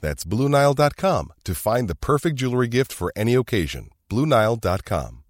That's 0.00 0.24
BlueNile.com 0.24 1.32
to 1.44 1.54
find 1.54 1.88
the 1.88 1.94
perfect 1.94 2.36
jewelry 2.36 2.68
gift 2.68 2.92
for 2.92 3.12
any 3.16 3.34
occasion. 3.34 3.88
BlueNile.com. 4.10 5.22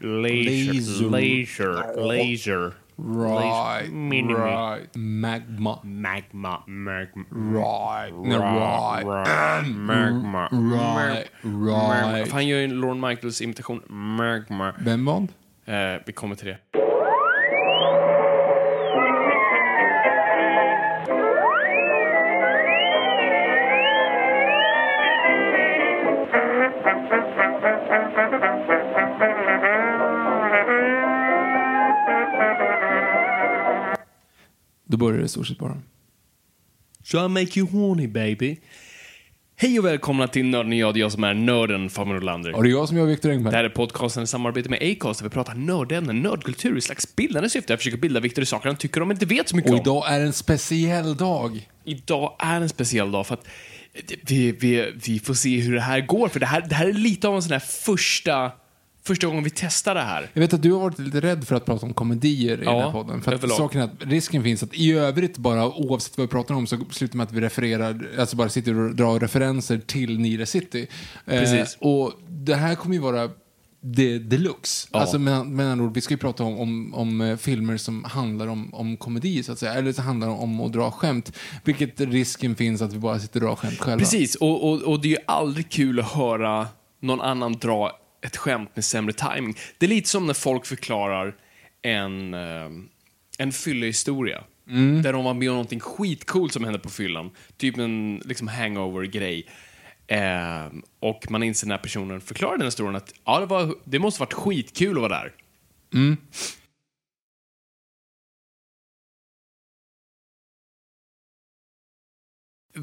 Leisure. 0.00 0.72
Laser. 0.72 1.10
Leisure. 1.10 1.94
Leisure. 1.96 2.72
Right, 3.02 3.88
Mini-me. 3.90 4.34
right. 4.34 4.86
Magma. 4.94 5.80
Magma. 5.82 6.62
Magma. 6.66 7.24
Right. 7.30 8.12
No, 8.14 8.38
Ra- 8.38 9.00
right. 9.04 9.62
Magma. 9.66 10.48
Right, 10.52 11.26
Magma. 11.42 12.12
right. 12.12 12.30
Han 12.32 12.46
gör 12.46 12.58
ju 12.58 12.64
en 12.64 12.70
Lorne 12.80 13.00
Michaels 13.08 13.40
imitation. 13.40 13.82
Magma. 13.88 14.74
Vem 14.80 15.04
vad? 15.04 15.28
Eh, 15.66 16.00
vi 16.06 16.12
kommer 16.12 16.34
till 16.34 16.46
det. 16.46 16.58
Då 34.90 34.96
börjar 34.96 35.18
det 35.18 35.24
i 35.24 35.28
stort 35.28 35.46
sett 35.46 35.58
bara. 35.58 35.76
So 37.04 37.24
I 37.24 37.28
make 37.28 37.58
you 37.60 37.70
horny 37.70 38.06
baby. 38.06 38.58
Hej 39.56 39.78
och 39.78 39.84
välkomna 39.84 40.28
till 40.28 40.46
Nörden 40.46 40.72
och 40.72 40.78
jag, 40.78 40.94
det 40.94 40.98
är 40.98 41.00
jag 41.00 41.12
som 41.12 41.24
är 41.24 41.34
nörden 41.34 41.90
Fabian 41.90 42.14
Nordlander. 42.14 42.54
Och 42.54 42.62
det 42.62 42.68
är 42.68 42.70
jag 42.70 42.88
som 42.88 42.96
gör 42.96 43.06
Viktor 43.06 43.28
Det 43.28 43.34
Engberg. 43.34 43.54
här 43.54 43.64
är 43.64 43.68
podcasten 43.68 44.22
i 44.22 44.26
samarbete 44.26 44.68
med 44.68 44.78
Acast 44.82 45.20
där 45.20 45.24
vi 45.28 45.30
pratar 45.30 45.54
nördämnen, 45.54 46.22
nördkultur 46.22 46.76
i 46.76 46.80
slags 46.80 47.16
bildande 47.16 47.50
syfte. 47.50 47.72
Jag 47.72 47.80
försöker 47.80 47.98
bilda 47.98 48.20
Viktor 48.20 48.42
i 48.42 48.46
saker 48.46 48.66
han 48.68 48.76
tycker 48.76 49.02
om 49.02 49.10
inte 49.10 49.26
vet 49.26 49.48
så 49.48 49.56
mycket 49.56 49.70
Och 49.70 49.76
om. 49.76 49.82
idag 49.82 50.04
är 50.12 50.20
en 50.20 50.32
speciell 50.32 51.16
dag. 51.16 51.68
Idag 51.84 52.36
är 52.38 52.60
en 52.60 52.68
speciell 52.68 53.10
dag 53.12 53.26
för 53.26 53.34
att 53.34 53.46
vi, 54.22 54.52
vi, 54.52 54.92
vi 55.06 55.18
får 55.18 55.34
se 55.34 55.60
hur 55.60 55.74
det 55.74 55.80
här 55.80 56.00
går. 56.00 56.28
För 56.28 56.40
det 56.40 56.46
här, 56.46 56.66
det 56.68 56.74
här 56.74 56.86
är 56.88 56.92
lite 56.92 57.28
av 57.28 57.34
en 57.34 57.42
sån 57.42 57.52
här 57.52 57.58
första, 57.60 58.52
första 59.10 59.26
gången 59.26 59.44
vi 59.44 59.50
testar 59.50 59.94
det 59.94 60.00
här. 60.00 60.30
Jag 60.32 60.40
vet 60.40 60.52
att 60.52 60.62
du 60.62 60.72
har 60.72 60.80
varit 60.80 60.98
lite 60.98 61.20
rädd 61.20 61.46
för 61.46 61.56
att 61.56 61.64
prata 61.64 61.86
om 61.86 61.94
komedier 61.94 62.62
i 62.62 62.64
Ja, 62.64 62.72
den 62.72 62.80
här 62.80 62.92
podden. 62.92 63.22
För 63.22 63.32
att 63.32 63.50
saken 63.50 63.80
att 63.80 63.90
risken 63.98 64.42
finns 64.42 64.62
att 64.62 64.74
i 64.74 64.92
övrigt 64.92 65.38
bara, 65.38 65.68
oavsett 65.68 66.18
vad 66.18 66.26
vi 66.26 66.30
pratar 66.30 66.54
om, 66.54 66.66
så 66.66 66.76
slutar 66.90 67.16
med 67.16 67.24
att 67.24 67.32
vi 67.32 67.40
refererar, 67.40 68.08
alltså 68.18 68.36
bara 68.36 68.48
sitter 68.48 68.78
och 68.78 68.94
drar 68.94 69.20
referenser 69.20 69.78
till 69.78 70.18
Nile 70.18 70.46
City. 70.46 70.86
Eh, 71.26 71.40
Precis. 71.40 71.78
och 71.80 72.12
det 72.28 72.54
här 72.54 72.74
kommer 72.74 72.94
ju 72.94 73.00
vara 73.00 73.30
det 73.82 74.18
deluxe. 74.18 74.88
Ja. 74.92 75.00
Alltså 75.00 75.18
med, 75.18 75.46
med 75.46 75.72
andra 75.72 75.84
ord, 75.84 75.94
vi 75.94 76.00
ska 76.00 76.14
ju 76.14 76.18
prata 76.18 76.44
om, 76.44 76.58
om, 76.58 76.94
om 76.94 77.20
eh, 77.20 77.36
filmer 77.36 77.76
som 77.76 78.04
handlar 78.04 78.46
om, 78.46 78.74
om 78.74 78.96
komedi, 78.96 79.42
så 79.42 79.52
att 79.52 79.58
säga. 79.58 79.74
Eller 79.74 79.92
som 79.92 80.04
handlar 80.04 80.28
om 80.28 80.60
att 80.60 80.72
dra 80.72 80.90
skämt. 80.90 81.32
Vilket 81.64 82.00
risken 82.00 82.56
finns 82.56 82.82
att 82.82 82.92
vi 82.92 82.98
bara 82.98 83.18
sitter 83.18 83.40
och 83.40 83.46
drar 83.46 83.56
skämt 83.56 83.78
själva. 83.78 83.98
Precis, 83.98 84.34
och, 84.34 84.70
och, 84.70 84.82
och 84.82 85.00
det 85.00 85.08
är 85.08 85.10
ju 85.10 85.24
aldrig 85.26 85.70
kul 85.70 86.00
att 86.00 86.12
höra 86.12 86.66
någon 87.00 87.20
annan 87.20 87.52
dra 87.52 87.99
ett 88.22 88.36
skämt 88.36 88.70
med 88.74 88.84
sämre 88.84 89.12
timing. 89.12 89.56
Det 89.78 89.86
är 89.86 89.90
lite 89.90 90.08
som 90.08 90.26
när 90.26 90.34
folk 90.34 90.66
förklarar 90.66 91.36
en, 91.82 92.34
eh, 92.34 92.70
en 93.38 93.52
fyllehistoria. 93.52 94.44
Där 95.02 95.12
de 95.12 95.24
var 95.24 95.34
med 95.34 95.48
om 95.48 95.54
någonting 95.54 95.80
skitcoolt 95.80 96.52
som 96.52 96.64
hände 96.64 96.78
på 96.78 96.90
fyllan. 96.90 97.30
Typ 97.56 97.78
en 97.78 98.22
liksom, 98.24 98.48
hangover-grej. 98.48 99.46
Eh, 100.06 100.66
och 101.00 101.30
man 101.30 101.42
inser 101.42 101.66
när 101.66 101.78
personen 101.78 102.20
förklarar 102.20 102.56
den 102.56 102.66
historien 102.66 102.96
att 102.96 103.14
ja, 103.24 103.40
det, 103.40 103.46
var, 103.46 103.74
det 103.84 103.98
måste 103.98 104.20
varit 104.20 104.32
skitkul 104.32 104.96
att 104.96 105.00
vara 105.00 105.08
där. 105.08 105.32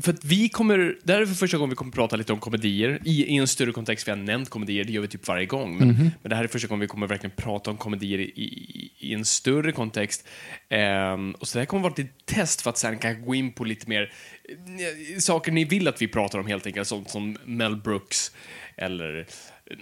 För 0.01 0.13
att 0.13 0.25
vi 0.25 0.49
kommer, 0.49 0.97
det 1.03 1.13
här 1.13 1.21
är 1.21 1.25
för 1.25 1.33
första 1.33 1.57
gången 1.57 1.69
vi 1.69 1.75
kommer 1.75 1.91
prata 1.91 2.15
lite 2.15 2.33
om 2.33 2.39
komedier 2.39 2.99
i, 3.03 3.23
i 3.23 3.37
en 3.37 3.47
större 3.47 3.71
kontext. 3.71 4.07
Vi 4.07 4.11
har 4.11 4.17
nämnt 4.17 4.49
komedier, 4.49 4.83
det 4.83 4.91
gör 4.91 5.01
vi 5.01 5.07
typ 5.07 5.27
varje 5.27 5.45
gång. 5.45 5.77
Men, 5.77 5.87
men 6.21 6.29
det 6.29 6.35
här 6.35 6.43
är 6.43 6.47
första 6.47 6.67
gången 6.67 6.79
vi 6.79 6.87
kommer 6.87 7.07
verkligen 7.07 7.35
prata 7.35 7.71
om 7.71 7.77
komedier 7.77 8.19
i, 8.19 8.23
i, 8.23 8.91
i 8.99 9.13
en 9.13 9.25
större 9.25 9.71
kontext. 9.71 10.27
Ehm, 10.69 11.31
och 11.31 11.47
så 11.47 11.57
det 11.57 11.61
här 11.61 11.65
kommer 11.65 11.83
vara 11.83 11.93
ett 11.97 12.25
test 12.25 12.61
för 12.61 12.69
att 12.69 12.77
sen 12.77 12.97
kanske 12.97 13.23
gå 13.23 13.35
in 13.35 13.53
på 13.53 13.63
lite 13.63 13.89
mer 13.89 14.13
eh, 14.49 15.17
saker 15.19 15.51
ni 15.51 15.63
vill 15.63 15.87
att 15.87 16.01
vi 16.01 16.07
pratar 16.07 16.39
om 16.39 16.47
helt 16.47 16.67
enkelt. 16.67 16.87
Sånt 16.87 17.09
som 17.09 17.37
Mel 17.45 17.75
Brooks 17.75 18.31
eller, 18.75 19.19
eh, 19.65 19.77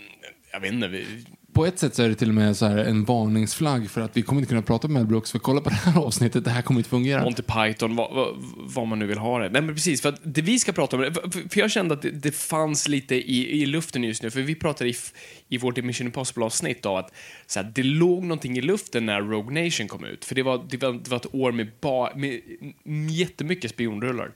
jag 0.52 0.60
vet 0.60 0.74
inte, 0.74 1.06
på 1.56 1.66
ett 1.66 1.80
sätt 1.80 1.96
så 1.96 2.04
är 2.04 2.10
det 2.10 2.16
till 2.16 2.30
och 2.30 2.36
med 2.36 2.58
så 2.58 2.66
här 2.66 2.78
en 2.78 3.06
varningsflagg 3.06 3.90
för 3.90 4.02
att 4.02 4.18
vi 4.18 4.22
kommer 4.22 4.42
inte 4.42 4.50
kunna 4.50 4.62
prata 4.62 4.88
med 4.88 4.94
Mel 5.02 5.08
Brooks 5.08 5.32
för 5.32 5.40
kolla 5.40 5.62
på 5.62 5.70
det 5.70 5.76
här 5.76 6.00
avsnittet, 6.00 6.44
det 6.44 6.50
här 6.50 6.62
kommer 6.62 6.80
inte 6.80 6.90
fungera. 6.90 7.24
Monty 7.24 7.42
Python, 7.42 7.96
vad, 7.96 8.14
vad, 8.14 8.36
vad 8.58 8.88
man 8.88 9.00
nu 9.00 9.06
vill 9.06 9.18
ha 9.18 9.40
det. 9.40 9.50
Nej 9.50 9.62
men 9.62 9.76
precis, 9.76 10.02
för 10.02 10.10
att 10.10 10.20
det 10.24 10.42
vi 10.42 10.60
ska 10.60 10.72
prata 10.72 10.98
om, 10.98 11.14
för, 11.32 11.60
jag 11.60 11.72
kände 11.72 11.94
att 11.94 12.02
det, 12.02 12.12
det 12.12 12.32
fanns 12.32 12.88
lite 12.88 13.16
i, 13.16 13.62
i 13.62 13.66
luften 13.66 14.04
just 14.04 14.24
nu, 14.24 14.32
för 14.32 14.42
vi 14.42 14.56
pratade 14.56 14.90
i, 14.90 14.96
i 15.50 15.58
vårt 15.58 15.84
Mission 15.84 16.08
Impossible-avsnitt 16.08 16.86
av 16.86 16.98
att 16.98 17.14
så 17.48 17.60
här, 17.60 17.72
det 17.76 17.84
låg 17.84 18.24
någonting 18.24 18.58
i 18.58 18.62
luften 18.62 19.06
när 19.06 19.22
Rogue 19.22 19.64
Nation 19.64 19.88
kom 19.88 20.06
ut, 20.06 20.26
för 20.26 20.36
det 20.36 20.44
var, 20.44 20.66
det 20.70 20.78
var, 20.78 20.94
det 20.94 21.10
var 21.10 21.18
ett 21.18 21.36
år 21.36 21.52
med, 21.52 21.72
ba, 21.82 22.10
med 22.16 22.42
jättemycket 23.10 23.72
spionrullar. 23.72 24.32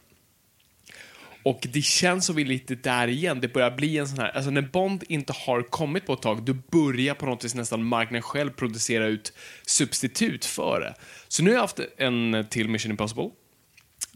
Och 1.43 1.67
det 1.73 1.81
känns 1.81 2.25
som 2.25 2.35
vi 2.35 2.41
är 2.41 2.45
lite 2.45 2.75
där 2.75 3.07
igen. 3.07 3.39
Det 3.41 3.53
börjar 3.53 3.71
bli 3.71 3.97
en 3.97 4.07
sån 4.07 4.19
här, 4.19 4.29
alltså 4.29 4.51
när 4.51 4.61
Bond 4.61 5.03
inte 5.07 5.33
har 5.33 5.61
kommit 5.61 6.05
på 6.05 6.13
ett 6.13 6.21
tag, 6.21 6.43
då 6.43 6.53
börjar 6.53 7.13
på 7.13 7.25
något 7.25 7.45
vis 7.45 7.55
nästan 7.55 7.83
marknaden 7.83 8.21
själv 8.21 8.49
producera 8.49 9.05
ut 9.05 9.33
substitut 9.65 10.45
för 10.45 10.79
det. 10.79 10.93
Så 11.27 11.43
nu 11.43 11.49
har 11.49 11.55
jag 11.55 11.61
haft 11.61 11.79
en 11.97 12.45
till 12.49 12.69
Mission 12.69 12.91
Impossible. 12.91 13.29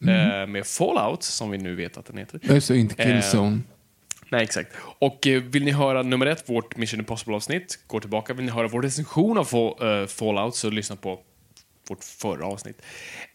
Eh, 0.01 0.47
med 0.47 0.67
Fallout, 0.67 1.23
som 1.23 1.51
vi 1.51 1.57
nu 1.57 1.75
vet 1.75 1.97
att 1.97 2.05
den 2.05 2.17
heter. 2.17 2.39
Det, 2.43 2.69
inte 2.69 3.03
Killzone. 3.03 3.59
Nej, 4.29 4.43
exakt. 4.43 4.75
Och 4.99 5.27
eh, 5.27 5.41
vill 5.41 5.63
ni 5.63 5.71
höra 5.71 6.03
nummer 6.03 6.25
ett, 6.25 6.49
vårt 6.49 6.77
Mission 6.77 6.99
Impossible-avsnitt, 6.99 7.79
gå 7.87 7.99
tillbaka. 7.99 8.33
Vill 8.33 8.45
ni 8.45 8.51
höra 8.51 8.67
vår 8.67 8.81
recension 8.81 9.37
av 9.37 9.75
eh, 9.81 10.07
Fallout, 10.07 10.55
så 10.55 10.69
lyssna 10.69 10.95
på 10.95 11.19
vårt 11.89 12.03
förra 12.03 12.45
avsnitt, 12.45 12.81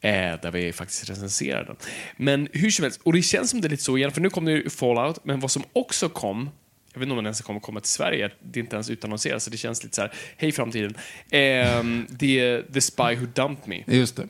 eh, 0.01 0.11
där 0.13 0.51
vi 0.51 0.73
faktiskt 0.73 1.11
recenserar 1.11 1.65
den. 1.65 1.77
Men 2.17 2.49
hur 2.53 2.71
som 2.71 2.83
helst, 2.83 3.01
och 3.03 3.13
det 3.13 3.23
känns 3.23 3.51
som 3.51 3.61
det 3.61 3.69
är 3.69 3.71
lite 3.71 3.83
så 3.83 3.97
igen, 3.97 4.11
för 4.11 4.21
nu 4.21 4.31
kom 4.31 4.45
det 4.45 4.53
ju 4.53 4.71
Fallout, 4.71 5.25
men 5.25 5.41
vad 5.41 5.51
som 5.51 5.63
också 5.73 6.09
kom, 6.09 6.51
jag 6.93 7.01
vet 7.01 7.07
inte 7.07 7.13
om 7.13 7.17
den 7.17 7.27
ens 7.27 7.41
kommer 7.41 7.61
komma 7.61 7.81
till 7.81 7.91
Sverige, 7.91 8.31
det 8.43 8.61
är 8.61 8.63
inte 8.63 8.77
ens 8.77 8.91
utannonserat, 8.91 9.43
så 9.43 9.51
det 9.51 9.57
känns 9.57 9.83
lite 9.85 9.97
så 9.97 10.03
här, 10.03 10.13
hej 10.37 10.53
framtiden. 10.53 10.95
Eh, 11.31 11.85
det 12.09 12.41
är 12.41 12.73
The 12.73 12.81
Spy 12.81 13.15
Who 13.15 13.27
Dumped 13.35 13.69
Me, 13.69 13.85
Just 13.87 14.17
det, 14.17 14.29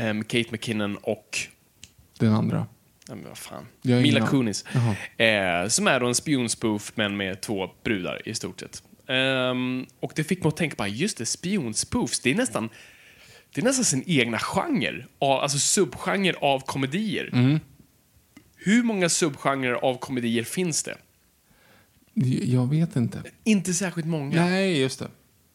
eh, 0.00 0.20
Kate 0.20 0.48
McKinnon 0.50 0.96
och 0.96 1.38
den 2.18 2.32
andra. 2.32 2.66
Ja, 3.08 3.14
men 3.14 3.28
vad 3.28 3.38
fan. 3.38 3.66
Mila 3.82 4.00
ingen 4.00 4.26
Kunis. 4.26 4.64
Eh, 5.16 5.68
som 5.68 5.86
är 5.86 6.00
då 6.00 6.06
en 6.06 6.14
spionspoof, 6.14 6.92
men 6.94 7.16
med 7.16 7.40
två 7.40 7.70
brudar 7.84 8.28
i 8.28 8.34
stort 8.34 8.60
sett. 8.60 8.82
Ehm, 9.06 9.86
och 10.00 10.12
det 10.14 10.24
fick 10.24 10.42
mig 10.42 10.48
att 10.48 10.56
tänka 10.56 10.76
på, 10.76 10.86
just 10.86 11.18
det, 11.18 11.26
spionspoofs, 11.26 12.20
det 12.20 12.30
är 12.30 12.34
nästan 12.34 12.68
det 13.54 13.60
är 13.60 13.64
nästan 13.64 13.84
sin 13.84 14.04
egna 14.06 14.38
genre, 14.38 15.06
av, 15.18 15.40
alltså 15.40 15.58
subgenre 15.58 16.36
av 16.40 16.60
komedier. 16.60 17.30
Mm. 17.32 17.60
Hur 18.56 18.82
många 18.82 19.08
subgenrer 19.08 19.72
av 19.72 19.98
komedier 19.98 20.44
finns 20.44 20.82
det? 20.82 20.96
Jag 22.44 22.70
vet 22.70 22.96
inte. 22.96 23.22
Inte 23.44 23.74
särskilt 23.74 24.06
många. 24.06 24.44
Nej, 24.44 24.80
just 24.80 24.98
det. 24.98 25.08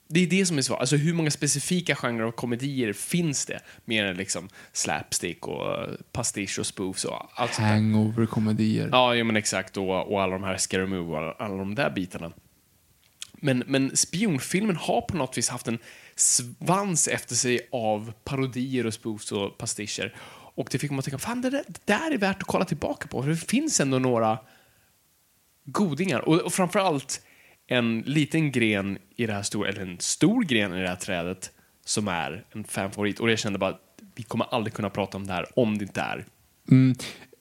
Det 0.10 0.20
är 0.20 0.28
det 0.28 0.46
som 0.46 0.58
är 0.58 0.62
svårt. 0.62 0.80
Alltså 0.80 0.96
hur 0.96 1.14
många 1.14 1.32
specifika 1.32 1.96
genrer 1.96 2.24
av 2.24 2.32
komedier 2.32 2.94
finns 2.94 3.46
det? 3.46 3.60
Mer 3.86 4.06
än 4.06 4.18
liksom 4.18 4.50
slapstick 4.72 5.48
och 5.48 5.88
pastisch 6.12 6.60
och 6.60 6.66
spoofs 6.66 7.06
och 7.06 7.30
allt 7.34 7.54
sånt. 7.54 7.68
Hangover-komedier. 7.68 8.90
Ja, 8.92 9.16
ja 9.16 9.24
men 9.24 9.36
exakt. 9.36 9.78
Och, 9.78 10.12
och 10.12 10.22
alla 10.22 10.34
de 10.34 10.44
här 10.44 10.58
Scary 10.58 10.86
Movie 10.86 11.12
och 11.12 11.18
alla, 11.18 11.32
alla 11.32 11.58
de 11.58 11.76
där 11.76 11.90
bitarna. 11.90 12.32
Men, 13.34 13.64
men 13.68 13.98
spionfilmen 13.98 14.76
har 14.76 15.02
på 15.02 15.18
något 15.18 15.38
vis 15.38 15.50
haft 15.50 15.68
en 15.68 15.80
svans 16.20 17.08
efter 17.08 17.36
sig 17.36 17.70
av 17.72 18.14
parodier 18.24 18.86
och 18.86 18.94
spoofs 18.94 19.32
och 19.32 19.58
pastischer. 19.58 20.16
Och 20.30 20.68
det 20.72 20.80
fick 20.80 20.92
man 20.92 21.00
att 21.00 21.06
tänka, 21.06 21.18
fan 21.18 21.42
det 21.42 21.50
där, 21.50 21.64
det 21.68 21.82
där 21.86 22.12
är 22.12 22.18
värt 22.18 22.38
att 22.38 22.48
kolla 22.48 22.66
tillbaka 22.66 23.08
på. 23.08 23.24
För 23.24 23.30
det 23.30 23.36
finns 23.36 23.80
ändå 23.80 24.00
några 24.00 24.40
godingar. 25.66 26.20
Och, 26.20 26.36
och 26.42 26.54
framförallt 26.54 27.22
en 27.68 28.02
liten 28.02 28.52
gren 28.52 28.98
i 29.16 29.26
det 29.26 29.34
här 29.34 29.44
stora, 29.44 29.70
eller 29.70 29.82
en 29.82 30.00
stor 30.00 30.44
gren 30.44 30.74
i 30.74 30.82
det 30.82 30.88
här 30.88 30.96
trädet 30.96 31.52
som 31.86 32.08
är 32.08 32.46
en 32.52 32.64
fanfavorit. 32.64 33.20
Och 33.20 33.32
jag 33.32 33.40
kände 33.40 33.60
bara, 33.60 33.78
vi 34.16 34.24
kommer 34.24 34.46
aldrig 34.46 34.74
kunna 34.74 34.90
prata 34.90 35.18
om 35.18 35.28
det 35.28 35.34
här 35.34 35.60
om 35.60 35.78
det 35.78 35.84
inte 35.84 36.02
är 36.02 36.26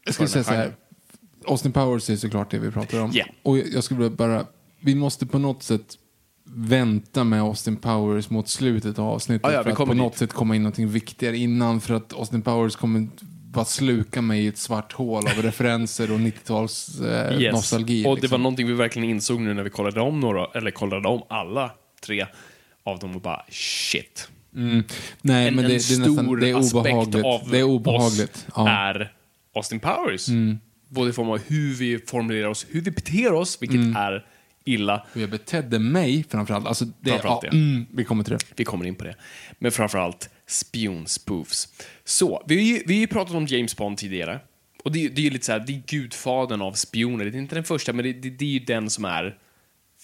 Jag 0.04 0.14
skulle 0.14 0.28
säga 0.28 0.44
så 0.44 0.54
här. 0.54 0.72
Austin 1.44 1.72
Powers 1.72 2.10
är 2.10 2.16
såklart 2.16 2.50
det 2.50 2.58
vi 2.58 2.70
pratar 2.70 3.00
om. 3.00 3.10
Ja. 3.14 3.24
Och 3.42 3.58
jag 3.58 3.84
skulle 3.84 4.10
bara, 4.10 4.46
vi 4.80 4.94
måste 4.94 5.26
på 5.26 5.38
något 5.38 5.62
sätt 5.62 5.98
vänta 6.54 7.24
med 7.24 7.40
Austin 7.40 7.76
Powers 7.76 8.30
mot 8.30 8.48
slutet 8.48 8.98
av 8.98 9.04
avsnittet 9.08 9.40
Ja, 9.44 9.52
ja, 9.52 9.62
för 9.62 9.70
att 9.70 9.76
på 9.76 9.84
dit. 9.84 9.96
något 9.96 10.16
sätt 10.18 10.32
komma 10.32 10.56
in 10.56 10.62
någonting 10.62 10.88
viktigare 10.88 11.36
innan 11.36 11.80
för 11.80 11.94
att 11.94 12.12
Austin 12.12 12.42
Powers 12.42 12.76
kommer 12.76 13.08
bara 13.50 13.64
sluka 13.64 14.22
mig 14.22 14.44
i 14.44 14.46
ett 14.46 14.58
svart 14.58 14.92
hål 14.92 15.26
av 15.26 15.32
referenser 15.42 16.12
och 16.12 16.18
90-tals 16.18 17.00
eh, 17.00 17.40
Yes. 17.42 17.52
nostalgi. 17.52 18.00
Och 18.00 18.04
det 18.04 18.08
var 18.08 18.16
liksom. 18.22 18.42
någonting 18.42 18.66
vi 18.66 18.72
verkligen 18.72 19.10
insåg 19.10 19.40
nu 19.40 19.54
när 19.54 19.62
vi 19.62 19.70
kollade 19.70 20.00
om 20.00 20.20
några, 20.20 20.46
eller 20.54 20.70
kollade 20.70 21.08
om 21.08 21.22
alla 21.28 21.70
tre 22.06 22.26
av 22.84 22.98
dem 22.98 23.14
och 23.16 23.20
bara 23.22 23.42
shit. 23.50 24.28
Nej, 24.50 24.68
En, 24.68 24.84
men 25.22 25.44
det, 25.44 25.50
en 25.52 25.56
det 25.56 25.64
är 25.66 25.98
nästan, 25.98 26.40
det 26.40 26.50
är 26.50 26.54
obehagligt. 26.78 27.24
av 27.24 27.48
Det 27.50 27.58
är 27.58 27.62
obehagligt. 27.62 28.46
Ja. 28.56 28.68
är 28.68 29.12
Austin 29.54 29.80
Powers. 29.80 30.26
Både 30.88 31.10
i 31.10 31.12
form 31.12 31.30
av 31.30 31.38
hur 31.46 31.74
vi 31.74 31.98
formulerar 31.98 32.48
oss, 32.48 32.66
hur 32.70 32.80
vi 32.80 32.90
beter 32.90 33.32
oss, 33.32 33.58
vilket 33.60 33.76
Mm. 33.76 33.96
är 33.96 34.24
illa. 34.66 35.06
Hur 35.12 35.20
jag 35.20 35.30
betedde 35.30 35.78
mig 35.78 36.24
framförallt. 36.30 36.66
Alltså, 36.66 36.84
det, 36.84 37.10
Framförallt 37.10 37.44
ja, 37.44 37.50
det. 37.50 37.56
mm, 37.56 37.86
vi 37.92 38.04
kommer 38.04 38.24
till 38.24 38.32
det. 38.32 38.44
Vi 38.56 38.64
kommer 38.64 38.84
in 38.84 38.94
på 38.94 39.04
det. 39.04 39.14
Men 39.58 39.72
framförallt 39.72 40.30
spionspoofs. 40.46 41.68
Så, 42.04 42.44
vi 42.48 42.82
vi 42.86 42.94
har 42.94 43.00
ju 43.00 43.06
pratat 43.06 43.34
om 43.34 43.46
James 43.46 43.76
Bond 43.76 43.98
tidigare. 43.98 44.40
Och 44.84 44.92
det, 44.92 45.04
är- 45.04 45.10
det 45.10 45.20
är 45.20 45.24
ju 45.24 45.30
lite 45.30 45.46
så 45.46 45.52
här, 45.52 45.58
det 45.66 45.72
är 45.72 45.82
gudfadern 45.86 46.62
av 46.62 46.72
spioner. 46.72 47.24
Det 47.24 47.30
är 47.36 47.38
inte 47.38 47.54
den 47.54 47.64
första, 47.64 47.92
men 47.92 48.04
det, 48.04 48.12
det, 48.12 48.30
det 48.30 48.44
är 48.44 48.48
ju 48.48 48.58
den 48.58 48.90
som 48.90 49.04
är 49.04 49.38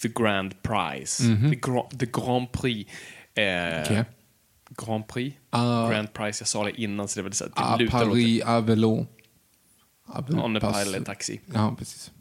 the 0.01 0.07
grand 0.09 0.53
prize. 0.61 1.23
The, 1.49 1.55
gra, 1.55 1.83
the 1.99 2.05
grand 2.05 2.51
prix. 2.51 2.91
Eh. 3.35 3.81
Okej. 3.81 4.03
Grand 4.85 5.07
prix? 5.07 5.37
Ah. 5.49 5.89
grand 5.91 6.13
prize, 6.13 6.41
jag 6.41 6.47
sa 6.47 6.63
det 6.63 6.81
innan 6.81 7.07
så 7.07 7.19
det 7.19 7.23
var 7.23 7.29
lite 7.29 7.37
så 7.37 7.45
här, 7.55 7.77
lutar 7.77 8.01
åt 8.03 8.09
Paris, 8.09 8.41
Avelot. 8.43 9.07
Avel- 10.07 10.43
On 10.43 10.57
a 10.57 10.59
pilot 10.83 11.05
taxi. 11.05 11.39
Ja, 11.53 11.75
precis. 11.77 12.11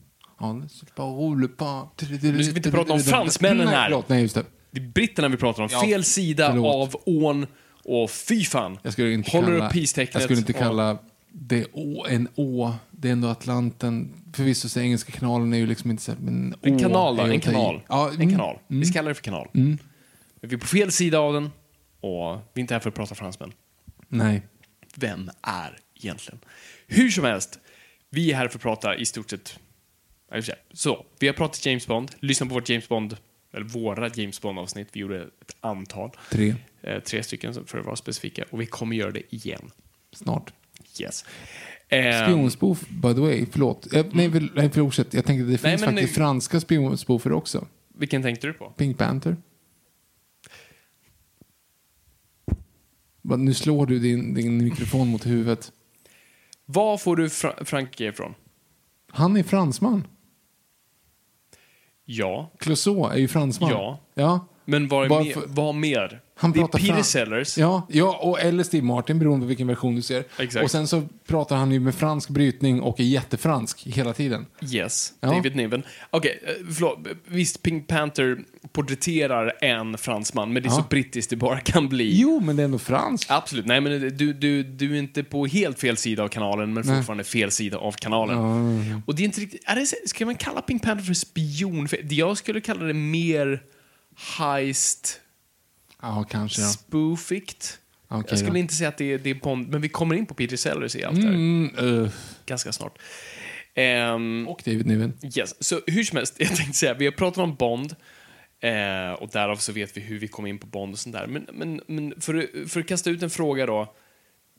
On 0.43 0.69
a 0.97 1.03
roule 1.03 1.49
pas. 1.49 1.89
Nu 2.01 2.19
ska 2.19 2.53
vi 2.53 2.57
inte 2.57 2.71
prata 2.71 2.93
om 2.93 3.01
fransmännen 3.01 3.69
här. 3.69 3.85
förlåt. 3.85 4.09
Nej, 4.09 4.23
just 4.23 4.35
det. 4.35 4.45
Det 4.71 4.81
är 4.81 4.85
britterna 4.87 5.29
vi 5.29 5.37
pratar 5.37 5.63
om. 5.63 5.69
Ja, 5.73 5.81
Fel 5.81 6.05
sida 6.05 6.51
förlåt. 6.51 6.75
av 6.75 7.03
ån 7.07 7.47
och 7.85 8.11
fy 8.11 8.45
fan. 8.45 8.79
Jag 8.83 8.93
skulle 8.93 9.13
inte 9.13 9.31
Håller 9.31 9.47
kalla, 9.47 9.67
upp 9.67 9.73
peace-tecknet. 9.73 10.15
jag 10.15 10.23
skulle 10.23 10.39
inte 10.39 10.53
kalla 10.53 10.99
det 11.33 11.67
å, 11.73 12.07
en 12.07 12.29
å. 12.35 12.73
Det 12.91 13.09
är 13.09 13.13
ändå 13.13 13.29
Atlanten. 13.29 14.15
Förvisso 14.33 14.69
så 14.69 14.81
engelska 14.81 15.13
kanalen 15.13 15.55
är 15.55 15.59
ju 15.59 15.67
liksom 15.67 15.91
inte 15.91 16.03
så 16.03 16.13
men 16.21 16.55
En 16.63 16.79
kanal 16.79 17.17
då, 17.17 17.23
en 17.23 17.41
kanal. 17.41 17.81
Ja, 17.89 18.09
en 18.09 18.15
mm, 18.15 18.31
kanal. 18.31 18.59
Vi 18.67 18.85
ska 18.85 18.99
kalla 18.99 19.09
det 19.09 19.15
för 19.15 19.23
kanal. 19.23 19.49
Men 19.53 19.79
vi 20.41 20.55
är 20.55 20.59
på 20.59 20.67
fel 20.67 20.93
sida 20.93 21.19
av 21.19 21.35
den 21.35 21.51
och 22.01 22.39
vi 22.53 22.59
är 22.59 22.61
inte 22.61 22.75
här 22.75 22.81
för 22.81 22.89
att 22.89 22.95
prata 22.95 23.15
fransmän. 23.15 23.53
Nej. 24.09 24.43
Vem 24.97 25.31
är 25.43 25.79
egentligen? 25.95 26.41
Hur 26.87 27.11
som 27.11 27.25
helst, 27.25 27.59
vi 28.11 28.33
är 28.33 28.37
här 28.37 28.49
för 28.49 28.59
att 28.59 28.63
prata 28.63 28.97
i 28.97 29.05
stort 29.05 29.31
sett... 29.31 29.59
ja. 30.33 30.55
Så, 30.73 31.07
vi 31.19 31.27
har 31.27 31.35
pratat 31.35 31.67
James 31.67 31.87
Bond, 31.87 32.11
lyssna 32.21 32.47
på 32.47 32.55
vårt 32.55 32.69
James 32.69 32.89
Bond, 32.89 33.17
eller 33.53 33.67
våra 33.67 34.09
James 34.15 34.41
Bond-avsnitt. 34.41 34.89
Vi 34.93 35.01
gjorde 35.01 35.23
ett 35.23 35.57
antal. 35.61 36.11
Tre. 36.31 36.55
Eh, 36.83 37.01
tre 37.03 37.23
stycken 37.23 37.67
för 37.67 37.79
att 37.79 37.87
vara 37.87 37.97
specifika. 37.97 38.45
Och 38.51 38.61
vi 38.61 38.67
kommer 38.67 38.97
göra 38.97 39.11
det 39.11 39.35
igen. 39.35 39.71
Snart. 40.13 40.53
Yes. 41.01 41.25
Eh, 41.89 42.23
Spionspoof, 42.25 42.89
by 42.89 43.15
the 43.15 43.21
way. 43.21 43.47
Förlåt. 43.53 43.93
Eh, 43.95 44.07
nej, 44.13 44.29
väl- 44.29 44.51
nej, 44.55 44.71
fortsätt. 44.71 45.15
Jag 45.15 45.25
tänkte 45.25 45.43
att 45.43 45.47
det 45.49 45.63
Nej, 45.69 45.73
finns 45.73 45.81
men 45.81 45.91
faktiskt 45.95 46.15
det- 46.15 46.21
franska 46.21 46.61
spionspoofer 46.61 47.33
också. 47.33 47.67
vilken 47.95 48.23
tänkte 48.23 48.47
du 48.47 48.53
på? 48.53 48.71
Pink 48.77 48.99
Panther. 48.99 49.37
Nu 53.23 53.55
slår 53.55 53.87
du 53.87 53.99
din, 53.99 54.35
din 54.35 54.65
mikrofon 54.65 55.09
mot 55.09 55.27
huvudet. 55.27 55.73
Var 56.67 56.99
får 56.99 57.17
du 57.17 57.29
Fra- 57.29 57.65
Frankrike 57.65 58.05
ifrån? 58.05 58.35
Han 59.09 59.37
är 59.37 59.43
fransman. 59.43 60.07
Ja, 62.05 62.51
Clouseau 62.59 63.07
är 63.11 63.17
ju 63.17 63.29
fransman. 63.29 63.71
Ja. 63.71 63.99
Ja. 64.15 64.47
Men 64.65 64.89
vad, 64.89 65.05
är 65.05 65.09
Varför- 65.09 65.25
mer, 65.41 65.47
vad 65.49 65.75
mer? 65.75 66.21
Han 66.35 66.53
det 66.53 66.61
är 66.61 66.67
Peter 66.67 66.79
fran- 66.79 67.03
Sellers. 67.05 67.59
Ja, 67.59 67.87
ja, 67.91 68.19
och 68.23 68.41
eller 68.41 68.65
Steve 68.65 68.85
Martin 68.87 69.19
beroende 69.19 69.45
på 69.45 69.49
vilken 69.49 69.67
version 69.67 69.95
du 69.97 70.03
ser. 70.03 70.25
Exakt. 70.39 70.65
Och 70.65 70.71
sen 70.71 70.87
så 70.89 71.03
pratar 71.27 71.57
han 71.57 71.73
ju 71.73 71.81
med 71.81 71.95
fransk 71.95 72.29
brytning 72.29 72.81
och 72.81 73.01
är 73.01 73.05
jättefransk 73.05 73.87
hela 73.87 74.13
tiden. 74.13 74.47
Yes, 74.73 75.13
Ja. 75.21 75.29
David 75.29 75.57
Niven. 75.57 75.83
Okej, 76.11 76.43
eh, 76.47 76.53
förlåt. 76.75 76.99
Visst, 77.27 77.63
Pink 77.63 77.87
Panther 77.89 78.39
porträtterar 78.73 79.53
en 79.61 79.99
fransman, 79.99 80.53
men 80.53 80.63
det 80.63 80.69
är 80.69 80.71
Ja. 80.71 80.77
så 80.77 80.85
brittiskt 80.91 81.31
det 81.31 81.37
bara 81.37 81.61
kan 81.61 81.89
bli. 81.89 82.21
Jo, 82.21 82.41
men 82.41 82.57
det 82.57 82.63
är 82.63 82.65
ändå 82.65 82.79
franskt. 82.79 83.31
Absolut. 83.31 83.67
Nej, 83.67 83.81
men 83.81 84.17
du, 84.17 84.33
du, 84.33 84.63
du 84.63 84.95
är 84.95 84.99
inte 84.99 85.23
på 85.25 85.47
helt 85.47 85.81
fel 85.81 85.97
sida 85.97 86.23
av 86.23 86.29
kanalen, 86.29 86.75
men 86.75 86.85
fortfarande 86.85 87.25
fel 87.25 87.51
sida 87.51 87.79
av 87.79 87.93
kanalen. 87.93 88.39
Och 89.07 89.15
det 89.15 89.23
är 89.23 89.25
inte 89.25 89.41
riktigt... 89.41 89.63
Är 89.67 89.77
det, 89.77 90.09
ska 90.09 90.27
man 90.27 90.35
kalla 90.35 90.63
Pink 90.63 90.83
Panther 90.83 91.05
för 91.05 91.15
spion? 91.15 91.89
Jag 92.11 92.37
skulle 92.39 92.61
kalla 92.61 92.85
det 92.85 92.95
mer 92.95 93.63
heist 94.17 95.21
Ja, 96.03 96.25
kanske 96.31 96.63
då. 96.63 96.69
spoofigt. 96.69 97.79
Okej 98.09 98.27
jag 98.29 98.39
skulle 98.39 98.53
då. 98.53 98.59
inte 98.59 98.75
säga 98.75 98.89
att 98.89 98.99
det 98.99 99.13
är, 99.13 99.19
det 99.19 99.31
är 99.31 99.35
Bond, 99.35 99.69
men 99.69 99.81
vi 99.81 99.89
kommer 99.89 100.15
in 100.15 100.27
på 100.27 100.35
Peter 100.35 100.57
Sellers 100.57 100.97
i 100.97 101.05
allt 101.05 101.17
det 101.17 101.27
här 101.27 101.35
Mm, 101.35 101.79
uh, 101.79 102.11
ganska 102.47 102.73
snart. 102.73 102.99
Ehm, 103.75 104.49
och 104.49 104.63
David 104.65 104.87
Niven. 104.87 105.13
Yes. 105.37 105.65
Så 105.65 105.81
hur 105.87 106.05
som 106.05 106.17
helst, 106.17 106.35
jag 106.39 106.57
tänkte 106.57 106.79
säga, 106.79 106.95
vi 106.95 107.05
har 107.05 107.13
pratat 107.13 107.39
om 107.39 107.55
Bond. 107.55 107.97
Eh, 108.61 109.13
och 109.13 109.29
därav 109.29 109.57
så 109.57 109.73
vet 109.73 109.97
vi 109.97 110.01
hur 110.01 110.19
vi 110.19 110.29
kom 110.29 110.47
in 110.47 110.59
på 110.59 110.67
Bond 110.67 110.93
och 110.93 110.99
sånt 110.99 111.17
där. 111.17 111.27
Men, 111.27 111.47
men, 111.53 111.81
men 111.87 112.21
för, 112.21 112.69
för 112.69 112.81
att 112.81 112.89
kasta 112.89 113.11
ut 113.11 113.23
en 113.23 113.31
fråga 113.31 113.67
då, 113.67 113.95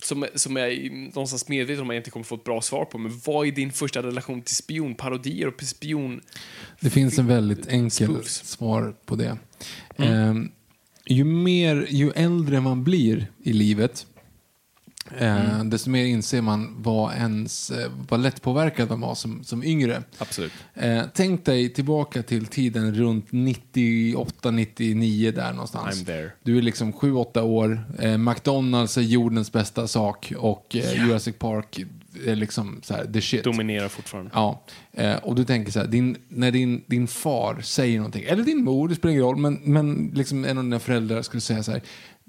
som, 0.05 0.25
som 0.35 0.55
jag 0.55 0.71
är 0.71 0.89
någonstans 0.89 1.47
medveten 1.47 1.81
om 1.81 1.89
att 1.89 1.95
jag 1.95 1.99
inte 1.99 2.11
kommer 2.11 2.23
få 2.23 2.35
ett 2.35 2.43
bra 2.43 2.61
svar 2.61 2.85
på, 2.85 2.97
men 2.97 3.21
vad 3.25 3.47
är 3.47 3.51
din 3.51 3.71
första 3.71 4.03
relation 4.03 4.41
till 4.41 4.55
spionparodier 4.55 5.47
och 5.47 5.63
spion... 5.63 6.21
Det 6.79 6.89
finns 6.89 7.19
en 7.19 7.27
väldigt 7.27 7.67
enkel 7.67 8.07
Spoofs. 8.07 8.45
svar 8.45 8.95
på 9.05 9.15
det. 9.15 9.37
Mm. 9.97 10.13
Ehm, 10.13 10.51
ju, 11.05 11.23
mer, 11.23 11.87
ju 11.89 12.11
äldre 12.11 12.59
man 12.59 12.83
blir 12.83 13.27
i 13.43 13.53
livet, 13.53 14.07
eh, 15.17 15.55
Mm. 15.55 15.69
desto 15.69 15.89
mer 15.89 16.05
inser 16.05 16.41
man 16.41 16.75
vad, 16.83 17.13
ens, 17.15 17.71
eh, 17.71 17.91
vad 18.09 18.19
lättpåverkad 18.19 18.89
man 18.89 18.99
var 19.01 19.15
som, 19.15 19.43
som 19.43 19.63
yngre. 19.63 20.03
Absolut. 20.17 20.51
Eh, 20.73 21.01
tänk 21.13 21.45
dig 21.45 21.69
tillbaka 21.73 22.23
till 22.23 22.45
tiden 22.45 22.95
runt 22.95 23.31
98-99 23.31 25.31
där 25.31 25.51
någonstans. 25.53 26.01
I'm 26.01 26.05
there. 26.05 26.31
Du 26.43 26.57
är 26.57 26.61
liksom 26.61 26.93
7-8 26.93 27.41
år, 27.41 27.83
eh, 27.99 28.17
McDonalds 28.17 28.97
är 28.97 29.01
jordens 29.01 29.51
bästa 29.51 29.87
sak 29.87 30.33
och 30.37 30.75
eh, 30.75 31.05
Jurassic 31.07 31.35
Park 31.39 31.79
är 32.25 32.35
liksom 32.35 32.79
så 32.83 32.93
här, 32.93 33.05
the 33.05 33.21
shit. 33.21 33.43
Dominerar 33.43 33.87
fortfarande. 33.87 34.31
Ja, 34.33 34.63
och 35.23 35.35
du 35.35 35.45
tänker 35.45 35.71
så 35.71 35.79
här, 35.79 35.87
din, 35.87 36.17
när 36.29 36.51
din, 36.51 36.83
din 36.87 37.07
far 37.07 37.61
säger 37.61 37.97
någonting, 37.97 38.23
eller 38.27 38.43
din 38.43 38.63
mor, 38.63 38.87
det 38.87 38.95
spelar 38.95 39.11
ingen 39.11 39.23
roll, 39.23 39.37
men, 39.37 39.59
men 39.63 40.11
liksom 40.13 40.45
en 40.45 40.57
av 40.57 40.63
dina 40.63 40.79
föräldrar 40.79 41.21
skulle 41.21 41.41
säga 41.41 41.63
så 41.63 41.71
här, 41.71 41.81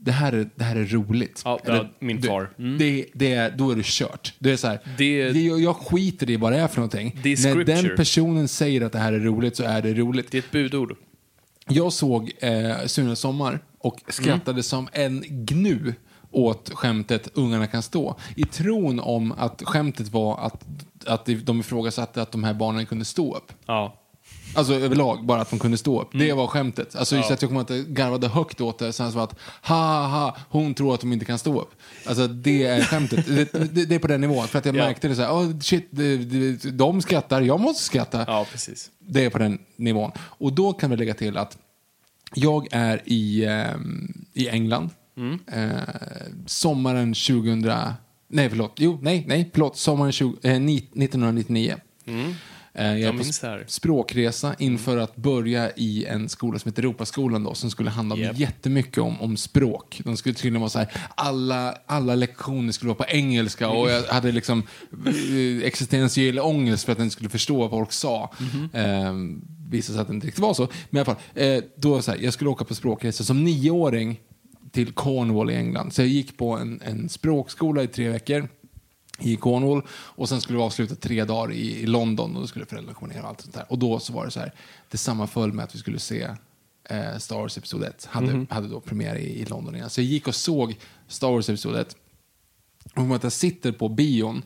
det 0.05 0.13
här 0.13 0.33
är, 0.33 0.51
det 0.55 0.65
här 0.65 0.77
är 0.77 0.85
roligt. 0.85 1.43
Ja, 1.45 1.59
ja, 1.65 1.73
Eller, 1.73 1.91
min 1.99 2.23
far. 2.23 2.51
Mm. 2.59 2.79
Det, 2.79 3.07
det 3.15 3.33
är, 3.35 3.51
då 3.51 3.71
är 3.71 3.77
det 3.77 3.85
kört. 3.85 4.35
Det 4.39 4.51
är 4.53 4.57
så 4.57 4.67
här, 4.67 4.79
Det- 4.99 5.33
det, 5.33 5.41
jag, 5.43 5.77
skiter 5.77 6.31
i 6.31 6.37
vad 6.37 6.53
det 6.53 6.59
är 6.59 6.69
för 6.69 6.77
någonting. 6.77 7.21
Det 7.23 7.33
är 7.33 7.55
när 7.55 7.65
den 7.65 7.97
personen 7.97 8.49
säger 8.49 8.81
att 8.81 8.93
det 8.93 8.99
här 8.99 9.13
är 9.13 9.21
roligt 9.21 9.57
så 9.57 9.63
är 9.65 9.83
det 9.83 9.95
roligt. 9.95 10.31
Det 10.31 10.39
är 10.39 10.43
ett 10.43 10.51
budord. 10.51 10.97
Jag 11.69 11.93
såg 11.93 12.33
eh, 12.39 12.77
Sune 12.87 13.17
Sommar 13.17 13.59
och 13.79 14.01
skrattade 14.09 14.51
Mm. 14.51 14.63
som 14.63 14.89
en 14.93 15.25
gnu 15.29 15.95
åt 16.31 16.71
skämtet 16.75 17.29
Ungarna 17.35 17.67
kan 17.67 17.83
stå. 17.83 18.17
I 18.37 18.43
tron 18.45 19.01
om 19.01 19.33
att 19.33 19.63
skämtet 19.65 20.09
var 20.09 20.39
att, 20.47 20.65
att 21.07 21.29
de 21.45 21.61
ifrågasatte 21.61 22.23
att 22.23 22.33
de 22.33 22.45
här 22.45 22.55
barnen 22.55 22.87
kunde 22.87 23.05
stå 23.05 23.37
upp. 23.37 23.53
Ja. 23.67 24.01
Alltså 24.55 24.75
överlag, 24.75 25.27
bara 25.27 25.41
att 25.41 25.51
de 25.51 25.59
kunde 25.59 25.77
stå 25.77 26.03
upp. 26.03 26.09
Det 26.13 26.25
Mm. 26.25 26.37
var 26.37 26.47
skämtet. 26.47 26.97
Alltså 26.97 27.17
just 27.17 27.31
att 27.31 27.43
jag 27.43 27.49
kommer 27.51 27.61
att 27.61 27.71
garvade 27.87 28.29
högt 28.29 28.61
åt 28.61 28.79
det. 28.79 28.93
Sen 28.93 29.13
så 29.13 29.19
att, 29.21 29.35
ha 29.63 30.07
ha, 30.07 30.37
hon 30.49 30.75
tror 30.75 30.95
att 30.95 31.01
de 31.01 31.13
inte 31.13 31.25
kan 31.25 31.39
stå 31.39 31.61
upp. 31.61 31.71
Alltså 32.07 32.27
det 32.27 32.65
är 32.67 32.81
skämtet. 32.83 33.27
det, 33.27 33.53
det, 33.53 33.85
det 33.85 33.95
är 33.95 33.99
på 33.99 34.07
den 34.07 34.21
nivån. 34.21 34.49
För 34.49 34.59
att 34.59 34.65
jag 34.67 34.77
Ja. 34.77 34.85
märkte 34.87 35.09
det 35.09 35.15
så 35.17 35.23
här, 35.23 35.31
oh, 35.33 35.59
shit, 35.61 35.89
det, 35.91 36.17
det, 36.17 36.71
de 36.71 37.03
skrattar, 37.03 37.41
jag 37.43 37.61
måste 37.61 37.83
skratta. 37.85 38.25
ja, 38.27 38.47
precis. 38.53 38.91
Det 38.99 39.25
är 39.25 39.31
på 39.31 39.39
den 39.39 39.59
nivån. 39.77 40.11
Och 40.19 40.53
då 40.53 40.73
kan 40.73 40.91
vi 40.91 40.97
lägga 40.97 41.15
till 41.15 41.37
att 41.37 41.59
jag 42.35 42.67
är 42.73 43.03
i, 43.05 43.45
ehm, 43.45 44.25
i 44.33 44.49
England. 44.49 44.91
Mm. 45.17 45.39
Eh, 45.53 45.79
sommaren 46.47 47.15
2000... 47.15 47.73
Nej, 48.29 48.49
förlåt. 48.51 48.73
Jo, 48.77 48.99
nej, 49.03 49.25
nej, 49.29 49.51
förlåt. 49.53 49.77
Sommaren 49.77 50.13
20, 50.13 50.37
eh, 50.43 50.61
ni- 50.61 50.77
1999. 50.77 51.77
Mm. 52.07 52.35
Eh, 52.77 52.87
jag 52.87 52.99
Jag 53.01 53.11
på 53.11 53.17
minns 53.19 53.41
det 53.41 53.47
här. 53.47 53.65
språkresa 53.67 54.55
inför 54.59 54.97
att 54.97 55.17
börja 55.17 55.71
i 55.77 56.05
en 56.05 56.29
skola 56.29 56.59
som 56.59 56.69
heter 56.69 56.83
Europaskolan 56.83 57.45
då, 57.45 57.55
som 57.55 57.71
skulle 57.71 57.91
handla 57.91 58.15
om 58.15 58.21
Yep. 58.21 58.39
jättemycket 58.39 58.99
om, 58.99 59.21
om 59.21 59.37
språk. 59.37 60.01
De 60.05 60.17
skulle 60.17 60.35
tydligen 60.35 60.61
vara 60.61 60.71
så 60.71 60.79
här, 60.79 60.89
alla, 61.15 61.75
alla 61.87 62.15
lektioner 62.15 62.73
skulle 62.73 62.89
vara 62.89 62.99
på 62.99 63.05
engelska 63.09 63.69
och 63.69 63.91
jag 63.91 64.03
hade 64.03 64.33
liksom 64.33 64.63
eh, 65.07 65.67
existentiell 65.67 66.39
ångest 66.39 66.85
för 66.85 66.93
att 66.93 66.99
jag 66.99 67.05
inte 67.07 67.13
skulle 67.13 67.31
förstå 67.31 67.57
vad 67.61 67.71
folk 67.71 67.93
sa. 67.93 68.31
Eh, 68.73 69.13
visade 69.71 69.95
sig 69.97 70.03
att 70.03 70.09
det 70.09 70.15
inte 70.15 70.27
riktigt 70.27 70.43
var 70.43 70.55
så. 70.55 70.69
Men 70.91 70.99
i 70.99 71.01
alla 71.01 71.05
fall, 71.05 71.43
eh, 71.43 71.63
då 71.77 72.03
så 72.03 72.11
här, 72.11 72.19
jag 72.19 72.33
skulle 72.33 72.51
åka 72.51 72.65
på 72.65 72.75
språkresa 72.75 73.25
som 73.25 73.45
nioåring 73.45 74.21
till 74.73 74.93
Cornwall 74.93 75.51
i 75.51 75.55
England. 75.55 75.93
Så 75.93 76.03
jag 76.03 76.09
gick 76.09 76.37
på 76.37 76.51
en, 76.57 76.81
en 76.85 77.09
språkskola 77.09 77.83
i 77.83 77.87
tre 77.87 78.09
veckor 78.09 78.49
i 79.19 79.37
Cornwall 79.37 79.83
och 79.91 80.29
sen 80.29 80.41
skulle 80.41 80.59
vi 80.59 80.65
avsluta 80.65 80.95
tre 80.95 81.25
dagar 81.25 81.53
i, 81.53 81.81
i 81.81 81.87
London 81.87 82.35
och 82.35 82.41
då 82.41 82.47
skulle 82.47 82.67
föräldrarna 82.67 82.95
komma 82.95 83.13
ner 83.13 83.23
och 83.23 83.29
allt 83.29 83.41
sånt 83.41 83.55
där. 83.55 83.67
Och 83.69 83.79
då 83.79 83.99
så 83.99 84.13
var 84.13 84.25
det 84.25 84.31
så 84.31 84.41
här, 84.41 84.53
det 84.91 84.99
sammanföll 84.99 85.53
med 85.53 85.65
att 85.65 85.75
vi 85.75 85.79
skulle 85.79 85.99
se 85.99 86.29
eh, 86.89 87.19
Star 87.19 87.37
Wars 87.37 87.59
Episod 87.59 87.83
1. 87.83 88.09
Hade, 88.11 88.47
hade 88.51 88.69
då 88.69 88.81
premiär 88.81 89.17
i, 89.17 89.41
i 89.41 89.45
London 89.45 89.75
igen. 89.75 89.91
Så 89.91 90.01
jag 90.01 90.07
gick 90.07 90.29
och 90.29 90.35
såg 90.35 90.77
Star 91.09 91.31
Wars 91.31 91.49
Episod 91.49 91.77
1. 91.77 91.97
Och 92.95 93.17
att 93.17 93.23
jag 93.23 93.33
sitter 93.33 93.73
på 93.73 93.89
bion 93.89 94.43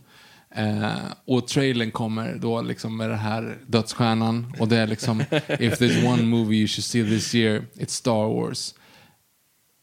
eh, 0.51 0.93
och 1.25 1.49
trailern 1.49 1.91
kommer 1.91 2.35
då 2.35 2.63
liksom 2.63 2.97
med 2.97 3.11
det 3.11 3.17
här 3.17 3.59
dödsstjärnan 3.67 4.55
och 4.59 4.69
det 4.69 4.77
är 4.77 4.87
liksom 4.87 5.21
If 5.49 5.81
there's 5.81 6.13
one 6.13 6.23
movie 6.23 6.57
you 6.57 6.67
should 6.67 6.85
see 6.85 7.05
this 7.05 7.35
year, 7.35 7.65
it's 7.75 7.93
Star 7.93 8.29
Wars. 8.29 8.75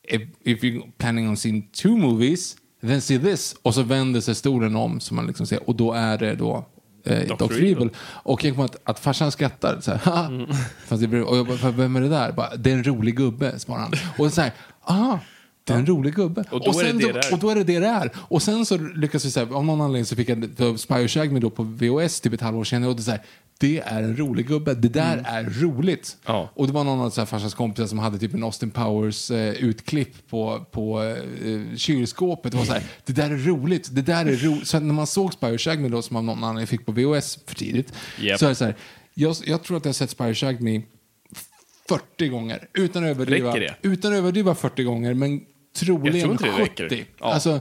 If, 0.08 0.22
if 0.42 0.64
you're 0.64 0.92
planning 0.98 1.30
on 1.30 1.38
seeing 1.38 1.70
two 1.72 1.98
movies, 1.98 2.58
then 2.88 3.02
see 3.02 3.20
this. 3.20 3.56
Och 3.62 3.74
så 3.74 3.84
vänder 3.84 4.22
sig 4.22 4.36
stolen 4.36 4.76
om 4.76 5.00
så 5.00 5.14
man 5.14 5.28
liksom 5.28 5.46
ser, 5.48 5.70
och 5.70 5.76
då 5.76 5.94
är 5.94 6.18
det 6.18 6.36
då 6.36 6.66
eh, 7.06 7.20
Dr. 7.20 7.48
Dr. 7.48 7.54
Evil. 7.54 7.90
Och 7.98 8.44
jag 8.44 8.54
kommer 8.54 8.66
att, 8.66 8.78
att 8.84 9.00
farsan 9.00 9.32
skrattar 9.32 9.78
så 9.82 9.92
här. 9.92 10.28
Mm. 10.90 11.24
Och 11.24 11.38
jag 11.38 11.48
bara, 11.48 11.72
vem 11.72 11.96
är 11.96 12.02
det 12.02 12.10
där? 12.10 12.32
Bara, 12.32 12.56
det 12.56 12.72
är 12.72 12.76
en 12.76 12.84
rolig 12.84 13.18
gubbe, 13.18 13.60
svarar 13.60 13.82
han. 13.82 13.92
Och 14.18 14.34
så 14.34 14.42
här, 14.42 14.52
aha. 14.88 15.20
Det 15.66 15.74
är 15.74 15.78
en 15.78 15.86
rolig 15.86 16.16
gubbe. 16.16 16.44
Och 16.52 16.60
då 16.60 16.80
är 16.80 16.84
det 16.84 16.90
sen, 16.90 16.98
det 16.98 17.12
där. 17.12 17.34
och 17.34 17.40
då 17.40 17.50
är 17.50 17.56
det 17.56 17.64
det 17.64 17.80
det 17.80 17.88
är. 17.88 18.12
Och 18.18 18.42
sen 18.42 18.66
så 18.66 18.78
lyckas 18.78 19.26
vi, 19.26 19.40
här, 19.40 19.54
av 19.54 19.66
någon 19.66 19.82
anledning 19.82 20.06
så 20.06 20.16
fick 20.16 20.30
jag 20.30 20.80
Spy 20.80 21.08
Shag 21.08 21.32
Me 21.32 21.40
då 21.40 21.50
på 21.50 21.64
VHS 21.64 22.22
typ 22.22 22.34
ett 22.34 22.42
halvår 22.42 22.64
senare. 22.64 22.90
Och 22.90 22.96
det, 22.96 23.02
är 23.02 23.04
så 23.04 23.12
här, 23.12 23.22
det 23.60 23.80
är 23.80 24.04
en 24.04 24.18
rolig 24.18 24.48
gubbe. 24.48 24.74
Det 24.74 24.90
där 24.90 25.24
är 25.26 25.44
roligt. 25.44 26.18
Mm. 26.26 26.38
Ja. 26.38 26.50
Och 26.54 26.68
det 26.68 26.74
var 26.74 26.84
någon 26.84 27.00
av 27.00 27.10
så 27.10 27.22
här 27.22 27.26
farsans 27.26 27.54
kompisar 27.54 27.88
som 27.88 28.00
hade 28.00 28.20
typ 28.20 28.34
en 28.34 28.44
Austin 28.44 28.72
Powers 28.72 29.32
eh, 29.32 29.54
utklipp 29.54 30.30
på, 30.30 30.66
på 30.72 31.04
eh, 31.04 31.76
kylskåpet. 31.76 32.52
Det 32.52 32.58
var 32.58 32.66
så 32.66 32.74
här, 32.74 32.84
det 33.06 33.14
där 33.14 33.32
är 33.32 33.38
roligt. 33.38 33.96
Det 33.96 34.02
där 34.02 34.26
är 34.26 34.36
roligt. 34.36 34.68
Så 34.68 34.80
när 34.80 34.94
man 34.94 35.08
såg 35.08 35.34
Spy 35.34 35.58
Shag 35.58 35.80
Me 35.80 35.90
då 35.90 36.02
som 36.02 36.16
av 36.16 36.24
någon 36.24 36.44
anledning 36.44 36.68
fick 36.68 36.86
på 36.86 36.92
VHS 36.92 37.40
för 37.48 37.56
tidigt. 37.56 37.94
Japp. 38.22 38.40
Så 38.40 38.46
är 38.46 38.50
det 38.50 38.56
så 38.56 38.66
här, 38.66 38.76
jag, 39.14 39.36
jag 39.46 39.64
tror 39.64 39.78
att 39.78 39.86
jag 39.86 39.90
har 39.90 39.94
sett 39.94 40.10
Spy 40.10 40.34
Shag 40.34 40.62
Me 40.62 40.82
40 41.90 42.28
gånger. 42.28 42.68
Utan 42.74 43.04
att 43.04 43.10
överdriva. 43.10 43.54
Det? 43.54 43.76
Utan 43.82 44.12
att 44.14 44.18
överdriva 44.18 44.56
40 44.56 44.84
gånger, 44.84 45.14
men 45.14 45.42
troligen 45.76 46.20
Jag 46.20 46.22
tror 46.22 46.32
inte 46.32 46.46
det 46.46 46.68
70. 46.68 46.84
räcker. 46.84 47.06
Ja. 47.20 47.34
Alltså, 47.34 47.60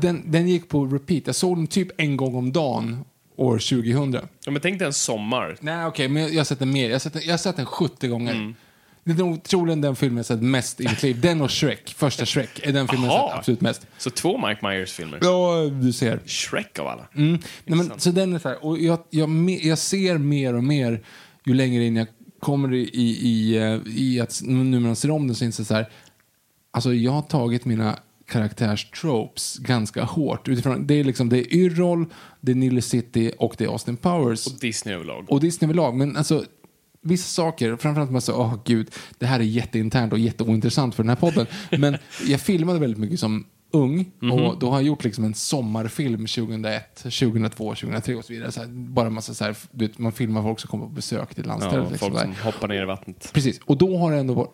den, 0.00 0.22
den 0.26 0.48
gick 0.48 0.68
på 0.68 0.84
repeat. 0.84 1.26
Jag 1.26 1.34
såg 1.34 1.58
den 1.58 1.66
typ 1.66 1.88
en 1.96 2.16
gång 2.16 2.34
om 2.34 2.52
dagen 2.52 3.04
år 3.36 3.58
2000. 3.58 4.12
Ja, 4.44 4.50
men 4.50 4.62
tänk 4.62 4.78
dig 4.78 4.86
en 4.86 4.92
sommar. 4.92 5.56
Nej, 5.60 5.86
okej, 5.86 6.08
men 6.08 6.22
jag 6.22 6.32
jag 6.32 6.38
har 6.38 6.44
sett 6.44 6.58
den 6.58 6.72
mer. 6.72 6.84
Jag 6.84 6.94
har 6.94 6.98
sett 6.98 7.12
den, 7.12 7.22
jag 7.24 7.32
har 7.32 7.38
sett 7.38 7.56
den 7.56 7.66
70 7.66 8.08
gånger. 8.08 8.34
Mm. 8.34 8.54
Det 9.04 9.12
är 9.12 9.16
nog 9.16 9.42
troligen 9.42 9.80
den 9.80 9.96
filmen 9.96 10.16
jag 10.16 10.26
sett 10.26 10.42
mest 10.42 10.80
i 10.80 10.88
mitt 10.88 11.02
liv. 11.02 11.20
Den 11.20 11.40
och 11.40 11.50
Shrek, 11.50 11.94
första 11.96 12.26
Shrek, 12.26 12.60
är 12.62 12.72
den 12.72 12.88
filmen 12.88 13.10
jag 13.10 13.18
Aha. 13.18 13.28
sett 13.28 13.38
absolut 13.38 13.60
mest. 13.60 13.86
Så 13.98 14.10
två 14.10 14.46
Mike 14.48 14.66
Myers-filmer. 14.66 15.18
Ja, 15.22 15.70
du 15.82 15.92
ser. 15.92 16.20
Shrek 16.26 16.78
av 16.78 16.86
alla. 16.86 17.08
Mm. 17.16 17.38
Nej, 17.64 17.78
men, 17.78 18.00
så 18.00 18.10
den 18.10 18.34
är 18.34 18.38
så 18.38 18.48
här, 18.48 18.64
och 18.64 18.78
jag, 18.78 18.98
jag, 19.10 19.50
jag 19.50 19.78
ser 19.78 20.18
mer 20.18 20.54
och 20.54 20.64
mer 20.64 21.00
ju 21.44 21.54
längre 21.54 21.84
in 21.84 21.96
jag 21.96 22.06
kommer 22.40 22.74
i, 22.74 22.80
i, 22.80 23.28
i, 23.28 23.56
eh, 23.56 23.96
i 23.96 24.20
att 24.20 24.40
nu 24.44 24.64
när 24.64 24.80
man 24.80 24.96
ser 24.96 25.10
om 25.10 25.26
den 25.26 25.36
så 25.36 25.44
inser 25.44 25.62
jag 25.62 25.66
så 25.66 25.74
här, 25.74 25.86
alltså 26.70 26.94
jag 26.94 27.12
har 27.12 27.22
tagit 27.22 27.64
mina 27.64 27.98
karaktärstropes 28.26 29.58
ganska 29.58 30.04
hårt. 30.04 30.48
Utifrån, 30.48 30.86
det 30.86 30.94
är 30.94 31.04
liksom, 31.04 31.28
det 31.28 31.38
är 31.38 31.54
Yrrol, 31.54 32.06
det 32.40 32.52
är 32.52 32.56
Nile 32.56 32.82
City 32.82 33.32
och 33.38 33.54
det 33.58 33.64
är 33.64 33.68
Austin 33.68 33.96
Powers. 33.96 34.46
Och 34.46 34.60
Disney 34.60 34.94
överlag. 34.94 35.26
Och 35.28 35.40
Disney 35.40 35.66
överlag, 35.66 35.96
men 35.96 36.16
alltså 36.16 36.44
vissa 37.02 37.42
saker, 37.42 37.76
framförallt 37.76 38.10
man 38.10 38.20
säger, 38.20 38.38
åh 38.38 38.54
gud, 38.64 38.90
det 39.18 39.26
här 39.26 39.40
är 39.40 39.44
jätteinternt 39.44 40.12
och 40.12 40.18
jätteointressant 40.18 40.94
för 40.94 41.02
den 41.02 41.08
här 41.08 41.16
podden. 41.16 41.46
Men 41.78 41.96
jag 42.26 42.40
filmade 42.40 42.78
väldigt 42.78 42.98
mycket 42.98 43.20
som 43.20 43.46
ung 43.72 44.10
och 44.32 44.58
då 44.58 44.70
har 44.70 44.76
jag 44.76 44.82
gjort 44.82 45.04
liksom 45.04 45.24
en 45.24 45.34
sommarfilm 45.34 46.26
2001, 46.26 46.96
2002, 46.96 47.74
2003 47.74 48.14
och 48.14 48.24
så 48.24 48.32
vidare. 48.32 48.52
Så 48.52 48.60
här, 48.60 48.68
bara 48.68 49.10
massa 49.10 49.34
så 49.34 49.44
här, 49.44 49.56
du 49.70 49.86
vet, 49.86 49.98
man 49.98 50.12
filmar 50.12 50.42
folk 50.42 50.60
som 50.60 50.70
kommer 50.70 50.86
på 50.86 50.92
besök 50.92 51.34
till 51.34 51.46
landstället. 51.46 51.84
ja, 51.84 51.90
liksom, 51.90 52.10
folk 52.10 52.20
där. 52.20 52.34
som 52.34 52.44
hoppar 52.44 52.68
ner 52.68 52.82
i 52.82 52.84
vattnet. 52.84 53.30
Precis, 53.32 53.60
och 53.64 53.78
då 53.78 53.96
har 53.98 54.12
det 54.12 54.18
ändå 54.18 54.34
varit 54.34 54.52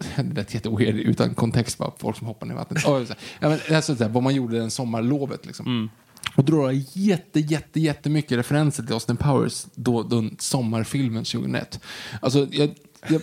det 0.16 0.34
lät 0.34 0.54
jätteweird 0.54 0.94
utan 0.94 1.34
kontext 1.34 1.78
bara, 1.78 1.92
folk 1.98 2.16
som 2.16 2.26
hoppar 2.26 2.46
ner 2.46 2.54
i 2.54 2.56
vattnet. 2.56 2.84
Oh, 2.84 3.04
så 3.04 3.14
ja, 3.40 3.48
men, 3.48 3.76
alltså, 3.76 3.96
så 3.96 4.04
här, 4.04 4.10
vad 4.10 4.22
man 4.22 4.34
gjorde 4.34 4.58
den 4.58 4.70
sommarlovet 4.70 5.46
liksom. 5.46 5.90
Och 6.36 6.44
då 6.44 6.56
har 6.56 6.70
jag 6.72 6.82
jätte, 6.92 7.40
jätte, 7.40 7.80
jättemycket 7.80 8.38
referenser 8.38 8.82
till 8.82 8.92
Austin 8.92 9.16
Powers, 9.16 9.66
då, 9.74 10.02
då 10.02 10.24
sommarfilmen 10.38 11.24
2001. 11.24 11.80
Alltså, 12.20 12.48
jag, 12.50 12.74
jag, 13.08 13.22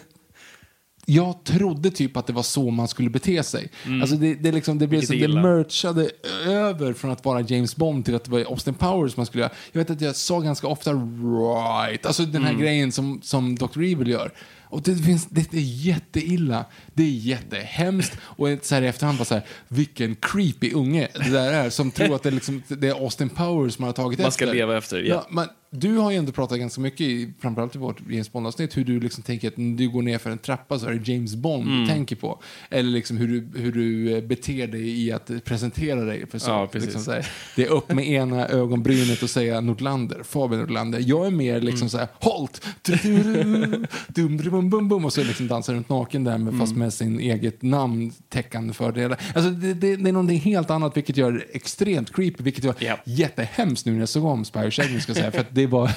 jag 1.09 1.43
trodde 1.43 1.91
typ 1.91 2.17
att 2.17 2.27
det 2.27 2.33
var 2.33 2.43
så 2.43 2.71
man 2.71 2.87
skulle 2.87 3.09
bete 3.09 3.43
sig. 3.43 3.71
Alltså 4.01 4.15
det, 4.15 4.35
det, 4.35 4.51
liksom, 4.51 4.79
det, 4.79 4.87
blev 4.87 5.01
så, 5.01 5.13
det 5.13 5.27
merchade 5.27 6.09
över 6.45 6.93
från 6.93 7.11
att 7.11 7.25
vara 7.25 7.41
James 7.41 7.75
Bond 7.75 8.05
till 8.05 8.15
att 8.15 8.23
det 8.23 8.31
var 8.31 8.39
Austin 8.39 8.73
Powers 8.73 9.17
man 9.17 9.25
skulle 9.25 9.43
göra. 9.43 9.53
Jag 9.71 9.79
vet 9.79 9.89
att 9.89 10.01
jag 10.01 10.15
sa 10.15 10.39
ganska 10.39 10.67
ofta 10.67 10.93
right, 10.93 12.05
alltså 12.05 12.25
den 12.25 12.43
här 12.43 12.53
grejen 12.53 12.91
som, 12.91 13.21
som 13.23 13.55
Dr. 13.55 13.81
Evil 13.81 14.07
gör. 14.07 14.31
Och 14.69 14.81
det, 14.81 14.95
finns, 14.95 15.25
det, 15.25 15.53
är 15.53 15.59
jätteilla. 15.61 16.65
Det 16.93 17.03
är 17.03 17.11
jättehemskt. 17.11 18.17
Och 18.21 18.47
så 18.61 18.75
här 18.75 18.81
i 18.81 18.87
efterhand 18.87 19.17
bara 19.17 19.25
så 19.25 19.33
här, 19.33 19.43
vilken 19.67 20.15
creepy 20.15 20.73
unge 20.73 21.07
det 21.13 21.29
där 21.29 21.53
är 21.53 21.69
som 21.69 21.91
tror 21.91 22.15
att 22.15 22.23
det 22.23 22.31
liksom, 22.31 22.63
det 22.67 22.87
är 22.87 23.03
Austin 23.03 23.29
Powers 23.29 23.79
man 23.79 23.87
har 23.87 23.93
tagit 23.93 24.19
Man 24.19 24.27
efter. 24.27 24.45
ska 24.45 24.53
leva 24.53 24.77
efter, 24.77 24.99
ja. 24.99 25.15
Ja, 25.15 25.27
men 25.29 25.47
du 25.69 25.97
har 25.97 26.11
ju 26.11 26.17
ändå 26.17 26.31
pratat 26.31 26.59
ganska 26.59 26.81
mycket, 26.81 27.01
i, 27.01 27.33
framförallt 27.39 27.75
i 27.75 27.79
vårt 27.79 28.01
James 28.09 28.31
Bond-avsnitt, 28.31 28.77
hur 28.77 28.85
du 28.85 28.99
liksom 28.99 29.23
tänker 29.23 29.47
att 29.47 29.57
när 29.57 29.77
du 29.77 29.89
går 29.89 30.01
ner 30.01 30.17
för 30.17 30.29
en 30.29 30.37
trappa 30.37 30.79
så 30.79 30.85
är 30.87 30.93
det 30.93 31.11
James 31.11 31.35
Bond 31.35 31.63
Mm. 31.67 31.81
du 31.81 31.87
tänker 31.87 32.15
på. 32.15 32.39
Eller 32.69 32.89
liksom 32.91 33.17
hur 33.17 33.27
du, 33.27 33.59
hur 33.61 33.71
du 33.71 34.15
eh, 34.17 34.23
beter 34.23 34.67
dig 34.67 35.01
i 35.05 35.11
att 35.11 35.31
presentera 35.45 36.01
dig 36.01 36.19
för 36.27 36.35
Ja, 36.37 36.39
saker. 36.39 36.71
precis. 36.71 36.85
liksom 36.87 37.03
så 37.03 37.11
här, 37.11 37.27
det 37.55 37.63
är 37.65 37.69
upp 37.69 37.91
med 37.91 38.07
ena 38.09 38.47
ögonbrynet 38.47 39.23
och 39.23 39.29
säga 39.29 39.61
Nordlander, 39.61 40.23
Fabian 40.23 40.59
Nordlander. 40.61 41.03
Jag 41.05 41.25
är 41.27 41.31
mer 41.31 41.61
liksom 41.61 41.77
Mm. 41.77 41.89
så 41.89 41.97
här, 41.97 42.07
halt! 42.19 42.65
Dum, 42.83 44.37
dum, 44.37 44.37
bum, 44.51 44.69
bum, 44.69 44.89
bum, 44.89 45.05
och 45.05 45.13
så 45.13 45.23
liksom 45.23 45.47
dansar 45.47 45.73
runt 45.73 45.89
naken 45.89 46.23
där, 46.23 46.37
med, 46.37 46.57
fast 46.59 46.71
Mm. 46.71 46.79
med 46.79 46.93
sin 46.93 47.19
eget 47.19 47.61
namn 47.61 48.11
täckande 48.29 48.73
fördelar. 48.73 49.19
Alltså 49.35 49.51
det, 49.51 49.73
det, 49.73 49.95
det 49.95 50.09
är 50.09 50.13
någonting 50.13 50.39
helt 50.39 50.69
annat, 50.69 50.97
vilket 50.97 51.17
gör 51.17 51.31
det 51.31 51.39
extremt 51.51 52.15
creepy, 52.15 52.43
vilket 52.43 52.65
var 52.65 52.75
Ja. 52.79 52.97
jättehemskt 53.05 53.85
nu 53.85 53.91
när 53.91 53.99
jag 53.99 54.09
såg 54.09 54.25
om 54.25 54.45
Shagging, 54.45 55.01
ska 55.01 55.13
säga. 55.13 55.31
För 55.31 55.45
det 55.57 55.67
var, 55.67 55.91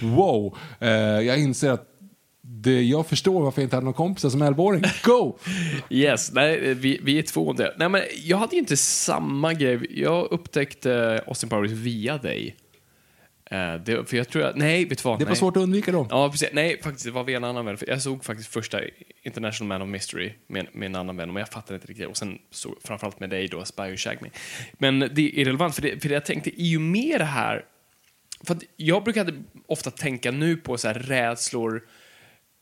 wow! 0.16 0.56
Eh, 0.80 0.90
jag 1.26 1.38
inser 1.38 1.70
att 1.70 1.84
det, 2.42 2.82
jag 2.82 3.06
förstår 3.06 3.42
varför 3.42 3.62
jag 3.62 3.66
inte 3.66 3.76
hade 3.76 3.84
några 3.84 3.96
kompisar 3.96 4.28
som 4.30 4.42
11-åring. 4.42 4.82
Go! 5.04 5.38
Yes, 5.90 6.32
nej, 6.32 6.74
vi, 6.74 7.00
vi 7.02 7.18
är 7.18 7.22
två 7.22 7.48
om 7.48 7.56
det. 7.56 7.74
Nej, 7.78 7.88
men 7.88 8.02
jag 8.22 8.36
hade 8.36 8.54
ju 8.54 8.58
inte 8.58 8.76
samma 8.76 9.54
grej. 9.54 9.86
Jag 9.90 10.32
upptäckte 10.32 11.22
Austin 11.26 11.48
Powers 11.48 11.70
via 11.70 12.18
dig. 12.18 12.56
Eh, 13.50 13.74
det, 13.74 14.08
för 14.08 14.16
jag 14.16 14.28
tror 14.28 14.42
att, 14.42 14.56
nej, 14.56 14.84
vet 14.84 14.98
du 14.98 15.08
vad? 15.08 15.18
Det 15.18 15.24
var 15.24 15.30
nej. 15.30 15.38
svårt 15.38 15.56
att 15.56 15.62
undvika 15.62 15.92
då. 15.92 16.06
Ja, 16.10 16.30
precis. 16.30 16.48
Nej, 16.52 16.82
faktiskt, 16.82 17.04
det 17.04 17.10
var 17.10 17.24
via 17.24 17.36
en 17.36 17.44
annan 17.44 17.64
vän. 17.64 17.76
För 17.76 17.88
Jag 17.88 18.02
såg 18.02 18.24
faktiskt 18.24 18.52
första 18.52 18.80
International 19.22 19.68
Man 19.68 19.82
of 19.82 19.88
Mystery 19.88 20.32
med, 20.46 20.66
med 20.72 20.86
en 20.86 20.94
annan 20.94 21.16
vän, 21.16 21.32
men 21.32 21.40
jag 21.40 21.48
fattade 21.48 21.74
inte 21.74 21.86
riktigt. 21.86 22.06
Och 22.06 22.16
sen 22.16 22.38
så, 22.50 22.74
framförallt 22.84 23.20
med 23.20 23.30
dig 23.30 23.48
då, 23.48 23.64
Spy 23.64 23.92
och 23.92 24.00
Shag 24.00 24.16
Me. 24.22 24.28
Men 24.72 24.98
det 24.98 25.22
är 25.22 25.38
irrelevant, 25.38 25.74
för, 25.74 25.82
det, 25.82 26.02
för 26.02 26.08
jag 26.08 26.24
tänkte 26.24 26.50
i 26.62 26.76
och 26.76 26.80
med 26.80 27.20
det 27.20 27.24
här, 27.24 27.64
för 28.44 28.54
att 28.54 28.62
jag 28.76 29.04
brukade 29.04 29.42
ofta 29.66 29.90
tänka 29.90 30.30
nu 30.30 30.56
på 30.56 30.78
så 30.78 30.88
här 30.88 30.94
rädslor 30.94 31.82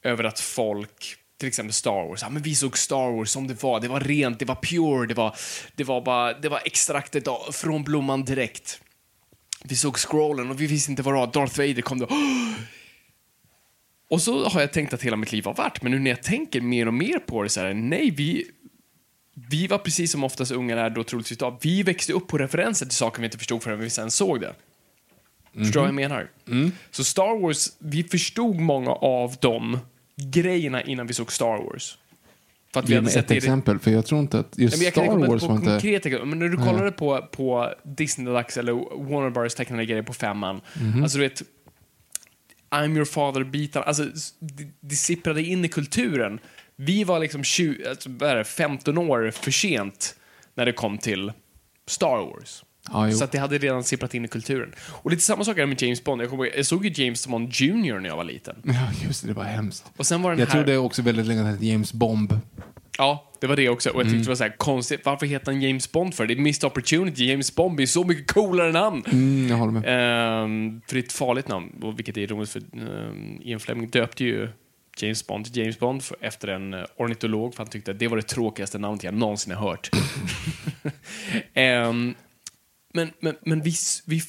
över 0.03 0.25
att 0.25 0.41
folk 0.41 1.17
till 1.39 1.49
exempel 1.49 1.73
Star 1.73 2.09
Wars, 2.09 2.23
ja, 2.23 2.29
men 2.29 2.43
vi 2.43 2.55
såg 2.55 2.79
Star 2.79 3.17
Wars 3.17 3.31
som 3.31 3.47
det 3.47 3.63
var, 3.63 3.81
det 3.81 3.89
var 3.89 4.01
rent, 4.01 4.39
det 4.39 4.45
var 4.45 4.55
pure, 4.55 5.07
det 5.07 5.15
var, 5.15 5.37
det 5.75 5.85
var, 5.85 6.01
bara, 6.01 6.33
det 6.33 6.49
var 6.49 6.61
extraktet 6.65 7.25
från 7.53 7.85
blomman 7.85 8.25
direkt. 8.25 8.81
Vi 9.65 9.77
såg 9.77 9.97
scrollen 9.97 10.51
och 10.51 10.61
vi 10.61 10.67
visste 10.67 10.91
inte 10.91 11.03
vad 11.03 11.15
det 11.15 11.19
var, 11.19 11.27
Darth 11.27 11.59
Vader 11.59 11.83
kom 11.83 11.99
då. 11.99 12.09
Och 14.11 14.23
så 14.23 14.49
har 14.49 14.61
jag 14.61 14.73
tänkt 14.73 14.95
att 14.95 15.03
hela 15.03 15.17
mitt 15.17 15.33
liv 15.33 15.45
har 15.45 15.55
varit, 15.55 15.83
men 15.83 15.93
nu 15.93 15.99
när 15.99 16.11
jag 16.11 16.23
tänker 16.23 16.61
mer 16.61 16.89
och 16.89 16.95
mer 16.95 17.19
på 17.19 17.43
det 17.43 17.49
så 17.49 17.61
här, 17.61 17.75
nej, 17.75 18.11
vi, 18.11 18.45
vi 19.51 19.67
var 19.67 19.79
precis 19.79 20.13
som 20.13 20.25
oftast 20.25 20.53
ungar 20.53 20.77
är 20.77 20.91
då 20.91 21.05
troligtvis 21.05 21.39
idag, 21.39 21.59
vi 21.63 21.83
växte 21.83 22.13
upp 22.13 22.29
på 22.29 22.39
referenser 22.39 22.87
till 22.87 22.97
saker 22.97 23.21
vi 23.21 23.25
inte 23.25 23.39
förstod 23.39 23.63
förrän 23.63 23.79
vi 23.79 23.91
sen 23.91 24.11
såg 24.11 24.41
det. 24.41 24.55
Förstår 25.59 25.73
du 25.73 25.93
vad 25.93 26.03
jag 26.03 26.11
menar? 26.11 26.31
Så 26.91 27.05
Star 27.05 27.41
Wars, 27.43 27.69
vi 27.79 28.05
förstod 28.05 28.57
många 28.57 28.91
av 28.91 29.37
de 29.41 29.79
grejerna 30.17 30.83
innan 30.83 31.07
vi 31.07 31.15
såg 31.15 31.33
Star 31.33 31.65
Wars. 31.65 31.99
För 32.73 32.81
att 32.81 32.87
vi 32.89 32.91
Ge 32.91 32.97
hade 32.97 33.05
mig 33.05 33.13
sett 33.13 33.23
ett 33.25 33.29
det 33.29 33.35
i- 33.35 33.39
exempel, 33.39 33.79
för 33.79 33.91
jag 33.91 34.07
tror 34.07 34.21
inte 34.21 34.39
att 34.39 34.59
just 34.59 34.73
Nej, 34.73 34.79
men 34.79 34.85
jag 34.85 34.95
kan 34.95 35.05
Star 35.05 35.13
komma 35.15 35.27
Wars 35.27 35.41
på 35.43 35.47
var 35.49 35.55
inte... 35.57 35.67
konkreta. 35.67 36.25
Men 36.25 36.39
när 36.39 36.49
du 36.49 36.57
kollade 36.57 36.93
på, 36.93 37.23
på 37.33 37.75
Disney 37.83 38.27
Deluxe 38.33 38.61
eller 38.61 38.73
Warner 39.11 39.31
Bros 39.31 39.55
tecknade 39.55 39.87
grejer 39.87 40.03
på 40.03 40.13
femman. 40.13 40.61
Mhm. 40.81 41.03
Alltså 41.03 41.19
du 41.19 41.25
vet, 41.29 41.43
I'm 42.71 42.97
your 42.97 43.05
father-bitar, 43.05 43.83
alltså 43.83 44.05
det, 44.39 44.67
det 44.81 44.95
sipprade 44.97 45.43
in 45.43 45.65
i 45.65 45.69
kulturen. 45.69 46.39
Vi 46.77 47.05
var 47.05 47.19
liksom 47.21 47.45
20, 47.45 47.89
alltså, 47.89 48.11
vad 48.11 48.31
är 48.31 48.37
det, 48.37 48.45
15 48.45 48.99
år 48.99 49.31
för 49.31 49.51
sent 49.51 50.17
när 50.55 50.67
det 50.67 50.73
kom 50.73 50.99
till 50.99 51.33
Star 51.87 52.17
Wars. 52.33 52.65
Jo. 52.95 53.13
så 53.13 53.25
att 53.25 53.33
det 53.33 53.39
hade 53.39 53.59
redan 53.59 53.85
sipprat 53.85 54.15
in 54.15 54.25
i 54.25 54.29
kulturen. 54.29 54.73
Och 54.89 55.11
lite 55.11 55.23
samma 55.23 55.45
sak 55.45 55.57
är 55.57 55.61
det 55.61 55.67
med 55.67 55.83
James 55.83 56.05
Bond. 56.05 56.23
Jag, 56.23 56.31
kommer, 56.31 56.57
jag 56.57 56.67
såg 56.67 56.87
ju 56.87 57.05
James 57.05 57.27
Bond 57.27 57.53
Jr 57.53 58.01
när 58.01 58.09
jag 58.09 58.17
var 58.17 58.25
liten. 58.25 58.57
Ja, 58.65 58.89
just 59.07 59.23
det, 59.23 59.29
det 59.29 59.35
var 59.35 59.45
hemskt. 59.45 59.85
Och 59.97 60.07
sen 60.07 60.23
var 60.23 60.31
den 60.31 60.39
Jag 60.39 60.47
här... 60.47 60.53
trodde 60.53 60.79
också 60.79 61.03
väldigt 61.03 61.27
länge 61.27 61.41
att 61.41 61.47
det 61.47 61.53
hette 61.53 61.67
James 61.67 61.93
Bomb. 61.93 62.33
Ja, 62.99 63.33
det 63.41 63.47
var 63.47 63.57
det 63.57 63.69
också. 63.69 63.91
Och 63.91 64.01
jag 64.01 64.07
tyckte 64.07 64.23
det 64.23 64.29
var 64.29 64.35
så 64.35 64.45
här 64.45 64.57
konstigt. 64.57 65.01
Varför 65.05 65.27
heter 65.27 65.53
han 65.53 65.63
James 65.63 65.93
Bond 65.93 66.15
för? 66.15 66.27
Det 66.27 66.35
är 66.35 66.39
Missed 66.39 66.67
Opportunity. 66.67 67.25
James 67.25 67.55
Bond 67.55 67.81
är 67.81 67.87
så 67.87 68.05
mycket 68.05 68.35
coolare 68.35 68.73
namn. 68.73 69.05
Mm, 69.13 69.49
jag 69.49 69.57
håller 69.57 69.73
med. 69.73 69.83
Ehm, 69.87 70.81
för 70.87 70.95
det 70.95 71.01
är 71.01 71.05
ett 71.05 71.13
farligt 71.13 71.49
namn, 71.49 71.73
och 71.83 71.99
vilket 71.99 72.17
är 72.17 72.21
ironiskt 72.21 72.53
för 72.53 72.63
um, 72.73 73.41
Ian 73.43 73.61
Fleming 73.61 73.91
döpte 73.91 74.25
ju 74.25 74.49
James 74.99 75.27
Bond 75.27 75.45
till 75.45 75.57
James 75.57 75.79
Bond 75.79 76.03
för, 76.03 76.17
efter 76.21 76.49
en 76.49 76.75
uh, 76.75 76.85
ornitolog 76.97 77.55
för 77.55 77.63
han 77.63 77.71
tyckte 77.71 77.91
att 77.91 77.99
det 77.99 78.09
var 78.09 78.17
det 78.17 78.23
tråkigaste 78.23 78.79
namnet 78.79 79.05
jag 79.05 79.15
någonsin 79.15 79.55
har 79.55 79.69
hört. 79.69 79.91
Ehm, 81.55 82.15
men 82.97 83.11
men, 83.21 83.37
men 83.45 83.63
vi, 83.63 83.75
vi 84.07 84.23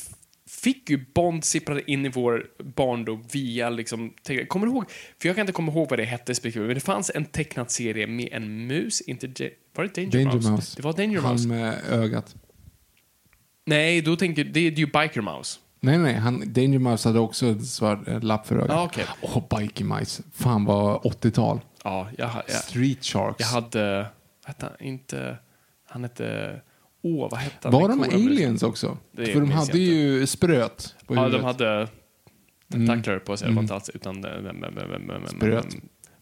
fick 0.50 0.90
ju 0.90 1.06
Bond 1.14 1.44
sipprade 1.44 1.92
in 1.92 2.06
i 2.06 2.10
vår 2.10 2.46
barndom 2.64 3.24
via 3.32 3.70
liksom, 3.70 4.14
kommer 4.48 4.66
du 4.66 4.72
ihåg, 4.72 4.86
för 5.22 5.30
jag 5.30 5.36
kan 5.36 5.44
inte 5.44 5.54
komma 5.54 5.72
ihåg 5.72 5.90
vad 5.90 6.00
det 6.00 6.06
hette 6.06 6.32
respektive, 6.32 6.66
men 6.66 6.76
det 6.76 6.82
fanns 6.82 7.12
en 7.16 7.26
tecknad 7.26 7.72
serie 7.72 8.08
med 8.08 8.30
en 8.32 8.68
mus, 8.68 9.02
inte, 9.02 9.28
var 9.76 9.84
det 9.84 9.96
Danger, 9.96 10.12
Danger 10.12 10.34
Mouse? 10.34 10.50
Mouse. 10.52 10.76
Det 10.76 10.84
var 10.84 10.94
Danger 10.94 11.22
Han 11.22 11.32
Mouse. 11.32 11.48
med 11.48 11.82
ögat. 11.90 12.36
Nej, 13.66 14.02
då 14.02 14.16
tänker 14.16 14.44
det 14.44 14.60
är 14.60 14.72
ju 14.72 14.86
Biker 14.86 15.22
Mouse. 15.22 15.60
Nej, 15.80 15.98
nej, 15.98 16.14
han, 16.14 16.54
Danger 16.54 16.80
Mouse 16.80 17.10
hade 17.10 17.20
också 17.20 17.46
en 17.46 17.66
svart 17.66 18.08
eh, 18.08 18.22
lapp 18.22 18.48
för 18.48 18.56
ögat. 18.56 18.70
Ja, 18.70 18.84
okej. 18.84 19.06
Åh, 19.22 19.60
Bikie 19.60 19.86
Mice. 19.86 20.24
Fan 20.34 20.66
vad 20.66 21.02
80-tal. 21.02 21.60
Ja, 21.84 22.10
jag, 22.18 22.30
jag, 22.48 22.56
Street 22.56 23.06
Sharks. 23.06 23.40
jag 23.40 23.48
hade, 23.48 23.98
vad 23.98 24.08
hette 24.46 24.66
han, 24.66 24.88
inte, 24.88 25.38
han 25.86 26.04
hette, 26.04 26.60
åh, 27.02 27.30
vad 27.32 27.40
hette 27.40 27.56
han? 27.68 27.72
Var 27.72 27.90
de 27.90 28.04
aliens 28.04 28.64
också? 28.64 28.98
Det 29.12 29.26
För 29.26 29.40
de 29.42 29.52
hade 29.52 29.80
ju 29.80 30.28
spröt 30.28 30.96
på 31.08 31.16
Ja, 31.16 31.20
huvudet. 31.26 31.42
de 31.42 31.46
hade 31.46 31.88
tentakler 32.72 33.20
på 33.20 33.38
sig, 33.38 33.46
det 33.46 33.50
Mm. 33.52 33.56
var 33.56 33.62
inte 33.62 33.74
alls 33.74 33.90
utan... 33.90 34.26
Spröt. 35.28 35.76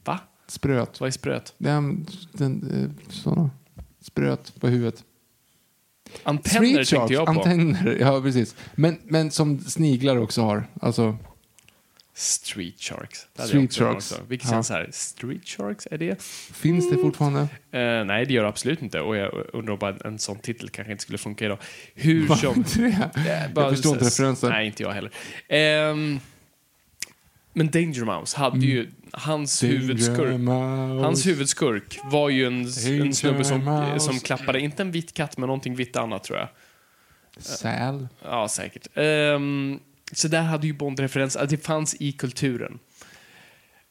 Va? 0.06 0.20
Spröt. 0.48 1.00
Vad 1.00 1.08
är 1.08 1.12
spröt? 1.12 1.54
Den, 1.58 2.08
den, 2.32 2.72
eh, 3.08 3.12
såna. 3.14 3.50
Spröt 4.02 4.54
på 4.60 4.68
huvudet. 4.68 5.04
Antenner 6.24 6.84
Street 6.84 6.90
tänkte 6.90 7.14
jag 7.14 7.26
på. 7.26 7.32
antenner, 7.32 7.98
ja 8.00 8.22
precis. 8.22 8.56
Men, 8.76 8.98
men 9.04 9.32
som 9.32 9.60
sniglar 9.60 10.18
också 10.18 10.42
har. 10.42 10.68
Alltså, 10.82 11.18
Street 12.18 12.80
Sharks. 12.82 13.28
Det 13.34 13.42
Street 13.44 13.74
Sharks. 13.74 14.12
Också. 14.12 14.24
Vilket 14.28 14.48
Ja. 14.48 14.54
känns 14.54 14.68
så 14.68 14.74
här, 14.74 14.90
Street 14.92 15.48
Sharks, 15.48 15.88
är 15.92 15.98
det? 15.98 16.22
finns 16.54 16.90
det 16.90 16.98
fortfarande? 16.98 17.40
Eh, 17.72 18.06
nej, 18.06 18.26
det 18.26 18.34
gör 18.34 18.44
det 18.44 18.50
absolut 18.50 18.82
inte. 18.82 19.00
Och 19.02 19.16
jag 19.18 19.46
undrar 19.54 19.74
om 19.74 19.80
bara 19.80 19.96
en 20.06 20.20
sån 20.20 20.40
titel 20.40 20.70
kanske 20.70 20.92
inte 20.92 21.02
skulle 21.04 21.18
funka 21.18 21.46
idag. 21.46 21.58
Hur 21.96 22.28
Varför 22.28 22.48
som... 22.48 22.58
inte 22.58 22.80
det? 23.16 23.22
Eh, 23.48 23.54
bara 23.54 23.66
Jag 23.66 23.74
förstår 23.74 23.94
inte 23.94 24.06
referensen. 24.06 24.50
Nej, 24.50 24.68
inte 24.68 24.84
jag 24.84 24.92
heller. 24.92 25.12
Ehm, 25.48 26.20
men 27.54 27.72
Danger 27.72 28.06
Mouse 28.06 28.38
hade 28.38 28.66
ju, 28.66 28.90
hans 29.12 29.64
huvudskurk, 29.64 30.18
Danger 30.18 30.38
Mouse. 30.38 31.04
hans 31.06 31.28
huvudskurk 31.28 32.00
var 32.04 32.30
ju 32.30 32.46
en, 32.48 32.62
en 33.02 33.14
snubbe 33.14 33.44
som, 33.44 33.64
Mouse. 33.66 34.00
som 34.06 34.20
klappade, 34.20 34.60
inte 34.60 34.82
en 34.84 34.92
vit 34.92 35.14
katt, 35.14 35.38
men 35.38 35.48
någonting 35.48 35.76
vitt 35.76 35.96
annat 35.96 36.24
tror 36.24 36.40
jag. 36.40 36.48
Säl. 37.38 38.08
Ja, 38.24 38.48
säkert. 38.48 38.88
Ehm, 38.96 39.80
så 40.12 40.28
där 40.28 40.42
hade 40.42 40.68
ju 40.68 40.74
Bond-referens, 40.74 41.36
att 41.36 41.50
det 41.50 41.58
fanns 41.58 41.96
i 42.00 42.12
kulturen. 42.12 42.80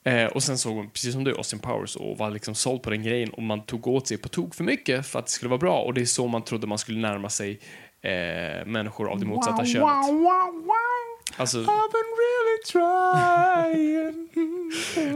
Eh, 0.05 0.27
och 0.27 0.43
sen 0.43 0.59
såg 0.59 0.77
hon, 0.77 0.91
precis 0.91 1.13
som 1.13 1.25
du, 1.25 1.35
Austin 1.37 1.59
Powers 1.59 1.97
och 1.97 2.19
var 2.19 2.31
liksom 2.31 2.55
såld 2.55 2.83
på 2.83 2.91
den 2.91 3.03
grejen 3.03 3.31
och 3.31 3.43
man 3.43 3.63
tog 3.67 3.87
åt 3.87 4.09
sig 4.09 4.17
på 4.17 4.29
tok 4.29 4.55
för 4.55 4.65
mycket 4.65 5.07
för 5.07 5.19
att 5.19 5.27
det 5.27 5.33
skulle 5.33 5.49
vara 5.49 5.59
bra 5.59 5.81
och 5.81 5.95
det 5.95 6.01
är 6.01 6.05
så 6.05 6.27
man 6.27 6.45
trodde 6.45 6.67
man 6.67 6.79
skulle 6.79 6.99
närma 6.99 7.29
sig 7.29 7.61
eh, 8.03 8.67
människor 8.67 9.11
av 9.11 9.21
det 9.21 9.27
motsatta 9.27 9.65
könet. 9.65 9.89
Alltså, 11.37 11.59
I've 11.59 11.91
been 11.93 12.11
really 12.25 12.63
trying. 12.73 14.29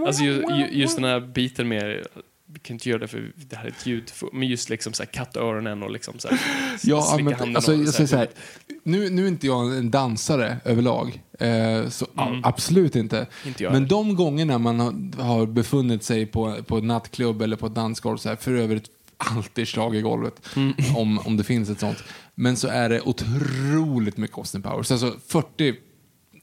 alltså 0.07 0.23
ju, 0.23 0.33
ju, 0.33 0.69
just 0.71 0.97
den 0.97 1.05
här 1.05 1.21
biten 1.21 1.69
med, 1.69 2.07
vi 2.53 2.59
kan 2.59 2.75
inte 2.75 2.89
göra 2.89 2.99
det 2.99 3.09
för 3.09 3.33
det 3.37 3.57
här 3.57 3.65
är 3.65 3.69
ett 3.69 3.87
ljud, 3.87 4.13
men 4.33 4.49
just 4.49 4.69
liksom 4.69 4.93
så 4.93 5.03
här 5.03 5.11
kattöronen 5.11 5.83
och 5.83 5.91
liksom 5.91 6.19
så 6.19 6.29
här, 6.29 6.39
Ja, 6.83 7.03
slicka 7.03 7.25
men, 7.25 7.35
handen 7.35 7.57
alltså, 7.57 7.75
jag 7.75 7.89
säger 7.95 8.07
så 8.09 8.17
här, 8.17 8.29
nu, 8.83 9.11
nu 9.11 9.25
är 9.25 9.29
inte 9.29 9.47
jag 9.47 9.77
en 9.79 9.91
dansare 9.91 10.57
överlag, 10.65 11.23
eh, 11.39 11.89
så, 11.89 12.07
a- 12.15 12.41
absolut 12.43 12.97
inte. 12.97 13.17
Mm. 13.17 13.29
Inte 13.47 13.71
men 13.71 13.89
de 13.89 14.15
gångerna 14.17 14.59
man 14.59 14.81
har, 14.81 15.23
har 15.23 15.47
befunnit 15.47 16.03
sig 16.03 16.27
på, 16.27 16.63
på 16.67 16.77
en 16.79 16.87
nattklubb 16.87 17.43
eller 17.43 17.57
på 17.57 17.67
ett 17.67 17.75
dansgolv, 17.75 18.17
så 18.19 18.29
här, 18.29 18.37
för 18.37 18.53
övrigt 18.53 18.85
alltid 19.17 19.69
slag 19.69 19.97
i 19.97 20.01
golvet, 20.01 20.35
Mm. 20.57 20.75
om, 20.97 21.19
om 21.19 21.37
det 21.37 21.45
finns 21.45 21.71
ett 21.71 21.81
sånt. 21.81 22.05
Men 22.35 22.57
så 22.57 22.69
är 22.69 22.89
det 22.89 23.01
otroligt 23.01 24.17
mycket 24.17 24.39
Austin 24.39 24.63
Powers. 24.63 24.91
Alltså 24.91 25.17
40, 25.29 25.75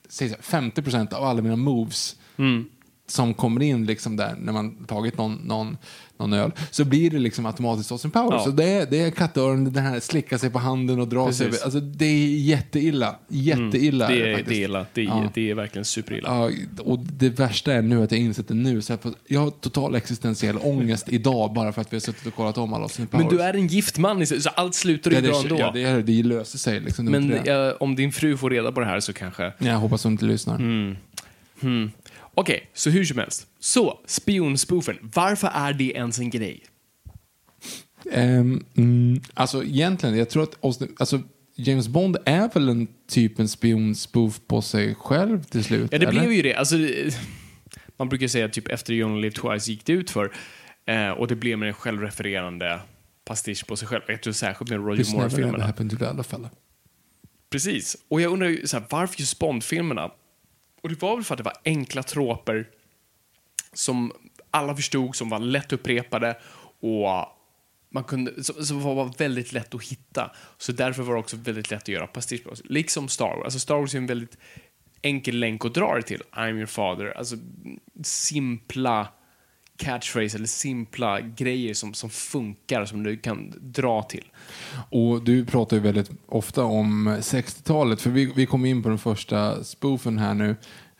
säg 0.09 0.29
så 0.29 0.35
här, 0.35 0.41
50 0.43 0.81
procent 0.81 1.13
av 1.13 1.23
alla 1.23 1.41
mina 1.41 1.55
moves 1.55 2.15
Mm. 2.37 2.65
Som 3.07 3.33
kommer 3.33 3.61
in 3.63 3.85
liksom 3.85 4.15
där 4.17 4.35
när 4.39 4.53
man 4.53 4.75
tagit 4.85 5.17
någon, 5.17 5.33
någon, 5.35 5.77
någon 6.17 6.33
öl, 6.33 6.51
så 6.71 6.85
blir 6.85 7.09
det 7.09 7.19
liksom 7.19 7.45
automatiskt 7.45 7.91
Austin 7.91 8.11
Powers. 8.11 8.31
Ja. 8.33 8.43
Så 8.43 8.49
det 8.49 8.63
är, 8.69 8.85
det 8.89 8.99
är 9.01 9.11
kattöron, 9.11 9.73
den 9.73 9.83
här 9.83 9.99
slicka 9.99 10.37
sig 10.37 10.49
på 10.49 10.59
handen 10.59 10.99
och 10.99 11.07
dra 11.07 11.31
sig 11.33 11.45
Precis. 11.47 11.61
över. 11.61 11.65
Alltså 11.65 11.79
det 11.97 12.05
är 12.05 12.27
jätteilla. 12.27 13.15
Jätteilla 13.27 14.07
det, 14.07 14.13
är 14.21 14.25
det 14.25 14.31
är, 14.31 14.35
faktiskt. 14.35 14.49
det 14.49 14.55
är 14.61 14.63
illa, 14.65 14.85
det 14.93 15.01
är, 15.01 15.05
Ja. 15.05 15.29
det 15.33 15.49
är 15.51 15.55
verkligen 15.55 15.85
superilla. 15.85 16.29
Ja, 16.77 16.83
och 16.83 16.99
det 16.99 17.29
värsta 17.29 17.73
är 17.73 17.81
nu 17.81 18.03
att 18.03 18.11
jag 18.11 18.19
insett 18.21 18.47
det 18.47 18.53
nu. 18.53 18.81
Så 18.81 18.93
jag, 18.93 18.99
jag 19.27 19.39
har 19.39 19.49
total 19.51 19.95
existentiell 19.95 20.57
ångest 20.61 21.05
idag 21.09 21.53
bara 21.53 21.71
för 21.73 21.81
att 21.81 21.93
vi 21.93 21.95
har 21.95 22.01
suttit 22.01 22.25
och 22.27 22.35
kollat 22.35 22.57
om 22.57 22.73
alla 22.73 22.83
Austin 22.83 23.07
Powers. 23.07 23.25
Men 23.25 23.37
du 23.37 23.43
är 23.43 23.53
en 23.53 23.67
gift 23.67 23.97
man, 23.97 24.21
i- 24.21 24.25
så 24.25 24.49
allt 24.49 24.75
slutar 24.75 25.11
ju 25.11 25.17
ja, 25.17 25.21
bra 25.23 25.41
ändå. 25.41 25.59
ja, 25.59 25.71
det, 25.73 25.83
är, 25.83 26.01
det 26.01 26.23
löser 26.23 26.57
sig 26.57 26.79
liksom. 26.79 27.07
Är 27.07 27.19
Men 27.19 27.33
eh, 27.33 27.73
om 27.79 27.95
din 27.95 28.11
fru 28.11 28.37
får 28.37 28.49
reda 28.49 28.71
på 28.71 28.79
det 28.79 28.85
här 28.85 28.99
så 28.99 29.13
kanske... 29.13 29.53
Jag 29.57 29.75
hoppas 29.77 30.03
hon 30.03 30.11
inte 30.13 30.25
lyssnar. 30.25 30.57
Hmm. 31.61 31.91
Okej, 32.35 32.69
så 32.73 32.89
hur 32.89 33.05
som 33.05 33.17
helst. 33.17 33.47
Så, 33.59 33.99
spionspoofen. 34.05 34.97
Varför 35.01 35.47
är 35.53 35.73
det 35.73 35.91
ens 35.91 36.19
en 36.19 36.29
grej? 36.29 36.63
Ehm, 38.11 38.65
mm, 38.77 39.21
alltså 39.33 39.63
egentligen, 39.63 40.17
jag 40.17 40.29
tror 40.29 40.43
att 40.43 40.57
alltså, 40.99 41.21
James 41.55 41.87
Bond 41.87 42.17
är 42.25 42.49
väl 42.53 42.69
en 42.69 42.87
typ 43.07 43.39
en 43.39 43.47
spionspoof 43.47 44.41
på 44.47 44.61
sig 44.61 44.95
själv 44.95 45.43
till 45.43 45.63
slut? 45.63 45.91
Ja, 45.91 45.97
det 45.97 46.05
eller? 46.05 46.19
blev 46.19 46.33
ju 46.33 46.41
det. 46.41 46.55
Alltså, 46.55 46.75
man 47.97 48.09
brukar 48.09 48.27
säga 48.27 48.49
typ 48.49 48.67
efter 48.67 48.93
You 48.93 49.09
Only 49.09 49.21
Live 49.21 49.35
Twice 49.35 49.71
gick 49.71 49.85
det 49.85 49.93
ut 49.93 50.09
för 50.09 50.31
eh, 50.85 51.09
och 51.09 51.27
det 51.27 51.35
blev 51.35 51.59
med 51.59 51.67
en 51.67 51.73
självrefererande 51.73 52.79
pastisch 53.25 53.67
på 53.67 53.75
sig 53.75 53.87
själv. 53.87 54.01
Jag 54.07 54.21
tror 54.21 54.33
särskilt 54.33 54.69
med 54.71 54.79
Roger 54.79 55.03
Moore-filmerna. 55.13 55.57
Precis. 57.49 57.97
Och 58.07 58.21
jag 58.21 58.33
undrar 58.33 58.47
ju 58.47 58.67
så 58.67 58.77
här, 58.77 58.85
varför 58.89 59.19
just 59.19 59.39
Bond-filmerna? 59.39 60.11
Och 60.85 60.89
det 60.89 61.01
var 61.01 61.15
väl 61.15 61.23
för 61.23 61.33
att 61.33 61.37
det 61.37 61.43
var 61.43 61.57
enkla 61.65 62.03
troper 62.03 62.69
som 63.73 64.11
alla 64.51 64.75
förstod, 64.75 65.15
som 65.15 65.29
var 65.29 65.39
lätt 65.39 65.73
upprepade 65.73 66.37
och 66.79 67.07
man 67.89 68.03
kunde, 68.03 68.43
som, 68.43 68.65
som 68.65 68.81
var 68.81 69.17
väldigt 69.17 69.51
lätt 69.53 69.75
att 69.75 69.83
hitta. 69.83 70.31
Så 70.57 70.71
därför 70.71 71.03
var 71.03 71.13
det 71.13 71.19
också 71.19 71.37
väldigt 71.37 71.71
lätt 71.71 71.81
att 71.81 71.87
göra 71.87 72.07
pastisch 72.07 72.43
på. 72.43 72.53
Liksom 72.63 73.07
Star 73.07 73.35
Wars. 73.35 73.43
Alltså 73.43 73.59
Star 73.59 73.75
Wars 73.75 73.93
är 73.93 73.97
en 73.97 74.07
väldigt 74.07 74.37
enkel 75.01 75.39
länk 75.39 75.65
att 75.65 75.73
dra 75.73 75.95
det 75.95 76.01
till. 76.01 76.21
I'm 76.31 76.55
your 76.55 76.65
father. 76.65 77.17
Alltså 77.17 77.35
simpla 78.03 79.07
catchphrase 79.77 80.37
eller 80.37 80.47
simpla 80.47 81.21
grejer 81.21 81.73
som, 81.73 81.93
som 81.93 82.09
funkar, 82.09 82.85
som 82.85 83.03
du 83.03 83.17
kan 83.17 83.53
dra 83.61 84.03
till. 84.03 84.25
Och 84.91 85.23
du 85.23 85.45
pratar 85.45 85.77
ju 85.77 85.83
väldigt 85.83 86.11
ofta 86.27 86.63
om 86.63 87.07
60-talet, 87.09 88.01
för 88.01 88.09
vi, 88.09 88.31
vi 88.35 88.45
kom 88.45 88.65
in 88.65 88.83
på 88.83 88.89
den 88.89 88.97
första 88.97 89.63
spoofen 89.63 90.17
här 90.17 90.33
nu. 90.33 90.49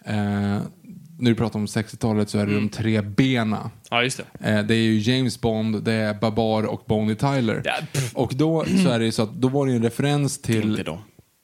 Eh, 0.05 0.61
när 1.19 1.31
du 1.31 1.35
pratar 1.35 1.59
om 1.59 1.65
60-talet 1.65 2.29
så 2.29 2.37
är 2.39 2.45
det 2.45 2.51
Mm. 2.51 2.63
de 2.67 2.69
tre 2.69 3.01
bena. 3.01 3.71
Ja, 3.89 4.03
just 4.03 4.21
det. 4.39 4.49
Eh, 4.49 4.63
det 4.63 4.75
är 4.75 4.79
ju 4.83 4.97
James 4.99 5.41
Bond, 5.41 5.83
det 5.83 5.93
är 5.93 6.13
Babar 6.13 6.63
och 6.63 6.83
Bonnie 6.85 7.15
Tyler. 7.15 7.61
Ja, 7.65 7.73
och 8.13 8.33
då 8.35 8.65
så 8.83 8.89
är 8.89 8.99
det 8.99 9.05
ju 9.05 9.11
så 9.11 9.23
att 9.23 9.33
då 9.33 9.47
var 9.47 9.65
det 9.65 9.71
ju 9.71 9.75
en 9.77 9.83
referens 9.83 10.41
till... 10.41 10.69
Inte 10.71 10.83
då. 10.83 10.99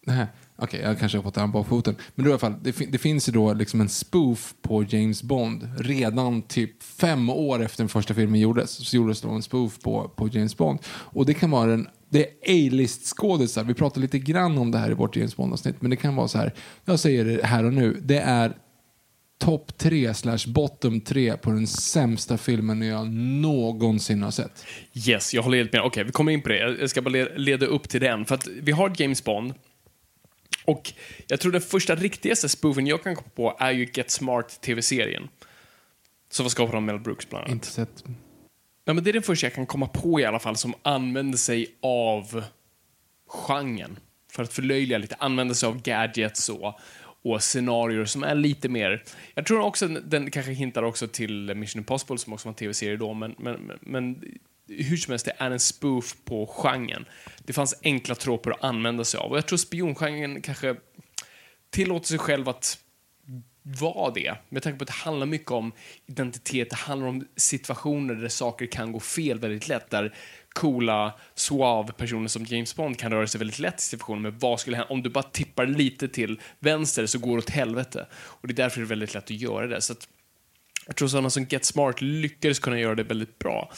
Nej, 0.06 0.26
Okej, 0.64 0.82
jag 0.82 1.00
kanske 1.00 1.18
har 1.18 1.24
fått 1.24 1.34
den 1.34 1.52
bakfoten. 1.52 1.96
Men 2.16 2.26
då 2.26 2.30
i 2.30 2.34
alla 2.34 2.40
fall, 2.40 2.56
det, 2.62 2.92
det 2.92 2.98
finns 2.98 3.30
ju 3.30 3.34
då 3.34 3.54
liksom 3.54 3.82
en 3.82 3.90
spoof 3.90 4.54
på 4.62 4.84
James 4.84 5.24
Bond. 5.24 5.70
Redan 5.78 6.42
typ 6.42 6.84
fem 6.84 7.30
år 7.30 7.64
efter 7.64 7.84
den 7.84 7.90
första 7.90 8.14
filmen 8.14 8.40
gjordes 8.40 8.72
så 8.72 8.96
gjordes 8.96 9.22
då 9.22 9.30
en 9.30 9.42
spoof 9.42 9.80
på, 9.80 10.12
på 10.16 10.28
James 10.28 10.58
Bond. 10.58 10.80
Och 10.88 11.26
det 11.26 11.34
kan 11.34 11.52
vara 11.52 11.74
en 11.74 11.88
det 12.10 12.20
är 12.20 12.68
A-list 12.68 13.18
skådisar. 13.18 13.64
Vi 13.64 13.74
pratar 13.74 14.02
lite 14.02 14.20
grann 14.20 14.58
om 14.58 14.72
det 14.72 14.78
här 14.78 14.92
i 14.92 14.94
vårt 14.94 15.16
James 15.16 15.36
Bond-avsnitt. 15.36 15.76
Men 15.80 15.90
det 15.90 15.96
kan 15.96 16.16
vara 16.16 16.28
så 16.28 16.38
här. 16.38 16.54
Jag 16.86 17.00
säger 17.00 17.26
det 17.26 17.46
här 17.46 17.64
och 17.64 17.74
nu. 17.74 18.02
Det 18.02 18.20
är 18.20 18.54
topp 19.40 19.78
tre 19.78 20.14
slash 20.14 20.48
bottom 20.48 21.02
tre 21.02 21.38
på 21.38 21.52
den 21.52 21.68
sämsta 21.68 22.38
filmen 22.38 22.82
jag 22.82 23.12
någonsin 23.12 24.24
har 24.24 24.32
sett. 24.32 24.66
Yes, 25.08 25.34
jag 25.34 25.44
håller 25.44 25.58
helt 25.58 25.74
med. 25.74 25.82
Okej, 25.82 26.04
vi 26.04 26.12
kommer 26.12 26.32
in 26.32 26.42
på 26.42 26.50
det. 26.50 26.78
Jag 26.80 26.90
ska 26.90 27.02
bara 27.02 27.26
leda 27.36 27.66
upp 27.66 27.90
till 27.90 28.02
den. 28.02 28.26
För 28.26 28.36
att 28.36 28.48
vi 28.48 28.72
har 28.72 28.94
James 28.98 29.24
Bond 29.24 29.54
och 30.66 30.94
jag 31.28 31.40
tror 31.40 31.52
den 31.52 31.62
första 31.62 31.96
riktigaste 31.96 32.50
spoofen 32.50 32.88
jag 32.88 33.04
kan 33.04 33.16
komma 33.16 33.30
på 33.36 33.58
är 33.60 33.72
ju 33.72 33.90
Get 33.94 34.12
Smart 34.12 34.62
TV-serien. 34.62 35.30
Som 36.30 36.44
var 36.44 36.50
skapad 36.50 36.76
av 36.76 36.82
Mel 36.82 37.00
Brooks 37.00 37.30
bland 37.30 37.44
annat. 37.44 37.54
Inte 37.54 37.68
sett. 37.68 38.04
Ja, 38.86 38.94
men 38.94 39.04
det 39.04 39.12
är 39.12 39.14
den 39.14 39.24
första 39.24 39.46
jag 39.46 39.54
kan 39.54 39.66
komma 39.66 39.88
på 39.88 40.20
i 40.20 40.26
alla 40.26 40.40
fall 40.40 40.58
som 40.58 40.74
använder 40.82 41.38
sig 41.38 41.76
av 41.82 42.44
genren. 43.28 44.00
För 44.32 44.44
att 44.44 44.54
förlöjliga 44.54 44.98
lite, 44.98 45.16
använder 45.16 45.56
sig 45.56 45.68
av 45.68 45.82
gadgets 45.82 46.50
och, 46.50 46.80
och 47.24 47.44
scenarier 47.44 48.06
som 48.06 48.24
är 48.24 48.36
lite 48.36 48.70
mer... 48.70 49.04
Jag 49.34 49.46
tror 49.46 49.62
också 49.62 49.88
den 49.88 50.32
kanske 50.32 50.52
hintar 50.52 50.84
också 50.84 51.08
till 51.08 51.56
Mission 51.56 51.80
Impossible 51.80 52.18
som 52.18 52.34
också 52.34 52.48
var 52.48 52.52
en 52.52 52.56
tv-serie 52.56 52.98
då, 52.98 53.14
men, 53.14 53.36
men, 53.38 53.72
men 53.82 54.24
hur 54.78 54.98
som 54.98 55.12
helst, 55.12 55.26
det 55.26 55.36
är 55.38 55.52
en 55.52 55.60
spoof 55.60 56.16
på 56.26 56.48
genren. 56.48 57.06
Det 57.38 57.54
fanns 57.54 57.76
enkla 57.84 58.16
troper 58.16 58.52
att 58.52 58.64
använda 58.64 59.04
sig 59.04 59.18
av 59.18 59.32
och 59.32 59.38
jag 59.38 59.48
tror 59.48 59.58
spiongenren 59.58 60.42
kanske 60.42 60.76
tillåter 61.70 62.08
sig 62.08 62.18
själv 62.18 62.50
att 62.50 62.78
vara 63.64 64.12
det. 64.12 64.36
Med 64.50 64.64
tanke 64.64 64.80
på 64.80 64.84
att 64.84 64.88
det 64.88 64.94
handlar 64.94 65.26
mycket 65.26 65.52
om 65.52 65.72
identitet, 66.08 66.70
det 66.70 66.76
handlar 66.76 67.08
om 67.08 67.28
situationer 67.36 68.16
där 68.16 68.28
saker 68.28 68.66
kan 68.66 68.92
gå 68.92 69.00
fel 69.00 69.40
väldigt 69.40 69.68
lätt. 69.68 69.90
Där 69.90 70.16
coola, 70.50 71.20
suave 71.36 71.94
personer 71.94 72.28
som 72.28 72.46
James 72.46 72.76
Bond 72.76 73.00
kan 73.00 73.12
röra 73.12 73.28
sig 73.28 73.40
väldigt 73.40 73.60
lätt 73.60 73.80
i 73.80 73.82
situationer 73.82 74.22
med 74.22 74.34
vad 74.40 74.60
skulle 74.60 74.78
hända 74.78 74.94
om 74.94 75.04
du 75.04 75.10
bara 75.10 75.24
tippar 75.24 75.66
lite 75.66 76.08
till 76.08 76.40
vänster 76.60 77.06
så 77.06 77.20
går 77.20 77.32
det 77.32 77.38
åt 77.38 77.50
helvete. 77.50 78.08
Och 78.14 78.48
det 78.48 78.54
är 78.54 78.56
därför 78.56 78.80
det 78.80 78.86
är 78.86 78.90
väldigt 78.90 79.14
lätt 79.14 79.24
att 79.24 79.32
göra 79.32 79.68
det. 79.68 79.82
Så 79.82 79.94
att 79.94 80.08
jag 80.88 80.96
tror 80.96 81.08
sådana 81.08 81.30
som 81.30 81.46
Get 81.50 81.66
Smart 81.66 82.02
lyckades 82.02 82.60
kunna 82.60 82.80
göra 82.80 82.96
det 82.96 83.04
väldigt 83.04 83.40
bra. 83.40 83.72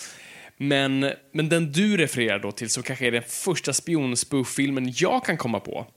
Men, 0.67 1.11
men 1.31 1.49
den 1.49 1.71
du 1.71 1.97
refererar 1.97 2.39
då 2.39 2.51
till, 2.51 2.69
som 2.69 2.83
kanske 2.83 3.07
är 3.07 3.11
den 3.11 3.23
första 3.27 3.73
spionspoof-filmen 3.73 4.93
jag 4.95 5.25
kan 5.25 5.37
komma 5.37 5.59
på, 5.59 5.87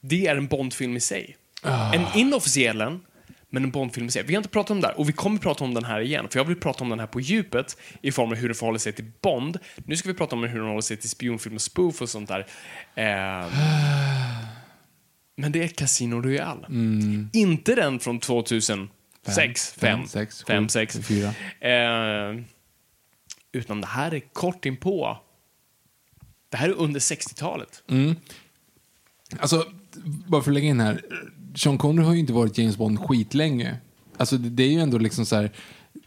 det 0.00 0.26
är 0.26 0.36
en 0.36 0.46
Bondfilm 0.46 0.96
i 0.96 1.00
sig. 1.00 1.36
Oh. 1.64 1.94
En 1.94 2.18
inofficiell 2.18 2.80
en, 2.80 3.00
men 3.50 3.64
en 3.64 3.70
Bondfilm 3.70 4.06
i 4.06 4.10
sig. 4.10 4.22
Vi 4.22 4.34
har 4.34 4.38
inte 4.38 4.48
pratat 4.48 4.70
om 4.70 4.80
det 4.80 4.86
här, 4.86 4.98
och 4.98 5.08
vi 5.08 5.12
kommer 5.12 5.38
prata 5.38 5.64
om 5.64 5.74
den 5.74 5.84
här 5.84 6.00
igen, 6.00 6.28
för 6.30 6.38
jag 6.38 6.44
vill 6.44 6.60
prata 6.60 6.84
om 6.84 6.90
den 6.90 7.00
här 7.00 7.06
på 7.06 7.20
djupet 7.20 7.76
i 8.02 8.12
form 8.12 8.30
av 8.30 8.36
hur 8.36 8.48
den 8.48 8.54
förhåller 8.54 8.78
sig 8.78 8.92
till 8.92 9.10
Bond. 9.20 9.58
Nu 9.84 9.96
ska 9.96 10.08
vi 10.08 10.14
prata 10.14 10.36
om 10.36 10.42
hur 10.42 10.58
den 10.58 10.68
håller 10.68 10.80
sig 10.80 10.96
till 10.96 11.10
spionfilm 11.10 11.54
och 11.54 11.62
spoof 11.62 12.02
och 12.02 12.08
sånt 12.08 12.28
där. 12.28 12.46
Eh, 12.94 13.52
men 15.36 15.52
det 15.52 15.62
är 15.62 15.68
Casino 15.68 16.22
Royale. 16.22 16.66
Mm. 16.66 17.30
Inte 17.32 17.74
den 17.74 18.00
från 18.00 18.20
2006, 18.20 19.74
5, 20.46 20.68
6, 20.68 20.98
4 21.08 21.34
utan 23.54 23.80
det 23.80 23.86
här 23.86 24.14
är 24.14 24.20
kort 24.32 24.66
inpå. 24.66 25.18
Det 26.48 26.56
här 26.56 26.68
är 26.68 26.72
under 26.72 27.00
60-talet. 27.00 27.82
Alltså, 29.38 29.66
bara 30.26 30.42
för 30.42 30.50
att 30.50 30.54
lägga 30.54 30.68
in 30.68 30.80
här. 30.80 31.02
Sean 31.56 31.78
Connery 31.78 32.06
har 32.06 32.14
ju 32.14 32.20
inte 32.20 32.32
varit 32.32 32.58
James 32.58 32.76
Bond 32.76 33.00
skitlänge. 33.00 33.76
Alltså, 34.16 34.36
det, 34.36 34.50
det 34.50 34.62
är 34.62 34.68
ju 34.70 34.80
ändå 34.80 34.98
liksom 34.98 35.26
så 35.26 35.36
här. 35.36 35.50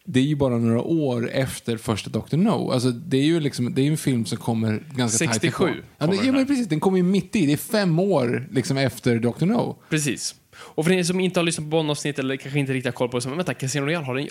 Det 0.06 0.20
är 0.20 0.24
ju 0.24 0.36
bara 0.36 0.58
några 0.58 0.82
år 0.82 1.30
efter 1.32 1.78
första 1.78 2.10
Dr. 2.10 2.38
No. 2.38 2.72
Alltså, 2.72 2.92
det 2.92 3.18
är 3.18 3.24
ju 3.24 3.40
liksom, 3.40 3.74
det 3.74 3.82
är 3.82 3.92
en 3.92 3.98
film 3.98 4.26
som 4.26 4.38
kommer 4.38 4.84
ganska 4.96 5.18
tajt 5.18 5.34
67 5.34 5.70
ifrån. 5.70 5.84
Ja, 5.98 6.24
ja, 6.24 6.32
men 6.32 6.48
precis. 6.48 6.68
Den 6.68 6.80
kommer 6.80 6.98
ju 6.98 7.04
mitt 7.04 7.36
i. 7.36 7.46
Det 7.46 7.54
är 7.54 7.58
fem 7.58 8.00
år 8.00 8.48
liksom 8.52 8.78
efter 8.78 9.20
Dr. 9.20 9.46
No. 9.46 9.78
Precis. 9.90 10.36
Och 10.58 10.86
för 10.86 10.92
er 10.92 11.04
som 11.04 11.20
inte 11.20 11.40
har 11.40 11.46
lyssnat 11.46 11.66
på 11.66 11.70
Bond-avsnitt 11.70 12.20
eller 12.20 12.36
kanske 12.36 12.60
inte 12.60 12.74
riktigt 12.74 12.86
har 12.86 12.92
koll 12.92 13.10
på 13.10 13.18
det, 13.18 13.22
så 13.22 13.30
vänta, 13.30 13.54
Casino 13.54 13.86
Royale 13.86 14.06
har 14.06 14.16
den... 14.16 14.28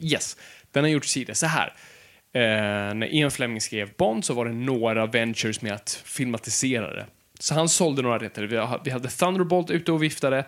Yes, 0.00 0.36
den 0.72 0.84
har 0.84 0.90
gjorts 0.90 1.14
tidigare. 1.14 1.34
Så 1.34 1.46
här. 1.46 1.74
Eh, 2.32 2.40
när 2.94 3.14
Ian 3.14 3.30
Fleming 3.30 3.60
skrev 3.60 3.90
Bond 3.96 4.24
så 4.24 4.34
var 4.34 4.44
det 4.44 4.52
några 4.52 5.06
ventures 5.06 5.62
med 5.62 5.72
att 5.72 6.02
filmatisera 6.04 6.94
det. 6.94 7.06
Så 7.38 7.54
han 7.54 7.68
sålde 7.68 8.02
några 8.02 8.18
rätter. 8.18 8.42
Vi 8.42 8.56
ha- 8.56 8.80
Vi 8.84 8.90
hade 8.90 9.08
Thunderbolt 9.08 9.70
ute 9.70 9.92
och 9.92 10.02
viftade 10.02 10.44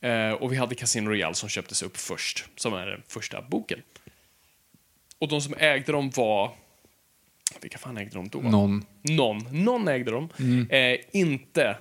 eh, 0.00 0.30
och 0.30 0.52
vi 0.52 0.56
hade 0.56 0.74
Casino 0.74 1.08
Royale 1.10 1.34
som 1.34 1.48
köptes 1.48 1.82
upp 1.82 1.96
först, 1.96 2.44
som 2.56 2.74
är 2.74 2.86
den 2.86 3.02
första 3.08 3.42
boken. 3.42 3.82
Och 5.18 5.28
de 5.28 5.40
som 5.40 5.54
ägde 5.58 5.92
dem 5.92 6.10
var... 6.16 6.50
Vilka 7.60 7.78
fan 7.78 7.96
ägde 7.96 8.10
de 8.14 8.28
då? 8.28 8.38
Någon. 8.38 8.84
Någon. 9.02 9.64
Någon 9.64 9.88
ägde 9.88 10.10
dem. 10.10 10.28
Mm. 10.38 10.70
Eh, 10.70 10.98
inte 11.12 11.76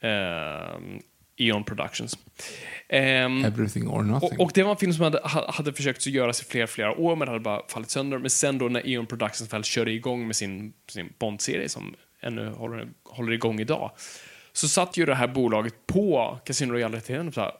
eh, 0.00 0.78
Eon 1.40 1.64
Productions. 1.64 2.18
Ehm, 2.88 3.44
Everything 3.44 3.88
or 3.88 4.02
nothing. 4.02 4.30
och, 4.38 4.40
och 4.44 4.50
det 4.54 4.62
var 4.62 4.70
en 4.70 4.76
film 4.76 4.92
som 4.92 5.04
hade, 5.04 5.18
ha- 5.18 5.50
hade 5.52 5.72
försökt 5.72 5.98
att 5.98 6.06
göras 6.06 6.42
i 6.42 6.44
flera, 6.44 6.66
flera 6.66 6.98
år, 6.98 7.16
men 7.16 7.26
det 7.26 7.32
hade 7.32 7.40
bara 7.44 7.62
fallit 7.68 7.90
sönder. 7.90 8.18
Men 8.18 8.30
sen 8.30 8.58
då 8.58 8.68
när 8.68 8.88
Eon 8.88 9.06
Productions 9.06 9.52
väl 9.52 9.64
körde 9.64 9.90
igång 9.92 10.26
med 10.26 10.36
sin, 10.36 10.72
sin 10.88 11.12
Bond-serie, 11.18 11.68
som 11.68 11.94
ännu 12.20 12.48
håller, 12.50 12.88
håller 13.04 13.32
igång 13.32 13.60
idag, 13.60 13.90
så 14.52 14.68
satt 14.68 14.96
ju 14.96 15.06
det 15.06 15.14
här 15.14 15.28
bolaget 15.28 15.74
på 15.86 16.38
Casino 16.44 16.72
Royale-rättigheten 16.72 17.28
och 17.28 17.34
sa 17.34 17.56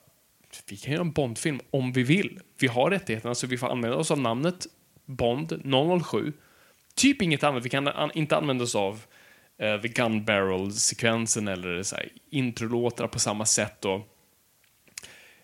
vi 0.68 0.76
kan 0.76 0.92
göra 0.92 1.02
en 1.02 1.12
Bond-film 1.12 1.60
om 1.70 1.92
vi 1.92 2.02
vill. 2.02 2.40
Vi 2.60 2.66
har 2.66 2.90
rättigheterna, 2.90 3.34
så 3.34 3.46
vi 3.46 3.58
får 3.58 3.68
använda 3.68 3.96
oss 3.96 4.10
av 4.10 4.18
namnet 4.20 4.66
Bond 5.06 5.62
007. 6.04 6.32
Typ 6.94 7.22
inget 7.22 7.44
annat. 7.44 7.64
Vi 7.64 7.68
kan 7.68 7.88
an, 7.88 8.10
inte 8.14 8.36
använda 8.36 8.64
oss 8.64 8.74
av 8.74 9.00
eh, 9.60 9.80
The 9.80 9.88
Gun 9.88 10.24
Barrel-sekvensen 10.24 11.48
eller 11.48 11.82
så 11.82 11.96
här, 11.96 12.08
introlåtar 12.30 13.06
på 13.06 13.18
samma 13.18 13.46
sätt. 13.46 13.84
Och, 13.84 14.16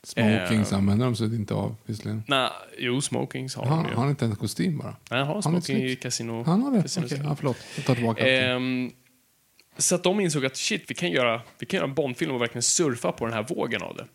Smokings 0.03 0.73
eh, 0.73 0.79
använder 0.79 1.07
de 1.07 1.17
sig 1.17 1.35
inte 1.35 1.55
av 1.55 1.77
visserligen. 1.85 2.23
Nej, 2.27 2.51
jo, 2.79 3.01
smokings 3.01 3.57
har 3.57 3.65
Han, 3.67 3.83
de 3.83 3.89
ju. 3.89 3.95
har 3.95 4.03
han 4.03 4.11
inte 4.11 4.25
en 4.25 4.37
kostym 4.37 4.79
bara? 4.79 4.97
Nej, 5.11 5.19
han 5.19 5.29
har 5.29 5.43
smoking 5.43 5.77
i? 5.77 5.97
Casino. 5.97 6.45
Han 6.45 6.63
har 6.63 6.71
det? 6.71 6.83
Casino 6.83 7.07
ja, 7.25 7.37
förlåt. 7.37 7.57
Jag 7.77 7.85
tar 7.85 7.95
tillbaka. 7.95 8.29
Ehm, 8.29 8.91
så 9.77 9.95
att 9.95 10.03
de 10.03 10.21
insåg 10.21 10.47
att 10.47 10.57
shit, 10.57 10.85
vi 10.89 10.95
kan 10.95 11.11
göra, 11.11 11.43
vi 11.59 11.67
kan 11.67 11.79
göra 11.79 11.89
en 11.89 11.95
Bondfilm 11.95 12.33
och 12.33 12.43
verkligen 12.43 12.63
surfa 12.63 13.13
på 13.13 13.25
den 13.25 13.35
här 13.35 13.43
vågen 13.43 13.83
av 13.83 13.97
det. 13.97 14.07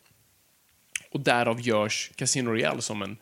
Och 1.11 1.19
därav 1.19 1.61
görs 1.61 2.11
Casino 2.15 2.49
Royale 2.49 2.81
som 2.81 3.01
en 3.01 3.17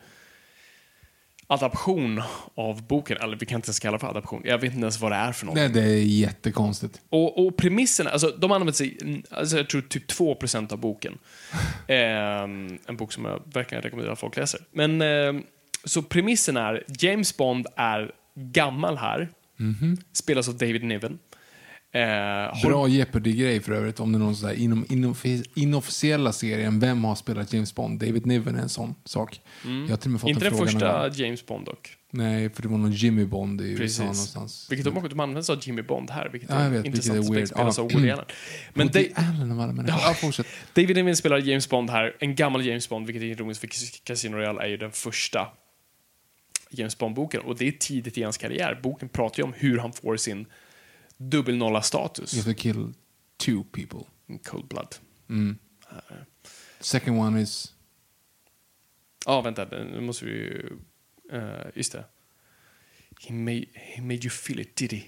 adaption 1.50 2.22
av 2.54 2.86
boken. 2.86 3.16
Eller 3.16 3.36
vi 3.36 3.46
kan 3.46 3.56
inte 3.56 3.68
ens 3.68 3.78
kalla 3.78 3.92
det 3.96 4.00
för 4.00 4.08
adaption. 4.08 4.42
Jag 4.44 4.58
vet 4.58 4.72
inte 4.72 4.80
ens 4.80 5.00
vad 5.00 5.12
det 5.12 5.16
är 5.16 5.32
för 5.32 5.46
något. 5.46 5.54
Nej, 5.54 5.68
det 5.68 5.82
är 5.82 6.02
jättekonstigt. 6.04 7.00
Och, 7.08 7.46
och 7.46 7.56
premissen, 7.56 8.06
alltså 8.06 8.28
de 8.38 8.52
använder 8.52 8.72
sig, 8.72 8.98
alltså 9.30 9.56
jag 9.56 9.68
tror 9.68 9.80
typ 9.82 10.10
2% 10.10 10.72
av 10.72 10.78
boken. 10.78 11.18
Ehm, 11.86 12.78
en 12.86 12.96
bok 12.96 13.12
som 13.12 13.24
jag 13.24 13.42
verkligen 13.52 13.82
rekommenderar 13.82 14.12
att 14.12 14.20
folk 14.20 14.36
läser. 14.36 14.60
Men, 14.72 15.02
ehm, 15.02 15.42
så 15.84 16.02
premissen 16.02 16.56
är, 16.56 16.84
James 16.98 17.36
Bond 17.36 17.66
är 17.76 18.12
gammal 18.34 18.96
här, 18.96 19.28
spelas 20.12 20.48
av 20.48 20.54
David 20.54 20.84
Niven. 20.84 21.18
Eh, 21.92 22.62
Bra 22.68 22.88
Jeopardy-grej 22.88 23.60
för 23.60 23.72
övrigt, 23.72 24.00
om 24.00 24.12
det 24.12 24.16
är 24.16 24.20
någon 24.20 24.36
sån 24.36 24.48
där 24.48 24.56
inom, 24.56 24.86
inom 24.88 25.14
inofficiella 25.54 26.32
serien, 26.32 26.80
vem 26.80 27.04
har 27.04 27.14
spelat 27.14 27.52
James 27.52 27.74
Bond? 27.74 28.00
David 28.00 28.26
Niven 28.26 28.56
är 28.56 28.62
en 28.62 28.68
sån 28.68 28.94
sak. 29.04 29.40
Jag 29.62 29.70
har 29.70 29.96
till 29.96 30.08
och 30.08 30.12
med 30.12 30.20
fått 30.20 30.30
Inte 30.30 30.46
en 30.46 30.52
den 30.52 30.58
någon 30.58 30.68
första 30.68 31.02
gång. 31.08 31.16
James 31.16 31.46
Bond 31.46 31.66
dock. 31.66 31.96
Nej, 32.12 32.50
för 32.50 32.62
det 32.62 32.68
var 32.68 32.78
någon 32.78 32.92
Jimmy 32.92 33.24
Bond 33.24 33.60
i 33.60 33.64
USA 33.64 33.78
Precis. 33.82 33.98
någonstans. 34.00 34.66
Vilket 34.70 34.84
de, 34.94 35.08
de 35.08 35.20
använder 35.20 35.42
sig 35.42 35.52
av 35.52 35.60
Jimmy 35.66 35.82
Bond 35.82 36.10
här, 36.10 36.28
vilket 36.28 36.50
Ja, 36.50 36.62
jag 36.62 36.70
vet, 36.70 36.78
är 36.78 36.82
vilket 36.82 37.04
intressant. 37.06 37.28
är 37.30 37.34
weird. 37.34 37.48
spelas 37.48 37.78
Ja. 37.78 37.84
av 37.84 37.90
Woody 37.92 38.10
Allen. 38.10 38.24
Men 38.74 38.86
Woody 38.86 39.10
Allen 39.14 39.52
av 39.52 39.60
alla 39.60 39.72
människor. 39.72 40.00
Ja, 40.04 40.14
fortsätt. 40.14 40.46
David 40.74 40.96
Niven 40.96 41.16
spelar 41.16 41.38
James 41.38 41.68
Bond 41.68 41.90
här, 41.90 42.16
en 42.20 42.34
gammal 42.34 42.66
James 42.66 42.88
Bond, 42.88 43.06
vilket 43.06 43.22
är 43.22 43.26
ironiskt 43.26 43.60
för 43.60 43.68
Casino 44.04 44.36
Royale 44.36 44.62
är 44.62 44.66
ju 44.68 44.76
den 44.76 44.90
första 44.92 45.48
James 46.70 46.98
Bond-boken. 46.98 47.40
Och 47.40 47.56
det 47.58 47.68
är 47.68 47.72
tidigt 47.72 48.18
i 48.18 48.22
hans 48.22 48.36
karriär. 48.38 48.80
Boken 48.82 49.08
pratar 49.08 49.38
ju 49.38 49.44
om 49.44 49.52
hur 49.56 49.78
han 49.78 49.92
får 49.92 50.16
sin 50.16 50.46
dubbelnolla-status. 51.20 52.34
You 52.34 52.42
have 52.42 52.54
to 52.54 52.62
kill 52.62 52.92
two 53.38 53.64
people. 53.72 54.06
Cold 54.44 54.68
Blood. 54.68 54.96
Second 56.80 57.18
one 57.18 57.40
is... 57.40 57.74
Ja, 59.26 59.40
vänta, 59.40 59.64
nu 59.64 60.00
måste 60.00 60.24
vi 60.24 60.32
ju... 60.32 60.78
Uh, 61.32 61.66
just 61.74 61.92
det. 61.92 62.04
He 63.20 63.32
made, 63.32 63.66
he 63.74 64.02
made 64.02 64.20
you 64.24 64.30
feel 64.30 64.60
it, 64.60 64.76
did 64.76 64.92
he? 64.92 65.02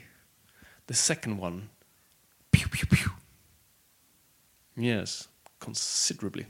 The 0.86 0.94
second 0.94 1.40
one. 1.40 1.68
Pew, 2.50 2.68
pew, 2.68 2.86
pew. 2.86 3.10
Yes, 4.76 5.28
considerably. 5.58 6.46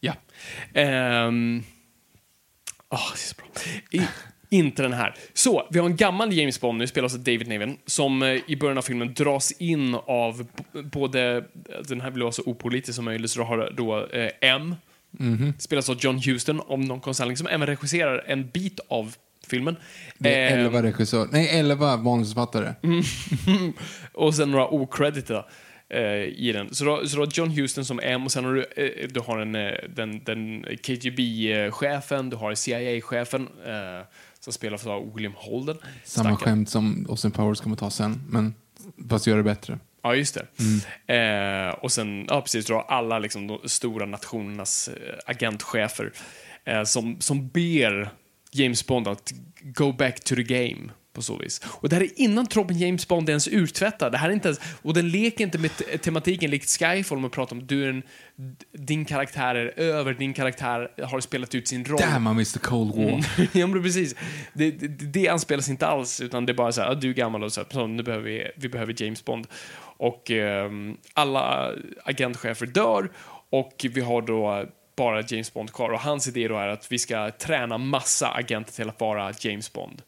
ja. 0.00 0.16
Um, 0.74 1.64
oh, 2.88 3.10
det 3.12 3.14
är 3.14 3.16
så 3.16 3.34
bra. 3.34 3.46
I, 3.90 4.08
inte 4.54 4.82
den 4.82 4.92
här. 4.92 5.14
Så, 5.32 5.66
vi 5.70 5.78
har 5.78 5.86
en 5.86 5.96
gammal 5.96 6.32
James 6.32 6.60
Bond, 6.60 6.78
nu 6.78 6.86
spelas 6.86 7.14
av 7.14 7.20
David 7.20 7.48
Niven, 7.48 7.76
som 7.86 8.22
eh, 8.22 8.38
i 8.46 8.56
början 8.56 8.78
av 8.78 8.82
filmen 8.82 9.14
dras 9.14 9.52
in 9.52 9.94
av 10.06 10.46
både, 10.72 11.44
den 11.88 12.00
här 12.00 12.10
vill 12.10 12.22
vara 12.22 12.32
så 12.32 12.42
opolitisk 12.46 12.96
som 12.96 13.04
möjligt, 13.04 13.30
så 13.30 13.40
du 13.40 13.44
har 13.44 13.72
då 13.76 14.06
eh, 14.06 14.30
M, 14.40 14.74
spelas 15.58 15.90
av 15.90 15.96
John 16.00 16.18
Huston, 16.18 16.60
om 16.66 16.80
någon 16.80 17.00
konstnärlig, 17.00 17.38
som 17.38 17.46
även 17.46 17.66
regisserar 17.66 18.24
en 18.26 18.48
bit 18.48 18.80
av 18.88 19.14
filmen. 19.46 19.76
Det 20.18 20.34
är 20.34 20.58
Eh, 20.58 20.64
elva 20.64 20.82
regissörer. 20.82 21.28
Nej, 21.32 21.58
elva 21.58 21.96
manusförfattare. 21.96 22.74
och 24.12 24.34
sen 24.34 24.50
några 24.50 24.68
okreditade 24.68 25.44
eh, 25.88 26.22
i 26.22 26.52
den. 26.52 26.74
Så 26.74 26.84
du, 26.84 26.90
har, 26.90 27.04
så 27.04 27.18
har 27.18 27.28
John 27.32 27.50
Huston 27.50 27.84
som 27.84 28.00
M 28.02 28.24
och 28.24 28.32
sen 28.32 28.44
har 28.44 28.54
du, 28.54 28.64
eh, 28.76 29.08
du 29.08 29.20
har 29.20 29.38
en, 29.38 29.54
eh, 29.54 29.72
den, 29.88 30.24
den 30.24 30.64
KGB-chefen, 30.82 32.30
du 32.30 32.36
har 32.36 32.54
CIA-chefen 32.54 33.48
eh, 33.66 34.06
som 34.44 34.52
spelas 34.52 34.86
av 34.86 35.14
William 35.14 35.32
Holden. 35.36 35.76
Samma 36.04 36.30
Stackare. 36.30 36.50
skämt 36.50 36.70
som 36.70 37.06
Austin 37.08 37.30
Powers 37.30 37.60
kommer 37.60 37.76
ta 37.76 37.90
sen, 37.90 38.22
men 38.28 38.54
fast 39.10 39.26
göra 39.26 39.36
det 39.36 39.42
bättre. 39.42 39.78
Ja, 40.02 40.14
just 40.14 40.38
det. 41.06 41.14
Eh, 41.14 41.74
och 41.74 41.92
sen, 41.92 42.26
ja 42.28 42.40
precis, 42.40 42.70
har 42.70 42.82
alla 42.82 43.18
liksom, 43.18 43.46
de 43.46 43.68
stora 43.68 44.06
nationernas 44.06 44.88
eh, 44.88 45.18
agentchefer 45.26 46.12
eh, 46.64 46.82
som, 46.82 47.20
som 47.20 47.48
ber 47.48 48.10
James 48.52 48.86
Bond 48.86 49.08
att 49.08 49.32
go 49.62 49.92
back 49.92 50.20
to 50.20 50.34
the 50.34 50.42
game 50.42 50.92
på 51.14 51.22
så 51.22 51.36
vis. 51.36 51.60
Och 51.66 51.88
det 51.88 51.96
här 51.96 52.02
är 52.02 52.10
innan 52.20 52.46
troppen 52.46 52.78
James 52.78 53.08
Bond 53.08 53.28
är 53.28 53.32
ens 53.32 53.48
uttvättad. 53.48 54.12
Det 54.12 54.18
här 54.18 54.28
är 54.28 54.32
inte 54.32 54.48
ens, 54.48 54.60
och 54.82 54.94
den 54.94 55.08
leker 55.08 55.44
inte 55.44 55.58
med 55.58 55.76
te- 55.76 55.98
tematiken 55.98 56.50
likt 56.50 56.70
Skyfall 56.78 57.18
om 57.18 57.24
att 57.24 57.32
prata 57.32 57.54
om 57.54 57.66
du 57.66 57.88
en, 57.88 58.02
din 58.72 59.04
karaktär 59.04 59.54
är 59.54 59.78
över, 59.80 60.14
din 60.14 60.34
karaktär 60.34 60.90
har 61.04 61.20
spelat 61.20 61.54
ut 61.54 61.68
sin 61.68 61.84
roll. 61.84 62.00
Damn, 62.00 62.26
I 62.26 62.34
missed 62.34 62.62
the 62.62 62.68
Cold 62.68 62.94
War. 62.94 63.24
ja, 63.52 63.66
men 63.66 63.82
precis. 63.82 64.14
Det, 64.52 64.70
det, 64.70 64.88
det 64.88 65.28
anspelas 65.28 65.68
inte 65.68 65.86
alls, 65.86 66.20
utan 66.20 66.46
det 66.46 66.52
är 66.52 66.54
bara 66.54 66.72
så 66.72 66.80
här, 66.80 66.90
"Ah, 66.90 66.94
du 66.94 67.10
är 67.10 67.14
gammal 67.14 67.44
och 67.44 67.52
så, 67.52 67.60
här, 67.60 67.68
så 67.70 67.86
nu 67.86 68.02
behöver 68.02 68.24
vi, 68.24 68.50
vi 68.56 68.68
behöver 68.68 69.02
James 69.02 69.24
Bond. 69.24 69.46
Och 69.96 70.30
ehm, 70.30 70.96
alla 71.14 71.72
agentchefer 72.04 72.66
dör 72.66 73.10
och 73.50 73.86
vi 73.90 74.00
har 74.00 74.22
då 74.22 74.64
bara 74.96 75.22
James 75.28 75.54
Bond 75.54 75.72
kvar. 75.72 75.90
Och 75.90 76.00
hans 76.00 76.28
idé 76.28 76.48
då 76.48 76.56
är 76.58 76.68
att 76.68 76.92
vi 76.92 76.98
ska 76.98 77.30
träna 77.30 77.78
massa 77.78 78.28
agenter 78.28 78.72
till 78.72 78.88
att 78.88 79.00
vara 79.00 79.32
James 79.40 79.72
Bond. 79.72 80.02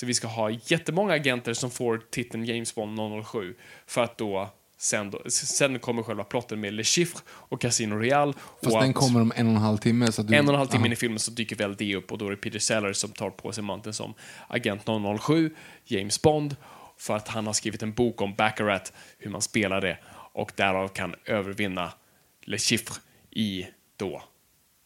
Så 0.00 0.06
vi 0.06 0.14
ska 0.14 0.28
ha 0.28 0.50
jättemånga 0.50 1.14
agenter 1.14 1.54
som 1.54 1.70
får 1.70 2.02
titeln 2.10 2.44
James 2.44 2.74
Bond 2.74 3.24
007 3.26 3.54
för 3.86 4.04
att 4.04 4.18
då 4.18 4.50
Sen, 4.78 5.10
då, 5.10 5.22
sen 5.30 5.78
kommer 5.78 6.02
själva 6.02 6.24
plotten 6.24 6.60
med 6.60 6.72
Le 6.72 6.84
Chiffre 6.84 7.20
och 7.28 7.60
Casino 7.60 7.94
Royale. 7.94 8.32
Fast 8.62 8.76
och 8.76 8.82
den 8.82 8.92
kommer 8.92 9.20
om 9.20 9.32
en 9.36 9.46
och 9.46 9.52
en 9.52 9.58
halv 9.58 9.76
timme. 9.76 10.12
Så 10.12 10.22
du, 10.22 10.34
en 10.34 10.48
och 10.48 10.54
en 10.54 10.58
halv 10.58 10.68
timme 10.68 10.86
in 10.86 10.92
i 10.92 10.96
filmen 10.96 11.18
så 11.18 11.30
dyker 11.30 11.56
väl 11.56 11.76
det 11.76 11.96
upp 11.96 12.12
och 12.12 12.18
då 12.18 12.26
är 12.26 12.30
det 12.30 12.36
Peter 12.36 12.58
Sellers 12.58 12.96
som 12.96 13.10
tar 13.10 13.30
på 13.30 13.52
sig 13.52 13.64
manteln 13.64 13.94
som 13.94 14.14
agent 14.48 14.82
007, 15.20 15.54
James 15.84 16.22
Bond, 16.22 16.56
för 16.98 17.16
att 17.16 17.28
han 17.28 17.46
har 17.46 17.52
skrivit 17.52 17.82
en 17.82 17.92
bok 17.92 18.20
om 18.20 18.34
Baccarat, 18.34 18.92
hur 19.18 19.30
man 19.30 19.42
spelar 19.42 19.80
det 19.80 19.98
och 20.32 20.52
därav 20.56 20.88
kan 20.88 21.14
övervinna 21.24 21.92
Le 22.44 22.58
Chiffre 22.58 22.94
i 23.30 23.66
då 23.96 24.22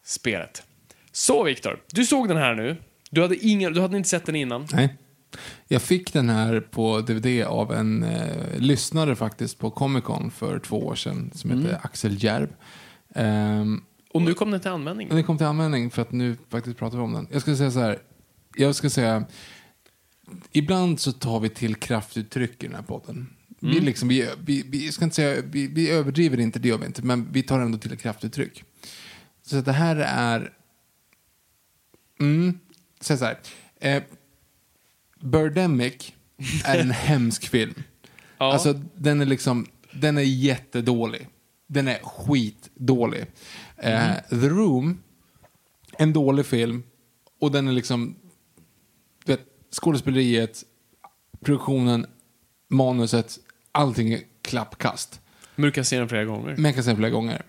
spelet. 0.05 0.63
Så 1.13 1.43
Viktor, 1.43 1.81
du 1.91 2.07
såg 2.07 2.29
den 2.29 2.37
här 2.37 2.55
nu. 2.55 2.77
Du 3.11 3.23
hade, 3.23 3.37
ingen, 3.37 3.73
du 3.73 3.81
hade 3.81 3.97
inte 3.97 4.09
sett 4.09 4.27
den 4.27 4.37
innan. 4.37 4.67
Nej. 4.73 4.97
Jag 5.69 5.83
fick 5.83 6.13
den 6.13 6.29
här 6.29 6.61
på 6.61 7.01
DVD 7.01 7.45
av 7.45 7.73
en 7.73 8.03
eh, 8.03 8.59
lyssnare 8.59 9.17
faktiskt 9.17 9.59
på 9.59 9.71
Comic 9.71 10.05
Con 10.05 10.31
för 10.31 10.59
två 10.59 10.87
år 10.87 10.95
sedan 10.95 11.31
som 11.35 11.51
heter 11.51 11.69
Mm. 11.69 11.81
Axel 11.83 12.25
Järv. 12.25 12.49
Ehm, 13.15 13.83
Och 14.13 14.23
nu 14.23 14.35
kom 14.35 14.51
den 14.51 14.61
till 14.61 14.71
användning. 14.71 15.09
Det 15.09 15.23
kom 15.23 15.39
till 15.39 15.47
användning 15.47 15.91
för 15.91 16.03
att 16.03 16.13
nu 16.13 16.37
faktiskt 16.49 16.79
pratar 16.79 16.99
vi 16.99 17.05
om 17.05 17.13
den. 17.13 17.29
Jag 17.33 17.43
ska 17.43 17.57
säga 17.57 17.71
så 17.71 17.81
här. 17.81 17.99
Jag 18.57 18.75
ska 18.75 18.91
säga. 18.91 19.25
Ibland 20.53 21.01
så 21.01 21.13
tar 21.13 21.41
vi 21.41 21.49
till 21.49 21.75
kraftuttryck 21.75 22.65
i 22.65 22.67
den 22.67 22.77
här 22.77 22.83
podden. 22.83 23.27
Vi, 23.61 23.81
liksom, 23.81 24.09
vi, 24.09 24.29
vi, 24.45 24.63
vi, 24.69 24.93
ska 24.93 25.05
inte 25.05 25.17
säga, 25.17 25.43
vi, 25.51 25.67
vi 25.67 25.91
överdriver 25.91 26.41
inte, 26.41 26.59
det 26.59 26.69
gör 26.69 26.79
vi 26.79 26.87
inte. 26.87 27.03
Men 27.03 27.33
vi 27.33 27.43
tar 27.43 27.61
ändå 27.61 27.79
till 27.79 27.99
kraftuttryck. 27.99 28.65
Så 29.43 29.61
det 29.61 29.73
här 29.73 29.97
är... 29.97 30.53
Mm, 32.21 32.59
så 33.01 33.17
så 33.17 33.25
här. 33.25 33.39
Eh, 33.81 34.03
Birdemic 35.25 36.13
är 36.65 36.79
en 36.79 36.91
hemsk 37.09 37.49
film. 37.49 37.83
Ja. 38.39 38.53
Alltså, 38.53 38.73
den 38.95 39.21
är 39.21 39.27
liksom, 39.27 39.67
den 39.93 40.19
är 40.19 40.23
jättedålig. 40.23 41.29
Den 41.67 41.89
är 41.89 41.99
skitdålig. 42.03 43.27
Eh, 43.77 44.15
The 44.31 44.49
Room, 44.49 45.03
en 45.99 46.13
dålig 46.13 46.47
film. 46.47 46.83
Och 47.41 47.53
den 47.53 47.69
är 47.69 47.73
liksom, 47.73 48.17
du 49.25 49.33
vet, 49.33 49.45
skådespeleriet, 49.71 50.65
produktionen, 51.45 52.07
manuset, 52.69 53.39
allting 53.73 54.13
är 54.13 54.21
klappkast. 54.43 55.21
Men 55.57 55.65
du 55.65 55.73
kan 55.73 55.85
se 55.85 55.99
den 55.99 56.09
flera 56.09 56.25
gånger. 56.25 56.55
Men 56.57 56.65
jag 56.65 56.75
kan 56.75 56.85
säga 56.85 56.97
flera 56.97 57.11
gånger. 57.11 57.43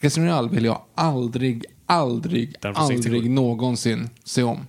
Casino 0.00 0.24
Royale 0.24 0.48
vill 0.48 0.64
jag 0.64 0.82
aldrig, 0.94 1.64
aldrig, 1.86 2.56
Den 2.60 2.74
får 2.74 2.86
60 2.86 3.08
aldrig 3.08 3.30
någonsin 3.30 4.10
se 4.24 4.42
om. 4.42 4.66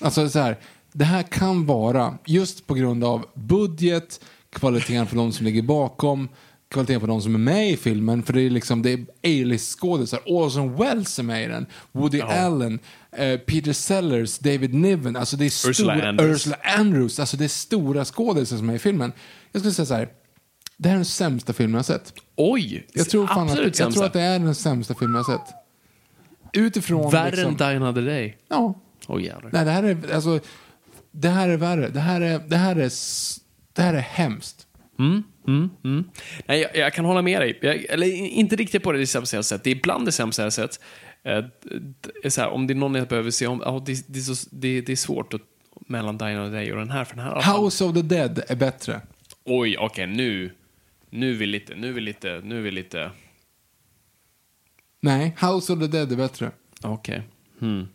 Alltså 0.00 0.28
så 0.28 0.38
här, 0.38 0.56
det 0.98 1.04
här 1.04 1.22
kan 1.22 1.66
vara, 1.66 2.18
just 2.26 2.66
på 2.66 2.74
grund 2.74 3.04
av 3.04 3.24
budget, 3.34 4.20
kvaliteten 4.50 5.06
på 5.06 5.16
de 5.16 5.32
som 5.32 5.46
ligger 5.46 5.62
bakom, 5.62 6.28
kvaliteten 6.68 7.00
på 7.00 7.06
de 7.06 7.22
som 7.22 7.34
är 7.34 7.38
med 7.38 7.70
i 7.70 7.76
filmen, 7.76 8.22
för 8.22 8.32
det 8.32 8.42
är 8.42 8.50
liksom, 8.50 8.82
det 8.82 8.92
är 8.92 8.98
A-list-skådisar. 9.22 10.20
Orson 10.26 10.76
Welles 10.76 11.18
är 11.18 11.22
med 11.22 11.44
i 11.44 11.46
den, 11.46 11.66
Woody 11.92 12.20
Allen, 12.20 12.78
eh, 13.12 13.38
Peter 13.38 13.72
Sellers, 13.72 14.38
David 14.38 14.74
Niven, 14.74 15.16
alltså 15.16 15.36
det 15.36 15.44
är 15.44 15.46
Ursula 15.46 15.72
stora, 15.72 16.08
Andrews. 16.08 16.36
Ursula 16.36 16.56
Andrews, 16.62 17.20
alltså 17.20 17.36
det 17.36 17.44
är 17.44 17.48
stora 17.48 18.04
skådisar 18.04 18.56
som 18.56 18.70
är 18.70 18.74
i 18.74 18.78
filmen. 18.78 19.12
Jag 19.52 19.60
skulle 19.60 19.74
säga 19.74 19.86
så 19.86 19.94
här, 19.94 20.08
det 20.76 20.88
här 20.88 20.94
är 20.94 20.98
den 20.98 21.04
sämsta 21.04 21.52
filmen 21.52 21.78
jag 21.78 21.84
sett. 21.84 22.14
Oj! 22.36 22.86
Jag 22.92 23.08
tror, 23.08 23.26
fan 23.26 23.38
att, 23.38 23.50
absolut 23.50 23.78
jag 23.78 23.92
tror 23.92 24.04
att 24.04 24.12
det 24.12 24.20
är 24.20 24.38
den 24.38 24.54
sämsta 24.54 24.94
filmen 24.94 25.16
jag 25.16 25.26
sett. 25.26 25.54
Utifrån 26.52 27.10
Värre 27.10 27.30
liksom, 27.30 27.50
än 27.50 27.56
Die 27.56 27.64
Another 27.64 28.02
Day. 28.02 28.36
Ja. 28.48 28.74
Åh 29.06 29.22
jävlar. 29.22 29.50
Nej, 29.52 29.64
det 29.64 29.70
här 29.70 29.82
är, 29.82 30.14
alltså, 30.14 30.40
det 31.20 31.28
här 31.28 31.48
är 31.48 31.56
värre. 31.56 31.88
Det 31.88 32.00
här 32.00 32.20
är, 32.20 32.38
det 32.38 32.56
här 32.56 32.76
är, 32.76 32.90
det 33.72 33.82
här 33.82 33.94
är 33.94 34.00
hemskt. 34.00 34.66
Nej, 36.46 36.60
jag, 36.60 36.76
jag 36.76 36.92
kan 36.92 37.04
hålla 37.04 37.22
med 37.22 37.40
dig. 37.40 37.58
Jag, 37.62 37.84
eller 37.84 38.06
inte 38.14 38.56
riktigt 38.56 38.82
på 38.82 38.92
det, 38.92 38.98
det 38.98 39.06
sämsta 39.06 39.36
jag 39.36 39.44
sett. 39.44 39.64
Det 39.64 39.70
är 39.70 39.80
bland 39.82 40.06
det 40.06 40.12
sämsta 40.12 40.50
sett. 40.50 40.80
Eh, 41.22 41.38
d- 41.38 42.10
är 42.24 42.30
så 42.30 42.40
här, 42.40 42.48
om 42.48 42.66
det 42.66 42.72
är 42.72 42.76
någon 42.76 42.94
jag 42.94 43.08
behöver 43.08 43.30
se 43.30 43.46
om, 43.46 43.62
ja, 43.64 43.82
det, 43.86 44.04
det, 44.08 44.18
är 44.18 44.22
så, 44.22 44.48
det, 44.52 44.80
det 44.80 44.92
är 44.92 44.96
svårt 44.96 45.34
att, 45.34 45.40
mellan 45.86 46.18
Die 46.18 46.24
Another 46.24 46.52
Day 46.52 46.72
och 46.72 46.78
den 46.78 46.90
här. 46.90 47.04
För 47.04 47.16
den 47.16 47.24
här 47.24 47.58
House 47.58 47.84
of 47.84 47.94
the 47.94 48.02
Dead 48.02 48.42
är 48.48 48.56
bättre. 48.56 49.00
Oj, 49.44 49.76
okej, 49.78 50.06
nu. 50.06 50.50
Nu 51.10 51.30
är 51.30 51.34
vi 51.34 51.46
lite, 51.46 51.74
nu 51.74 51.88
är 51.88 51.92
vi 51.92 52.00
lite, 52.00 52.40
nu 52.44 52.58
är 52.58 52.62
vi 52.62 52.70
lite... 52.70 53.10
Nej, 55.00 55.36
House 55.40 55.72
of 55.72 55.78
the 55.80 55.86
Dead 55.86 56.12
är 56.12 56.16
bättre. 56.16 56.50
Okej. 56.82 57.22
Hmm. 57.60 57.88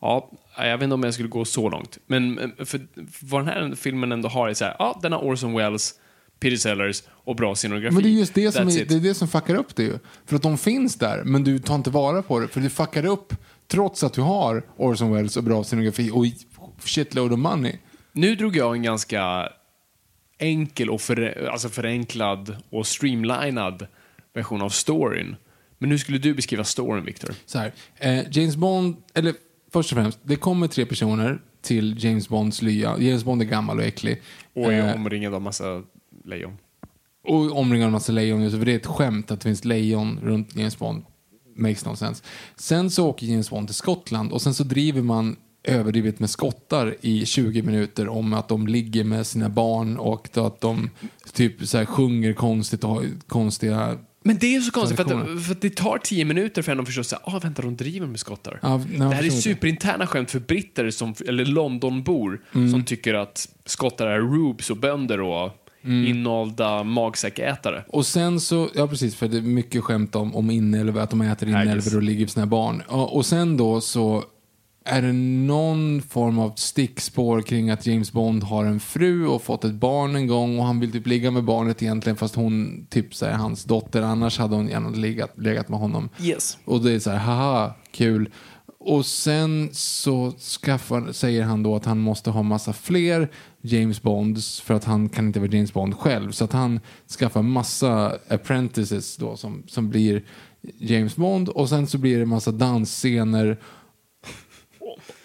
Ja, 0.00 0.30
jag 0.56 0.78
vet 0.78 0.82
inte 0.82 0.94
om 0.94 1.02
jag 1.02 1.14
skulle 1.14 1.28
gå 1.28 1.44
så 1.44 1.68
långt. 1.68 1.98
Men 2.06 2.52
för, 2.58 2.80
vad 3.20 3.40
den 3.40 3.48
här 3.48 3.74
filmen 3.74 4.12
ändå 4.12 4.28
har 4.28 4.48
är 4.48 4.54
så 4.54 4.64
här, 4.64 4.76
ja, 4.78 4.98
den 5.02 5.12
har 5.12 5.20
Orson 5.20 5.54
Welles, 5.54 5.94
Peter 6.40 6.56
Sellers 6.56 7.02
och 7.08 7.36
bra 7.36 7.54
scenografi. 7.54 7.94
Men 7.94 8.02
det 8.02 8.08
är 8.08 8.10
just 8.10 8.34
det 8.34 8.52
som, 8.52 8.68
är, 8.68 8.84
det 8.84 8.94
är 8.94 9.00
det 9.00 9.14
som 9.14 9.28
fuckar 9.28 9.54
upp 9.54 9.76
det 9.76 9.82
ju. 9.82 9.98
För 10.26 10.36
att 10.36 10.42
de 10.42 10.58
finns 10.58 10.94
där, 10.94 11.24
men 11.24 11.44
du 11.44 11.58
tar 11.58 11.74
inte 11.74 11.90
vara 11.90 12.22
på 12.22 12.40
det. 12.40 12.48
För 12.48 12.60
du 12.60 12.70
fuckar 12.70 13.06
upp, 13.06 13.34
trots 13.66 14.04
att 14.04 14.12
du 14.12 14.20
har 14.20 14.62
Orson 14.76 15.12
Welles 15.12 15.36
och 15.36 15.44
bra 15.44 15.64
scenografi 15.64 16.10
och 16.10 16.26
shitload 16.84 17.32
of 17.32 17.38
money. 17.38 17.76
Nu 18.12 18.34
drog 18.34 18.56
jag 18.56 18.74
en 18.74 18.82
ganska 18.82 19.48
enkel 20.38 20.90
och 20.90 21.00
för, 21.00 21.48
alltså 21.52 21.68
förenklad 21.68 22.56
och 22.70 22.86
streamlinad 22.86 23.86
version 24.34 24.62
av 24.62 24.70
storyn. 24.70 25.36
Men 25.78 25.88
nu 25.88 25.98
skulle 25.98 26.18
du 26.18 26.34
beskriva 26.34 26.64
storyn, 26.64 27.04
Victor. 27.04 27.34
Så 27.46 27.58
här, 27.58 27.72
eh, 27.96 28.24
James 28.30 28.56
Bond, 28.56 28.96
eller 29.14 29.34
först 29.72 29.92
och 29.92 29.98
främst, 29.98 30.18
det 30.22 30.36
kommer 30.36 30.66
tre 30.66 30.86
personer 30.86 31.42
till 31.62 32.04
James 32.04 32.28
Bonds 32.28 32.62
lya. 32.62 32.98
James 32.98 33.24
Bond 33.24 33.42
är 33.42 33.46
gammal 33.46 33.78
och 33.78 33.84
äcklig. 33.84 34.22
Och 34.54 34.72
är 34.72 34.88
Eh, 34.88 34.94
omringad 34.94 35.34
av 35.34 35.42
massa 35.42 35.82
lejon. 36.24 36.58
och 37.24 37.58
omringad 37.58 37.86
av 37.86 37.92
massa 37.92 38.12
lejon. 38.12 38.42
just 38.42 38.58
För 38.58 38.64
det 38.64 38.72
är 38.72 38.76
ett 38.76 38.86
skämt 38.86 39.30
att 39.30 39.40
det 39.40 39.44
finns 39.44 39.64
lejon 39.64 40.18
runt 40.22 40.56
James 40.56 40.78
Bond. 40.78 41.04
Makes 41.56 41.84
no 41.84 41.96
sense. 41.96 42.24
Sen 42.56 42.90
så 42.90 43.06
åker 43.08 43.26
James 43.26 43.50
Bond 43.50 43.68
till 43.68 43.74
Skottland 43.74 44.32
och 44.32 44.42
sen 44.42 44.54
så 44.54 44.64
driver 44.64 45.02
man 45.02 45.36
överdrivet 45.64 46.20
med 46.20 46.30
skottar 46.30 46.96
i 47.00 47.26
20 47.26 47.62
minuter 47.62 48.08
om 48.08 48.32
att 48.32 48.48
de 48.48 48.66
ligger 48.66 49.04
med 49.04 49.26
sina 49.26 49.48
barn 49.48 49.96
och 49.98 50.36
att 50.36 50.60
de 50.60 50.90
typ 51.32 51.68
så 51.68 51.78
här 51.78 51.84
sjunger 51.84 52.32
konstigt 52.32 52.84
och 52.84 52.90
har 52.90 53.04
konstiga... 53.26 53.98
Men 54.28 54.38
det 54.38 54.56
är 54.56 54.60
så 54.60 54.70
konstigt, 54.70 54.96
för 54.96 55.04
att, 55.04 55.44
för 55.44 55.52
att 55.52 55.60
det 55.60 55.76
tar 55.76 55.98
tio 55.98 56.24
minuter 56.24 56.62
för 56.62 56.72
en 56.72 56.80
att 56.80 56.86
förstå 56.86 57.16
att 57.16 57.34
ah, 57.34 57.38
vänta, 57.38 57.62
de 57.62 57.76
driver 57.76 58.06
med 58.06 58.20
skottar. 58.20 58.58
Ja, 58.62 58.76
nej, 58.76 58.98
det 59.08 59.14
här 59.14 59.24
är 59.24 59.30
superinterna 59.30 60.06
skämt 60.06 60.30
för 60.30 60.40
britter, 60.40 60.90
som, 60.90 61.14
eller 61.28 61.44
Londonbor, 61.44 62.40
Mm. 62.54 62.70
som 62.70 62.84
tycker 62.84 63.14
att 63.14 63.48
skottar 63.66 64.06
är 64.06 64.18
rubes 64.20 64.70
och 64.70 64.76
bönder 64.76 65.20
och 65.20 65.64
Mm. 65.84 66.06
inålda 66.06 66.82
magsäckätare. 66.84 67.84
Och 67.88 68.06
sen 68.06 68.40
så, 68.40 68.68
ja 68.74 68.86
precis, 68.88 69.16
för 69.16 69.28
det 69.28 69.36
är 69.36 69.42
mycket 69.42 69.84
skämt 69.84 70.14
om, 70.14 70.36
om 70.36 70.50
inälvor, 70.50 71.00
att 71.00 71.10
de 71.10 71.20
äter 71.20 71.48
inälvor 71.48 71.96
och 71.96 72.02
ligger 72.02 72.20
med 72.20 72.30
sina 72.30 72.46
barn. 72.46 72.82
Ja, 72.88 73.04
och 73.06 73.26
sen 73.26 73.56
då 73.56 73.80
så 73.80 74.24
är 74.88 75.02
det 75.02 75.12
någon 75.12 76.02
form 76.02 76.38
av 76.38 76.52
stickspår 76.56 77.42
kring 77.42 77.70
att 77.70 77.86
James 77.86 78.12
Bond 78.12 78.44
har 78.44 78.64
en 78.64 78.80
fru 78.80 79.26
och 79.26 79.42
fått 79.42 79.64
ett 79.64 79.74
barn 79.74 80.16
en 80.16 80.26
gång 80.26 80.58
och 80.58 80.64
han 80.64 80.80
vill 80.80 80.92
typ 80.92 81.06
ligga 81.06 81.30
med 81.30 81.44
barnet 81.44 81.82
egentligen 81.82 82.16
fast 82.16 82.34
hon 82.34 82.86
typ 82.90 83.14
så 83.14 83.26
hans 83.26 83.64
dotter, 83.64 84.02
annars 84.02 84.38
hade 84.38 84.56
hon 84.56 84.68
gärna 84.68 84.88
legat, 84.88 85.38
legat 85.38 85.68
med 85.68 85.78
honom. 85.78 86.08
Yes. 86.20 86.58
Och 86.64 86.80
det 86.80 86.92
är 86.92 86.98
så 86.98 87.10
här, 87.10 87.18
haha, 87.18 87.74
kul. 87.90 88.30
Och 88.80 89.06
sen 89.06 89.68
så 89.72 90.32
skaffar, 90.32 91.12
säger 91.12 91.42
han 91.42 91.62
då 91.62 91.76
att 91.76 91.84
han 91.84 91.98
måste 91.98 92.30
ha 92.30 92.42
massa 92.42 92.72
fler 92.72 93.28
James 93.60 94.02
Bonds 94.02 94.60
för 94.60 94.74
att 94.74 94.84
han 94.84 95.08
kan 95.08 95.26
inte 95.26 95.40
vara 95.40 95.50
James 95.50 95.72
Bond 95.72 95.94
själv. 95.96 96.32
Så 96.32 96.44
att 96.44 96.52
han 96.52 96.80
skaffar 97.18 97.42
massa 97.42 98.18
apprentices 98.28 99.16
då 99.16 99.36
som, 99.36 99.62
som 99.66 99.90
blir 99.90 100.22
James 100.78 101.16
Bond 101.16 101.48
och 101.48 101.68
sen 101.68 101.86
så 101.86 101.98
blir 101.98 102.18
det 102.18 102.26
massa 102.26 102.52
dansscener 102.52 103.58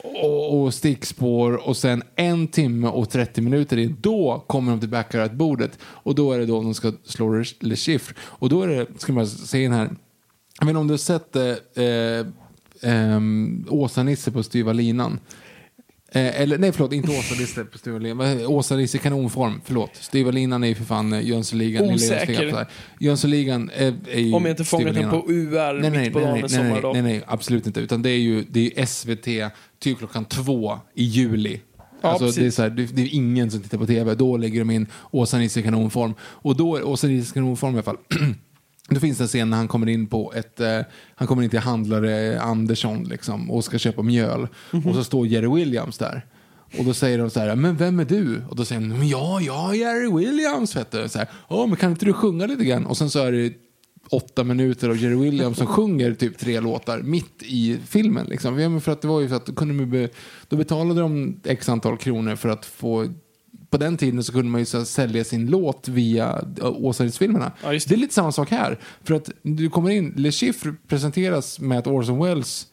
och, 0.04 0.62
och 0.62 0.74
stickspår 0.74 1.68
och 1.68 1.78
sen 1.78 2.04
en 2.16 2.48
timme 2.48 2.88
och 2.88 3.10
30 3.10 3.42
minuter 3.42 3.78
in, 3.78 3.98
då 4.02 4.44
kommer 4.48 4.72
de 4.72 4.80
till 4.80 4.90
Baccarat-bordet 4.90 5.80
och 5.84 6.16
då 6.16 6.32
är 6.32 6.40
det 6.40 6.46
då 6.46 6.62
de 6.62 6.74
ska 6.74 6.92
slå 7.04 7.44
Le 7.60 7.76
Chiffre. 7.76 8.16
Och 8.22 8.50
då 8.50 8.62
är 8.62 8.68
det, 8.68 8.88
ska 8.98 9.14
man 9.14 9.28
se 9.28 9.64
den 9.64 9.72
här, 9.72 9.90
jag 10.60 10.66
vet 10.66 10.70
inte 10.70 10.80
om 10.80 10.88
du 10.88 10.94
har 10.94 10.98
sett 10.98 11.36
eh, 11.36 11.84
eh, 11.86 12.26
ehm, 12.82 13.66
Åsa-Nisse 13.70 14.32
på 14.32 14.44
styva 14.44 14.74
linan. 14.74 15.20
Eh, 16.16 16.42
eller 16.42 16.58
nej, 16.58 16.72
förlåt, 16.72 16.94
inte 16.94 17.12
Åsa-Nisse 17.12 17.66
på 17.66 17.78
styva 17.78 17.98
linan. 17.98 18.46
Åsa-Nisse 18.46 18.98
kanonform, 18.98 19.62
förlåt. 19.66 19.96
Styva 19.96 20.32
linan 20.32 20.64
är 20.64 20.68
ju 20.68 20.76
för 20.76 20.84
fan 20.84 21.14
eh, 21.14 21.28
Jönssonligan. 21.28 21.86
Osäker. 21.86 22.68
Jönssonligan 23.00 23.72
är, 23.76 23.96
är 24.12 24.20
ju 24.20 24.34
Om 24.34 24.46
jag 24.46 24.54
inte 24.54 24.64
fångat 24.64 24.96
den 24.96 25.10
på 25.10 25.26
UR 25.28 25.82
nej, 25.82 25.92
nej, 25.92 26.00
mitt 26.00 26.14
på 26.14 26.20
nej, 26.20 26.28
dagen 26.28 26.36
en 26.36 26.42
nej, 26.42 26.42
nej, 26.42 26.50
sommardag. 26.50 26.94
nej, 26.94 27.02
nej, 27.02 27.22
absolut 27.28 27.68
inte. 27.68 27.80
Utan 27.80 28.02
det 28.02 28.10
är 28.10 28.18
ju, 28.18 28.46
det 28.50 28.80
är 28.80 28.86
SVT 28.86 29.54
typ 29.80 29.98
klockan 29.98 30.26
två 30.26 30.80
i 30.96 31.04
juli. 31.04 31.60
Ja, 32.02 32.10
alltså, 32.10 32.26
precis. 32.26 32.40
det, 32.42 32.48
är 32.48 32.52
så 32.52 32.62
här, 32.62 32.70
det, 32.70 32.86
det 32.86 33.02
är 33.02 33.16
ingen 33.16 33.52
som 33.52 33.62
tittar 33.62 33.78
på 33.78 33.86
tv. 33.86 34.16
Då 34.16 34.38
lägger 34.38 34.60
de 34.60 34.72
in 34.72 34.88
Åsa-Nisse 35.12 35.60
i 35.60 35.64
kanonform. 35.64 36.14
Och 36.22 36.56
då 36.56 36.76
är 36.76 36.84
Åsa-Nisse 36.88 37.32
i 37.32 37.34
kanonform 37.34 37.72
i 37.72 37.76
alla 37.76 37.84
fall. 37.84 37.98
Då 38.90 39.00
finns 39.00 39.18
det 39.18 39.24
en 39.24 39.28
scen 39.28 39.50
när 39.50 39.58
han 39.58 39.68
kommer 39.68 39.90
in 39.90 40.08
på 40.08 40.34
ett, 40.36 40.60
eh, 40.60 40.80
han 41.16 41.28
kommer 41.28 41.44
in 41.44 41.50
till 41.50 41.60
handlare 41.60 42.42
Andersson 42.42 43.04
liksom, 43.04 43.52
och 43.52 43.64
ska 43.66 43.78
köpa 43.78 44.02
mjöl. 44.02 44.48
Mhm. 44.72 44.88
Och 44.88 44.96
så 44.96 45.04
står 45.04 45.28
Jerry 45.28 45.48
Williams 45.56 45.98
där. 45.98 46.26
Och 46.78 46.86
då 46.86 46.94
säger 46.94 47.18
de 47.18 47.30
så 47.30 47.40
här, 47.40 47.56
men 47.56 47.76
vem 47.76 48.00
är 48.00 48.06
du? 48.06 48.42
Och 48.50 48.56
då 48.56 48.66
säger 48.66 48.82
de, 48.82 48.88
"Men 48.88 49.08
ja, 49.08 49.42
jag 49.42 49.70
är 49.70 49.74
Jerry 49.74 50.18
Williams 50.26 50.76
vet 50.76 50.92
du. 50.92 51.10
Så 51.10 51.18
här, 51.20 51.28
ja, 51.50 51.66
men 51.66 51.76
kan 51.76 51.92
inte 51.92 52.06
du 52.06 52.14
sjunga 52.14 52.46
lite 52.46 52.64
grann? 52.66 52.86
Och 52.86 52.98
sen 52.98 53.10
så 53.10 53.20
är 53.20 53.32
det 53.32 53.54
åtta 54.10 54.44
minuter 54.44 54.90
av 54.90 54.98
Jerry 54.98 55.16
Williams 55.16 55.58
som 55.58 55.68
sjunger 55.76 56.14
typ 56.14 56.38
tre 56.38 56.60
låtar 56.60 57.02
mitt 57.02 57.44
i 57.44 57.78
filmen. 57.88 58.26
Liksom. 58.26 58.82
För 58.82 58.92
att 58.92 59.02
det 59.02 59.08
var 59.08 59.22
ju 59.22 59.30
så 59.30 59.36
att 59.36 59.56
kunde 59.56 59.86
be, 59.86 60.10
då 60.48 60.56
betalade 60.56 61.02
de 61.02 61.40
x 61.44 61.70
antal 61.70 61.98
kronor 61.98 62.36
för 62.36 62.50
att 62.50 62.66
få 62.66 63.08
på 63.74 63.78
den 63.78 63.98
tiden 63.98 64.24
så 64.24 64.32
kunde 64.32 64.52
man 64.52 64.62
ju 64.62 64.66
så 64.66 64.86
sälja 64.86 65.24
sin 65.24 65.50
låt 65.50 65.88
via 65.88 66.44
Åsa-filmerna. 66.62 67.52
Ja, 67.64 67.74
just 67.74 67.90
det 67.90 67.96
är 67.96 67.98
lite 67.98 68.14
samma 68.14 68.32
sak 68.32 68.50
här. 68.52 68.80
För 69.04 69.16
att 69.16 69.30
du 69.42 69.70
kommer 69.70 69.90
in, 69.90 70.14
Le 70.16 70.32
Chiffre 70.32 70.76
presenteras 70.88 71.60
med 71.60 71.80
att 71.80 71.88
Orson 71.88 72.24
Welles 72.26 72.68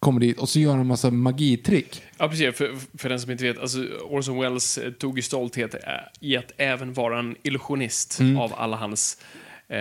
kommer 0.00 0.20
dit 0.20 0.38
och 0.38 0.48
så 0.48 0.58
gör 0.60 0.70
han 0.70 0.80
en 0.80 0.86
massa 0.86 1.10
magitrick. 1.10 2.02
Ja, 2.18 2.28
precis. 2.28 2.56
För, 2.56 2.74
för 2.98 3.08
den 3.08 3.20
som 3.20 3.30
inte 3.30 3.44
vet, 3.44 3.58
alltså 3.58 3.78
Orson 4.10 4.40
Welles 4.40 4.78
eh, 4.78 4.90
tog 4.92 5.18
ju 5.18 5.22
stolthet 5.22 5.74
eh, 5.74 5.80
i 6.20 6.36
att 6.36 6.52
även 6.56 6.92
vara 6.92 7.18
en 7.18 7.36
illusionist 7.42 8.20
Mm. 8.20 8.36
av 8.36 8.52
alla 8.56 8.76
hans 8.76 9.18
eh, 9.68 9.78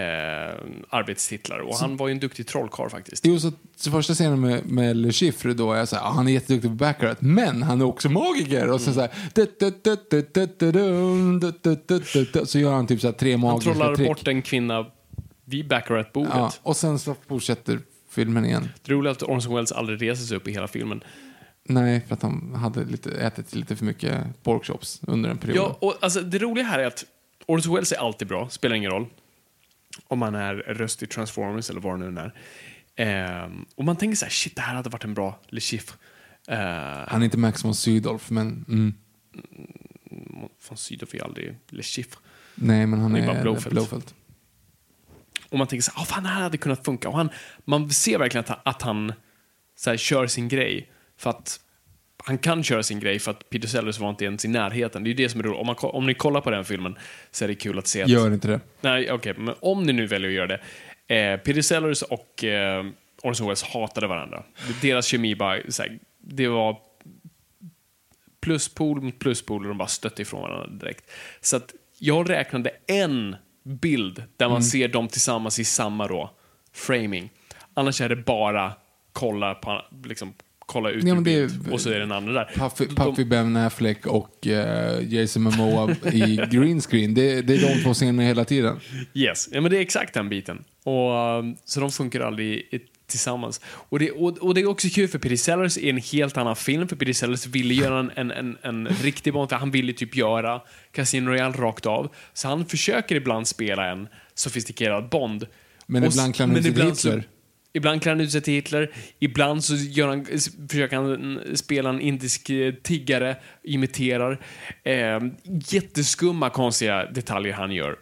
arbetstitlar. 0.89 1.59
Och 1.59 1.75
han 1.75 1.97
var 1.97 2.07
ju 2.07 2.11
en 2.11 2.19
duktig 2.19 2.47
trollkarl 2.47 2.89
faktiskt. 2.89 3.25
Jo, 3.25 3.39
så, 3.39 3.51
så 3.75 3.91
första 3.91 4.13
scenen 4.13 4.41
med, 4.41 4.65
med 4.65 4.97
Le 4.97 5.11
Chiffre 5.11 5.53
då 5.53 5.73
är 5.73 5.85
så 5.85 5.95
här, 5.95 6.03
ah, 6.03 6.09
han 6.09 6.27
är 6.27 6.31
jätteduktig 6.31 6.71
på 6.71 6.75
Baccarat, 6.75 7.21
men 7.21 7.63
han 7.63 7.81
är 7.81 7.85
också 7.85 8.09
magiker. 8.09 8.69
Och 8.69 8.81
så, 8.81 8.93
så, 8.93 9.01
här, 9.01 9.09
så 12.45 12.59
gör 12.59 12.73
han 12.73 12.87
typ 12.87 13.01
så 13.01 13.07
här 13.07 13.13
tre 13.13 13.31
Han 13.31 13.39
magiska 13.39 13.73
trollar 13.73 13.95
trick. 13.95 14.07
bort 14.07 14.27
en 14.27 14.41
kvinna 14.41 14.85
vid 15.45 15.67
Baccarat-bordet. 15.67 16.33
Ja, 16.33 16.53
och 16.61 16.77
sen 16.77 16.99
så 16.99 17.15
fortsätter 17.27 17.79
filmen 18.09 18.45
igen. 18.45 18.69
Det 18.81 18.93
roliga 18.93 19.11
är 19.11 19.15
att 19.15 19.23
Orson 19.23 19.55
Welles 19.55 19.71
aldrig 19.71 20.01
reser 20.01 20.25
sig 20.25 20.37
upp 20.37 20.47
i 20.47 20.51
hela 20.51 20.67
filmen. 20.67 21.03
Nej, 21.65 22.01
för 22.07 22.13
att 22.13 22.21
han 22.21 22.55
hade 22.55 22.85
lite, 22.85 23.11
ätit 23.11 23.55
lite 23.55 23.75
för 23.75 23.85
mycket 23.85 24.43
porkchops 24.43 25.01
under 25.07 25.29
en 25.29 25.37
period. 25.37 25.57
Ja, 25.57 25.77
och 25.79 25.97
alltså, 26.01 26.21
det 26.21 26.37
roliga 26.37 26.65
här 26.65 26.79
är 26.79 26.85
att 26.85 27.05
Orson 27.45 27.73
Welles 27.73 27.91
är 27.91 27.97
alltid 27.97 28.27
bra, 28.27 28.49
spelar 28.49 28.75
ingen 28.75 28.91
roll. 28.91 29.05
Om 30.07 30.19
man 30.19 30.35
är 30.35 30.55
röst 30.55 31.03
i 31.03 31.07
Transformers 31.07 31.69
eller 31.69 31.81
vad 31.81 31.99
det 31.99 32.11
nu 32.11 32.21
är. 32.21 32.33
Ehm, 32.95 33.65
och 33.75 33.83
man 33.85 33.95
tänker 33.95 34.15
så 34.15 34.25
här, 34.25 34.29
shit, 34.31 34.55
det 34.55 34.61
här 34.61 34.75
hade 34.75 34.89
varit 34.89 35.03
en 35.03 35.13
bra 35.13 35.39
Le 35.47 35.59
Chiffre. 35.59 35.97
Uh, 36.51 36.57
Han 37.07 37.21
är 37.21 37.25
inte 37.25 37.37
Max 37.37 37.65
von 37.65 37.75
Sydow, 37.75 38.21
men 38.27 38.65
mm, 38.69 38.93
Från 40.59 40.77
Sydow 40.77 41.09
är 41.15 41.23
aldrig 41.23 41.57
Le 41.69 41.83
Chiffre. 41.83 42.19
nej, 42.55 42.85
men 42.87 42.99
han 42.99 43.11
Han 43.11 43.21
är 43.21 43.23
är, 43.29 43.33
bara 43.33 43.41
Blofeld. 43.41 43.73
Blofeld. 43.75 44.13
Och 45.49 45.57
man 45.57 45.67
tänker 45.67 45.83
så 45.83 45.91
här, 45.95 46.01
oh, 46.03 46.05
fan, 46.05 46.23
det 46.23 46.29
här 46.29 46.41
hade 46.41 46.57
kunnat 46.57 46.85
funka. 46.85 47.09
Och 47.09 47.17
han, 47.17 47.29
man 47.65 47.89
ser 47.89 48.17
verkligen 48.17 48.43
att, 48.43 48.49
han- 48.49 48.59
att 48.65 48.81
han 48.81 49.13
så 49.75 49.89
här, 49.89 49.97
kör 49.97 50.27
sin 50.27 50.47
grej. 50.47 50.89
För 51.17 51.29
att 51.29 51.59
han 52.25 52.37
kan 52.37 52.63
köra 52.63 52.83
sin 52.83 52.99
grej 52.99 53.19
för 53.19 53.31
att 53.31 53.49
Peter 53.49 53.67
Sellers 53.67 53.99
var 53.99 54.09
inte 54.09 54.25
ens 54.25 54.45
i 54.45 54.47
närheten. 54.47 55.03
Det 55.03 55.07
är 55.07 55.09
ju 55.09 55.15
det 55.15 55.29
som 55.29 55.39
är 55.39 55.43
roligt. 55.43 55.59
Om, 55.59 55.67
man, 55.67 55.75
om 55.81 56.05
ni 56.05 56.13
kollar 56.13 56.41
på 56.41 56.49
den 56.49 56.65
filmen 56.65 56.97
så 57.31 57.43
är 57.43 57.47
det 57.47 57.55
kul 57.55 57.79
att 57.79 57.87
se 57.87 58.03
att... 58.03 58.09
Gör 58.09 58.33
inte 58.33 58.47
det. 58.47 58.59
Nej, 58.81 59.11
okej, 59.11 59.33
men 59.37 59.55
om 59.59 59.83
ni 59.83 59.93
nu 59.93 60.07
väljer 60.07 60.29
att 60.29 60.35
göra 60.35 60.47
det. 60.47 60.59
Eh, 61.15 61.37
Peter 61.37 61.61
Sellers 61.61 62.01
och 62.01 62.43
eh, 62.43 62.85
Orson 63.23 63.47
Welles 63.47 63.63
hatade 63.63 64.07
varandra. 64.07 64.43
Deras 64.81 65.05
kemi 65.05 65.35
bara, 65.35 65.53
här, 65.53 65.99
det 66.19 66.47
var 66.47 66.77
pluspol 68.41 69.01
mot 69.01 69.19
pluspol 69.19 69.61
och 69.61 69.67
de 69.67 69.77
bara 69.77 69.87
stötte 69.87 70.21
ifrån 70.21 70.41
varandra 70.41 70.67
direkt. 70.67 71.11
Så 71.41 71.55
att 71.55 71.73
jag 71.97 72.29
räknade 72.29 72.71
en 72.87 73.35
bild 73.63 74.23
där 74.37 74.49
man 74.49 74.63
ser 74.63 74.87
dem 74.87 75.07
tillsammans 75.07 75.59
i 75.59 75.65
samma 75.65 76.07
då, 76.07 76.31
framing. 76.73 77.29
Annars 77.73 78.01
är 78.01 78.09
det 78.09 78.15
bara 78.15 78.73
kolla, 79.13 79.55
på, 79.55 79.81
liksom, 80.05 80.33
kolla 80.65 80.89
ut 80.89 81.03
Ja, 81.03 81.15
det 81.15 81.33
är- 81.35 81.73
och 81.73 81.81
så 81.81 81.89
är 81.89 81.99
den 81.99 82.11
andra 82.11 82.33
där. 82.33 82.51
Puffy, 82.55 82.87
Puffy 82.95 83.25
Ben 83.25 83.55
Affleck 83.57 84.05
och 84.07 84.47
eh, 84.47 85.13
Jason 85.13 85.43
Momoa 85.43 85.95
i 86.13 86.35
green 86.51 86.81
screen. 86.81 87.13
Det, 87.13 87.41
det 87.41 87.53
är 87.55 87.75
de 87.75 87.83
två 87.83 87.93
scenerna 87.93 88.23
hela 88.23 88.45
tiden. 88.45 88.79
Yes, 89.13 89.49
ja, 89.51 89.61
men 89.61 89.71
det 89.71 89.77
är 89.77 89.81
exakt 89.81 90.13
den 90.13 90.29
biten. 90.29 90.63
Och, 90.83 91.37
um, 91.39 91.55
så 91.65 91.79
de 91.79 91.91
funkar 91.91 92.19
aldrig 92.21 92.69
tillsammans. 93.07 93.61
Och 93.65 93.99
det, 93.99 94.11
och, 94.11 94.37
och 94.37 94.53
det 94.53 94.61
är 94.61 94.65
också 94.69 94.87
kul 94.91 95.07
för 95.07 95.19
Peter 95.19 95.35
Sellers 95.35 95.77
är 95.77 95.89
en 95.89 95.97
helt 95.97 96.37
annan 96.37 96.55
film, 96.55 96.87
för 96.87 96.95
Peter 96.95 97.13
Sellers 97.13 97.45
ville 97.47 97.73
göra 97.73 97.99
en, 97.99 98.11
en, 98.15 98.31
en, 98.31 98.57
en 98.61 98.87
riktig 98.87 99.33
Bond, 99.33 99.49
för 99.49 99.55
han 99.55 99.71
ville 99.71 99.93
typ 99.93 100.15
göra 100.15 100.61
Casino 100.91 101.29
Royale 101.29 101.53
rakt 101.57 101.85
av. 101.85 102.09
Så 102.33 102.47
han 102.47 102.65
försöker 102.65 103.15
ibland 103.15 103.47
spela 103.47 103.91
en 103.91 104.07
sofistikerad 104.35 105.09
Bond. 105.09 105.45
Men 105.87 106.03
Och 106.03 106.11
ibland 106.11 106.35
klär 106.35 106.47
han 106.47 106.55
ut 106.57 106.63
sig 106.63 106.73
så- 106.75 106.83
Hitler. 107.09 107.23
Ibland 107.73 108.01
klär 108.01 108.11
han 108.11 108.21
ut 108.21 108.31
sig 108.31 108.41
till 108.41 108.53
Hitler, 108.53 108.91
ibland 109.19 109.63
så 109.63 109.75
gör 109.75 110.07
han, 110.07 110.25
försöker 110.69 110.95
han 110.95 111.41
spela 111.55 111.89
en 111.89 112.01
indisk 112.01 112.49
eh, 112.49 112.73
tiggare, 112.73 113.35
imiterar. 113.63 114.45
Eh, 114.83 115.19
jätteskumma, 115.43 116.49
konstiga 116.49 117.05
detaljer 117.05 117.53
han 117.53 117.71
gör. 117.71 117.97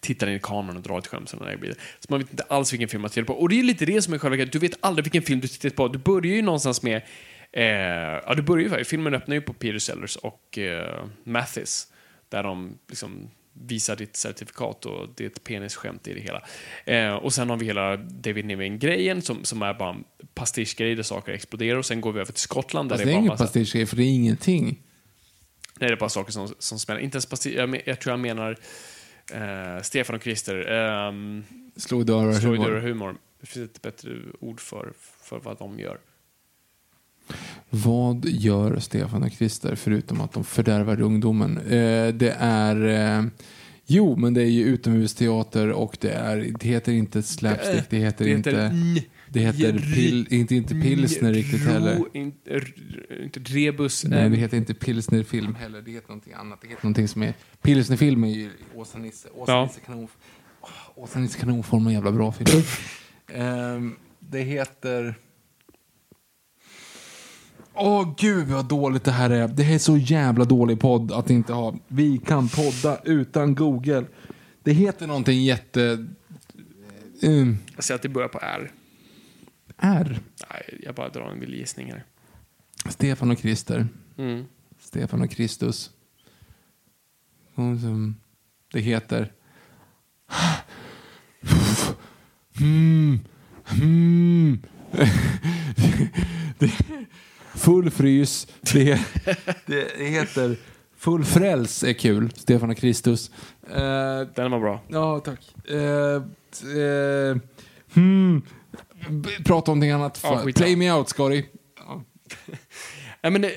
Tittar 0.00 0.26
in 0.26 0.36
i 0.36 0.40
kameran 0.42 0.76
och 0.76 0.82
drar 0.82 0.98
ett 0.98 1.06
skämt. 1.06 1.28
sådana 1.28 1.50
där. 1.50 1.74
Så 1.98 2.06
man 2.08 2.20
vet 2.20 2.30
inte 2.30 2.42
alls 2.42 2.72
vilken 2.72 2.88
film 2.88 3.00
man 3.00 3.10
tittar 3.10 3.22
på. 3.22 3.34
Och 3.34 3.48
det 3.48 3.58
är 3.58 3.62
lite 3.62 3.86
det 3.86 4.02
som 4.02 4.14
är 4.14 4.18
själva 4.18 4.36
grejen. 4.36 4.50
Du 4.52 4.58
vet 4.58 4.78
aldrig 4.80 5.04
vilken 5.04 5.22
film 5.22 5.40
du 5.40 5.48
tittar 5.48 5.70
på. 5.70 5.88
Du 5.88 5.98
börjar 5.98 6.34
ju 6.34 6.42
någonstans 6.42 6.82
med... 6.82 7.02
Eh, 7.52 7.64
ja, 8.26 8.34
du 8.36 8.42
börjar 8.42 8.78
ju. 8.78 8.84
Filmen 8.84 9.14
öppnar 9.14 9.34
ju 9.34 9.40
på 9.40 9.52
Peter 9.52 9.78
Sellers 9.78 10.16
och 10.16 10.58
eh, 10.58 11.04
Mathis. 11.24 11.86
Där 12.28 12.42
de 12.42 12.78
liksom 12.88 13.30
visar 13.60 13.96
ditt 13.96 14.16
certifikat 14.16 14.86
och 14.86 15.08
det 15.16 15.24
är 15.24 15.28
ett 15.28 15.44
penisskämt 15.44 16.08
i 16.08 16.14
det 16.14 16.20
hela. 16.20 16.42
Eh, 16.84 17.14
och 17.14 17.32
sen 17.34 17.50
har 17.50 17.56
vi 17.56 17.66
hela 17.66 17.96
David 17.96 18.44
Niven-grejen 18.44 19.22
som, 19.22 19.44
som 19.44 19.62
är 19.62 19.74
bara 19.74 19.90
en 19.90 20.04
pastischgrej 20.34 20.94
där 20.94 21.02
saker 21.02 21.32
exploderar. 21.32 21.78
Och 21.78 21.86
sen 21.86 22.00
går 22.00 22.12
vi 22.12 22.20
över 22.20 22.32
till 22.32 22.42
Skottland 22.42 22.88
där 22.88 22.96
det 22.96 23.02
är 23.02 23.06
bara 23.06 23.12
ingen 23.12 23.26
massa... 23.26 23.44
pastischgrej, 23.44 23.86
för 23.86 23.96
det 23.96 24.02
är 24.02 24.14
ingenting. 24.14 24.82
Nej, 25.80 25.88
det 25.88 25.94
är 25.94 25.96
bara 25.96 26.08
saker 26.08 26.32
som, 26.32 26.54
som 26.58 26.78
smäller. 26.78 27.00
Inte 27.00 27.16
ens 27.16 27.26
pastisch... 27.26 27.54
Jag, 27.54 27.82
jag 27.84 28.00
tror 28.00 28.12
jag 28.12 28.20
menar 28.20 28.56
eh, 29.32 29.82
Stefan 29.82 30.16
och 30.16 30.22
Christer. 30.22 30.70
Um, 31.08 31.44
Slå 31.76 32.00
i 32.00 32.04
humor. 32.04 32.64
dörrar 32.64 32.76
och 32.76 32.82
humor. 32.82 33.16
Det 33.40 33.46
finns 33.46 33.70
ett 33.70 33.82
bättre 33.82 34.10
ord 34.40 34.60
för, 34.60 34.92
för 35.22 35.38
vad 35.38 35.58
de 35.58 35.78
gör. 35.78 35.98
Vad 37.70 38.24
gör 38.24 38.78
Stefan 38.78 39.22
och 39.22 39.30
Christer 39.32 39.74
förutom 39.74 40.20
att 40.20 40.32
de 40.32 40.44
fördärvar 40.44 41.00
ungdomen? 41.00 41.58
Eh, 41.58 42.14
det 42.14 42.36
är... 42.38 42.86
Eh, 43.18 43.24
jo, 43.86 44.16
men 44.16 44.34
det 44.34 44.42
är 44.42 44.50
ju 44.50 44.62
utomhusteater 44.64 45.70
och 45.72 45.96
det 46.00 46.10
är... 46.10 46.36
Det 46.60 46.68
heter 46.68 46.92
inte 46.92 47.22
slapstick, 47.22 47.84
det 47.90 47.96
heter, 47.96 48.24
Det 48.24 48.30
inte... 48.30 48.60
n- 48.62 49.00
Det 49.28 49.40
heter 49.40 49.78
pil, 49.94 50.26
inte, 50.30 50.54
inte 50.54 50.74
pilsner 50.74 51.32
riktigt 51.32 51.66
heller. 51.66 52.04
Inte, 52.16 52.60
inte 53.22 53.40
rebus. 53.40 54.04
Nej, 54.04 54.30
det 54.30 54.36
heter 54.36 54.56
inte 54.56 54.74
pilsnerfilm 54.74 55.54
heller. 55.54 55.82
Det 55.82 55.90
heter 55.90 56.08
någonting 56.08 56.32
annat. 56.32 56.60
Det 56.62 56.68
heter 56.68 56.84
någonting 56.84 57.08
som 57.08 57.22
är... 57.22 57.34
Pilsnerfilm 57.62 58.24
är 58.24 58.28
ju 58.28 58.50
Åsa-Nisse. 58.74 59.28
Ja. 59.36 59.42
Åsa-Nisse 59.42 59.80
kanon... 59.86 60.08
Åh, 60.60 60.68
Åsa-Nisse 60.94 61.38
kanonform 61.38 61.84
är 61.86 61.90
en 61.90 61.94
jävla 61.94 62.12
bra 62.12 62.32
film. 62.32 62.62
Ehm, 63.34 63.96
det 64.20 64.40
heter... 64.40 65.14
Åh 67.80 68.14
gud 68.16 68.48
vad 68.48 68.64
dåligt 68.64 69.04
det 69.04 69.10
här 69.10 69.30
är. 69.30 69.48
Det 69.48 69.62
här 69.62 69.74
är 69.74 69.78
så 69.78 69.96
jävla 69.96 70.44
dålig 70.44 70.80
podd 70.80 71.12
att 71.12 71.30
inte 71.30 71.52
ha. 71.52 71.74
Vi 71.88 72.18
kan 72.18 72.48
podda 72.48 73.00
utan 73.04 73.54
Google. 73.54 74.04
Det 74.62 74.72
heter 74.72 75.06
någonting 75.06 75.44
jätte... 75.44 76.06
Um, 77.22 77.58
Jag 77.74 77.84
säger 77.84 77.96
att 77.96 78.02
det 78.02 78.08
börjar 78.08 78.28
på 78.28 78.38
R. 78.42 78.72
R. 79.76 80.20
Nej, 80.50 80.80
jag 80.82 80.94
bara 80.94 81.08
drar 81.08 81.30
en 81.30 81.40
vild 81.40 81.54
gissning 81.54 81.92
här. 81.92 82.04
Stefan 82.88 83.30
och 83.30 83.38
Christer. 83.38 83.88
Mm. 84.16 84.44
Stefan 84.80 85.22
och 85.22 85.30
Kristus. 85.30 85.90
Det 88.72 88.80
heter... 88.80 89.32
Mm, 92.60 93.20
mm. 93.82 94.62
Full 97.58 97.90
frys. 97.90 98.46
Det, 98.72 99.00
det 99.66 100.04
heter 100.04 100.56
Full 100.96 101.24
fräls 101.24 101.84
är 101.84 101.92
kul. 101.92 102.30
Stefan 102.36 102.70
och 102.70 102.76
Kristus. 102.76 103.30
Eh, 103.70 104.20
Den 104.34 104.50
var 104.50 104.60
bra. 104.60 104.80
ja, 104.88 105.20
tack. 105.20 105.40
T- 105.66 106.80
eh, 106.80 107.36
hmm. 107.94 108.42
Prata 109.44 109.72
om 109.72 109.78
någonting 109.78 109.90
annat. 109.90 110.20
Ja, 110.22 110.42
Play 110.56 110.70
ja. 110.70 110.76
me 110.76 110.92
out, 110.92 111.08
Scotty. 111.08 111.42
Ja, 113.20 113.30
men 113.30 113.42
det, 113.42 113.52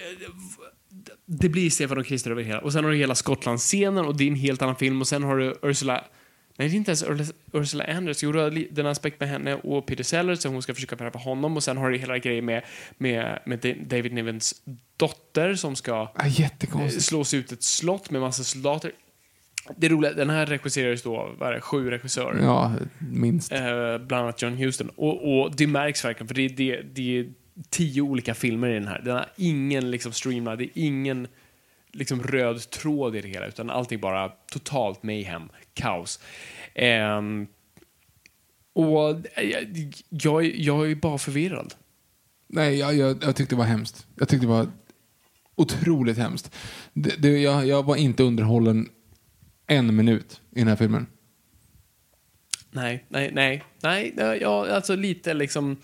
det 1.26 1.50
blir 1.50 1.70
Stefan 1.70 1.98
och 1.98 2.06
Christer 2.06 2.32
över 2.32 2.44
hela. 2.44 2.60
Och 2.60 2.74
sen 2.74 2.84
har 2.84 2.92
du 2.92 2.98
hela 2.98 3.16
Skottland-scenen 3.16 4.06
och 4.06 4.18
det 4.18 4.24
är 4.24 4.28
en 4.28 4.36
helt 4.36 4.62
annan 4.62 4.76
film. 4.76 5.02
Och 5.02 5.08
sen 5.08 5.24
har 5.24 5.38
du 5.38 5.56
Ursula... 5.62 6.04
Nej, 6.62 6.70
det 6.70 6.76
är 6.76 6.78
inte 6.78 6.92
ens 6.92 7.04
Urs- 7.06 7.34
Ursula 7.54 7.84
Andress. 7.84 8.24
Jo, 8.24 8.32
den 8.72 8.86
aspekt 8.86 9.20
med 9.20 9.30
henne 9.30 9.56
och 9.56 9.86
Peter 9.86 10.04
Sellers 10.04 10.40
som 10.40 10.54
hon 10.54 10.62
ska 10.62 10.74
försöka 10.74 10.96
värva 10.96 11.20
honom. 11.20 11.58
Och 11.58 11.64
sen 11.64 11.78
har 11.78 11.90
du 11.90 11.98
hela 11.98 12.18
grejen 12.18 12.46
med, 12.46 12.64
med, 12.98 13.40
med 13.46 13.60
Da- 13.60 13.84
David 13.96 14.14
Nivens 14.14 14.62
dotter 14.98 15.56
som 15.56 15.76
ska 15.76 15.94
Ah, 15.96 16.26
eh, 16.26 16.40
jättekonstigt. 16.40 17.04
slås 17.06 17.34
ut 17.34 17.52
ett 17.52 17.64
slott 17.64 18.10
med 18.12 18.22
massa 18.22 18.44
soldater. 18.44 18.92
Det 19.78 19.90
roliga, 19.90 20.14
den 20.14 20.30
här 20.30 20.46
regisserades 20.46 21.04
då 21.04 21.18
av 21.18 21.52
det, 21.54 21.62
sju 21.62 21.90
regissörer. 21.90 22.44
Ja, 22.44 22.74
minst. 23.12 23.52
Eh, 23.52 23.98
bland 23.98 24.24
annat 24.24 24.42
John 24.42 24.54
Huston. 24.54 24.90
Och, 24.96 25.40
och 25.42 25.56
det 25.56 25.68
märks 25.68 26.06
verkligen, 26.06 26.28
för 26.28 26.36
det, 26.36 26.48
det, 26.48 26.82
det 26.82 27.20
är 27.20 27.30
tio 27.70 28.02
olika 28.02 28.34
filmer 28.34 28.70
i 28.70 28.74
den 28.74 28.88
här. 28.88 29.02
Den 29.06 29.16
har 29.16 29.26
ingen 29.38 29.92
liksom 29.92 30.12
streamline, 30.12 30.58
det 30.58 30.64
är 30.64 30.70
ingen 30.74 31.28
liksom 31.94 32.24
röd 32.24 32.70
tråd 32.70 33.16
i 33.16 33.22
det 33.22 33.28
hela, 33.28 33.48
utan 33.48 33.70
allting 33.70 34.00
bara 34.00 34.30
totalt 34.30 35.04
mayhem, 35.04 35.50
kaos. 35.74 36.20
Ehm, 36.74 37.48
och 38.74 39.10
eh, 39.38 39.68
jag, 40.10 40.46
jag 40.46 40.92
är 40.92 40.96
bara 40.96 41.18
förvirrad. 41.18 41.74
Nej, 42.48 42.76
jag, 42.76 42.96
jag, 42.96 43.24
jag 43.24 43.36
tyckte 43.36 43.56
det 43.56 43.60
var 43.60 43.66
hemskt. 43.66 44.08
Jag 44.16 44.30
tyckte 44.30 44.46
det 44.46 44.52
var 44.52 44.68
otroligt 45.56 46.18
hemskt. 46.18 46.56
Det, 46.94 47.22
det, 47.22 47.40
jag, 47.40 47.68
jag 47.68 47.84
var 47.84 47.96
inte 47.96 48.24
underhållen 48.24 48.90
en 49.68 49.96
minut 49.96 50.42
i 50.52 50.60
den 50.60 50.68
här 50.68 50.76
filmen. 50.76 51.08
Nej, 52.72 53.06
nej, 53.10 53.32
nej, 53.34 53.64
nej, 53.82 54.14
ja, 54.42 54.70
alltså 54.70 54.96
lite 54.96 55.34
liksom 55.34 55.78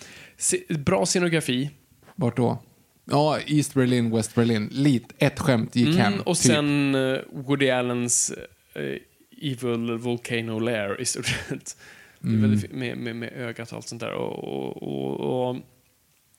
bra 0.70 1.05
scenografi. 1.05 1.70
Vart 2.16 2.38
då? 2.38 2.64
Ja, 3.10 3.39
East 3.47 3.74
Berlin, 3.74 4.16
West 4.16 4.36
Berlin. 4.36 4.70
Lite, 4.72 5.16
ett 5.18 5.39
skämt 5.39 5.76
gick 5.76 5.97
hem. 5.97 6.14
Mm, 6.14 6.26
och 6.26 6.38
typ. 6.38 6.51
sen 6.51 6.95
uh, 6.95 7.20
Woody 7.32 7.70
Allens 7.70 8.34
eh, 8.74 8.97
Evil 9.41 9.97
Volcano 9.97 10.60
Lair 10.60 11.01
i 11.01 11.05
stort 11.05 11.26
sett. 11.26 11.78
Mm. 12.24 12.62
med, 12.72 12.97
med, 12.97 13.16
med 13.16 13.34
ögat 13.34 13.72
och 13.72 13.78
allt 13.78 13.88
sånt 13.88 14.01
där. 14.01 14.14
Och, 14.14 14.43
och, 14.43 14.84
och, 14.84 15.49
och, 15.49 15.58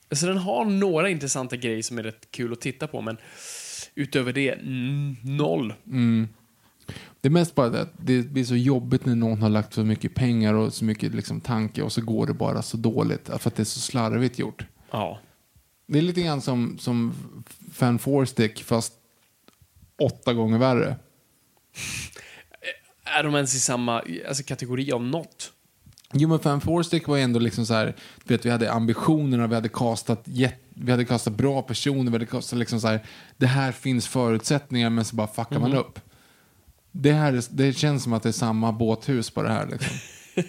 alltså 0.09 0.25
den 0.25 0.37
har 0.37 0.65
några 0.65 1.09
intressanta 1.09 1.55
grejer 1.55 1.81
som 1.81 1.97
är 1.97 2.03
rätt 2.03 2.31
kul 2.31 2.53
att 2.53 2.61
titta 2.61 2.87
på, 2.87 3.01
men 3.01 3.17
utöver 3.95 4.33
det, 4.33 4.51
mm, 4.51 5.15
noll. 5.23 5.73
Det 7.21 7.27
är 7.27 7.31
mest 7.31 7.55
bara 7.55 7.69
det 7.69 7.81
att 7.81 7.93
det 7.97 8.21
blir 8.21 8.43
så 8.43 8.55
jobbigt 8.55 9.05
när 9.05 9.15
någon 9.15 9.41
har 9.41 9.49
lagt 9.49 9.73
så 9.73 9.83
mycket 9.83 10.15
pengar 10.15 10.53
och 10.53 10.73
så 10.73 10.85
mycket 10.85 11.15
liksom, 11.15 11.41
tanke 11.41 11.81
och 11.81 11.91
så 11.91 12.01
går 12.01 12.27
det 12.27 12.33
bara 12.33 12.61
så 12.61 12.77
dåligt. 12.77 13.27
För 13.27 13.47
att 13.47 13.55
det 13.55 13.63
är 13.63 13.65
så 13.65 13.79
slarvigt 13.79 14.39
gjort. 14.39 14.65
Ja. 14.91 15.19
Det 15.91 15.97
är 15.97 16.01
lite 16.01 16.21
grann 16.21 16.41
som, 16.41 16.77
som 16.79 17.13
Fan 17.73 17.99
Four 17.99 18.25
Stick 18.25 18.63
fast 18.63 18.93
åtta 20.01 20.33
gånger 20.33 20.57
värre. 20.57 20.95
Är 23.03 23.23
de 23.23 23.35
ens 23.35 23.55
i 23.55 23.59
samma 23.59 24.03
alltså, 24.27 24.43
kategori 24.43 24.91
av 24.91 25.03
något? 25.03 25.51
Jo 26.13 26.29
men 26.29 26.39
Fan 26.39 26.61
Four 26.61 26.83
Stick 26.83 27.07
var 27.07 27.17
ändå 27.17 27.39
liksom 27.39 27.65
så 27.65 27.73
här, 27.73 27.95
du 28.23 28.33
vet 28.33 28.45
vi 28.45 28.49
hade 28.49 28.71
ambitionerna, 28.71 29.47
vi 29.47 29.55
hade 29.55 29.69
castat, 29.69 30.21
jätt, 30.25 30.59
vi 30.69 30.91
hade 30.91 31.05
castat 31.05 31.33
bra 31.33 31.61
personer, 31.61 32.03
vi 32.03 32.11
hade 32.11 32.25
castat 32.25 32.59
liksom 32.59 32.81
så 32.81 32.87
här, 32.87 33.05
det 33.37 33.47
här 33.47 33.71
finns 33.71 34.07
förutsättningar 34.07 34.89
men 34.89 35.05
så 35.05 35.15
bara 35.15 35.27
fuckar 35.27 35.59
man 35.59 35.73
upp. 35.73 35.99
Det, 36.91 37.11
här, 37.11 37.33
är- 37.33 37.43
det 37.49 37.73
känns 37.73 38.03
som 38.03 38.13
att 38.13 38.23
det 38.23 38.29
är 38.29 38.33
samma 38.33 38.71
båthus 38.71 39.29
på 39.29 39.41
det 39.43 39.49
här 39.49 39.67
liksom. 39.67 39.97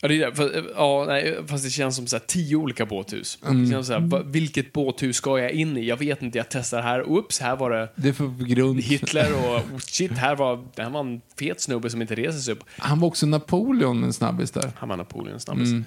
Ja, 0.00 0.08
det 0.08 0.22
är. 0.22 0.30
För, 0.30 0.72
ja, 0.76 1.04
nej, 1.08 1.38
fast 1.46 1.64
det 1.64 1.70
känns 1.70 1.96
som 1.96 2.06
så 2.06 2.16
här, 2.16 2.24
tio 2.26 2.56
olika 2.56 2.86
båthus. 2.86 3.38
Mm. 3.46 3.64
Det 3.64 3.70
känns 3.70 3.86
så 3.86 3.92
här, 3.92 4.22
vilket 4.24 4.72
båthus 4.72 5.16
ska 5.16 5.38
jag 5.38 5.50
in 5.50 5.76
i? 5.76 5.86
Jag 5.86 5.96
vet 5.96 6.22
inte, 6.22 6.38
jag 6.38 6.46
testar 6.50 6.82
här. 6.82 7.08
Oops, 7.08 7.40
här 7.40 7.56
var 7.56 7.70
det 7.70 7.88
Det 7.96 8.12
för 8.12 8.44
grund. 8.44 8.80
Hitler 8.80 9.32
och 9.34 9.56
oh, 9.56 9.78
shit, 9.78 10.12
här 10.12 10.36
var, 10.36 10.64
det 10.74 10.82
här 10.82 10.90
var 10.90 11.00
en 11.00 11.20
fet 11.38 11.60
snubbe 11.60 11.90
som 11.90 12.02
inte 12.02 12.14
reser 12.14 12.38
sig 12.38 12.54
upp. 12.54 12.64
Han 12.78 13.00
var 13.00 13.08
också 13.08 13.26
Napoleon 13.26 14.04
en 14.04 14.12
snabbis 14.12 14.50
där. 14.50 14.70
Han 14.76 14.88
var 14.88 14.96
Napoleon 14.96 15.40
snabbast. 15.40 15.70
Mm. 15.70 15.84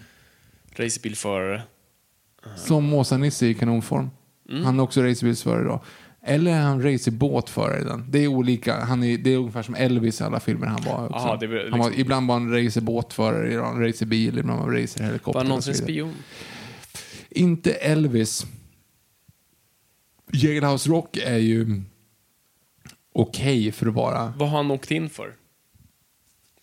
Racerbilförare. 0.75 1.61
Som 2.55 2.93
Åsa-Nisse 2.93 3.45
i 3.45 3.53
kanonform. 3.53 4.09
Mm. 4.49 4.65
Han 4.65 4.79
är 4.79 4.83
också 4.83 5.01
racerbilsförare 5.01 5.63
då. 5.63 5.83
Eller 6.27 6.51
är 6.51 6.61
han 6.61 6.81
racerbåtförare 6.83 7.81
i 7.81 7.83
den? 7.83 8.05
Det 8.09 8.19
är 8.23 8.27
olika. 8.27 8.79
Han 8.79 9.03
är, 9.03 9.17
det 9.17 9.33
är 9.33 9.37
ungefär 9.37 9.61
som 9.63 9.75
Elvis 9.75 10.21
i 10.21 10.23
alla 10.23 10.39
filmer 10.39 10.67
han 10.67 10.83
var 10.85 11.05
också. 11.05 11.15
Aha, 11.15 11.37
det 11.37 11.47
väl 11.47 11.69
han 11.71 11.79
var, 11.79 11.85
liksom- 11.87 12.01
ibland 12.01 12.27
var 12.27 12.39
han 12.39 12.51
racerbåtförare, 12.53 13.47
ibland 13.47 13.67
var 13.67 13.73
han 13.73 13.83
racerbil, 13.83 14.37
ibland 14.37 14.59
var 14.59 14.65
han 14.67 14.75
racerhelikopter. 14.81 15.33
Var 15.33 15.39
han 15.41 15.47
någonsin 15.47 15.75
spion? 15.75 16.13
Inte 17.29 17.73
Elvis. 17.73 18.45
Jailhouse 20.33 20.89
Rock 20.89 21.17
är 21.17 21.37
ju 21.37 21.81
okej 23.13 23.71
för 23.71 23.87
att 23.87 23.93
vara... 23.93 24.33
Vad 24.37 24.49
har 24.49 24.57
han 24.57 24.71
åkt 24.71 24.91
in 24.91 25.09
för? 25.09 25.33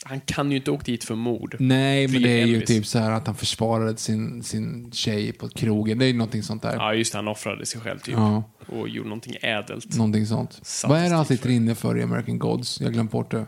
Han 0.07 0.21
kan 0.21 0.51
ju 0.51 0.57
inte 0.57 0.71
åkt 0.71 0.87
dit 0.87 1.05
för 1.05 1.15
mord. 1.15 1.57
Nej, 1.59 2.09
men 2.09 2.23
det 2.23 2.41
är 2.41 2.47
ju 2.47 2.55
Elvis. 2.55 2.69
typ 2.69 2.87
så 2.87 2.99
här 2.99 3.11
att 3.11 3.27
han 3.27 3.37
försvarade 3.37 3.97
sin, 3.97 4.43
sin 4.43 4.93
tjej 4.93 5.33
på 5.33 5.49
krogen. 5.49 5.99
Det 5.99 6.05
är 6.05 6.07
ju 6.07 6.17
någonting 6.17 6.43
sånt 6.43 6.63
där. 6.63 6.75
Ja, 6.75 6.95
just 6.95 7.13
det, 7.13 7.19
han 7.19 7.29
offrade 7.29 7.67
sig 7.67 7.81
själv 7.81 7.99
typ. 7.99 8.15
Ja. 8.15 8.43
Och 8.67 8.89
gjorde 8.89 9.09
någonting 9.09 9.35
ädelt. 9.43 9.97
Någonting 9.97 10.27
sånt. 10.27 10.53
Sattes 10.53 10.85
Vad 10.89 10.99
är 10.99 11.09
det 11.11 11.15
han 11.17 11.25
sitter 11.25 11.43
för. 11.43 11.51
inne 11.51 11.75
för 11.75 11.99
i 11.99 12.03
American 12.03 12.39
Gods? 12.39 12.81
Jag 12.81 12.87
har 12.87 12.93
glömt 12.93 13.11
bort 13.11 13.31
det. 13.31 13.47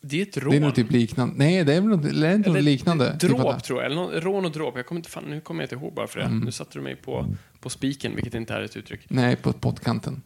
Det 0.00 0.18
är 0.18 0.22
ett 0.22 0.36
rån. 0.36 0.50
Det 0.50 0.56
är 0.56 0.60
nog 0.60 0.74
typ 0.74 0.90
liknande. 0.90 1.34
Nej, 1.38 1.64
det 1.64 1.74
är 1.74 1.80
väl 1.80 1.90
något, 1.90 2.04
är 2.04 2.34
inte 2.34 2.50
något 2.50 2.62
liknande? 2.62 3.18
Typ 3.18 3.30
Dråp, 3.30 3.46
att- 3.46 3.64
tror 3.64 3.78
jag. 3.78 3.86
Eller 3.86 3.96
någon, 3.96 4.12
rån 4.20 4.44
och 4.44 4.52
dråp. 4.52 4.76
Jag 4.76 4.86
kommer 4.86 4.98
inte, 4.98 5.10
fan, 5.10 5.24
nu 5.24 5.40
kommer 5.40 5.62
jag 5.62 5.64
inte 5.66 5.74
ihåg 5.84 5.94
bara 5.94 6.06
för 6.06 6.20
det. 6.20 6.26
Mm. 6.26 6.38
Nu 6.40 6.52
satte 6.52 6.78
du 6.78 6.82
mig 6.82 6.96
på, 6.96 7.26
på 7.60 7.70
spiken, 7.70 8.14
vilket 8.14 8.34
inte 8.34 8.54
är 8.54 8.60
ett 8.62 8.76
uttryck. 8.76 9.00
Nej, 9.08 9.36
på 9.36 9.52
pottkanten. 9.52 10.22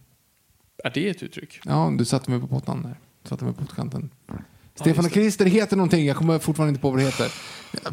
Är 0.85 0.91
det 0.95 1.09
ett 1.09 1.23
uttryck? 1.23 1.61
Ja, 1.65 1.93
du 1.99 2.05
satte 2.05 2.31
mig 2.31 2.41
på 2.41 2.47
pottan 2.47 2.83
där. 2.83 2.95
Satte 3.29 3.45
mig 3.45 3.55
på 3.55 3.61
pottkanten. 3.65 4.11
Stefan 4.75 5.05
och 5.05 5.11
Christer 5.13 5.45
heter 5.47 5.77
någonting. 5.77 6.07
Jag 6.07 6.17
kommer 6.17 6.39
fortfarande 6.39 6.69
inte 6.71 6.81
på 6.81 6.91
vad 6.91 6.99
det 6.99 7.05
heter. 7.05 7.33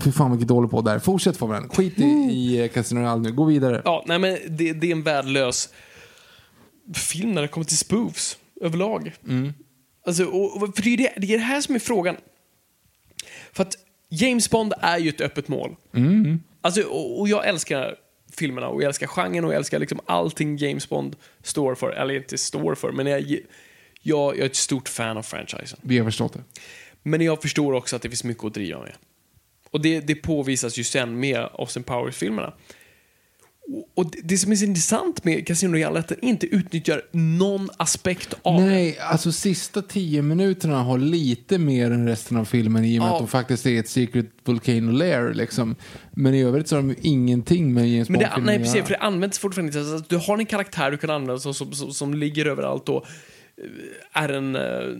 Fy 0.04 0.12
fan 0.12 0.32
vilket 0.32 0.48
dåligt 0.48 0.72
på 0.72 0.82
där. 0.82 1.00
Fortsätt 1.00 1.38
Fabian. 1.38 1.70
Skit 1.70 2.00
i, 2.00 2.04
i 2.04 2.62
eh, 2.64 2.68
Casino 2.70 3.00
Royale 3.00 3.22
nu. 3.22 3.32
Gå 3.32 3.44
vidare. 3.46 3.82
Ja, 3.86 4.04
nej 4.08 4.20
men 4.20 4.38
det, 4.50 4.74
det 4.74 4.88
är 4.88 4.92
en 4.92 5.04
värdelös 5.04 5.70
film 6.96 7.32
när 7.32 7.42
det 7.42 7.48
kommer 7.48 7.66
till 7.66 7.78
spoofs 7.78 8.38
överlag. 8.62 9.16
Mm. 9.28 9.54
Alltså, 10.06 10.24
och, 10.24 10.64
och- 10.64 10.76
för 10.76 10.84
det 10.84 10.94
är 10.94 10.98
det, 10.98 11.14
det 11.18 11.34
är 11.34 11.38
det 11.38 11.44
här 11.44 11.62
som 11.62 11.76
är 11.76 11.80
frågan. 11.80 12.16
För 13.54 13.64
att 13.64 13.76
James 14.10 14.50
Bond 14.50 14.74
är 14.82 14.98
ju 14.98 15.10
ett 15.10 15.22
öppet 15.22 15.48
mål. 15.48 15.76
Mm. 15.96 16.40
Alltså, 16.62 16.82
och, 16.82 17.20
och 17.20 17.30
jag 17.30 17.48
älskar 17.48 17.96
filmerna 18.38 18.68
och 18.68 18.82
jag 18.84 18.88
älskar 18.88 19.08
genren 19.08 19.46
och 19.46 19.52
jag 19.52 19.58
älskar 19.58 19.80
liksom 19.80 20.00
allting 20.06 20.58
James 20.58 20.90
Bond 20.90 21.16
står 21.44 21.76
för. 21.76 21.92
Eller 21.92 22.14
inte 22.14 22.38
står 22.38 22.76
för, 22.76 22.92
men 22.92 23.08
jag, 23.08 23.36
jag, 24.02 24.34
jag 24.36 24.40
är 24.42 24.46
ett 24.46 24.56
stort 24.56 24.90
fan 24.90 25.18
av 25.18 25.24
franchisen. 25.24 25.80
Vi 25.82 25.98
har 25.98 26.06
förstått 26.06 26.34
det. 26.34 26.44
Men 27.04 27.22
jag 27.22 27.42
förstår 27.42 27.74
också 27.74 27.96
att 27.96 28.02
det 28.02 28.10
finns 28.10 28.24
mycket 28.24 28.44
att 28.44 28.54
driva 28.54 28.80
med. 28.80 28.94
Och 29.72 29.82
det, 29.82 30.00
det 30.00 30.16
påvisas 30.16 30.78
ju 30.78 30.84
sen 30.84 31.20
med 31.20 31.50
Austin 31.54 31.84
Powers-filmerna. 31.84 32.54
Och- 33.96 34.12
det, 34.12 34.20
det 34.24 34.38
som 34.38 34.52
är 34.52 34.56
så 34.56 34.66
intressant 34.66 35.24
med 35.24 35.48
Casino 35.48 35.74
Royale 35.74 35.96
är 35.96 36.00
att 36.00 36.08
den 36.08 36.26
inte 36.26 36.48
utnyttjar 36.48 37.02
någon 37.12 37.70
aspekt 37.78 38.34
av. 38.42 38.62
Nej, 38.62 39.00
alltså 39.00 39.32
sista 39.32 39.82
tio 39.82 40.22
minuterna 40.22 40.84
har 40.84 40.98
lite 40.98 41.58
mer 41.58 41.92
än 41.92 42.08
resten 42.08 42.38
av 42.38 42.46
filmen 42.46 42.86
i 42.86 43.00
och 43.00 43.04
med 43.04 43.10
Ja. 43.10 43.14
att 43.14 43.20
de 43.20 43.28
faktiskt 43.28 43.66
är 43.66 43.80
ett 43.80 43.90
Secret 43.90 44.26
Volcano 44.44 44.92
Lair. 44.92 45.34
Liksom. 45.34 45.76
Men 46.12 46.34
i 46.34 46.42
övrigt 46.44 46.68
så 46.68 46.76
har 46.76 46.82
de 46.82 46.90
ju 46.90 46.96
ingenting 47.02 47.74
med 47.74 47.90
James 47.90 48.08
Bond-filmen 48.08 48.44
nej, 48.46 48.58
precis, 48.58 48.84
för 48.84 48.90
det 48.90 48.98
används 48.98 49.40
fortfarande 49.40 49.78
inte. 49.80 49.92
Alltså, 49.94 50.06
du 50.10 50.18
har 50.18 50.38
en 50.38 50.46
karaktär 50.46 50.92
du 50.92 50.98
kan 50.98 51.10
använda 51.10 51.40
som, 51.40 51.54
som, 51.54 51.72
som, 51.74 51.94
som 51.94 52.14
ligger 52.14 52.46
överallt 52.46 52.90
och 52.90 53.06
är 54.14 54.30
en 54.30 54.56
uh, 54.56 54.98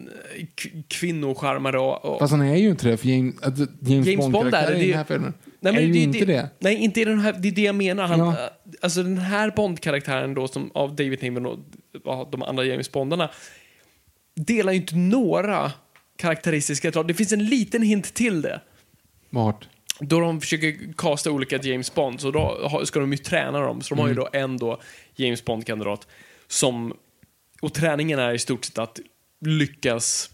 kvinnocharmare 0.88 1.80
och, 1.80 2.20
Fast 2.20 2.32
han 2.32 2.42
är 2.42 2.56
ju 2.56 2.70
inte 2.70 2.88
det, 2.90 2.98
för 2.98 3.08
James, 3.08 3.36
James, 3.82 4.08
James 4.08 4.30
Bond 4.30 4.54
är 4.54 4.72
det, 4.72 4.78
i 4.84 4.88
den 4.88 4.98
här 4.98 5.04
filmen 5.04 5.34
Nej, 5.60 5.74
men 5.74 5.82
är 5.84 5.88
ju 5.88 5.94
det, 5.94 6.00
inte 6.00 6.26
det. 6.26 6.50
Nej, 6.60 6.76
inte 6.76 7.02
i 7.02 7.06
den 7.06 7.20
här, 7.20 7.34
det 7.40 7.48
är 7.48 7.52
det 7.52 7.62
jag 7.62 7.76
menar. 7.76 8.08
Han, 8.08 8.20
Ja. 8.20 8.32
äh, 8.32 8.50
Alltså 8.82 9.04
den 9.04 9.18
här 9.18 9.52
Bond-karaktären 9.56 10.34
då, 10.34 10.48
som, 10.48 10.72
av 10.74 10.96
David 10.96 11.24
Niven 11.24 11.46
och 11.46 11.60
de 12.32 12.44
andra 12.44 12.64
James 12.66 12.92
Bondarna, 12.92 13.30
delar 14.36 14.72
ju 14.74 14.80
inte 14.80 14.96
några 14.96 15.72
karaktäristiska 16.18 16.92
drag. 16.92 17.08
Det 17.08 17.14
finns 17.14 17.32
en 17.34 17.46
liten 17.46 17.82
hint 17.82 18.14
till 18.14 18.42
det. 18.42 18.62
Vart? 19.30 19.68
Då 20.00 20.20
de 20.20 20.42
försöker 20.42 20.94
kasta 20.98 21.32
olika 21.32 21.58
James 21.58 21.94
Bond, 21.96 22.22
så 22.22 22.32
då 22.32 22.82
ska 22.86 23.00
de 23.00 23.12
ju 23.12 23.18
träna 23.18 23.60
dem. 23.60 23.82
Så 23.82 23.96
de 23.96 24.02
har 24.02 24.08
ju 24.08 24.14
Mm. 24.14 24.24
då 24.24 24.40
en 24.40 24.58
då 24.58 24.80
James 25.16 25.46
Bond-kandidat 25.46 26.08
som... 26.48 26.94
Och 27.62 27.74
träningen 27.74 28.20
är 28.20 28.34
i 28.34 28.40
stort 28.40 28.66
sett 28.66 28.78
att 28.78 29.00
lyckas 29.46 30.30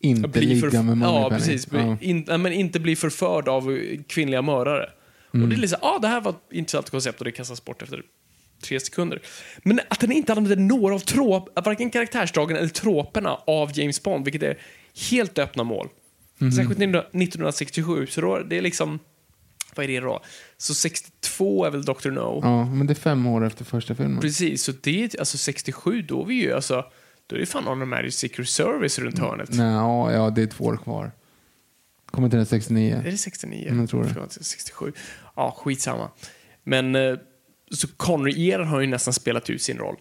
Inte 0.00 0.40
ligga 0.40 0.82
med 0.82 1.06
Ja, 1.06 1.12
Moneypenny. 1.12 1.38
precis. 1.38 1.68
Ja. 1.72 1.96
In, 2.00 2.24
nej, 2.28 2.38
men 2.38 2.52
inte 2.52 2.80
bli 2.80 2.96
förförd 2.96 3.48
av 3.48 3.78
kvinnliga 4.08 4.42
mördare. 4.42 4.90
Mm. 5.34 5.42
Och 5.44 5.48
det 5.48 5.54
är 5.54 5.60
liksom, 5.60 5.78
ja, 5.82 5.94
ah, 5.96 5.98
det 5.98 6.08
här 6.08 6.20
var 6.20 6.30
ett 6.30 6.52
intressant 6.52 6.90
koncept 6.90 7.18
och 7.18 7.24
det 7.24 7.32
kastas 7.32 7.64
bort 7.64 7.82
efter 7.82 8.02
tre 8.62 8.80
sekunder. 8.80 9.22
Men 9.62 9.80
att 9.88 10.00
den 10.00 10.12
inte 10.12 10.32
använder 10.32 10.56
några 10.56 10.94
av 10.94 10.98
trop, 10.98 11.64
varken 11.64 11.90
karaktärsdragen 11.90 12.56
eller 12.56 12.68
troperna 12.68 13.38
av 13.46 13.78
James 13.78 14.02
Bond, 14.02 14.24
vilket 14.24 14.42
är 14.42 14.58
helt 15.10 15.38
öppna 15.38 15.64
mål. 15.64 15.88
Särskilt 16.38 16.80
1967, 16.80 18.06
så 18.06 18.20
då, 18.20 18.38
det 18.38 18.58
är 18.58 18.62
liksom, 18.62 18.98
vad 19.74 19.84
är 19.84 19.88
det 19.88 20.00
då? 20.00 20.22
Så 20.56 20.74
62 20.74 21.64
är 21.64 21.70
väl 21.70 21.84
Dr. 21.84 22.10
No? 22.10 22.40
Ja, 22.42 22.64
men 22.64 22.86
det 22.86 22.92
är 22.92 22.94
fem 22.94 23.26
år 23.26 23.46
efter 23.46 23.64
första 23.64 23.94
filmen. 23.94 24.20
Precis, 24.20 24.62
så 24.62 24.72
det 24.82 25.04
är 25.04 25.18
alltså 25.18 25.38
67, 25.38 26.02
då 26.02 26.22
är 26.22 26.26
vi 26.26 26.34
ju 26.34 26.52
alltså, 26.52 26.84
då 27.26 27.36
är 27.36 27.40
det 27.40 27.46
fan 27.46 27.68
On 27.68 27.88
Magic 27.88 28.14
Secret 28.14 28.48
Service 28.48 28.98
runt 28.98 29.18
hörnet. 29.18 29.48
Nej, 29.52 29.72
ja, 29.72 30.12
ja, 30.12 30.30
det 30.30 30.42
är 30.42 30.46
två 30.46 30.64
år 30.64 30.76
kvar. 30.76 31.12
Kommer 32.10 32.26
inte 32.26 32.36
den 32.36 32.46
69? 32.46 33.02
Är 33.06 33.10
det 33.10 33.18
69? 33.18 33.66
Mm, 33.68 33.80
jag 33.80 33.90
tror 33.90 34.04
det. 34.04 34.08
Förlåt, 34.08 34.32
67. 34.32 34.92
Ja, 35.36 35.56
skitsamma. 35.58 36.10
Men 36.64 36.94
eh, 36.94 37.16
så 37.70 37.88
Connery-eran 37.88 38.66
har 38.66 38.80
ju 38.80 38.86
nästan 38.86 39.14
spelat 39.14 39.50
ut 39.50 39.62
sin 39.62 39.78
roll. 39.78 39.96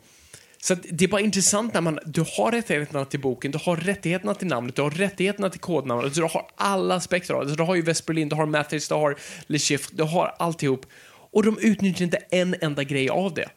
Så 0.62 0.76
det 0.76 1.06
är 1.06 1.10
bara 1.10 1.22
intressant 1.22 1.74
när 1.74 1.82
man, 1.82 2.00
du 2.06 2.24
har 2.38 2.52
rättigheterna 2.52 3.06
till 3.06 3.20
boken, 3.20 3.52
du 3.52 3.58
har 3.58 3.76
rättigheterna 3.76 4.34
till 4.34 4.48
namnet, 4.48 4.76
du 4.76 4.82
har 4.82 4.90
rättigheterna 4.92 5.50
till 5.50 5.60
kodnamnet, 5.60 6.16
du 6.16 6.24
har 6.24 6.50
alla 6.56 6.96
aspekter 6.96 7.34
av 7.34 7.48
det. 7.48 7.56
Du 7.56 7.64
har 7.64 7.76
ju 7.76 7.82
West 7.82 8.06
Berlin, 8.06 8.30
du 8.30 8.36
har 8.36 8.46
Mathis, 8.46 8.88
du 8.88 8.96
har 8.96 9.18
Le 9.48 9.60
Chiffre, 9.60 9.98
du 9.98 10.04
har 10.04 10.36
alltihop. 10.40 10.86
Och 11.10 11.44
de 11.44 11.58
utnyttjar 11.62 12.06
inte 12.06 12.18
en 12.18 12.56
enda 12.62 12.84
grej 12.84 13.10
av 13.10 13.34
det. 13.34 13.50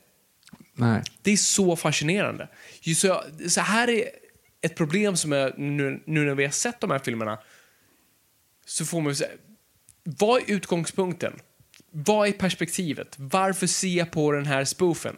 Nej. 0.75 1.03
Det 1.23 1.31
är 1.33 1.37
så 1.37 1.77
fascinerande. 1.77 2.49
Just 2.81 3.01
så, 3.01 3.23
så 3.49 3.61
här 3.61 3.91
är 3.91 4.05
ett 4.63 4.75
problem 4.75 5.17
som 5.17 5.33
är, 5.33 5.55
nu, 5.57 6.03
nu 6.07 6.25
när 6.25 6.35
vi 6.35 6.45
har 6.45 6.51
sett 6.51 6.81
de 6.81 6.91
här 6.91 6.99
filmerna, 6.99 7.39
så 8.67 8.85
får 8.85 9.01
man 9.01 9.17
säga, 9.17 9.31
vad 10.05 10.43
är 10.43 10.51
utgångspunkten? 10.51 11.41
Vad 11.91 12.29
är 12.29 12.33
perspektivet? 12.33 13.15
Varför 13.17 13.67
se 13.67 14.05
på 14.05 14.33
den 14.33 14.47
här 14.47 14.65
spoofen? 14.65 15.17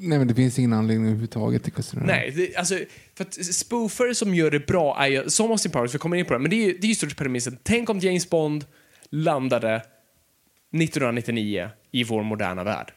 Nej, 0.00 0.18
men 0.18 0.28
det 0.28 0.34
finns 0.34 0.58
ingen 0.58 0.72
anledning 0.72 1.06
överhuvudtaget 1.06 1.62
till 1.62 1.72
Casino. 1.72 2.02
Nej, 2.06 2.32
det, 2.36 2.56
alltså, 2.56 2.78
för 3.14 3.24
att 3.24 3.34
spoofer 3.34 4.12
som 4.12 4.34
gör 4.34 4.50
det 4.50 4.66
bra 4.66 4.96
är 5.00 5.06
ju, 5.06 5.30
som 5.30 5.50
Austin 5.50 5.72
Powers, 5.72 5.94
vi 5.94 5.98
kommer 5.98 6.16
in 6.16 6.24
på 6.24 6.32
det, 6.32 6.38
men 6.38 6.50
det 6.50 6.56
är 6.56 6.66
ju 6.66 6.78
det 6.78 6.86
är 6.86 6.88
ju 6.88 6.94
stort 6.94 7.16
premissen. 7.16 7.58
Tänk 7.62 7.90
om 7.90 7.98
James 7.98 8.30
Bond 8.30 8.64
landade 9.10 9.74
1999 9.74 11.68
i 11.92 12.04
vår 12.04 12.22
moderna 12.22 12.64
värld. 12.64 12.92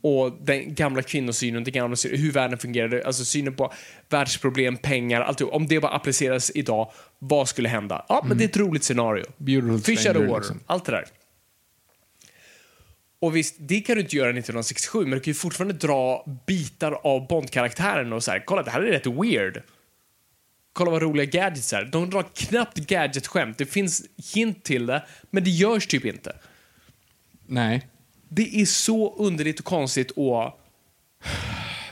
Och 0.00 0.38
den 0.44 0.74
gamla 0.74 1.02
kvinnosynen, 1.02 1.64
den 1.64 1.74
gamla 1.74 1.96
synen, 1.96 2.20
hur 2.20 2.32
världen 2.32 2.58
fungerade, 2.58 3.06
alltså 3.06 3.24
synen 3.24 3.54
på 3.54 3.72
världsproblem, 4.08 4.76
pengar, 4.76 5.20
allt. 5.20 5.40
Om 5.40 5.66
det 5.66 5.80
bara 5.80 5.92
appliceras 5.92 6.52
idag, 6.54 6.92
vad 7.18 7.48
skulle 7.48 7.68
hända? 7.68 8.04
Ja, 8.08 8.24
men 8.28 8.38
det 8.38 8.44
är 8.44 8.48
ett 8.48 8.56
roligt 8.56 8.84
scenario. 8.84 9.24
Beautiful 9.36 9.80
Fish 9.80 10.08
out 10.08 10.16
of 10.16 10.22
water, 10.22 10.38
liksom. 10.38 10.60
allt 10.66 10.84
det 10.84 10.92
där. 10.92 11.04
Och 13.20 13.36
visst, 13.36 13.56
det 13.58 13.80
kan 13.80 13.94
du 13.94 14.00
inte 14.00 14.16
göra 14.16 14.28
1967, 14.28 15.00
men 15.00 15.10
du 15.10 15.20
kan 15.20 15.30
ju 15.30 15.34
fortfarande 15.34 15.74
dra 15.74 16.24
bitar 16.46 16.92
av 16.92 17.26
Bond-karaktären 17.28 18.12
och 18.12 18.24
så 18.24 18.30
här, 18.30 18.44
kolla 18.46 18.62
det 18.62 18.70
här 18.70 18.80
är 18.80 18.92
rätt 18.92 19.06
weird. 19.06 19.62
Kolla 20.72 20.90
vad 20.90 21.02
roliga 21.02 21.24
gadgets 21.24 21.72
är. 21.72 21.84
De 21.84 22.10
drar 22.10 22.24
knappt 22.34 22.78
gadget-skämt. 22.78 23.58
Det 23.58 23.66
finns 23.66 24.02
hint 24.34 24.64
till 24.64 24.86
det, 24.86 25.06
men 25.30 25.44
det 25.44 25.50
görs 25.50 25.86
typ 25.86 26.04
inte. 26.04 26.36
Nej. 27.46 27.88
Det 28.28 28.60
är 28.60 28.66
så 28.66 29.14
underligt 29.16 29.58
och 29.58 29.64
konstigt 29.64 30.10
och... 30.10 30.60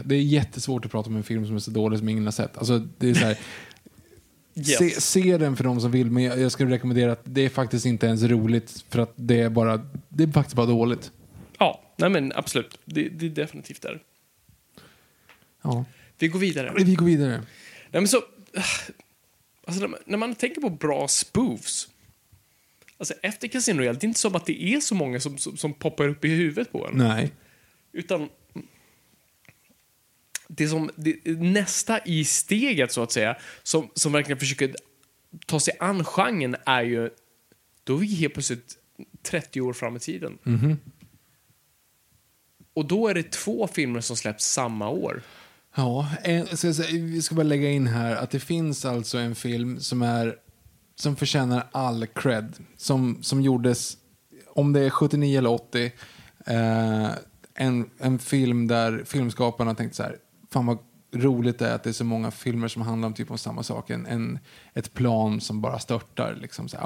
Det 0.04 0.14
är 0.14 0.20
jättesvårt 0.20 0.84
att 0.84 0.90
prata 0.90 1.10
om 1.10 1.16
en 1.16 1.24
film 1.24 1.46
som 1.46 1.56
är 1.56 1.60
så 1.60 1.70
dålig 1.70 1.98
som 1.98 2.08
ingen 2.08 2.24
har 2.24 2.32
sett. 2.32 2.58
Alltså, 2.58 2.78
det 2.78 3.10
är 3.10 3.14
så 3.14 3.24
här, 3.24 3.38
Yes. 4.58 4.78
se, 4.78 5.00
se 5.00 5.38
den 5.38 5.56
för 5.56 5.64
de 5.64 5.80
som 5.80 5.90
vill, 5.90 6.10
men 6.10 6.22
jag, 6.22 6.40
jag 6.40 6.52
skulle 6.52 6.74
rekommendera 6.74 7.12
att 7.12 7.20
det 7.24 7.40
är 7.40 7.48
faktiskt 7.48 7.86
inte 7.86 8.06
ens 8.06 8.22
roligt 8.22 8.84
för 8.88 8.98
att 8.98 9.12
det 9.16 9.40
är 9.40 9.48
bara, 9.48 9.86
det 10.08 10.24
är 10.24 10.28
faktiskt 10.28 10.56
bara 10.56 10.66
dåligt. 10.66 11.10
Ja, 11.58 11.94
nej 11.96 12.10
men 12.10 12.32
absolut. 12.34 12.78
Det, 12.84 13.08
det 13.08 13.26
är 13.26 13.30
definitivt 13.30 13.82
där. 13.82 14.02
Ja. 15.62 15.84
Vi 16.18 16.28
går 16.28 16.38
vidare. 16.38 16.72
Vi 16.76 16.94
går 16.94 17.06
vidare. 17.06 17.42
Nej, 17.90 18.00
men 18.00 18.08
så, 18.08 18.24
alltså, 19.66 19.80
när, 19.80 19.88
man, 19.88 20.00
när 20.06 20.18
man 20.18 20.34
tänker 20.34 20.60
på 20.60 20.70
bra 20.70 21.08
spoofs. 21.08 21.88
Alltså, 22.98 23.14
efter 23.22 23.48
Casino 23.48 23.78
Royale, 23.78 23.98
det 23.98 24.04
är 24.04 24.08
inte 24.08 24.20
som 24.20 24.34
att 24.34 24.46
det 24.46 24.62
är 24.62 24.80
så 24.80 24.94
många 24.94 25.20
som, 25.20 25.38
som, 25.38 25.56
som 25.56 25.74
poppar 25.74 26.08
upp 26.08 26.24
i 26.24 26.28
huvudet 26.28 26.72
på 26.72 26.86
en. 26.86 26.98
Nej. 26.98 27.32
Utan 27.92 28.28
det 30.48 30.68
som, 30.68 30.90
det, 30.96 31.16
nästa 31.26 32.04
i 32.04 32.24
steget, 32.24 32.92
så 32.92 33.02
att 33.02 33.12
säga, 33.12 33.36
som, 33.62 33.90
som 33.94 34.12
verkligen 34.12 34.38
försöker 34.38 34.74
ta 35.46 35.60
sig 35.60 35.74
an 35.80 36.04
genren 36.04 36.56
är 36.66 36.82
ju... 36.82 37.10
Då 37.84 37.94
är 37.94 37.98
vi 37.98 38.06
helt 38.06 38.34
plötsligt 38.34 38.76
30 39.22 39.60
år 39.60 39.72
fram 39.72 39.96
i 39.96 39.98
tiden. 39.98 40.38
Och 42.76 42.84
då 42.84 43.08
är 43.08 43.14
det 43.14 43.32
två 43.32 43.66
filmer 43.66 44.00
som 44.00 44.16
släpps 44.16 44.44
samma 44.44 44.88
år. 44.88 45.22
Ja, 45.76 46.08
en, 46.22 46.46
ska 46.46 46.74
säga, 46.74 47.04
vi 47.04 47.22
ska 47.22 47.34
bara 47.34 47.42
lägga 47.42 47.70
in 47.70 47.86
här 47.86 48.16
att 48.16 48.30
det 48.30 48.40
finns 48.40 48.84
alltså 48.84 49.18
en 49.18 49.34
film 49.34 49.80
som 49.80 50.02
är 50.02 50.36
som 50.94 51.16
förtjänar 51.16 51.66
all 51.72 52.06
cred. 52.06 52.54
Som, 52.76 53.18
som 53.22 53.40
gjordes, 53.42 53.96
om 54.54 54.72
det 54.72 54.80
är 54.80 54.90
79 54.90 55.38
eller 55.38 55.50
80, 55.50 55.92
eh, 56.46 57.08
en, 57.54 57.90
en 57.98 58.18
film 58.18 58.66
där 58.66 59.04
filmskaparna 59.06 59.74
tänkte 59.74 59.96
så 59.96 60.02
här, 60.02 60.16
fan 60.50 60.66
vad 60.66 60.78
roligt 61.12 61.58
det 61.58 61.68
är 61.68 61.74
att 61.74 61.82
det 61.82 61.90
är 61.90 61.94
så 61.94 62.04
många 62.04 62.30
filmer 62.30 62.68
som 62.68 62.82
handlar 62.82 63.06
om 63.06 63.14
typ 63.14 63.30
om 63.30 63.38
samma 63.38 63.62
sak. 63.62 63.90
En, 63.90 64.06
en, 64.06 64.38
ett 64.74 64.94
plan 64.94 65.40
som 65.40 65.60
bara 65.60 65.78
störtar. 65.78 66.38
Liksom 66.40 66.68
så 66.68 66.76
här. 66.76 66.84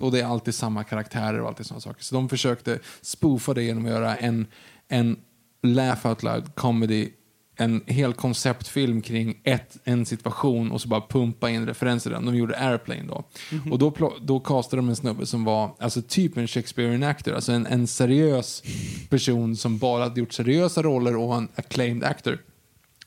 Och 0.00 0.12
det 0.12 0.20
är 0.20 0.26
alltid 0.26 0.54
samma 0.54 0.84
karaktärer 0.84 1.40
och 1.40 1.48
alltid 1.48 1.66
sådana 1.66 1.80
saker. 1.80 2.02
Så 2.02 2.14
de 2.14 2.28
försökte 2.28 2.78
spoofa 3.02 3.54
det 3.54 3.62
genom 3.62 3.84
att 3.84 3.90
göra 3.90 4.16
en, 4.16 4.46
en 4.94 5.16
laugh 5.62 6.06
out 6.06 6.22
loud 6.22 6.54
comedy 6.54 7.10
en 7.56 7.82
hel 7.86 8.12
konceptfilm 8.12 9.02
kring 9.02 9.40
ett, 9.44 9.76
en 9.84 10.06
situation 10.06 10.72
och 10.72 10.80
så 10.80 10.88
bara 10.88 11.00
pumpa 11.00 11.50
in 11.50 11.66
referenser 11.66 12.10
den. 12.10 12.26
De 12.26 12.36
gjorde 12.36 12.58
Airplane 12.58 13.02
då. 13.08 13.24
Och 13.70 13.78
då, 13.78 14.12
då 14.20 14.40
castade 14.40 14.82
de 14.82 14.88
en 14.88 14.96
snubbe 14.96 15.26
som 15.26 15.44
var 15.44 15.70
alltså 15.78 16.02
typ 16.02 16.36
en 16.36 16.48
Shakespearean 16.48 17.02
actor, 17.02 17.34
alltså 17.34 17.52
en, 17.52 17.66
en 17.66 17.86
seriös 17.86 18.62
person 19.10 19.56
som 19.56 19.78
bara 19.78 20.02
hade 20.02 20.20
gjort 20.20 20.32
seriösa 20.32 20.82
roller 20.82 21.16
och 21.16 21.28
var 21.28 21.36
en 21.36 21.48
acclaimed 21.54 22.04
actor. 22.04 22.38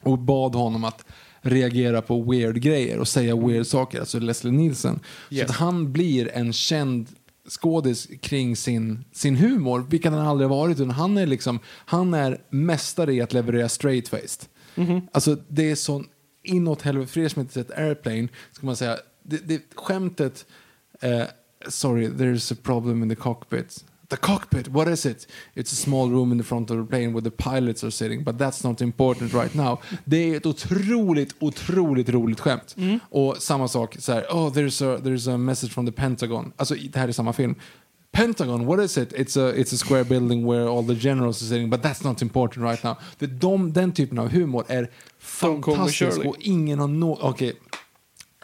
Och 0.02 0.20
bad 0.20 0.56
honom 0.56 0.84
att 0.84 1.06
reagera 1.42 2.02
på 2.02 2.22
weird 2.22 2.62
grejer 2.62 3.00
och 3.00 3.08
säga 3.08 3.36
weird 3.36 3.66
saker, 3.68 4.00
alltså 4.00 4.20
Leslie 4.20 4.54
Nielsen. 4.54 5.00
Yes. 5.30 5.48
Så 5.48 5.52
att 5.52 5.60
han 5.60 5.92
blir 5.92 6.32
en 6.34 6.54
känd 6.54 7.08
skådis 7.48 8.08
kring 8.22 8.56
sin, 8.56 9.04
sin 9.12 9.36
humor, 9.36 9.86
vilket 9.90 10.12
han 10.12 10.28
aldrig 10.28 10.50
varit. 10.50 10.80
Utan 10.80 10.90
han 10.90 11.18
är 11.18 11.26
liksom, 11.26 11.60
han 11.66 12.14
är 12.14 12.42
mästare 12.50 13.14
i 13.14 13.22
att 13.22 13.34
leverera 13.34 13.68
straight-faced. 13.68 14.48
Alltså 15.12 15.38
det 15.48 15.72
är 15.72 15.76
sån 15.76 16.08
inåt 16.44 16.82
helvete, 16.82 17.12
för 17.12 17.22
er 17.22 17.28
som 17.28 17.42
inte 17.42 17.54
sett 17.54 17.72
Airplane, 17.72 18.28
ska 18.52 18.66
man 18.66 18.76
säga, 18.76 18.98
det, 19.24 19.38
det, 19.48 19.62
skämtet, 19.76 20.46
eh, 21.02 21.24
sorry, 21.68 22.08
there's 22.08 22.54
a 22.54 22.56
problem 22.64 23.04
in 23.04 23.10
the 23.10 23.16
cockpit. 23.16 23.86
The 24.10 24.18
cockpit, 24.18 24.68
what 24.68 24.88
is 24.88 25.06
it? 25.06 25.28
It's 25.56 25.74
a 25.74 25.76
small 25.76 26.10
room 26.10 26.32
in 26.32 26.38
the 26.38 26.44
front 26.44 26.72
of 26.72 26.78
the 26.78 26.84
plane 26.86 27.12
where 27.14 27.22
the 27.22 27.32
pilots 27.32 27.84
are 27.84 27.92
sitting, 27.92 28.24
but 28.24 28.38
that's 28.38 28.64
not 28.64 28.82
important 28.82 29.34
right 29.34 29.54
now. 29.56 29.80
Det 30.06 30.18
är 30.18 30.38
ett 30.38 30.46
otroligt, 30.46 31.36
otroligt 31.40 32.10
roligt 32.10 32.40
skämt. 32.40 32.76
Och 33.10 33.38
samma 33.38 33.68
sak, 33.68 33.96
så 34.00 34.14
här, 34.14 34.26
oh, 34.30 34.50
there's 34.54 34.96
a, 34.96 35.00
there's 35.04 35.34
a 35.34 35.38
message 35.38 35.72
from 35.74 35.86
the 35.86 35.92
Pentagon. 35.92 36.54
Alltså, 36.56 36.76
det 36.76 37.00
här 37.00 37.08
är 37.08 37.12
samma 37.12 37.34
film. 37.34 37.56
Pentagon, 38.12 38.66
what 38.66 38.80
is 38.80 38.98
it? 38.98 39.14
It's 39.14 39.38
a, 39.38 39.54
it's 39.56 39.74
a 39.74 39.78
square 39.78 40.04
building 40.04 40.46
where 40.46 40.70
all 40.70 40.88
the 40.88 40.96
generals 40.96 41.42
are 41.42 41.48
sitting, 41.50 41.70
but 41.70 41.82
that's 41.82 42.04
not 42.04 42.22
important 42.22 42.66
right 42.66 42.84
now. 42.84 42.96
De, 43.20 43.74
den 43.74 43.92
typen 43.92 44.20
av 44.20 44.30
humor 44.30 44.66
är 44.68 44.90
fantastisk 45.20 46.18
och 46.26 46.36
ingen 46.40 46.80
har 46.80 46.88
nå... 46.88 47.20
Okej. 47.22 47.54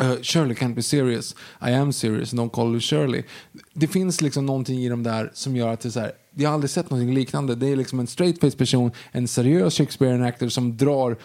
Uh, 0.02 0.22
Shirley 0.22 0.56
can't 0.56 0.76
be 0.76 0.82
serious. 0.82 1.36
I 1.62 1.72
am 1.72 1.94
serious. 1.94 2.34
Don't 2.34 2.50
call 2.50 2.72
you 2.72 2.80
Shirley. 2.80 3.24
Det 3.74 3.88
finns 3.88 4.22
liksom 4.22 4.46
någonting 4.46 4.80
i 4.80 4.90
dem 4.90 5.04
där 5.04 5.32
som 5.34 5.56
gör 5.56 5.74
att 5.74 5.80
det 5.80 5.90
är 5.90 5.92
så 5.92 6.00
här, 6.00 6.12
jag 6.36 6.50
har 6.50 6.54
aldrig 6.54 6.70
sett 6.70 6.90
någonting 6.90 7.16
liknande. 7.16 7.56
Det 7.56 7.68
är 7.68 7.76
liksom 7.76 8.00
en 8.00 8.08
straight 8.08 8.40
face 8.40 8.58
person, 8.58 8.92
en 9.12 9.28
seriös 9.28 9.78
Shakespearean 9.78 10.24
actor 10.24 10.50
som 10.50 10.78
drar 10.78 11.18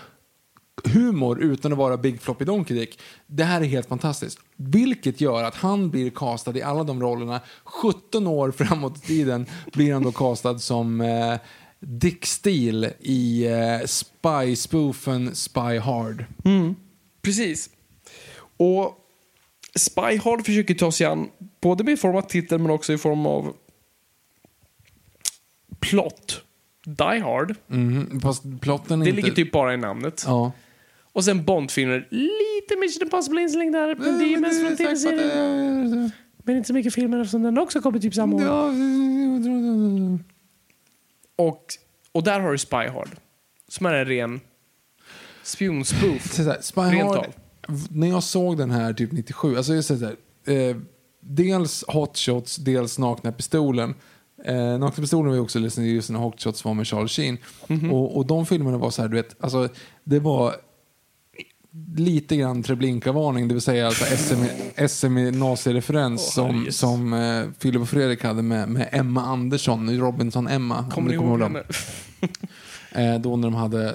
humor 0.85 1.43
utan 1.43 1.73
att 1.73 1.79
vara 1.79 1.97
Big 1.97 2.21
Floppy 2.21 2.45
Donkey 2.45 2.79
Dick. 2.79 3.01
Det 3.27 3.45
här 3.45 3.61
är 3.61 3.65
helt 3.65 3.89
fantastiskt. 3.89 4.39
Vilket 4.57 5.21
gör 5.21 5.45
att 5.45 5.55
han 5.55 5.91
blir 5.91 6.11
castad 6.11 6.57
i 6.57 6.63
alla 6.63 6.85
de 6.85 7.03
rollerna. 7.03 7.41
17 7.65 8.27
år 8.27 8.51
framåt 8.51 8.97
i 8.97 9.01
tiden 9.01 9.47
blir 9.73 9.93
han 9.93 10.03
då 10.03 10.13
castad 10.13 10.59
som 10.59 11.01
eh, 11.01 11.35
Dick 11.81 12.27
Steele 12.27 12.93
i 13.01 13.47
eh, 13.47 13.87
Spy-spoofen 13.87 15.35
Spy 15.35 15.79
Hard. 15.79 16.25
Mm. 16.45 16.75
Precis. 17.23 17.71
Och 18.59 18.95
Spy 19.75 20.17
Hard 20.25 20.47
försöker 20.47 20.75
ta 20.75 20.93
sig 20.93 21.07
an 21.07 21.29
både 21.61 21.85
med 21.85 21.95
i 21.95 21.97
form 21.97 22.17
av 22.17 22.23
titel 22.23 22.59
men 22.59 22.71
också 22.71 22.93
i 22.93 22.99
form 22.99 23.27
av 23.27 23.57
plott. 25.81 26.43
Die 26.85 27.19
Hard. 27.21 27.55
Mhm, 27.67 28.21
Fast 28.21 28.43
plotten 28.61 29.01
är 29.01 29.05
Det 29.05 29.11
inte... 29.11 29.23
ligger 29.23 29.35
typ 29.37 29.53
bara 29.53 29.75
i 29.75 29.77
namnet. 29.77 30.23
Ja. 30.27 30.53
Och 31.13 31.25
sen 31.25 31.45
Bond-filmer. 31.45 32.09
Lite 32.11 32.77
Mission 32.81 33.03
Impossible 33.03 33.41
inslängd 33.43 33.75
där. 33.75 33.95
Men 33.95 34.19
det 34.19 34.25
är 34.35 34.39
mest 34.39 34.61
från 34.61 34.77
tv-serien. 34.77 36.13
Men 36.45 36.57
inte 36.57 36.67
så 36.67 36.75
mycket 36.75 36.95
filmer 36.95 37.19
eftersom 37.21 37.43
den 37.43 37.59
också 37.59 37.81
kommer 37.81 37.99
typ 37.99 38.15
samma 38.15 38.37
år. 38.37 38.43
Ja. 38.43 38.73
Och, 41.37 41.65
Och 42.13 42.23
där 42.25 42.41
har 42.41 42.53
du 42.53 42.59
Spy 42.59 42.77
Hard. 42.77 43.09
Som 43.69 43.87
är 43.87 43.95
en 43.95 44.05
ren 44.05 44.41
spionspoof. 45.43 46.23
Spy 46.61 46.81
Hard, 46.81 47.27
när 47.91 48.09
jag 48.09 48.23
såg 48.23 48.57
den 48.59 48.71
här 48.71 48.93
typ 48.93 49.13
97, 49.13 49.57
alltså 49.57 49.75
jag 49.75 49.85
säger 49.85 50.17
eh, 50.47 50.77
dels 51.21 51.85
Hot 51.89 52.17
Shots, 52.19 52.57
dels 52.57 52.99
Nakna 52.99 53.33
Pistolen. 53.33 53.95
Eh, 54.45 54.79
Nakna 54.79 54.91
Pistolen 55.03 55.29
var 55.29 55.35
ju 55.35 55.41
också 55.41 55.59
ledsen 55.59 55.85
just 55.87 56.11
när 56.11 56.19
Hot 56.19 56.43
Shots 56.43 56.65
var 56.65 56.75
med 56.75 56.87
Charlie 56.87 57.09
Sheen. 57.09 57.39
Mhm. 57.67 57.93
Och, 57.93 58.17
och 58.17 58.27
de 58.27 58.47
filmerna 58.47 58.79
var 58.79 58.91
så 58.91 59.03
här, 59.03 59.09
du 59.09 59.17
vet, 59.17 59.37
alltså 59.41 59.69
det 60.05 60.19
var 60.19 60.55
lite 61.97 62.37
grann 62.37 62.63
Treblinka-varning, 62.63 63.49
det 63.49 63.55
vill 63.55 63.61
säga 63.63 63.87
alltså 63.87 64.05
SM, 64.05 64.45
SM 64.89 65.39
nazireferens 65.39 66.21
Åh, 66.21 66.31
som, 66.35 66.47
herrejösses. 66.55 66.77
som 66.79 67.13
eh, 67.13 67.45
Filip 67.59 67.83
och 67.83 67.89
Fredrik 67.89 68.25
hade 68.25 68.43
med, 68.43 68.69
med 68.69 68.89
Emma 68.93 69.23
Andersson, 69.23 69.99
Robinson-Emma. 69.99 70.79
om 70.79 70.91
Kommer 70.91 71.09
ni 71.09 71.15
ihåg 71.15 71.41
henne? 71.43 71.63
Eh, 72.93 73.21
då 73.21 73.37
när 73.37 73.49
de 73.49 73.55
hade, 73.55 73.95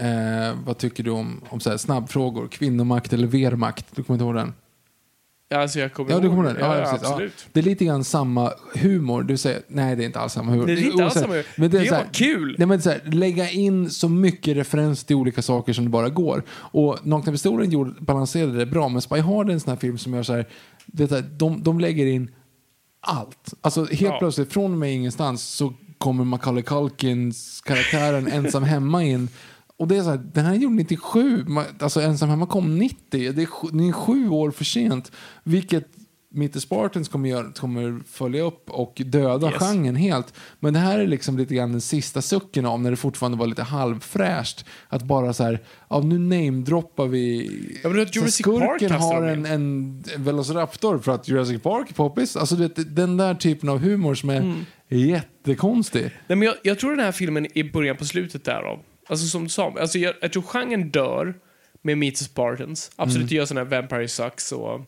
eh, 0.00 0.56
vad 0.66 0.78
tycker 0.78 1.02
du 1.04 1.10
om, 1.10 1.40
om 1.48 1.60
så 1.60 1.70
här, 1.70 1.76
snabbfrågor? 1.76 2.48
Kvinnomakt 2.48 3.12
eller 3.12 3.26
Wehrmacht? 3.26 3.86
Du 3.94 4.02
kommer 4.02 4.14
inte 4.14 4.24
ihåg 4.24 4.34
den? 4.34 4.54
Ja, 5.50 5.58
alltså 5.60 5.78
jag 5.78 5.92
kommer 5.92 6.10
Ja, 6.10 6.18
du 6.18 6.28
kommer 6.28 6.44
ihåg 6.44 6.54
den? 6.54 6.64
Ja, 6.64 6.78
Ja, 6.78 6.90
absolut. 6.92 7.32
Ja. 7.36 7.48
Det 7.52 7.60
är 7.60 7.64
lite 7.64 7.84
grann 7.84 8.04
samma 8.04 8.52
humor. 8.74 9.22
Du 9.22 9.36
säger, 9.36 9.62
nej 9.68 9.96
det 9.96 10.04
är 10.04 10.06
inte 10.06 10.20
alls 10.20 10.32
samma 10.32 10.52
humor. 10.52 10.66
Det 10.66 10.72
är 10.72 10.90
inte 10.90 11.04
alls 11.04 11.14
samma 11.14 11.26
humor. 11.26 11.44
Men 11.56 11.70
Det 11.70 11.84
så 11.86 11.94
var 11.94 11.98
här- 12.02 12.08
kul. 12.12 12.54
Nej, 12.58 12.66
men 12.66 12.82
så 12.82 12.90
här, 12.90 13.00
lägga 13.04 13.50
in 13.50 13.90
så 13.90 14.08
mycket 14.08 14.56
referens 14.56 15.04
till 15.04 15.16
olika 15.16 15.42
saker 15.42 15.72
som 15.72 15.84
det 15.84 15.90
bara 15.90 16.08
går. 16.08 16.42
Och 16.50 16.98
Nakna 17.06 17.32
Pistolen 17.32 17.70
gjorde, 17.70 17.94
balanserade 18.00 18.58
det 18.58 18.66
bra, 18.66 18.88
men 18.88 19.02
Spy 19.02 19.18
Hard 19.20 19.48
är 19.48 19.52
en 19.52 19.60
sån 19.60 19.70
här 19.70 19.78
film 19.78 19.98
som 19.98 20.14
gör 20.14 20.22
så 20.22 20.32
här, 20.34 20.46
det 20.86 21.12
är, 21.12 21.22
de, 21.22 21.62
de 21.62 21.80
lägger 21.80 22.06
in 22.06 22.30
allt. 23.00 23.54
Alltså 23.60 23.84
helt 23.84 24.00
Ja. 24.00 24.16
plötsligt, 24.18 24.52
från 24.52 24.72
och 24.72 24.78
med 24.78 24.94
ingenstans 24.94 25.42
så 25.42 25.72
kommer 25.98 26.24
Macaulay 26.24 26.62
Culkins 26.62 27.60
karaktären 27.64 28.26
ensam 28.32 28.62
hemma 28.62 29.04
in. 29.04 29.28
Och 29.78 29.88
det 29.88 29.96
är 29.96 30.02
så 30.02 30.10
här, 30.10 30.20
den 30.34 30.44
här 30.44 30.52
är 30.54 30.58
gjord 30.58 30.72
97, 30.72 31.44
Ma- 31.44 31.64
alltså 31.82 32.00
ensam 32.00 32.28
hemma 32.28 32.46
kom 32.46 32.78
90. 32.78 32.96
Det 33.10 33.42
är, 33.42 33.46
sju- 33.46 33.68
det 33.72 33.88
är 33.88 33.92
sju 33.92 34.28
år 34.28 34.50
för 34.50 34.64
sent. 34.64 35.12
Vilket 35.44 35.88
Meet 36.30 36.62
Spartans 36.62 37.08
kommer, 37.08 37.28
göra, 37.28 37.52
kommer 37.52 38.00
följa 38.10 38.42
upp 38.42 38.70
och 38.70 39.02
döda 39.06 39.50
Yes. 39.50 39.58
genren 39.58 39.96
helt. 39.96 40.34
Men 40.60 40.72
det 40.72 40.78
här 40.78 40.98
är 40.98 41.06
liksom 41.06 41.38
lite 41.38 41.54
grann 41.54 41.72
den 41.72 41.80
sista 41.80 42.22
sucken 42.22 42.66
av 42.66 42.80
när 42.80 42.90
det 42.90 42.96
fortfarande 42.96 43.38
var 43.38 43.46
lite 43.46 43.62
halvfräscht. 43.62 44.64
Att 44.88 45.02
bara 45.02 45.32
så 45.32 45.44
här, 45.44 45.60
ja 45.90 46.00
nu 46.00 46.18
namedroppar 46.18 47.06
vi... 47.06 47.50
Ja, 47.82 47.88
men 47.88 48.06
Så 48.06 48.12
Jurassic 48.18 48.34
skurken 48.34 48.88
Park 48.88 49.00
har 49.00 49.22
en, 49.22 49.46
en 49.46 50.02
Velociraptor 50.16 50.98
för 50.98 51.12
att 51.12 51.28
Jurassic 51.28 51.62
Park 51.62 51.90
är 51.90 51.94
poppis. 51.94 52.36
Alltså 52.36 52.56
den 52.76 53.16
där 53.16 53.34
typen 53.34 53.68
av 53.68 53.78
humor 53.78 54.14
som 54.14 54.30
är 54.30 54.36
Mm. 54.40 54.64
jättekonstig. 54.88 56.02
Nej, 56.02 56.38
men 56.38 56.42
jag, 56.42 56.54
jag 56.62 56.78
tror 56.78 56.90
den 56.96 57.04
här 57.04 57.12
filmen 57.12 57.46
är 57.54 57.72
början 57.72 57.96
på 57.96 58.04
slutet 58.04 58.44
därav. 58.44 58.78
Alltså 59.08 59.26
som 59.26 59.44
du 59.44 59.50
sa, 59.50 59.74
alltså 59.80 59.98
jag, 59.98 60.14
jag 60.20 60.32
tror 60.32 60.42
genren 60.42 60.90
dör 60.90 61.34
med 61.82 61.98
Meet 61.98 62.16
the 62.16 62.24
Spartans. 62.24 62.90
Absolut, 62.96 63.24
Mm. 63.30 63.36
gör 63.36 63.46
sådana 63.46 63.70
här 63.70 63.80
Vampire 63.82 64.08
Sucks 64.08 64.52
och... 64.52 64.80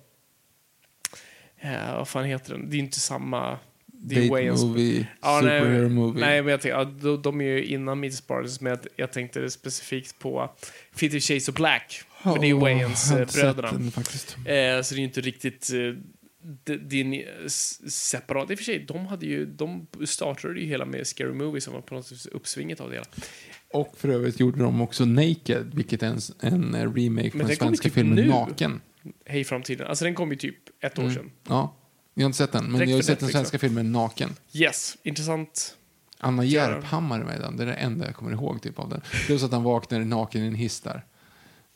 Ja, 1.63 1.95
vad 1.97 2.09
fan 2.09 2.25
heter 2.25 2.53
den? 2.53 2.71
Det 2.71 2.77
är 2.77 2.79
inte 2.79 3.01
samma... 3.01 3.59
Det 4.03 4.15
är 4.15 4.21
Date 4.29 4.33
Wayans- 4.43 4.67
movie, 4.67 5.07
Ja, 5.23 5.41
superhero 5.41 5.79
nej, 5.79 5.89
movie. 5.89 6.21
Nej, 6.21 6.43
men 6.43 6.51
jag 6.51 6.61
tänkte, 6.61 6.79
ja, 6.79 6.85
de, 6.85 7.23
de 7.23 7.41
är 7.41 7.45
ju 7.45 7.65
innan 7.65 8.01
Meet 8.01 8.13
the 8.13 8.17
Spartans, 8.17 8.61
men 8.61 8.71
jag, 8.71 8.79
jag 8.97 9.13
tänkte 9.13 9.51
specifikt 9.51 10.19
på 10.19 10.51
Fifty 10.95 11.21
Shades 11.21 11.49
of 11.49 11.55
Black. 11.55 12.03
För 12.23 12.39
det 12.39 12.45
är 12.45 12.49
ju 12.49 12.55
Åh, 12.55 12.61
Wayans 12.61 13.11
jag 13.11 13.17
har 13.19 13.23
eh, 13.23 13.27
bröderna. 13.55 13.73
den. 13.73 13.87
Eh, 14.77 14.83
så 14.83 14.95
det 14.95 14.97
är 14.97 14.99
ju 14.99 15.05
inte 15.05 15.21
riktigt... 15.21 15.71
Eh, 15.73 15.95
en 17.01 17.13
eh, 17.15 17.47
separat. 17.89 18.51
I 18.51 18.55
och 18.55 18.59
för 18.59 18.65
sig, 18.65 18.79
de, 18.79 19.07
hade 19.07 19.27
ju, 19.27 19.47
de 19.47 19.87
startade 20.07 20.61
ju 20.61 20.67
hela 20.67 20.85
med 20.85 21.07
Scary 21.07 21.33
Movie 21.33 21.61
som 21.61 21.75
var 21.75 21.81
på 21.81 21.95
något 21.95 22.07
sätt 22.07 22.27
uppsvinget 22.27 22.81
av 22.81 22.89
det 22.91 22.95
hela. 22.95 23.07
Och 23.73 23.97
för 23.97 24.09
övrigt 24.09 24.41
gjorde 24.41 24.63
de 24.63 24.81
också 24.81 25.05
Naked, 25.05 25.71
vilket 25.75 26.03
är 26.03 26.07
en, 26.07 26.21
en 26.41 26.75
eh, 26.75 26.93
remake 26.95 27.31
på 27.31 27.39
den 27.39 27.57
svenska 27.57 27.83
typ 27.89 27.93
filmen 27.95 28.15
nu. 28.17 28.27
Naken. 28.29 28.81
Hej 29.27 29.45
framtiden. 29.45 29.87
Alltså 29.87 30.05
den 30.05 30.15
kom 30.15 30.31
ju 30.31 30.37
typ 30.37 30.85
ett 30.85 30.99
år 30.99 31.11
sedan. 31.11 31.31
Ja, 31.49 31.77
jag 32.15 32.23
har 32.23 32.27
inte 32.27 32.39
sett 32.39 32.53
den, 32.53 32.65
men 32.65 32.73
Direkt 32.73 32.91
jag 32.91 32.97
har 32.99 33.03
sett 33.03 33.21
den 33.21 33.29
svenska 33.29 33.59
filmen 33.59 33.93
Naken. 33.93 34.31
Yes, 34.53 34.97
intressant. 35.03 35.77
Anna. 36.19 36.45
Järphammar 36.45 37.21
är 37.21 37.25
med 37.25 37.41
den, 37.41 37.57
det 37.57 37.63
är 37.63 37.67
det 37.67 37.75
enda 37.75 38.07
jag 38.07 38.15
kommer 38.17 38.33
ihåg 38.33 38.63
typ 38.63 38.79
av 38.79 38.89
den. 38.89 39.01
Plus 39.27 39.43
att 39.43 39.53
han 39.53 39.63
vaknar 39.63 40.01
naken 40.01 40.45
i 40.45 40.47
en 40.47 40.55
hiss 40.55 40.81
där. 40.81 41.05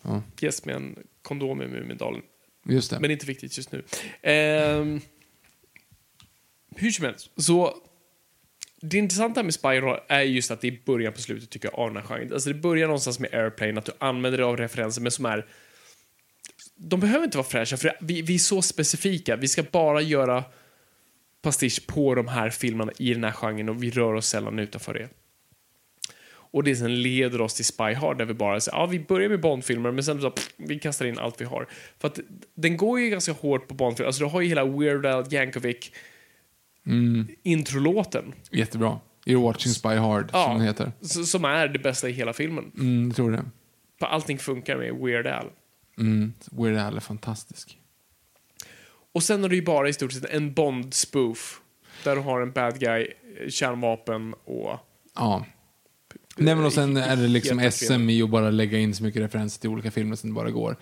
Ja, 0.02 0.22
Yes, 0.40 0.64
med 0.64 0.76
en 0.76 0.96
kondom 1.22 1.62
i 1.62 1.66
Mumindalen. 1.66 2.22
just 2.68 2.90
det. 2.90 3.00
Men 3.00 3.10
inte 3.10 3.26
viktigt 3.26 3.56
just 3.56 3.72
nu. 3.72 3.84
Ehm, 4.22 5.00
hur 6.76 6.90
som 6.90 7.04
helst, 7.04 7.30
så 7.36 7.74
det 8.90 8.98
intressanta 8.98 9.42
med 9.42 9.54
Spyro 9.54 9.96
är 10.08 10.20
just 10.20 10.50
att 10.50 10.60
det 10.60 10.68
är 10.68 10.78
början 10.84 11.12
på 11.12 11.20
slutet 11.20 11.50
tycker 11.50 11.68
jag 11.68 11.78
av 11.78 11.94
den 11.94 11.96
här 11.96 12.08
genren. 12.08 12.32
Alltså 12.32 12.48
det 12.48 12.54
börjar 12.54 12.86
någonstans 12.86 13.18
med 13.18 13.34
Airplane, 13.34 13.78
att 13.78 13.84
du 13.84 13.92
använder 13.98 14.38
dig 14.38 14.44
av 14.44 14.56
referenser 14.56 15.02
men 15.02 15.10
som 15.10 15.26
är 15.26 15.46
de 16.76 17.00
behöver 17.00 17.24
inte 17.24 17.36
vara 17.36 17.46
fräscha 17.46 17.76
för 17.76 17.96
vi, 18.00 18.22
vi 18.22 18.34
är 18.34 18.38
så 18.38 18.62
specifika. 18.62 19.36
Vi 19.36 19.48
ska 19.48 19.62
bara 19.62 20.00
göra 20.00 20.44
pastisch 21.42 21.86
på 21.86 22.14
de 22.14 22.28
här 22.28 22.50
filmerna 22.50 22.92
i 22.98 23.14
den 23.14 23.24
här 23.24 23.32
genren 23.32 23.68
och 23.68 23.82
vi 23.82 23.90
rör 23.90 24.14
oss 24.14 24.28
sällan 24.28 24.58
utanför 24.58 24.94
det. 24.94 25.08
Och 26.26 26.64
det 26.64 26.76
sen 26.76 27.02
leder 27.02 27.40
oss 27.40 27.54
till 27.54 27.64
Spy 27.64 27.94
Hard 27.94 28.18
där 28.18 28.24
vi 28.24 28.34
bara 28.34 28.60
säger, 28.60 28.78
ja 28.78 28.86
vi 28.86 29.00
börjar 29.00 29.28
med 29.28 29.40
Bondfilmer 29.40 29.90
men 29.90 30.04
sen 30.04 30.20
så, 30.20 30.30
pff, 30.30 30.50
vi 30.56 30.78
kastar 30.78 31.06
in 31.06 31.18
allt 31.18 31.40
vi 31.40 31.44
har. 31.44 31.68
För 31.98 32.08
att 32.08 32.20
den 32.54 32.76
går 32.76 33.00
ju 33.00 33.10
ganska 33.10 33.32
hårt 33.32 33.68
på 33.68 33.74
Bondfilmer, 33.74 34.06
alltså 34.06 34.24
du 34.24 34.30
har 34.30 34.40
ju 34.40 34.48
hela 34.48 34.64
Weird 34.64 35.06
Al 35.06 35.32
Yankovic 35.32 35.90
introlåten. 37.42 38.32
Jättebra. 38.50 39.00
You're 39.26 39.42
watching 39.42 39.72
Spy 39.72 39.88
Hard, 39.88 40.30
Ja. 40.32 40.44
som 40.44 40.54
den 40.58 40.66
heter. 40.66 40.92
Som 41.24 41.44
är 41.44 41.68
det 41.68 41.78
bästa 41.78 42.08
i 42.08 42.12
hela 42.12 42.32
filmen. 42.32 42.72
Mm, 42.78 43.06
jag 43.06 43.16
tror 43.16 43.30
det. 43.30 43.44
Allting 44.00 44.38
funkar 44.38 44.76
med 44.76 44.94
Weird 44.94 45.26
Al. 45.26 45.46
Mm, 45.98 46.32
Weird 46.52 46.76
Al 46.78 46.96
är 46.96 47.00
fantastisk. 47.00 47.78
Och 49.12 49.22
sen 49.22 49.42
har 49.42 49.48
du 49.48 49.56
ju 49.56 49.62
bara 49.62 49.88
i 49.88 49.92
stort 49.92 50.12
sett 50.12 50.24
en 50.24 50.54
Bond-spoof. 50.54 51.60
Där 52.04 52.14
du 52.16 52.22
har 52.22 52.40
en 52.40 52.52
bad 52.52 52.80
guy, 52.80 53.06
kärnvapen 53.48 54.34
och... 54.44 54.78
Ja. 55.14 55.46
Nej, 56.36 56.54
men 56.54 56.64
och 56.64 56.72
sen 56.72 56.96
är 56.96 57.16
det 57.16 57.28
liksom 57.28 57.70
SM 57.72 58.10
i 58.10 58.22
att 58.22 58.30
bara 58.30 58.50
lägga 58.50 58.78
in 58.78 58.94
så 58.94 59.02
mycket 59.02 59.22
referenser 59.22 59.60
till 59.60 59.70
olika 59.70 59.90
filmer 59.90 60.16
som 60.16 60.30
det 60.30 60.34
bara 60.34 60.50
går. 60.50 60.76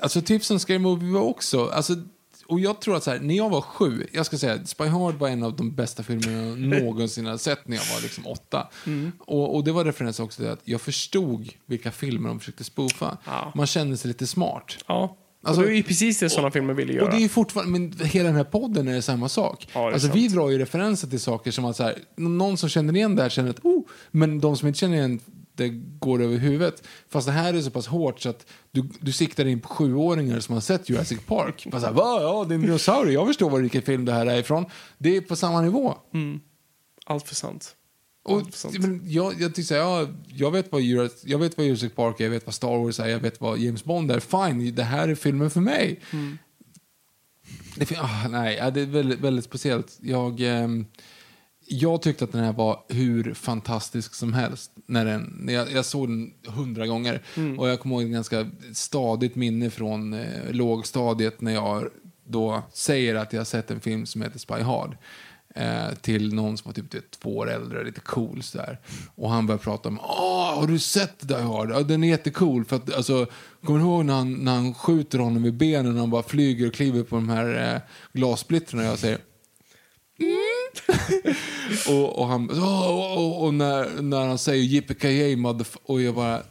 Alltså 0.00 0.22
typ 0.22 0.44
som 0.44 0.58
Scary 0.60 0.78
Movie 0.78 1.12
var 1.12 1.20
också, 1.20 1.66
alltså, 1.68 1.94
och 2.46 2.60
jag 2.60 2.80
tror 2.80 2.96
att 2.96 3.04
så 3.04 3.10
här, 3.10 3.20
när 3.20 3.34
jag 3.34 3.50
var 3.50 3.60
sju, 3.60 4.06
jag 4.12 4.26
ska 4.26 4.38
säga 4.38 4.64
Spy 4.64 4.84
Hard 4.84 5.14
var 5.14 5.28
en 5.28 5.42
av 5.42 5.56
de 5.56 5.74
bästa 5.74 6.02
filmerna 6.02 6.46
jag 6.46 6.58
någonsin 6.82 7.26
har 7.26 7.36
sett 7.36 7.68
när 7.68 7.76
jag 7.76 7.94
var 7.94 8.00
liksom 8.02 8.26
åtta. 8.26 8.68
Mm. 8.86 9.12
Och, 9.18 9.56
och 9.56 9.64
det 9.64 9.72
var 9.72 9.84
referens 9.84 10.20
också 10.20 10.42
till 10.42 10.50
att 10.50 10.60
jag 10.64 10.80
förstod 10.80 11.48
vilka 11.66 11.90
filmer 11.90 12.28
de 12.28 12.38
försökte 12.38 12.64
spoofa. 12.64 13.18
Ja. 13.24 13.52
Man 13.54 13.66
kände 13.66 13.96
sig 13.96 14.08
lite 14.08 14.26
smart. 14.26 14.76
Ja. 14.86 15.16
Alltså- 15.42 15.60
och 15.60 15.66
det 15.66 15.72
är 15.72 15.76
ju 15.76 15.82
precis 15.82 16.18
det 16.18 16.30
sådana 16.30 16.50
filmer 16.50 16.74
vill 16.74 16.94
göra. 16.94 17.04
Och 17.04 17.10
det 17.10 17.16
är 17.16 17.20
ju 17.20 17.28
fortfarande, 17.28 17.78
men 17.78 18.06
hela 18.06 18.26
den 18.26 18.36
här 18.36 18.44
podden 18.44 18.88
är 18.88 19.00
samma 19.00 19.28
sak. 19.28 19.68
Ja, 19.72 19.86
alltså 19.86 20.06
sant. 20.06 20.14
vi 20.14 20.28
drar 20.28 20.50
ju 20.50 20.58
referenser 20.58 21.08
till 21.08 21.20
saker 21.20 21.50
som 21.50 21.64
att 21.64 21.76
så 21.76 21.82
här, 21.82 21.98
någon 22.16 22.56
som 22.56 22.68
känner 22.68 22.96
igen 22.96 23.16
det 23.16 23.22
här 23.22 23.30
känner 23.30 23.50
att 23.50 23.64
oh, 23.64 23.82
men 24.10 24.40
de 24.40 24.56
som 24.56 24.68
inte 24.68 24.78
känner 24.78 24.96
igen 24.96 25.20
det 25.60 25.68
går 25.98 26.22
över 26.22 26.36
huvudet. 26.36 26.82
Fast 27.08 27.26
det 27.26 27.32
här 27.32 27.54
är 27.54 27.60
så 27.60 27.70
pass 27.70 27.86
hårt 27.86 28.20
så 28.20 28.28
att 28.28 28.46
du, 28.70 28.88
du 29.00 29.12
siktar 29.12 29.46
in 29.46 29.60
på 29.60 29.68
sjuåringar 29.68 30.40
som 30.40 30.54
har 30.54 30.60
sett 30.60 30.88
Jurassic 30.88 31.20
Park. 31.26 31.66
Bara 31.70 31.80
så 31.80 31.86
här, 31.86 31.94
Va? 31.94 32.22
Ja, 32.22 32.44
det 32.48 32.54
är 32.54 32.56
en 32.56 32.62
dinosaurie. 32.62 33.14
Jag 33.14 33.26
förstår 33.26 33.50
vad 33.50 33.60
vilken 33.60 33.82
film 33.82 34.04
det 34.04 34.12
här 34.12 34.26
är 34.26 34.38
ifrån. 34.38 34.64
Det 34.98 35.16
är 35.16 35.20
på 35.20 35.36
samma 35.36 35.60
nivå. 35.60 35.94
Allt 37.06 37.28
för 37.28 37.34
sant. 37.34 37.76
Och, 38.22 38.42
men 38.80 39.02
jag, 39.04 39.40
jag 39.40 39.56
här, 39.58 39.76
ja, 39.76 40.08
jag, 40.26 40.50
vet 40.50 40.72
vad 40.72 40.80
Jurassic, 40.80 41.22
jag 41.24 41.38
vet 41.38 41.56
vad 41.56 41.66
Jurassic 41.66 41.92
Park 41.94 42.20
är, 42.20 42.24
jag 42.24 42.30
vet 42.30 42.46
vad 42.46 42.54
Star 42.54 42.84
Wars 42.84 43.00
är, 43.00 43.08
jag 43.08 43.18
vet 43.18 43.40
vad 43.40 43.58
James 43.58 43.84
Bond 43.84 44.10
är. 44.10 44.20
Fine, 44.20 44.74
det 44.74 44.82
här 44.82 45.08
är 45.08 45.14
filmen 45.14 45.50
för 45.50 45.60
mig. 45.60 46.00
Det, 47.76 47.86
fin- 47.86 47.98
ah, 48.00 48.28
nej, 48.28 48.70
det 48.74 48.80
är 48.80 48.86
väldigt, 48.86 49.20
väldigt 49.20 49.44
speciellt. 49.44 49.98
Jag, 50.02 50.40
ehm, 50.40 50.86
jag 51.72 52.02
tyckte 52.02 52.24
att 52.24 52.32
den 52.32 52.44
här 52.44 52.52
var 52.52 52.82
hur 52.88 53.34
fantastisk 53.34 54.14
som 54.14 54.32
helst. 54.32 54.72
När 54.86 55.04
den, 55.04 55.36
när 55.38 55.52
jag, 55.52 55.72
jag 55.72 55.84
såg 55.84 56.08
den 56.08 56.32
hundra 56.46 56.86
gånger. 56.86 57.22
Och 57.58 57.68
jag 57.68 57.80
kommer 57.80 57.94
ihåg 57.94 58.04
ett 58.04 58.12
ganska 58.12 58.50
stadigt 58.74 59.34
minne 59.34 59.70
från 59.70 60.14
eh, 60.14 60.50
lågstadiet 60.50 61.40
när 61.40 61.52
jag 61.52 61.88
då 62.24 62.62
säger 62.72 63.14
att 63.14 63.32
jag 63.32 63.40
har 63.40 63.44
sett 63.44 63.70
en 63.70 63.80
film 63.80 64.06
som 64.06 64.22
heter 64.22 64.38
Spy 64.38 64.60
Hard. 64.60 64.96
Eh, 65.54 65.94
till 66.00 66.34
någon 66.34 66.58
som 66.58 66.68
var 66.68 66.74
typ 66.74 66.94
vet, 66.94 67.10
två 67.10 67.36
år 67.36 67.50
äldre, 67.50 67.84
lite 67.84 68.00
cool 68.00 68.42
sådär. 68.42 68.78
Och 69.14 69.30
han 69.30 69.46
började 69.46 69.64
prata 69.64 69.88
om, 69.88 70.00
åh, 70.00 70.58
har 70.58 70.66
du 70.66 70.78
sett 70.78 71.28
Die 71.28 71.34
Hard? 71.34 71.70
Ja, 71.70 71.82
den 71.82 72.04
är 72.04 72.08
jättecool. 72.08 72.64
För 72.64 72.76
att, 72.76 72.94
alltså, 72.94 73.26
kommer 73.64 73.78
du 73.78 73.84
ihåg 73.84 74.04
när 74.04 74.14
han, 74.14 74.32
när 74.32 74.54
han 74.54 74.74
skjuter 74.74 75.18
honom 75.18 75.44
i 75.44 75.52
benen 75.52 75.94
och 75.94 76.00
han 76.00 76.10
bara 76.10 76.22
flyger 76.22 76.66
och 76.66 76.74
kliver 76.74 77.02
på 77.02 77.16
de 77.16 77.28
här 77.28 77.74
eh, 77.74 77.80
glassplittrarna? 78.12 78.84
Jag 78.84 78.98
säger, 78.98 79.18
och, 81.88 82.18
och 82.18 82.26
han 82.26 82.50
och, 82.50 83.16
och, 83.18 83.44
och 83.44 83.54
när, 83.54 84.02
när 84.02 84.26
han 84.26 84.38
säger 84.38 84.62
yippee 84.64 85.36
motherf- 85.36 85.76
och 85.84 86.02
jag 86.02 86.14
bara 86.14 86.34
mm. 86.34 86.44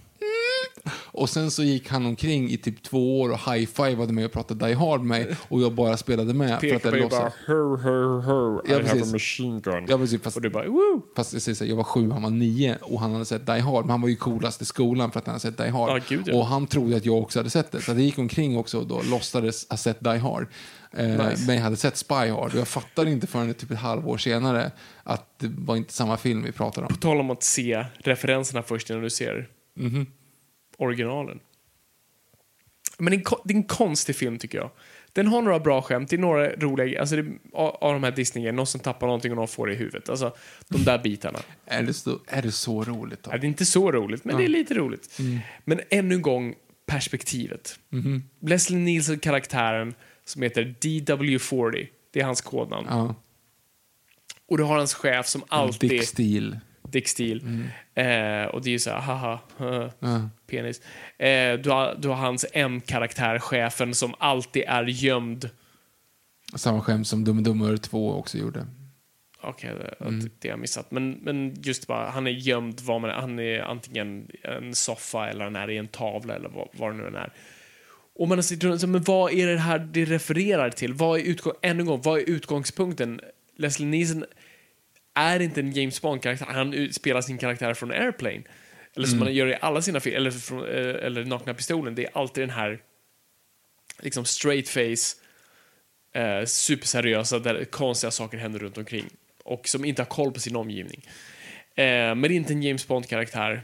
Och 1.11 1.29
sen 1.29 1.51
så 1.51 1.63
gick 1.63 1.89
han 1.89 2.05
omkring 2.05 2.49
i 2.49 2.57
typ 2.57 2.83
två 2.83 3.21
år 3.21 3.29
och 3.31 3.51
high-fivade 3.53 4.13
mig 4.13 4.25
och 4.25 4.31
pratade 4.31 4.67
Die 4.67 4.73
Hard 4.73 4.99
med 5.01 5.07
mig 5.27 5.35
och 5.49 5.61
jag 5.61 5.73
bara 5.73 5.97
spelade 5.97 6.33
med. 6.33 6.59
för 6.59 6.75
att 6.75 6.83
jag 6.99 7.09
bara 7.09 7.31
ho, 7.47 7.75
ho, 7.77 8.21
ho, 8.21 8.61
I 8.67 8.71
Ja, 8.71 8.81
have 8.87 9.01
a 9.01 9.05
machine 9.11 9.61
gun. 9.61 9.85
Ja, 9.89 9.97
precis, 9.97 10.21
fast- 10.21 10.35
Och 10.35 10.41
du 10.41 10.49
bara 10.49 10.67
woo! 10.67 11.01
Fast 11.15 11.33
jag, 11.33 11.41
säger 11.41 11.65
jag 11.65 11.75
var 11.75 11.83
sju, 11.83 12.11
han 12.11 12.21
var 12.23 12.29
nio 12.29 12.77
och 12.81 12.99
han 12.99 13.13
hade 13.13 13.25
sett 13.25 13.45
Die 13.45 13.59
Hard. 13.59 13.83
Men 13.85 13.89
han 13.91 14.01
var 14.01 14.09
ju 14.09 14.15
coolast 14.15 14.61
i 14.61 14.65
skolan 14.65 15.11
för 15.11 15.19
att 15.19 15.25
han 15.25 15.33
hade 15.33 15.41
sett 15.41 15.57
Die 15.57 15.69
Hard. 15.69 15.89
Ja, 15.89 15.99
gud, 16.09 16.23
ja. 16.25 16.35
Och 16.35 16.45
han 16.45 16.67
trodde 16.67 16.97
att 16.97 17.05
jag 17.05 17.17
också 17.17 17.39
hade 17.39 17.49
sett 17.49 17.71
det. 17.71 17.81
Så 17.81 17.93
det 17.93 18.01
gick 18.03 18.17
omkring 18.17 18.57
också 18.57 18.79
och 18.79 18.87
då 18.87 19.01
låtsades 19.11 19.69
ha 19.69 19.77
sett 19.77 20.03
Die 20.03 20.17
Hard. 20.17 20.47
Eh, 20.97 21.27
Nice. 21.29 21.43
Men 21.47 21.55
jag 21.55 21.63
hade 21.63 21.77
sett 21.77 21.97
Spy 21.97 22.13
Hard 22.15 22.53
och 22.53 22.59
jag 22.59 22.67
fattade 22.67 23.11
inte 23.11 23.27
förrän 23.27 23.53
typ 23.53 23.71
ett 23.71 23.77
halvår 23.79 24.17
senare 24.17 24.71
att 25.03 25.39
det 25.39 25.47
var 25.57 25.75
inte 25.75 25.93
samma 25.93 26.17
film 26.17 26.43
vi 26.43 26.51
pratade 26.51 26.87
om. 26.87 26.93
På 26.93 26.99
tal 26.99 27.19
om 27.19 27.29
att 27.29 27.43
se 27.43 27.85
referenserna 27.97 28.63
först 28.63 28.89
innan 28.89 29.01
du 29.03 29.09
ser 29.09 29.47
Mhm. 29.75 30.05
originalen. 30.77 31.39
Men 32.97 33.11
det 33.11 33.15
är, 33.15 33.17
en, 33.17 33.23
ko- 33.23 33.41
det 33.45 33.53
är 33.53 33.57
en 33.57 33.63
konstig 33.63 34.15
film 34.15 34.37
tycker 34.37 34.57
jag. 34.57 34.71
Den 35.13 35.27
har 35.27 35.41
några 35.41 35.59
bra 35.59 35.81
skämt, 35.81 36.09
det 36.09 36.15
är 36.15 36.17
några 36.17 36.49
roliga, 36.55 36.99
alltså 36.99 37.15
det, 37.15 37.25
av, 37.53 37.69
av 37.81 37.93
de 37.93 38.03
här 38.03 38.11
disney 38.11 38.51
någon 38.51 38.67
som 38.67 38.79
tappar 38.79 39.07
någonting 39.07 39.31
och 39.31 39.37
någon 39.37 39.47
får 39.47 39.67
det 39.67 39.73
i 39.73 39.75
huvudet. 39.75 40.09
Alltså 40.09 40.35
de 40.67 40.83
där 40.83 40.97
bitarna. 40.99 41.39
Är 41.65 41.83
det 41.83 41.93
så, 41.93 42.19
är 42.27 42.41
det 42.41 42.51
så 42.51 42.83
roligt 42.83 43.23
då? 43.23 43.31
Ja, 43.33 43.37
det 43.37 43.45
är 43.45 43.49
inte 43.49 43.65
så 43.65 43.91
roligt, 43.91 44.25
men 44.25 44.37
det 44.37 44.43
är 44.43 44.47
lite 44.47 44.73
roligt. 44.73 45.19
Mm. 45.19 45.39
Men 45.65 45.79
ännu 45.89 46.15
en 46.15 46.21
gång, 46.21 46.55
perspektivet. 46.85 47.79
Mhm. 47.89 48.23
Leslie 48.39 48.79
Nielsen-karaktären 48.79 49.93
som 50.29 50.41
heter 50.41 50.75
DW40, 50.81 51.87
det 52.11 52.19
är 52.19 52.23
hans 52.25 52.41
kodnamn. 52.41 52.87
Ja. 52.89 53.15
Och 54.47 54.57
du 54.57 54.63
har 54.63 54.77
hans 54.77 54.93
chef 54.93 55.27
som 55.27 55.43
alltid... 55.47 55.89
Dick 55.89 56.03
Steele. 56.03 56.59
Dick 56.83 57.07
Steele. 57.07 57.41
Eh, 57.93 58.45
och 58.45 58.61
det 58.61 58.69
är 58.69 58.71
ju 58.71 58.79
så 58.79 58.89
här, 58.89 58.99
haha, 59.01 59.39
haha 59.57 59.91
Ja. 59.99 60.29
penis. 60.47 60.81
Eh, 61.17 61.53
du, 61.59 61.69
har, 61.69 61.95
du 61.99 62.07
har 62.07 62.15
hans 62.15 62.45
M-karaktär, 62.53 63.39
chefen, 63.39 63.95
som 63.95 64.13
alltid 64.17 64.63
är 64.67 64.83
gömd. 64.83 65.49
Samma 66.55 66.81
skämt 66.81 67.07
som 67.07 67.23
Dum 67.23 67.43
Dummare 67.43 67.77
2 67.77 68.13
också 68.13 68.37
gjorde. 68.37 68.65
Okej, 69.41 69.73
det, 69.79 70.05
Mm. 70.05 70.19
det 70.39 70.47
har 70.47 70.53
jag 70.53 70.59
missat. 70.59 70.91
Men, 70.91 71.11
men 71.11 71.55
just 71.61 71.87
bara, 71.87 72.09
han 72.09 72.27
är 72.27 72.31
gömd, 72.31 72.79
var 72.81 72.99
man, 72.99 73.09
han 73.09 73.39
är 73.39 73.59
antingen 73.61 74.27
en 74.43 74.75
soffa 74.75 75.29
eller 75.29 75.43
han 75.43 75.55
är 75.55 75.69
i 75.69 75.77
en 75.77 75.87
tavla 75.87 76.35
eller 76.35 76.49
vad, 76.49 76.67
vad 76.73 76.91
det 76.91 76.97
nu 76.97 77.07
än 77.07 77.15
är. 77.15 77.33
Och 78.19 78.27
man 78.27 78.43
sitter 78.43 78.87
men 78.87 79.03
vad 79.03 79.33
är 79.33 79.47
det 79.47 79.57
här 79.57 79.79
det 79.79 80.05
refererar 80.05 80.69
till? 80.69 80.93
Vad 80.93 81.19
är 81.19 81.23
utgång, 81.23 81.53
ännu 81.61 81.79
en 81.79 81.85
gång, 81.85 82.01
vad 82.01 82.19
är 82.19 82.23
utgångspunkten? 82.29 83.21
Leslie 83.55 83.87
Nielsen 83.87 84.25
är 85.13 85.39
inte 85.39 85.59
en 85.59 85.71
James 85.71 86.01
Bond-karaktär, 86.01 86.45
han 86.45 86.93
spelar 86.93 87.21
sin 87.21 87.37
karaktär 87.37 87.73
från 87.73 87.91
Airplane. 87.91 88.41
Eller 88.95 89.07
som 89.07 89.19
man 89.19 89.33
gör 89.33 89.47
i 89.47 89.57
alla 89.61 89.81
sina 89.81 89.99
filmer, 89.99 90.17
eller, 90.19 90.31
från, 90.31 90.59
eh, 90.59 91.05
eller 91.05 91.25
Nakna 91.25 91.53
Pistolen, 91.53 91.95
det 91.95 92.05
är 92.05 92.17
alltid 92.17 92.43
den 92.43 92.49
här 92.49 92.79
liksom 93.99 94.25
straight 94.25 94.69
face, 94.69 95.15
eh, 96.21 96.45
superseriösa, 96.45 97.39
där 97.39 97.65
konstiga 97.65 98.11
saker 98.11 98.37
händer 98.37 98.59
runt 98.59 98.77
omkring. 98.77 99.05
Och 99.43 99.67
som 99.67 99.85
inte 99.85 100.01
har 100.01 100.07
koll 100.07 100.31
på 100.31 100.39
sin 100.39 100.55
omgivning. 100.55 101.07
Eh, 101.75 101.85
men 101.85 102.21
det 102.21 102.27
är 102.27 102.31
inte 102.31 102.53
en 102.53 102.63
James 102.63 102.87
Bond-karaktär. 102.87 103.61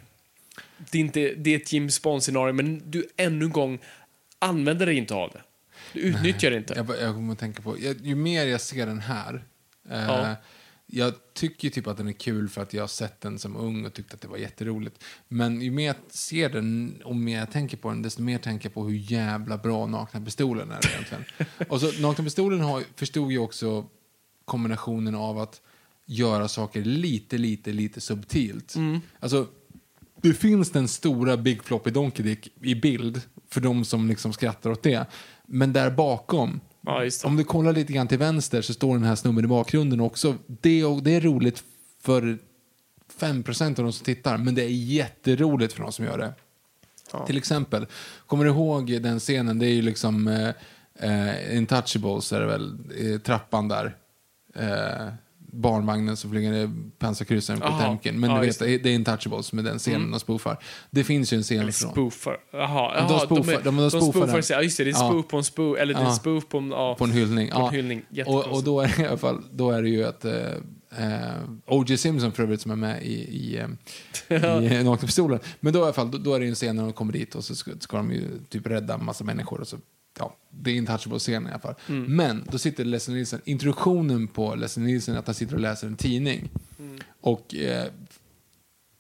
Det 0.78 0.98
är, 0.98 1.02
inte, 1.02 1.34
det 1.38 1.54
är 1.54 1.56
ett 1.56 1.74
James 1.74 2.02
Bond-scenario, 2.02 2.54
men 2.54 2.92
du 2.92 3.08
ännu 3.18 3.46
en 3.46 3.52
gång 3.52 3.80
använder 4.40 4.86
dig 4.86 4.96
inte 4.96 5.14
av 5.14 5.30
det. 5.30 5.42
Du 5.94 6.00
utnyttjar 6.00 6.52
det 6.52 6.58
inte. 6.58 6.74
Jag, 6.74 6.90
jag 7.02 7.14
kommer 7.14 7.34
att 7.34 7.40
tänka 7.40 7.62
på, 7.62 7.80
jag, 7.80 8.02
ju 8.02 8.16
mer 8.16 8.46
jag 8.46 8.62
ser 8.62 8.86
den 8.86 9.00
här, 9.00 9.44
eh, 9.90 10.06
Ja. 10.06 10.36
jag 10.86 11.14
tycker 11.34 11.70
typ 11.70 11.88
att 11.88 11.98
den 11.98 12.08
är 12.08 12.12
kul 12.14 12.50
för 12.50 12.62
att 12.62 12.74
jag 12.74 12.84
har 12.84 12.88
sett 12.88 13.22
den 13.22 13.40
som 13.40 13.56
ung 13.56 13.86
och 13.86 13.94
tyckte 13.94 14.14
att 14.16 14.22
det 14.22 14.28
var 14.28 14.38
jätteroligt. 14.38 15.04
Men 15.28 15.62
ju 15.62 15.72
mer 15.72 15.88
jag 15.88 15.96
ser 16.10 16.50
den 16.50 17.02
och 17.04 17.16
mer 17.16 17.40
jag 17.40 17.52
tänker 17.52 17.78
på 17.78 17.90
den, 17.90 18.02
desto 18.02 18.22
mer 18.22 18.38
tänker 18.38 18.66
jag 18.66 18.74
på 18.74 18.84
hur 18.84 19.12
jävla 19.12 19.58
bra 19.58 19.86
Nakna 19.88 20.22
Pistolen 20.22 20.72
är 20.72 20.88
egentligen. 20.88 21.24
och 21.70 21.82
så 21.82 22.02
Nakna 22.02 22.24
Pistolen 22.24 22.60
har, 22.60 22.84
förstod 22.96 23.32
ju 23.32 23.40
också 23.40 23.86
kombinationen 24.46 25.16
av 25.16 25.40
att 25.40 25.62
göra 26.06 26.48
saker 26.48 26.84
lite, 26.84 27.38
lite, 27.38 27.72
lite 27.72 28.02
subtilt. 28.02 28.76
Alltså, 29.20 29.48
det 30.30 30.34
finns 30.34 30.72
den 30.72 30.88
stora 30.88 31.38
Big 31.38 31.64
Floppy 31.64 31.92
Donkey 31.92 32.26
Dick 32.26 32.52
i 32.62 32.76
bild 32.76 33.22
för 33.50 33.62
de 33.62 33.86
som 33.86 34.08
liksom 34.08 34.34
skrattar 34.34 34.70
åt 34.70 34.84
det. 34.84 35.06
Men 35.46 35.74
där 35.74 35.92
bakom, 35.92 36.60
Ja, 36.82 37.00
det. 37.00 37.24
om 37.24 37.36
du 37.38 37.44
kollar 37.44 37.74
lite 37.74 37.94
grann 37.94 38.08
till 38.08 38.18
vänster 38.18 38.62
så 38.62 38.74
står 38.74 38.94
den 38.94 39.04
här 39.04 39.16
snubben 39.16 39.46
i 39.46 39.48
bakgrunden 39.48 40.00
också. 40.00 40.36
Det, 40.48 40.86
och 40.86 41.04
det 41.04 41.12
är 41.12 41.22
roligt 41.22 41.64
för 42.02 42.38
5% 43.20 43.68
av 43.68 43.74
de 43.76 43.94
som 43.94 44.06
tittar, 44.06 44.38
men 44.38 44.56
det 44.56 44.64
är 44.64 44.70
jätteroligt 44.70 45.74
för 45.74 45.84
de 45.84 45.92
som 45.92 46.06
gör 46.06 46.18
det. 46.18 46.34
Till 47.26 47.38
exempel, 47.38 47.88
kommer 48.28 48.46
du 48.46 48.52
ihåg 48.52 49.02
den 49.02 49.20
scenen? 49.20 49.60
Det 49.60 49.66
är 49.68 49.74
ju 49.74 49.82
liksom 49.82 50.28
eh, 50.28 50.50
eh, 51.00 51.58
Intouchables, 51.58 52.34
är 52.34 52.40
det 52.40 52.46
väl, 52.46 52.78
trappan 53.24 53.68
där. 53.68 53.96
Eh, 54.56 55.14
barnvagnen 55.56 56.18
som 56.18 56.32
flyger 56.32 56.52
ner 56.52 56.72
pansarkryssaren 57.00 57.60
på. 57.62 57.68
Temkin. 57.68 58.20
Men 58.20 58.30
Ja, 58.30 58.40
du 58.42 58.46
vet, 58.48 58.60
det 58.60 58.72
är 58.86 58.88
Intouchables 58.88 59.54
med 59.54 59.66
den 59.66 59.80
scenen 59.80 60.12
de 60.12 60.20
spoofar. 60.20 60.58
Det 60.92 61.04
finns 61.04 61.34
ju 61.34 61.38
en 61.38 61.44
scen 61.44 61.60
Eller 61.60 61.72
från... 61.72 61.92
spoofar. 61.92 62.38
Jaha, 62.54 63.08
de 63.08 63.20
spoofar- 63.20 63.54
är- 63.60 63.64
de- 63.64 63.78
de 63.78 63.92
spoofar 63.92 64.28
den. 64.28 64.44
sig. 64.44 64.56
Ja, 64.56 64.62
just 64.64 64.78
det. 64.78 64.84
Det 64.84 64.90
är 64.90 64.92
Ja. 64.92 65.10
spoof 65.10 65.28
på 65.28 65.38
en 65.38 65.44
spoof. 65.44 65.78
Eller 65.80 65.94
det 65.94 66.00
är 66.00 66.10
spoof 66.12 66.48
på 66.50 66.58
en... 66.58 66.70
Ja, 66.72 66.96
på 66.96 67.04
en 67.04 67.12
hyllning. 67.12 67.50
På 67.52 67.60
en 67.62 67.74
hyllning. 67.74 68.02
Och, 68.26 68.46
och 68.48 68.64
då 68.64 68.82
är 68.82 68.94
det 68.98 69.04
i 69.04 69.08
alla 69.08 69.18
fall, 69.18 69.42
då 69.52 69.72
är 69.72 69.82
det 69.82 69.90
ju 69.90 70.04
att 70.06 70.26
eh, 70.26 70.34
eh, 70.98 71.20
O.J. 71.66 71.98
Simpson 71.98 72.32
för 72.32 72.44
övrigt 72.44 72.62
som 72.62 72.72
är 72.72 72.76
med 72.76 73.04
i, 73.04 73.14
i, 73.14 73.58
eh, 74.30 74.64
i 74.80 74.84
Nakna 74.84 74.98
Pistolen. 75.08 75.40
Men 75.60 75.74
då 75.74 75.80
i 75.80 75.84
alla 75.84 75.94
fall, 75.94 76.12
då, 76.12 76.18
då 76.18 76.34
är 76.34 76.40
det 76.40 76.48
en 76.48 76.56
scen 76.56 76.76
när 76.76 76.84
de 76.84 76.94
kommer 76.94 77.14
dit 77.14 77.36
och 77.36 77.44
så 77.44 77.56
ska, 77.56 77.72
ska 77.80 77.98
de 77.98 78.12
ju 78.12 78.22
typ 78.50 78.68
rädda 78.68 78.94
en 78.94 79.06
massa 79.06 79.24
människor 79.24 79.62
och 79.62 79.68
så 79.68 79.78
Ja, 80.20 80.36
det 80.50 80.72
är 80.72 80.76
intouchable 80.76 81.20
scen 81.20 81.48
i 81.48 81.50
alla 81.50 81.60
fall. 81.60 81.76
Mm. 81.88 82.16
Men 82.16 82.48
då 82.52 82.58
sitter 82.58 82.86
Leslie 82.86 83.16
Nielsen, 83.16 83.42
introduktionen 83.46 84.28
på 84.28 84.56
Leslie 84.56 84.86
Nielsen 84.86 85.18
att 85.18 85.26
han 85.26 85.36
sitter 85.36 85.56
och 85.56 85.62
läser 85.62 85.88
en 85.88 85.96
tidning. 85.96 86.50
Mm. 86.80 87.00
Och 87.22 87.56
eh, 87.56 87.88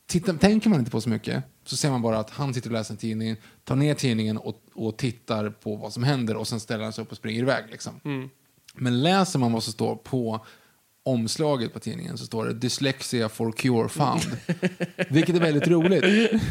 titta, 0.07 0.33
tänker 0.33 0.69
man 0.69 0.79
inte 0.79 0.91
på 0.91 1.01
så 1.01 1.09
mycket 1.09 1.43
så 1.63 1.77
ser 1.77 1.89
man 1.89 2.01
bara 2.01 2.19
att 2.19 2.29
han 2.29 2.53
sitter 2.53 2.69
och 2.69 2.73
läser 2.73 2.93
en 2.93 2.97
tidning, 2.97 3.35
tar 3.63 3.75
ner 3.75 3.93
tidningen 3.93 4.37
och, 4.37 4.61
och 4.73 4.97
tittar 4.97 5.49
på 5.49 5.75
vad 5.75 5.93
som 5.93 6.03
händer 6.03 6.35
och 6.35 6.47
sen 6.47 6.59
ställer 6.59 6.83
han 6.83 6.93
sig 6.93 7.01
upp 7.01 7.11
och 7.11 7.17
springer 7.17 7.41
iväg. 7.41 7.63
Liksom. 7.71 7.99
Mm. 8.03 8.29
Men 8.73 9.03
läser 9.03 9.39
man 9.39 9.51
vad 9.51 9.63
som 9.63 9.73
står 9.73 9.95
på 9.95 10.45
omslaget 11.03 11.73
på 11.73 11.79
tidningen 11.79 12.17
så 12.17 12.25
står 12.25 12.45
det 12.45 12.53
dyslexia 12.53 13.29
for 13.29 13.51
cure 13.51 13.89
found. 13.89 14.37
Vilket 15.09 15.35
är 15.35 15.39
väldigt 15.39 15.67
roligt. 15.67 16.03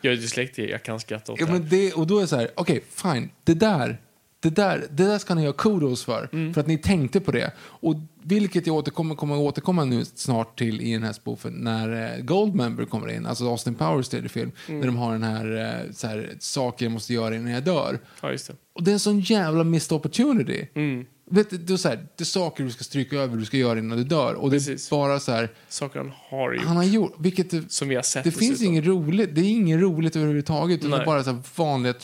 Jag 0.00 0.12
är 0.12 0.16
dyslektiker, 0.16 0.68
jag 0.72 0.82
kan 0.82 1.00
skratta 1.00 1.32
åt 1.32 1.40
Ja, 1.40 1.46
det. 1.46 1.52
men 1.52 1.68
det, 1.68 1.92
och 1.92 2.06
då 2.06 2.16
är 2.16 2.20
det 2.20 2.26
så 2.28 2.36
här, 2.36 2.48
okej, 2.54 2.80
fine, 2.90 3.30
det 3.44 3.54
där, 3.54 4.00
det 4.40 4.50
där, 4.50 4.86
det 4.90 5.04
där 5.04 5.18
ska 5.18 5.34
ni 5.34 5.46
ha 5.46 5.52
kudos 5.52 6.04
för, 6.04 6.28
Mm. 6.32 6.54
för 6.54 6.60
att 6.60 6.66
ni 6.66 6.78
tänkte 6.78 7.20
på 7.20 7.32
det. 7.32 7.52
Och 7.58 7.94
vilket 8.22 8.66
jag 8.66 8.76
återkommer, 8.76 9.14
kommer 9.14 9.34
att 9.34 9.40
återkomma 9.40 9.84
nu 9.84 10.04
snart 10.04 10.58
till 10.58 10.80
i 10.80 10.92
den 10.92 11.02
här 11.02 11.12
spoofen, 11.12 11.52
när 11.52 12.14
eh, 12.18 12.24
Goldmember 12.24 12.84
kommer 12.84 13.10
in, 13.10 13.26
alltså 13.26 13.44
Austin 13.50 13.74
Powers 13.74 14.08
tredje 14.08 14.28
film, 14.28 14.52
Mm. 14.68 14.80
när 14.80 14.86
de 14.86 14.96
har 14.96 15.12
den 15.12 15.22
här, 15.22 15.56
eh, 15.86 15.92
så 15.92 16.06
här, 16.06 16.32
saker 16.38 16.84
jag 16.84 16.92
måste 16.92 17.14
göra 17.14 17.36
innan 17.36 17.52
jag 17.52 17.62
dör. 17.64 17.98
Ja, 18.22 18.30
just 18.30 18.46
det. 18.46 18.54
Och 18.74 18.82
det 18.82 18.90
är 18.90 18.92
en 18.92 18.98
sån 19.00 19.20
jävla 19.20 19.64
missed 19.64 19.96
opportunity. 19.96 20.66
Mm. 20.74 21.06
Vet, 21.30 21.50
du, 21.50 21.58
det, 21.58 21.72
är 21.72 21.76
så 21.76 21.88
här, 21.88 21.96
det 22.16 22.22
är 22.22 22.24
saker 22.24 22.64
du 22.64 22.70
ska 22.70 22.84
stryka 22.84 23.16
över, 23.16 23.36
du 23.36 23.44
ska 23.44 23.56
göra 23.56 23.78
innan 23.78 23.98
du 23.98 24.04
dör. 24.04 24.34
Och 24.34 24.50
Precis. 24.50 24.88
det 24.88 24.94
är 24.94 24.98
bara 24.98 25.20
så 25.20 25.32
här, 25.32 25.48
Saker 25.68 25.98
han 25.98 26.12
har 26.30 26.52
gjort. 26.52 26.64
han 26.64 26.76
har 26.76 26.84
gjort, 26.84 27.14
vilket 27.18 27.72
Som 27.72 27.88
vi 27.88 27.94
har 27.94 28.02
sett 28.02 28.24
det 28.24 28.30
finns 28.30 28.62
inget 28.62 28.84
roligt, 28.84 29.34
det 29.34 29.40
är 29.40 29.44
inget 29.44 29.80
roligt 29.80 30.16
överhuvudtaget. 30.16 30.78
Utan 30.78 30.90
det 30.90 30.96
är 30.96 30.98
Nej. 30.98 31.06
bara 31.06 31.24
så 31.24 31.30
här 31.30 31.42
vanliga 31.56 31.94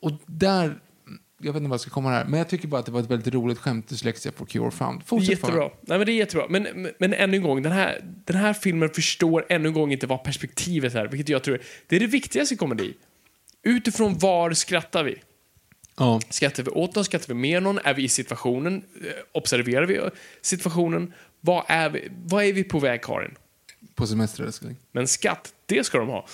Och 0.00 0.12
där, 0.26 0.80
jag 1.42 1.52
vet 1.52 1.60
inte 1.60 1.68
vad 1.68 1.74
jag 1.74 1.80
ska 1.80 1.90
komma 1.90 2.10
här, 2.10 2.24
men 2.24 2.38
jag 2.38 2.48
tycker 2.48 2.68
bara 2.68 2.80
att 2.80 2.86
det 2.86 2.92
var 2.92 3.00
ett 3.00 3.10
väldigt 3.10 3.34
roligt 3.34 3.58
skämt, 3.58 3.88
dyslexia 3.88 4.32
for 4.32 4.46
cure 4.46 4.70
found. 4.70 5.02
Fortsätt 5.06 5.30
Jättebra. 5.30 5.70
Nej, 5.80 5.98
men 5.98 6.06
det 6.06 6.12
är 6.12 6.16
jättebra. 6.16 6.46
Men, 6.48 6.62
men, 6.62 6.90
men 6.98 7.14
ännu 7.14 7.36
en 7.36 7.42
gång, 7.42 7.62
den 7.62 7.72
här, 7.72 8.00
den 8.24 8.36
här 8.36 8.52
filmen 8.52 8.88
förstår 8.88 9.46
ännu 9.48 9.68
en 9.68 9.74
gång 9.74 9.92
inte 9.92 10.06
vad 10.06 10.24
perspektivet 10.24 10.94
är, 10.94 11.06
vilket 11.06 11.28
jag 11.28 11.44
tror 11.44 11.60
det 11.86 11.96
är 11.96 12.00
det 12.00 12.06
viktigaste 12.06 12.54
i 12.54 12.56
komedi. 12.56 12.94
Utifrån 13.62 14.18
var 14.18 14.52
skrattar 14.52 15.04
vi? 15.04 15.18
Ja. 16.00 16.20
Skrattar 16.28 16.62
vi 16.62 16.70
åt 16.70 16.94
någon? 16.94 17.04
Skrattar 17.04 17.28
vi 17.28 17.34
med 17.34 17.62
någon? 17.62 17.78
Är 17.78 17.94
vi 17.94 18.02
i 18.02 18.08
situationen? 18.08 18.84
Eh, 19.04 19.10
Observerar 19.32 19.86
vi 19.86 20.00
situationen? 20.42 21.14
Vad 21.40 21.64
är 21.68 21.90
vi, 21.90 22.08
vad 22.24 22.44
är 22.44 22.52
vi 22.52 22.64
på 22.64 22.78
väg, 22.78 23.02
Karin? 23.02 23.34
På 23.94 24.06
semester 24.06 24.44
älskling. 24.44 24.76
Men 24.92 25.08
skatt, 25.08 25.54
det 25.66 25.84
ska 25.84 25.98
de 25.98 26.08
ha. 26.08 26.26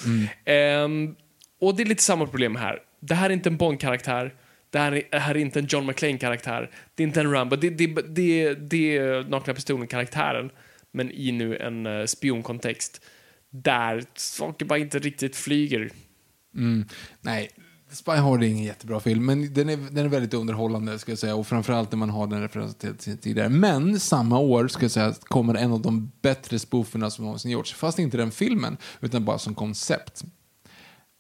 Ehm, 0.44 1.16
och 1.60 1.76
det 1.76 1.82
är 1.82 1.86
lite 1.86 2.02
samma 2.02 2.26
problem 2.26 2.56
här. 2.56 2.82
Det 3.00 3.14
här 3.14 3.30
är 3.30 3.34
inte 3.34 3.48
en 3.48 3.56
Bond-karaktär. 3.56 4.34
Det 4.70 4.78
här 4.78 4.92
är, 4.92 5.02
det 5.10 5.18
här 5.18 5.34
är 5.34 5.38
inte 5.38 5.58
en 5.58 5.66
John 5.66 5.86
McClane-karaktär. 5.86 6.70
Det 6.94 7.02
är 7.02 7.06
inte 7.06 7.20
en 7.20 7.32
Rambo. 7.32 7.56
Det, 7.56 7.70
det, 7.70 7.86
det, 7.86 8.54
det 8.54 8.96
är 8.96 9.24
Nakna 9.24 9.54
Pistolen-karaktären. 9.54 10.50
Men 10.92 11.10
i 11.10 11.32
nu 11.32 11.56
en 11.56 11.86
uh, 11.86 12.06
spionkontext. 12.06 13.00
Där 13.50 14.04
saker 14.14 14.64
bara 14.64 14.78
inte 14.78 14.98
riktigt 14.98 15.36
flyger. 15.36 15.90
Mm. 16.54 16.88
Nej, 17.20 17.50
Spy 17.96 18.12
Hard 18.12 18.42
är 18.42 18.46
ingen 18.46 18.64
jättebra 18.64 19.00
film, 19.00 19.26
men 19.26 19.54
den 19.54 19.68
är, 19.68 19.76
den 19.76 20.04
är 20.04 20.08
väldigt 20.08 20.34
underhållande 20.34 20.98
ska 20.98 21.12
jag 21.12 21.18
säga. 21.18 21.34
Och 21.34 21.46
framförallt 21.46 21.92
när 21.92 21.98
man 21.98 22.10
har 22.10 22.26
den 22.26 22.40
referensen 22.42 22.96
till, 22.96 23.18
tidigare. 23.18 23.48
Men 23.48 24.00
samma 24.00 24.38
år 24.38 24.68
ska 24.68 24.82
jag 24.82 24.90
säga 24.90 25.14
kommer 25.20 25.54
en 25.54 25.72
av 25.72 25.80
de 25.80 26.12
bättre 26.22 26.58
spooferna 26.58 27.10
som 27.10 27.24
någonsin 27.24 27.50
gjorts. 27.50 27.74
Fast 27.74 27.98
inte 27.98 28.16
den 28.16 28.30
filmen, 28.30 28.76
utan 29.00 29.24
bara 29.24 29.38
som 29.38 29.54
koncept. 29.54 30.24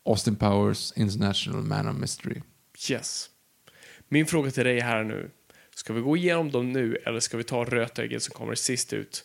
Austin 0.04 0.36
Powers 0.36 0.92
International 0.96 1.62
Man 1.62 1.88
of 1.88 1.96
Mystery. 1.96 2.42
Yes. 2.90 3.30
Min 4.08 4.26
fråga 4.26 4.50
till 4.50 4.64
dig 4.64 4.80
här 4.80 5.04
nu. 5.04 5.30
Ska 5.74 5.92
vi 5.92 6.00
gå 6.00 6.16
igenom 6.16 6.50
dem 6.50 6.72
nu 6.72 6.96
eller 7.06 7.20
ska 7.20 7.36
vi 7.36 7.44
ta 7.44 7.64
Rötägget 7.64 8.22
som 8.22 8.34
kommer 8.34 8.54
sist 8.54 8.92
ut? 8.92 9.24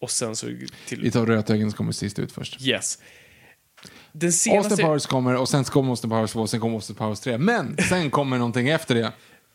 Och 0.00 0.10
sen 0.10 0.36
så 0.36 0.46
till... 0.88 1.00
Vi 1.00 1.10
tar 1.10 1.26
Rötäggen 1.26 1.70
som 1.70 1.76
kommer 1.76 1.92
sist 1.92 2.18
ut 2.18 2.32
först. 2.32 2.62
Yes. 2.62 2.98
Den 4.16 4.32
senaste... 4.32 4.68
Austin 4.68 4.86
Powers 4.86 5.06
kommer 5.06 5.36
och 5.36 5.48
sen 5.48 5.64
kommer 5.64 5.90
Austin 5.90 6.10
Powers 6.10 6.32
2 6.32 6.40
och 6.40 6.50
sen 6.50 6.60
kommer 6.60 6.74
Austin 6.74 6.96
Powers 6.96 7.20
3. 7.20 7.38
Men 7.38 7.76
sen 7.88 8.10
kommer 8.10 8.38
någonting 8.38 8.68
efter 8.68 8.94
det. 8.94 9.12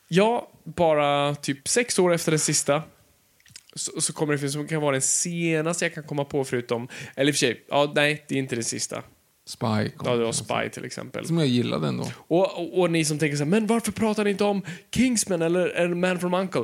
Ja, 0.07 0.51
bara 0.63 1.35
typ 1.35 1.67
sex 1.67 1.99
år 1.99 2.13
efter 2.13 2.31
den 2.31 2.39
sista 2.39 2.81
så, 3.75 4.01
så 4.01 4.13
kommer 4.13 4.33
det 4.33 4.39
film 4.39 4.51
som 4.51 4.67
kan 4.67 4.81
vara 4.81 4.91
den 4.91 5.01
senaste 5.01 5.85
jag 5.85 5.93
kan 5.93 6.03
komma 6.03 6.25
på 6.25 6.43
förutom... 6.43 6.87
Eller 7.15 7.29
i 7.29 7.31
och 7.31 7.35
för 7.35 7.39
sig, 7.39 7.65
ja, 7.69 7.91
nej, 7.95 8.25
det 8.27 8.35
är 8.35 8.39
inte 8.39 8.55
den 8.55 8.63
sista. 8.63 9.03
Spy 9.45 9.91
Ja, 10.05 10.15
det 10.15 10.23
var 10.23 10.31
Spy 10.31 10.69
till 10.71 10.85
exempel. 10.85 11.27
Som 11.27 11.37
jag 11.37 11.47
gillade 11.47 11.87
ändå. 11.87 12.11
Och, 12.27 12.57
och, 12.57 12.79
och 12.79 12.91
ni 12.91 13.05
som 13.05 13.19
tänker 13.19 13.37
så 13.37 13.43
här, 13.43 13.49
men 13.49 13.67
varför 13.67 13.91
pratar 13.91 14.23
ni 14.23 14.29
inte 14.29 14.43
om 14.43 14.61
Kingsman 14.95 15.41
eller, 15.41 15.67
eller 15.67 15.95
Man 15.95 16.19
from 16.19 16.33
Uncle? 16.33 16.63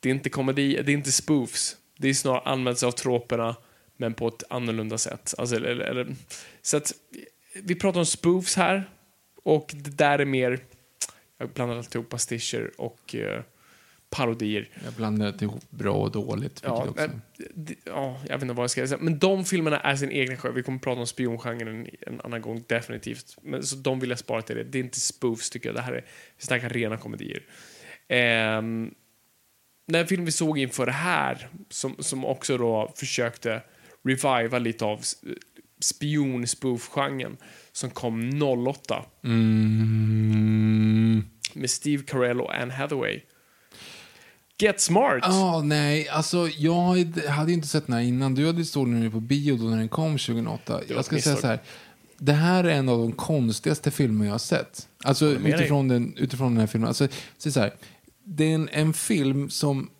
Det 0.00 0.08
är 0.08 0.14
inte 0.14 0.30
komedi, 0.30 0.82
det 0.84 0.92
är 0.92 0.96
inte 0.96 1.12
spoofs. 1.12 1.76
Det 1.98 2.08
är 2.08 2.14
snarare 2.14 2.40
använt 2.40 2.78
sig 2.78 2.86
av 2.86 2.92
troperna, 2.92 3.56
men 3.96 4.14
på 4.14 4.28
ett 4.28 4.42
annorlunda 4.50 4.98
sätt. 4.98 5.34
Alltså, 5.38 5.56
eller, 5.56 5.76
eller, 5.76 6.14
så 6.62 6.76
att, 6.76 6.92
vi 7.62 7.74
pratar 7.74 8.00
om 8.00 8.06
spoofs 8.06 8.56
här, 8.56 8.90
och 9.42 9.74
det 9.74 9.90
där 9.90 10.18
är 10.18 10.24
mer, 10.24 10.58
jag 11.38 11.48
blandar 11.50 11.76
alltid 11.76 11.94
ihop 11.94 12.08
pastischer 12.08 12.70
och 12.76 13.14
eh, 13.14 13.42
parodier. 14.10 14.68
Jag 14.84 14.92
blandade 14.92 15.44
ihop 15.44 15.70
bra 15.70 15.92
och 15.94 16.10
dåligt. 16.10 16.60
Ja, 16.64 16.86
också. 16.88 17.08
det- 17.54 17.74
ja, 17.84 18.20
jag 18.28 18.34
vet 18.34 18.42
inte 18.42 18.54
vad 18.54 18.62
jag 18.62 18.70
ska 18.70 18.86
säga. 18.86 18.98
Men 19.00 19.18
de 19.18 19.44
filmerna 19.44 19.80
är 19.80 19.96
sin 19.96 20.10
egen 20.10 20.36
genre. 20.36 20.52
Vi 20.52 20.62
kommer 20.62 20.78
prata 20.78 21.00
om 21.00 21.06
spiongenren 21.06 21.68
en, 21.68 21.88
en 22.00 22.20
annan 22.20 22.42
gång, 22.42 22.64
definitivt. 22.66 23.36
Men, 23.42 23.62
så 23.62 23.76
de 23.76 24.00
vill 24.00 24.10
jag 24.10 24.18
spara 24.18 24.42
till 24.42 24.56
det. 24.56 24.64
Det 24.64 24.78
är 24.78 24.82
inte 24.82 25.00
spoofs, 25.00 25.50
tycker 25.50 25.68
jag. 25.68 25.76
Det 25.76 25.82
här 25.82 25.92
är, 25.92 26.04
vi 26.36 26.44
snackar 26.46 26.68
rena 26.68 26.96
komedier. 26.96 27.42
Ehm, 28.08 28.94
den 29.86 30.06
film 30.06 30.24
vi 30.24 30.32
såg 30.32 30.58
inför 30.58 30.86
det 30.86 30.92
här, 30.92 31.48
som, 31.68 31.96
som 31.98 32.24
också 32.24 32.58
då 32.58 32.92
försökte 32.96 33.62
reviva 34.04 34.58
lite 34.58 34.84
av 34.84 34.98
s- 35.00 35.16
spion-spoof-genren, 35.80 37.36
som 37.72 37.90
kom 37.90 38.30
08 38.42 39.04
Mm. 39.94 41.24
med 41.52 41.70
Steve 41.70 42.02
Carell 42.02 42.40
och 42.40 42.54
Anne 42.54 42.74
Hathaway. 42.74 43.20
Get 44.58 44.80
Smart! 44.80 45.18
Ja, 45.22 45.62
nej, 45.64 46.08
alltså 46.08 46.48
jag 46.48 47.04
hade 47.28 47.52
inte 47.52 47.68
sett 47.68 47.86
den 47.86 47.94
här 47.96 48.02
innan. 48.02 48.34
Du 48.34 48.46
hade 48.46 48.64
stått 48.64 48.88
nu 48.88 49.10
på 49.10 49.20
bio 49.20 49.56
då 49.56 49.64
när 49.64 49.76
den 49.78 49.88
kom 49.88 50.18
2008. 50.18 50.72
var 50.72 50.82
Jag 50.88 51.04
ska 51.04 51.18
säga 51.18 51.36
så 51.36 51.46
här. 51.46 51.58
Det 52.18 52.32
här 52.32 52.64
är 52.64 52.68
en 52.70 52.88
av 52.88 52.98
de 52.98 53.12
konstigaste 53.12 53.90
filmer 53.90 54.24
jag 54.24 54.32
har 54.32 54.38
sett. 54.38 54.88
Alltså 55.04 55.34
dig. 55.34 55.52
utifrån 55.54 55.88
den, 55.88 56.16
utifrån 56.16 56.52
den 56.52 56.60
här 56.60 56.66
filmen. 56.66 56.88
Alltså, 56.88 57.08
så 57.38 57.50
så 57.52 57.60
här, 57.60 57.72
det 58.24 58.44
är 58.44 58.54
en, 58.54 58.68
en 58.72 58.92
film 58.92 59.50
som... 59.50 59.90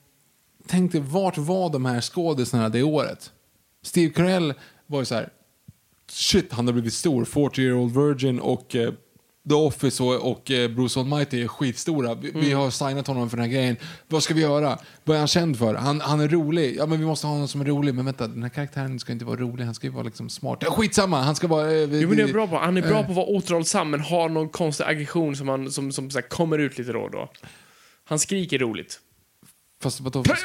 Tänk 0.67 0.93
dig, 0.93 1.01
vart 1.01 1.39
var 1.39 1.71
de 1.71 1.85
här 1.85 2.01
skådisarna 2.01 2.69
det 2.69 2.83
året? 2.83 3.33
Steve 3.87 4.13
Carell 4.15 4.55
var 4.87 4.99
ju 4.99 5.05
så 5.05 5.15
här... 5.15 5.29
Shit, 6.11 6.53
han 6.53 6.67
har 6.67 6.73
blivit 6.73 6.95
stor. 6.95 7.25
40 7.25 7.63
year 7.63 7.75
old 7.75 7.97
virgin 7.97 8.41
och 8.41 8.77
eh, 8.77 8.93
The 9.49 9.55
Office 9.55 10.03
och, 10.03 10.31
och 10.31 10.51
eh, 10.51 10.71
Bruce 10.71 11.01
Almighty 11.01 11.43
är 11.43 11.49
skitstora. 11.49 12.15
Vi, 12.15 12.31
vi 12.31 12.53
har 12.53 12.71
signat 12.71 13.07
honom 13.07 13.31
för 13.31 13.37
den 13.37 13.47
här 13.47 13.53
grejen. 13.53 13.77
Vad 14.09 14.23
ska 14.23 14.35
vi 14.35 14.41
göra? 14.41 14.79
Vad 15.05 15.15
är 15.15 15.19
han 15.19 15.29
känd 15.29 15.59
för? 15.59 15.75
Han, 15.75 16.01
han 16.01 16.21
är 16.21 16.29
rolig. 16.29 16.77
Ja, 16.79 16.87
men 16.87 16.99
vi 16.99 17.07
måste 17.07 17.27
ha 17.27 17.39
någon 17.39 17.49
som 17.49 17.61
är 17.61 17.65
rolig. 17.65 17.95
Men 17.95 18.05
vänta, 18.05 18.29
den 18.29 18.43
här 18.43 18.51
karaktären 18.51 18.99
ska 18.99 19.13
inte 19.13 19.25
vara 19.25 19.37
rolig. 19.37 19.65
Han 19.65 19.75
ska 19.75 19.87
ju 19.87 19.93
vara 19.93 20.05
liksom 20.05 20.29
smart. 20.29 20.59
Ja, 20.63 20.71
skitsamma, 20.71 21.23
han 21.23 21.35
ska 21.35 21.47
vara... 21.47 21.73
Eh, 21.73 21.95
Jo, 21.95 22.09
men 22.09 22.17
det 22.17 22.23
är 22.23 22.33
bra 22.33 22.47
på. 22.47 22.57
Han 22.57 22.77
är 22.77 22.83
bra 22.83 23.01
eh, 23.01 23.05
på 23.05 23.11
att 23.11 23.17
vara 23.17 23.27
återhållsam 23.27 23.91
men 23.91 24.01
har 24.01 24.29
någon 24.29 24.49
konstig 24.49 24.85
aggression 24.85 25.37
som, 25.37 25.49
han, 25.49 25.71
som, 25.71 25.93
som 25.93 26.11
så 26.11 26.19
här, 26.19 26.29
kommer 26.29 26.59
ut 26.59 26.79
lite 26.79 26.93
då 26.93 27.01
och 27.01 27.11
då. 27.11 27.31
Han 28.05 28.19
skriker 28.19 28.59
roligt. 28.59 29.01
Fast, 29.83 30.01
vadå, 30.01 30.25
fast, 30.25 30.43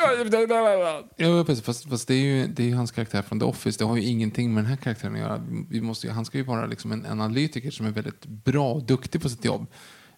ja, 1.18 1.44
precis, 1.46 1.64
fast, 1.66 1.90
fast 1.90 2.08
det 2.08 2.14
är 2.14 2.18
ju 2.18 2.48
det 2.48 2.70
är 2.72 2.76
hans 2.76 2.92
karaktär 2.92 3.22
från 3.22 3.40
The 3.40 3.46
Office. 3.46 3.80
Det 3.80 3.86
har 3.86 3.98
ju 3.98 4.04
ingenting 4.04 4.54
med 4.54 4.64
den 4.64 4.70
här 4.70 4.78
karaktären 4.78 5.14
att 5.14 5.20
göra. 5.20 5.44
Vi 5.70 5.82
måste, 5.82 6.08
ju- 6.08 6.14
han 6.14 6.26
ska 6.26 6.38
ju 6.38 6.44
vara 6.44 6.66
liksom 6.66 6.92
en 6.92 7.06
analytiker 7.06 7.72
som 7.72 7.86
är 7.86 7.92
väldigt 7.92 8.26
bra 8.26 8.72
och 8.74 8.84
duktig 8.84 9.22
på 9.22 9.30
sitt 9.30 9.46
jobb. 9.46 9.68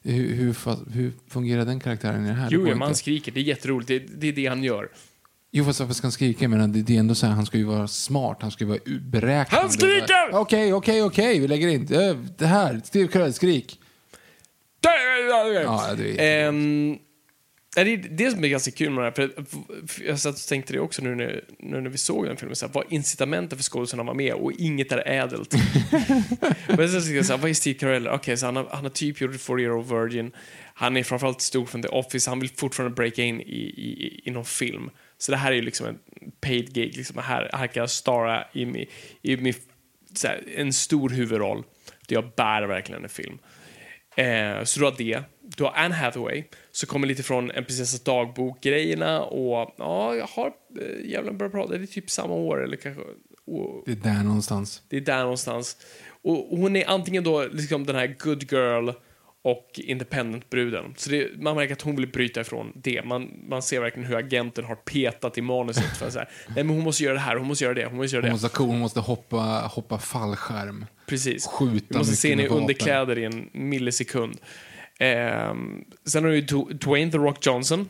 Hur, 0.03 0.35
hur, 0.35 0.53
fa- 0.53 0.91
hur 0.91 1.13
fungerar 1.29 1.65
den 1.65 1.79
karaktären 1.79 2.25
i 2.25 2.27
det 2.27 2.33
här? 2.33 2.49
Det 2.49 2.55
Jo, 2.55 2.59
går 2.59 2.67
ja, 2.67 2.73
inte. 2.73 2.79
man 2.85 2.95
skriker. 2.95 3.31
Det 3.31 3.39
är 3.39 3.43
jätteroligt. 3.43 3.87
Det, 3.87 3.99
det 3.99 4.27
är 4.27 4.33
det 4.33 4.45
han 4.47 4.63
gör. 4.63 4.89
Jo, 5.51 5.65
fast 5.65 5.79
varför 5.79 5.93
ska 5.93 6.05
han 6.05 6.11
skrika? 6.11 6.43
Jag 6.43 6.49
menar, 6.51 6.67
det, 6.67 6.81
det 6.81 6.95
är 6.95 6.99
ändå 6.99 7.15
så 7.15 7.25
här, 7.25 7.33
han 7.33 7.45
ska 7.45 7.57
ju 7.57 7.63
vara 7.63 7.87
smart, 7.87 8.37
han 8.41 8.51
ska 8.51 8.63
ju 8.63 8.67
vara 8.67 8.79
u- 8.85 8.99
beräknande. 8.99 9.61
Han 9.61 9.71
skriker! 9.71 10.29
Okej, 10.33 10.73
okej, 10.73 11.03
okej, 11.03 11.39
vi 11.39 11.47
lägger 11.47 11.67
in. 11.67 11.93
Eh, 11.93 12.15
Det 12.37 12.45
här, 12.45 12.81
Steve 12.85 13.07
Carell, 13.07 13.33
skrik. 13.33 13.79
Ja, 14.83 15.93
det 15.97 16.19
är 16.21 16.47
Ehm, 16.47 16.91
är 16.91 16.97
det 17.75 17.81
är 17.81 17.97
det 17.97 18.31
som 18.31 18.43
är 18.43 18.47
ganska 18.47 18.71
kul 18.71 18.89
med 18.89 19.03
det 19.03 19.21
här. 19.21 19.29
För 19.87 20.03
jag 20.03 20.19
satt 20.19 20.35
och 20.35 20.41
tänkte 20.41 20.73
det 20.73 20.79
också 20.79 21.01
nu 21.03 21.15
när, 21.15 21.43
nu 21.59 21.81
när 21.81 21.89
vi 21.89 21.97
såg 21.97 22.25
den 22.25 22.37
filmen. 22.37 22.55
Så 22.55 22.65
här, 22.65 22.73
vad 22.73 22.85
är 22.85 22.93
incitamenten 22.93 23.57
för 23.57 23.63
skådisarna 23.63 24.03
vara 24.03 24.13
med? 24.13 24.33
Och 24.33 24.51
inget 24.51 24.91
är 24.91 25.07
ädelt. 25.07 25.53
Men 26.67 26.89
sen 26.89 27.01
så, 27.01 27.23
så 27.23 27.33
här, 27.33 27.37
vad 27.37 27.49
är 27.49 27.53
Steve 27.53 27.79
Carell? 27.79 28.07
Okej, 28.07 28.37
så 28.37 28.45
han 28.45 28.55
har, 28.55 28.67
han 28.71 28.83
har 28.83 28.89
typ 28.89 29.21
gjort 29.21 29.41
4 29.41 29.59
year 29.59 29.71
old 29.71 29.89
virgin. 29.89 30.31
Han 30.73 30.97
är 30.97 31.03
framförallt 31.03 31.41
stor 31.41 31.65
från 31.65 31.81
The 31.81 31.87
Office. 31.87 32.29
Han 32.29 32.39
vill 32.39 32.49
fortfarande 32.49 32.95
breaka 32.95 33.23
in 33.23 33.41
i, 33.41 33.43
i, 33.77 34.21
i 34.25 34.31
någon 34.31 34.45
film. 34.45 34.89
Så 35.17 35.31
det 35.31 35.37
här 35.37 35.51
är 35.51 35.55
ju 35.55 35.61
liksom 35.61 35.87
en 35.87 35.97
paid 36.41 36.73
gig. 36.73 36.97
Liksom. 36.97 37.17
Här, 37.17 37.49
här 37.53 37.67
kan 37.67 37.81
jag 37.81 37.89
stara 37.89 38.43
i, 38.53 38.65
mi- 38.65 38.87
i, 39.21 39.35
mi- 39.35 39.55
så 40.13 40.27
här, 40.27 40.43
en 40.55 40.73
stor 40.73 41.09
huvudroll. 41.09 41.63
Där 42.07 42.15
jag 42.15 42.31
bär 42.35 42.61
verkligen 42.63 43.03
en 43.03 43.09
film. 43.09 43.37
Eh, 44.15 44.63
så 44.63 44.79
du 44.79 44.85
har 44.85 44.95
det. 44.97 45.23
Du 45.57 45.63
har 45.63 45.71
Anne 45.71 45.95
Hathaway, 45.95 46.43
så 46.71 46.87
kommer 46.87 47.07
lite 47.07 47.23
från 47.23 47.51
En 47.51 47.65
prinsessas 47.65 47.99
dagbok-grejerna 48.03 49.21
och 49.21 49.73
ja, 49.77 50.15
jag 50.15 50.27
har 50.27 50.51
eh, 50.81 51.09
jävla 51.09 51.31
bra 51.33 51.49
prata. 51.49 51.77
Det 51.77 51.83
är 51.83 51.87
typ 51.87 52.09
samma 52.09 52.33
år 52.33 52.63
eller 52.63 52.77
kanske... 52.77 53.01
Och, 53.45 53.83
Det 53.85 53.91
är 53.91 53.95
där 54.15 54.23
någonstans. 54.23 54.81
det 54.89 54.97
är 54.97 55.01
där 55.01 55.21
någonstans. 55.21 55.77
Och 56.23 56.51
och 56.53 56.57
hon 56.57 56.75
är 56.75 56.89
antingen 56.89 57.23
då 57.23 57.45
liksom 57.51 57.85
den 57.85 57.95
här 57.95 58.15
good 58.19 58.51
girl 58.51 58.89
och 59.43 59.79
independent-bruden. 59.83 60.93
Så 60.97 61.09
det, 61.09 61.41
man 61.41 61.55
märker 61.55 61.73
att 61.73 61.81
hon 61.81 61.95
vill 61.95 62.07
bryta 62.07 62.41
ifrån 62.41 62.71
det. 62.75 63.03
Man, 63.05 63.31
man 63.49 63.61
ser 63.61 63.79
verkligen 63.81 64.07
hur 64.09 64.15
agenten 64.17 64.65
har 64.65 64.75
petat 64.75 65.37
i 65.37 65.41
manuset 65.41 65.97
för 65.97 66.07
att 66.07 66.13
säga, 66.13 66.25
nej 66.55 66.63
men 66.63 66.69
hon 66.75 66.83
måste 66.83 67.03
göra 67.03 67.13
det 67.13 67.19
här, 67.19 67.35
hon 67.35 67.47
måste 67.47 67.63
göra 67.63 67.73
det, 67.73 67.85
hon 67.85 67.97
måste 67.97 68.15
göra 68.15 68.21
Hon 68.23 68.27
det. 68.29 68.31
måste 68.33 68.45
vara 68.47 68.53
cool, 68.53 68.67
hon 68.67 68.79
måste 68.79 68.99
hoppa, 68.99 69.71
hoppa 69.75 69.97
fallskärm. 69.99 70.85
Precis. 71.07 71.45
skjuta 71.47 71.85
Du 71.89 71.97
måste 71.97 72.15
se 72.15 72.29
henne 72.29 72.43
i 72.43 72.47
underkläder 72.47 73.17
i 73.17 73.23
en 73.25 73.49
millisekund. 73.53 74.37
Ehm, 75.05 75.83
sen 76.05 76.23
har 76.23 76.31
Du- 76.31 76.73
Dwayne 76.73 77.11
The 77.11 77.17
Rock 77.17 77.45
Johnson, 77.45 77.89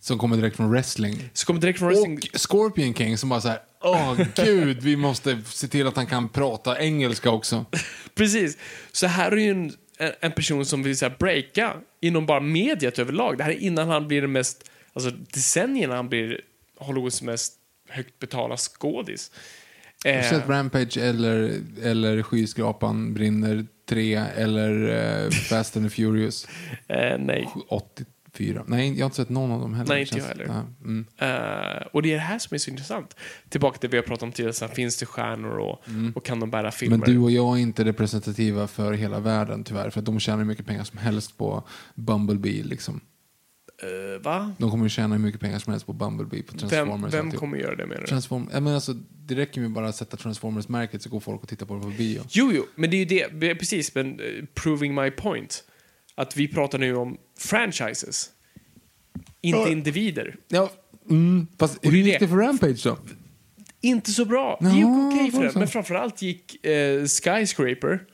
Som 0.00 0.18
kommer 0.18 0.36
direkt 0.36 0.56
från 0.56 0.70
wrestling. 0.70 1.30
som 1.32 1.46
kommer 1.46 1.60
direkt 1.60 1.78
från 1.78 1.88
wrestling. 1.88 2.18
Och 2.34 2.40
Scorpion 2.40 2.94
King 2.94 3.18
som 3.18 3.28
bara 3.28 3.40
så 3.40 3.48
här, 3.48 3.58
åh 3.80 4.20
gud, 4.36 4.82
vi 4.82 4.96
måste 4.96 5.42
se 5.46 5.68
till 5.68 5.86
att 5.86 5.96
han 5.96 6.06
kan 6.06 6.28
prata 6.28 6.80
engelska 6.80 7.30
också. 7.30 7.64
Precis. 8.14 8.58
Så 8.92 9.06
här 9.06 9.32
är 9.32 9.36
ju 9.36 9.50
en, 9.50 9.72
en 10.20 10.32
person 10.32 10.66
som 10.66 10.82
vill 10.82 10.98
så 10.98 11.08
här, 11.08 11.16
breaka 11.18 11.72
inom 12.00 12.26
bara 12.26 12.40
mediet 12.40 12.98
överlag. 12.98 13.38
Det 13.38 13.44
här 13.44 13.50
är 13.50 13.58
innan 13.58 13.88
han 13.88 14.08
blir 14.08 14.20
den 14.22 14.32
mest, 14.32 14.70
alltså 14.92 15.10
decennierna 15.10 15.96
han 15.96 16.08
blir 16.08 16.40
Hollywoods 16.78 17.22
mest 17.22 17.54
högt 17.88 18.18
betalda 18.18 18.56
skådis. 18.56 19.30
Eh, 20.04 20.30
sett 20.30 20.48
Rampage 20.48 20.96
eller, 20.96 21.60
eller 21.82 22.22
Skyskrapan 22.22 23.14
brinner 23.14 23.66
3 23.88 24.14
eller 24.14 24.88
eh, 25.24 25.30
Fast 25.30 25.76
and 25.76 25.86
the 25.86 25.90
Furious 25.90 26.46
eh, 26.88 27.18
nej. 27.18 27.48
84? 27.68 28.64
Nej, 28.66 28.88
jag 28.88 28.98
har 28.98 29.04
inte 29.04 29.16
sett 29.16 29.28
någon 29.28 29.50
av 29.50 29.60
dem 29.60 29.74
heller. 29.74 29.94
Nej, 29.94 30.00
inte 30.00 30.18
jag 30.18 30.24
heller. 30.24 30.64
Mm. 30.84 31.06
Eh, 31.18 31.86
och 31.92 32.02
det 32.02 32.10
är 32.10 32.14
det 32.14 32.20
här 32.20 32.38
som 32.38 32.54
är 32.54 32.58
så 32.58 32.70
intressant. 32.70 33.16
Tillbaka 33.48 33.78
till 33.78 33.90
det 33.90 33.92
vi 33.92 33.98
har 33.98 34.04
pratat 34.04 34.22
om 34.22 34.32
tidigare, 34.32 34.52
så 34.52 34.66
här, 34.66 34.74
finns 34.74 34.96
det 34.96 35.06
stjärnor 35.06 35.58
och, 35.58 35.82
och 36.14 36.24
kan 36.24 36.40
de 36.40 36.50
bära 36.50 36.70
filmer? 36.70 36.96
Men 36.96 37.14
du 37.14 37.18
och 37.18 37.30
jag 37.30 37.58
är 37.58 37.62
inte 37.62 37.84
representativa 37.84 38.66
för 38.66 38.92
hela 38.92 39.20
världen 39.20 39.64
tyvärr. 39.64 39.90
För 39.90 40.00
att 40.00 40.06
de 40.06 40.20
tjänar 40.20 40.38
hur 40.38 40.44
mycket 40.44 40.66
pengar 40.66 40.84
som 40.84 40.98
helst 40.98 41.38
på 41.38 41.64
Bumblebee. 41.94 42.62
Liksom. 42.62 43.00
Eh, 43.82 44.22
va? 44.22 44.52
De 44.58 44.70
kommer 44.70 44.84
ju 44.84 44.88
tjäna 44.90 45.14
hur 45.14 45.22
mycket 45.22 45.40
pengar 45.40 45.58
som 45.58 45.70
helst 45.70 45.86
på 45.86 45.92
Bumblebee, 45.92 46.42
på 46.42 46.58
Transformers. 46.58 47.14
Vem, 47.14 47.30
vem 47.30 47.38
kommer 47.38 47.58
göra 47.58 47.76
det 47.76 47.86
menar 47.86 48.00
du? 48.00 48.06
Transform 48.06 48.48
ja, 48.52 48.60
men 48.60 48.74
alltså, 48.74 48.92
det 49.26 49.34
räcker 49.34 49.60
ju 49.60 49.68
bara 49.68 49.88
att 49.88 49.96
sätta 49.96 50.16
Transformers-märket 50.16 51.02
så 51.02 51.08
går 51.10 51.20
folk 51.20 51.42
och 51.42 51.48
tittar 51.48 51.66
på 51.66 51.74
det 51.74 51.80
på 51.80 51.88
bio. 51.88 52.22
Jo, 52.30 52.50
jo, 52.54 52.66
men 52.74 52.90
det 52.90 52.96
är 52.96 52.98
ju 52.98 53.28
det, 53.28 53.54
precis, 53.54 53.94
men 53.94 54.20
eh, 54.20 54.26
proving 54.54 54.94
my 54.94 55.10
point. 55.10 55.64
Att 56.14 56.36
vi 56.36 56.48
pratar 56.48 56.78
nu 56.78 56.96
om 56.96 57.16
franchises, 57.38 58.30
inte 59.40 59.58
Ja. 59.58 59.68
individer. 59.68 60.36
Ja, 60.48 60.70
mm, 61.10 61.46
fast 61.58 61.78
hur 61.82 61.94
är 61.94 61.96
gick 61.96 62.20
det. 62.20 62.28
för 62.28 62.36
Rampage 62.36 62.84
då? 62.84 62.98
Inte 63.80 64.10
så 64.12 64.24
bra. 64.24 64.58
Det 64.60 64.70
gick 64.70 64.84
okej 64.86 65.30
för 65.30 65.38
var 65.38 65.44
det 65.44 65.54
men 65.54 65.68
framförallt 65.68 66.22
gick 66.22 66.66
eh, 66.66 67.00
Skyscraper 67.00 68.06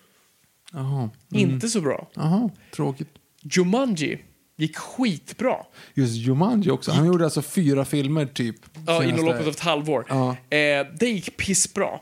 Jaha, 0.72 1.10
inte 1.32 1.68
så 1.68 1.80
bra. 1.80 2.10
Jaha, 2.14 2.50
tråkigt. 2.74 3.08
Jumanji 3.42 4.18
gick 4.58 4.76
skitbra. 4.76 5.56
Just 5.94 6.14
Jumanji 6.14 6.70
också. 6.70 6.90
Han 6.90 7.06
gjorde 7.06 7.24
alltså 7.24 7.42
fyra 7.42 7.84
filmer 7.84 8.26
typ. 8.26 8.56
Ja, 8.86 9.04
inom 9.04 9.26
loppet 9.26 9.40
av 9.40 9.48
ett 9.48 9.60
halvår. 9.60 10.04
Ja. 10.08 10.30
Eh, 10.56 10.86
det 10.98 11.08
gick 11.08 11.36
pissbra. 11.36 12.00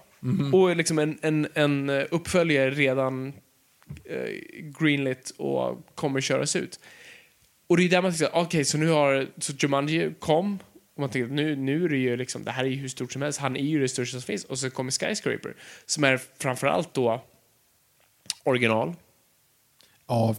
Och 0.52 0.76
liksom 0.76 0.98
en, 0.98 1.18
en, 1.22 1.48
en 1.54 1.90
eh, 1.90 2.04
uppföljare 2.11 2.70
redan 2.70 3.32
eh, 4.04 4.30
greenlit 4.80 5.30
och 5.36 5.86
kommer 5.94 6.20
köras 6.20 6.57
ut. 6.57 6.80
Och 7.66 7.76
det 7.76 7.84
är 7.84 7.88
där 7.88 8.02
man 8.02 8.12
tänker, 8.12 8.36
okej, 8.36 8.64
så 8.64 8.78
nu 8.78 8.88
har 8.88 9.26
så 9.38 9.52
Jumanji 9.59 10.14
kom 10.18 10.59
och 10.94 11.00
man 11.00 11.11
tänker, 11.11 11.34
nu, 11.34 11.57
nu 11.57 11.84
är 11.84 11.88
det 11.88 11.96
ju 11.96 12.16
liksom, 12.16 12.44
det 12.44 12.50
här 12.50 12.64
är 12.64 12.68
ju 12.68 12.76
hur 12.76 12.88
stort 12.88 13.12
som 13.12 13.22
helst, 13.22 13.38
han 13.38 13.57
är 13.57 13.61
ju 13.64 13.80
det 13.80 13.88
största 13.88 14.20
som 14.20 14.26
finns. 14.26 14.44
Och 14.44 14.59
så 14.59 14.70
kommer 14.70 14.90
Skyscraper, 14.90 15.57
som 15.86 16.04
är 16.04 16.20
framförallt 16.38 16.94
då 16.94 17.22
original. 18.44 18.94
Ja, 20.09 20.34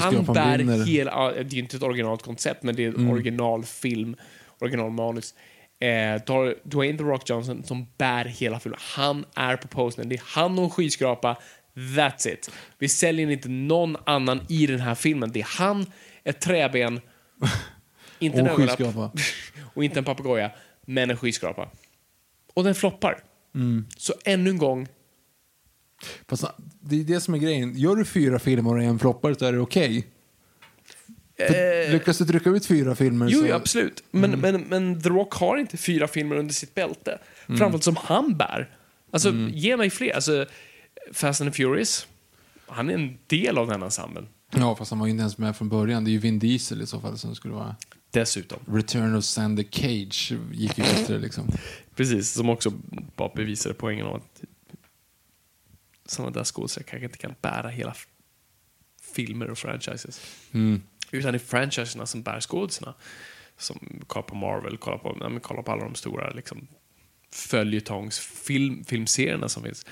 Han 0.00 0.24
bär 0.24 0.56
brinner. 0.56 0.84
hela, 0.86 1.32
det 1.32 1.38
är 1.38 1.54
ju 1.54 1.58
inte 1.58 1.76
ett 1.76 1.82
originalt 1.82 2.22
koncept, 2.22 2.62
men 2.62 2.76
det 2.76 2.84
är 2.84 2.88
en 2.88 3.10
originalfilm, 3.10 4.16
originalmanus. 4.58 5.34
Eh, 5.80 6.22
Dwayne 6.64 6.98
The 6.98 7.04
Rock 7.04 7.30
Johnson 7.30 7.64
som 7.64 7.86
bär 7.98 8.24
hela 8.24 8.60
filmen. 8.60 8.80
Han 8.82 9.24
är 9.34 9.56
på 9.56 9.68
posten. 9.68 10.08
Det 10.08 10.14
är 10.14 10.22
han 10.24 10.58
och 10.58 10.64
en 10.64 10.70
skyskrapa. 10.70 11.36
That's 11.74 12.28
it. 12.28 12.50
Vi 12.78 12.88
säljer 12.88 13.30
inte 13.30 13.48
någon 13.48 13.96
annan 14.06 14.40
i 14.48 14.66
den 14.66 14.80
här 14.80 14.94
filmen. 14.94 15.32
Det 15.32 15.40
är 15.40 15.46
han, 15.58 15.86
ett 16.24 16.40
träben, 16.40 17.00
inte 18.18 18.38
en 18.38 18.46
Och 18.46 18.52
ögonlapp 18.52 18.78
skyskrapa. 18.78 19.10
och 19.74 19.84
inte 19.84 19.98
en 19.98 20.04
papegoja, 20.04 20.50
men 20.86 21.10
en 21.10 21.16
skyskrapa. 21.16 21.68
Och 22.54 22.64
den 22.64 22.74
floppar. 22.74 23.22
Mm. 23.54 23.86
Så 23.96 24.14
ännu 24.24 24.50
en 24.50 24.58
gång, 24.58 24.88
Fast 26.28 26.44
det 26.80 27.00
är 27.00 27.04
det 27.04 27.20
som 27.20 27.34
är 27.34 27.38
grejen. 27.38 27.78
Gör 27.78 27.96
du 27.96 28.04
fyra 28.04 28.38
filmer 28.38 28.74
och 28.76 28.82
en 28.82 28.98
floppar 28.98 29.34
så 29.34 29.44
är 29.44 29.52
det 29.52 29.58
okej. 29.58 30.06
För 31.38 31.92
Lyckas 31.92 32.18
du 32.18 32.24
trycka 32.24 32.50
ut 32.50 32.66
fyra 32.66 32.94
filmer 32.94 33.26
Eh. 33.26 33.32
Jo, 33.32 33.46
så... 33.46 33.52
absolut. 33.54 34.02
Men, 34.10 34.34
Mm. 34.34 34.40
men, 34.40 34.62
men 34.62 35.02
The 35.02 35.08
Rock 35.08 35.34
har 35.34 35.56
inte 35.56 35.76
fyra 35.76 36.08
filmer 36.08 36.36
under 36.36 36.54
sitt 36.54 36.74
bälte. 36.74 37.18
Framförallt 37.46 37.84
som 37.84 37.96
han 37.96 38.36
bär. 38.36 38.70
Alltså, 39.10 39.28
Mm. 39.28 39.50
ge 39.54 39.76
mig 39.76 39.90
fler. 39.90 40.14
Alltså, 40.14 40.46
Fast 41.12 41.40
and 41.40 41.52
the 41.52 41.56
Furious, 41.56 42.06
han 42.66 42.90
är 42.90 42.94
en 42.94 43.18
del 43.26 43.58
av 43.58 43.66
den 43.66 43.82
ensemblen. 43.82 44.28
Ja, 44.50 44.76
fast 44.76 44.90
han 44.90 44.98
var 44.98 45.06
ju 45.06 45.10
inte 45.10 45.20
ens 45.20 45.38
med 45.38 45.56
från 45.56 45.68
början. 45.68 46.04
Det 46.04 46.10
är 46.10 46.12
ju 46.12 46.18
Vin 46.18 46.38
Diesel 46.38 46.82
i 46.82 46.86
så 46.86 47.00
fall 47.00 47.18
som 47.18 47.34
skulle 47.34 47.54
vara... 47.54 47.76
Dessutom. 48.10 48.58
Return 48.68 49.14
of 49.16 49.24
Sander 49.24 49.64
Cage 49.70 50.32
gick 50.52 50.78
ju 50.78 50.84
bättre 50.84 51.18
liksom. 51.18 51.48
Precis, 51.96 52.32
som 52.32 52.48
också 52.48 52.72
bara 53.16 53.28
bevisade 53.34 53.74
poängen 53.74 54.06
om 54.06 54.14
att 54.16 54.42
sådana 56.06 56.32
där 56.32 56.44
skådespelare 56.44 56.90
kanske 56.90 57.06
inte 57.06 57.18
kan 57.18 57.34
bära 57.40 57.68
hela 57.68 57.94
filmer 59.14 59.50
och 59.50 59.58
franchises. 59.58 60.20
Mm. 60.52 60.82
Utan 61.10 61.32
det 61.32 61.36
är 61.36 61.38
franchiserna 61.38 62.06
som 62.06 62.22
bär 62.22 62.40
skådisarna. 62.40 62.94
Som 63.58 64.04
kolla 64.06 64.22
på 64.22 64.34
Marvel, 64.34 64.76
kolla 64.76 64.98
på, 64.98 65.16
ja, 65.20 65.28
men 65.28 65.40
kolla 65.40 65.62
på 65.62 65.72
alla 65.72 65.84
de 65.84 65.94
stora 65.94 66.30
liksom, 66.30 66.66
följetongs 67.32 68.18
film, 68.18 69.06
som 69.46 69.62
finns. 69.62 69.86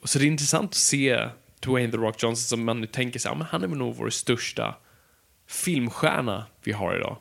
Och 0.00 0.08
så 0.08 0.18
det 0.18 0.24
är 0.24 0.26
intressant 0.26 0.70
att 0.70 0.74
se 0.74 1.28
Dwayne 1.60 1.92
The 1.92 1.96
Rock 1.96 2.22
Johnson 2.22 2.36
som 2.36 2.64
man 2.64 2.80
nu 2.80 2.86
tänker 2.86 3.18
sig, 3.18 3.30
ja, 3.30 3.34
men 3.34 3.46
han 3.46 3.62
är 3.62 3.68
nog 3.68 3.96
vår 3.96 4.10
största 4.10 4.76
filmstjärna 5.46 6.46
vi 6.62 6.72
har 6.72 6.96
idag. 6.96 7.16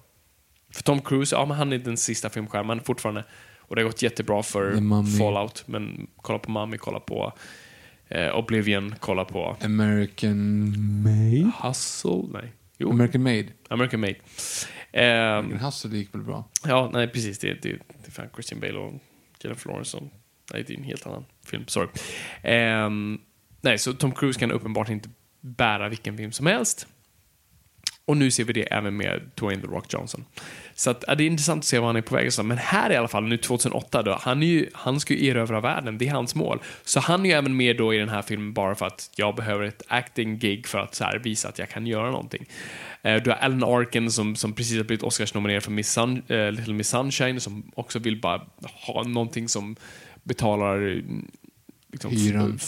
För 0.72 0.84
Tom 0.84 1.02
Cruise, 1.02 1.36
ja 1.36 1.46
men 1.46 1.58
han 1.58 1.74
är 1.74 1.78
den 1.78 1.98
sista 1.98 2.30
filmstjärnan, 2.30 2.68
men 2.68 2.82
fortfarande, 2.82 3.26
och 3.70 3.76
det 3.76 3.82
har 3.82 3.90
gått 3.90 4.02
jättebra 4.02 4.44
för. 4.44 4.72
Fallout, 5.18 5.64
men 5.66 6.08
kolla 6.16 6.40
på 6.40 6.52
Mummy, 6.52 6.78
kolla 6.78 7.00
på 7.00 7.34
eh, 8.08 8.38
Oblivion, 8.38 8.96
kolla 9.00 9.26
på 9.26 9.58
American 9.62 10.74
Made? 11.04 11.52
Hustle, 11.62 12.24
nej. 12.34 12.54
Jo, 12.78 12.90
American 12.92 13.24
Made. 13.24 13.48
American 13.70 14.00
Made. 14.00 14.16
Ehm, 14.92 15.38
American 15.38 15.60
Hustle 15.60 15.98
gick 15.98 16.16
väl 16.16 16.22
bra? 16.22 16.44
ja, 16.66 16.90
nej 16.94 17.08
precis. 17.08 17.40
Det, 17.40 17.54
det, 17.54 17.70
det 17.70 18.08
är 18.08 18.12
fan 18.12 18.30
Christian 18.34 18.60
Bale 18.60 18.78
och 18.78 18.94
Jennifer 19.44 19.70
Lawrence. 19.70 19.92
Som, 19.92 20.10
nej, 20.54 20.64
det 20.68 20.74
är 20.74 20.78
en 20.78 20.84
helt 20.84 21.08
annan 21.08 21.26
film. 21.46 21.64
Sorry. 21.68 21.88
Ehm, 22.44 23.20
nej, 23.62 23.78
så 23.78 23.94
Tom 23.94 24.12
Cruise 24.12 24.40
kan 24.40 24.52
uppenbart 24.52 24.90
inte 24.90 25.10
bära 25.42 25.90
vilken 25.90 26.18
film 26.18 26.32
som 26.32 26.46
helst. 26.46 26.88
Och 28.10 28.18
nu 28.18 28.32
ser 28.32 28.44
vi 28.44 28.54
det 28.54 28.64
även 28.74 28.98
med 28.98 29.22
Dwayne 29.36 29.62
The 29.62 29.68
Rock 29.68 29.94
Johnson. 29.94 30.26
Så 30.76 30.90
att, 30.90 31.04
ja, 31.08 31.16
det 31.16 31.24
är 31.24 31.28
intressant 31.28 31.60
att 31.60 31.66
se 31.66 31.80
vad 31.80 31.88
han 31.90 31.96
är 31.96 32.02
på 32.02 32.16
väg. 32.16 32.30
Men 32.44 32.58
här 32.58 32.92
i 32.92 32.96
alla 32.96 33.08
fall, 33.08 33.24
nu 33.24 33.38
2008, 33.38 34.02
då, 34.02 34.18
han, 34.22 34.44
är 34.44 34.48
ju, 34.48 34.70
han 34.74 35.00
ska 35.00 35.14
ju 35.14 35.26
erövra 35.28 35.62
världen. 35.62 35.98
Det 35.98 36.08
är 36.08 36.12
hans 36.12 36.36
mål. 36.36 36.60
Så 36.84 37.00
han 37.00 37.26
är 37.26 37.30
ju 37.30 37.36
även 37.36 37.58
med 37.58 37.78
då 37.78 37.94
i 37.94 37.98
den 37.98 38.10
här 38.10 38.22
filmen 38.22 38.54
bara 38.54 38.76
för 38.76 38.86
att 38.86 39.10
jag 39.16 39.36
behöver 39.36 39.64
ett 39.64 39.82
acting-gig 39.88 40.68
för 40.68 40.80
att 40.80 40.96
så 40.96 41.04
här, 41.04 41.20
visa 41.20 41.50
att 41.50 41.60
jag 41.60 41.70
kan 41.70 41.88
göra 41.88 42.12
någonting. 42.12 42.46
Eh, 43.02 43.16
du 43.24 43.30
har 43.30 43.38
Alan 43.38 43.64
Arkin 43.64 44.12
som, 44.12 44.36
som 44.36 44.54
precis 44.54 44.78
har 44.78 44.84
blivit 44.84 45.04
Oscars-nominerad 45.04 45.64
för 45.64 45.72
Miss 45.72 45.92
Sun, 45.92 46.22
eh, 46.28 46.52
Little 46.52 46.74
Miss 46.74 46.90
Sunshine 46.90 47.40
som 47.40 47.72
också 47.76 48.00
vill 48.00 48.22
bara 48.22 48.42
ha 48.86 49.04
någonting 49.04 49.50
som 49.50 49.76
betalar 50.24 51.02
liksom, 51.92 52.12
Hyran. 52.12 52.54
f- 52.56 52.64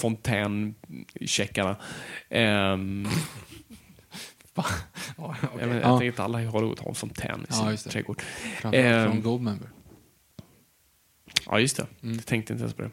Ehm, 4.58 4.64
Ja, 5.18 5.36
jag, 5.60 5.68
men, 5.68 5.78
Ja. 5.78 5.82
jag 5.90 6.00
tänker 6.00 6.14
att 6.14 6.20
alla 6.26 6.42
i 6.42 6.46
Hollywood 6.46 6.80
har 6.80 6.90
en 6.90 6.96
fontän 6.96 7.40
i 7.42 7.46
Ja, 7.50 7.56
sin 7.56 7.70
just 7.70 7.84
det. 7.84 7.90
trädgård. 7.90 8.22
Från 8.62 9.22
Goldmember. 9.22 9.70
Ja, 11.46 11.60
just 11.60 11.78
det. 11.78 11.86
Mm. 12.04 12.16
Jag 12.16 12.26
tänkte 12.26 12.54
inte 12.54 12.64
ens 12.64 12.76
på 12.76 12.82
det. 12.82 12.90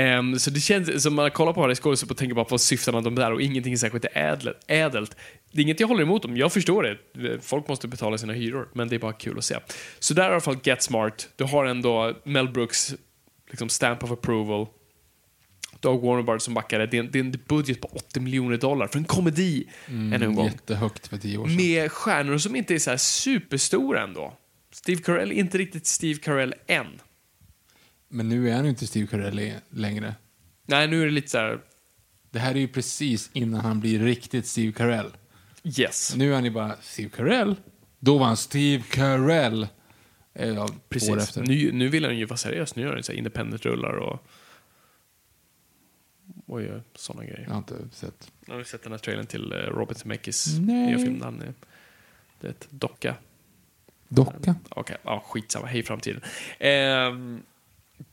Ehm, 0.00 0.38
så 0.38 0.50
det 0.50 0.60
känns 0.60 1.02
som 1.02 1.14
man 1.14 1.30
kollar 1.30 1.52
på 1.52 1.62
Harry 1.62 1.74
Skådespelare 1.74 2.12
och 2.12 2.16
tänker 2.18 2.34
bara 2.34 2.44
på 2.44 2.58
syftena 2.58 3.00
de 3.00 3.14
där 3.14 3.32
och 3.32 3.42
ingenting 3.42 3.72
är 3.72 3.76
särskilt 3.76 4.04
ädelt, 4.12 4.56
ädelt. 4.66 5.16
Det 5.52 5.60
är 5.60 5.62
inget 5.62 5.80
jag 5.80 5.88
håller 5.88 6.02
emot 6.02 6.22
dem, 6.22 6.36
jag 6.36 6.52
förstår 6.52 6.82
det. 7.14 7.40
Folk 7.40 7.68
måste 7.68 7.88
betala 7.88 8.18
sina 8.18 8.32
hyror, 8.32 8.68
men 8.74 8.88
det 8.88 8.94
är 8.94 8.98
bara 8.98 9.12
kul 9.12 9.38
att 9.38 9.44
se. 9.44 9.56
Så 9.98 10.14
där 10.14 10.22
är 10.24 10.28
i 10.28 10.32
alla 10.32 10.40
fall 10.40 10.58
Get 10.62 10.82
Smart. 10.82 11.28
Du 11.36 11.44
har 11.44 11.64
ändå 11.64 12.14
Mel 12.24 12.48
Brooks 12.48 12.94
liksom 13.50 13.68
stamp 13.68 14.04
of 14.04 14.10
approval. 14.10 14.66
Har 15.88 15.98
Warner 15.98 16.22
Brothers 16.22 16.42
som 16.42 16.54
backar 16.54 16.78
det. 16.78 16.96
Är, 16.96 17.00
en, 17.00 17.10
det 17.10 17.18
är 17.18 17.24
en 17.24 17.34
budget 17.48 17.80
på 17.80 17.88
80 17.88 18.20
miljoner 18.20 18.56
dollar 18.56 18.86
för 18.86 18.98
en 18.98 19.04
komedi, 19.04 19.64
ännu 19.86 20.24
en 20.26 20.34
gång. 20.34 20.46
Jättehögt 20.46 21.06
för 21.06 21.18
tio 21.18 21.38
år 21.38 21.46
sedan. 21.46 21.56
Med 21.56 21.92
stjärnor 21.92 22.38
som 22.38 22.56
inte 22.56 22.74
är 22.74 22.78
så 22.78 22.90
här 22.90 22.96
superstora 22.96 24.02
ändå. 24.02 24.36
Steve 24.72 25.02
Carell, 25.02 25.32
inte 25.32 25.58
riktigt 25.58 25.86
Steve 25.86 26.18
Carell 26.20 26.54
än. 26.66 26.86
Men 28.08 28.28
nu 28.28 28.50
är 28.50 28.54
han 28.54 28.64
ju 28.64 28.70
inte 28.70 28.86
Steve 28.86 29.06
Carell 29.06 29.52
längre. 29.70 30.14
Nej, 30.66 30.88
nu 30.88 31.02
är 31.02 31.06
det 31.06 31.12
lite 31.12 31.28
så 31.28 31.38
här, 31.38 31.60
Det 32.30 32.38
här 32.38 32.54
är 32.54 32.58
ju 32.58 32.68
precis 32.68 33.30
innan 33.32 33.60
han 33.60 33.80
blir 33.80 33.98
riktigt 33.98 34.46
Steve 34.46 34.72
Carell. 34.72 35.10
yes. 35.64 36.14
Nu 36.16 36.30
är 36.30 36.34
han 36.34 36.44
ju 36.44 36.50
bara 36.50 36.76
Steve 36.82 37.08
Carell. 37.16 37.56
Då 37.98 38.18
var 38.18 38.26
han 38.26 38.36
Steve 38.36 38.82
Carell. 38.90 39.62
Eh, 40.34 40.48
Ja, 40.48 40.68
Precis. 40.88 41.36
Nu, 41.36 41.72
nu 41.72 41.88
vill 41.88 42.04
han 42.04 42.18
ju 42.18 42.24
vara 42.24 42.36
seriös. 42.36 42.76
Nu 42.76 42.82
gör 42.82 42.94
han 42.94 43.02
så 43.02 43.12
independent-rullar 43.12 43.92
och, 43.92 44.26
och 46.50 46.62
gör 46.62 46.82
sådana 46.94 47.24
grejer. 47.24 47.40
Jag 47.40 47.50
har 47.50 47.58
inte 47.58 47.74
sett. 47.92 48.32
Jag 48.46 48.54
har 48.54 48.64
sett 48.64 48.82
den 48.82 48.92
här 48.92 48.98
trailern 48.98 49.26
till 49.26 49.52
eh, 49.52 49.56
Robert 49.56 49.96
Zemeckis 49.96 50.58
nya 50.58 50.98
film. 50.98 51.22
Han 51.22 51.42
är, 51.42 51.54
det 52.40 52.46
är 52.46 52.50
ett 52.50 52.66
docka. 52.70 53.14
Docka? 54.08 54.54
Okej, 54.68 54.96
ja, 55.02 55.24
skitsamma. 55.26 55.66
Hej 55.66 55.82
framtiden. 55.82 56.20
Ehm, 56.58 57.42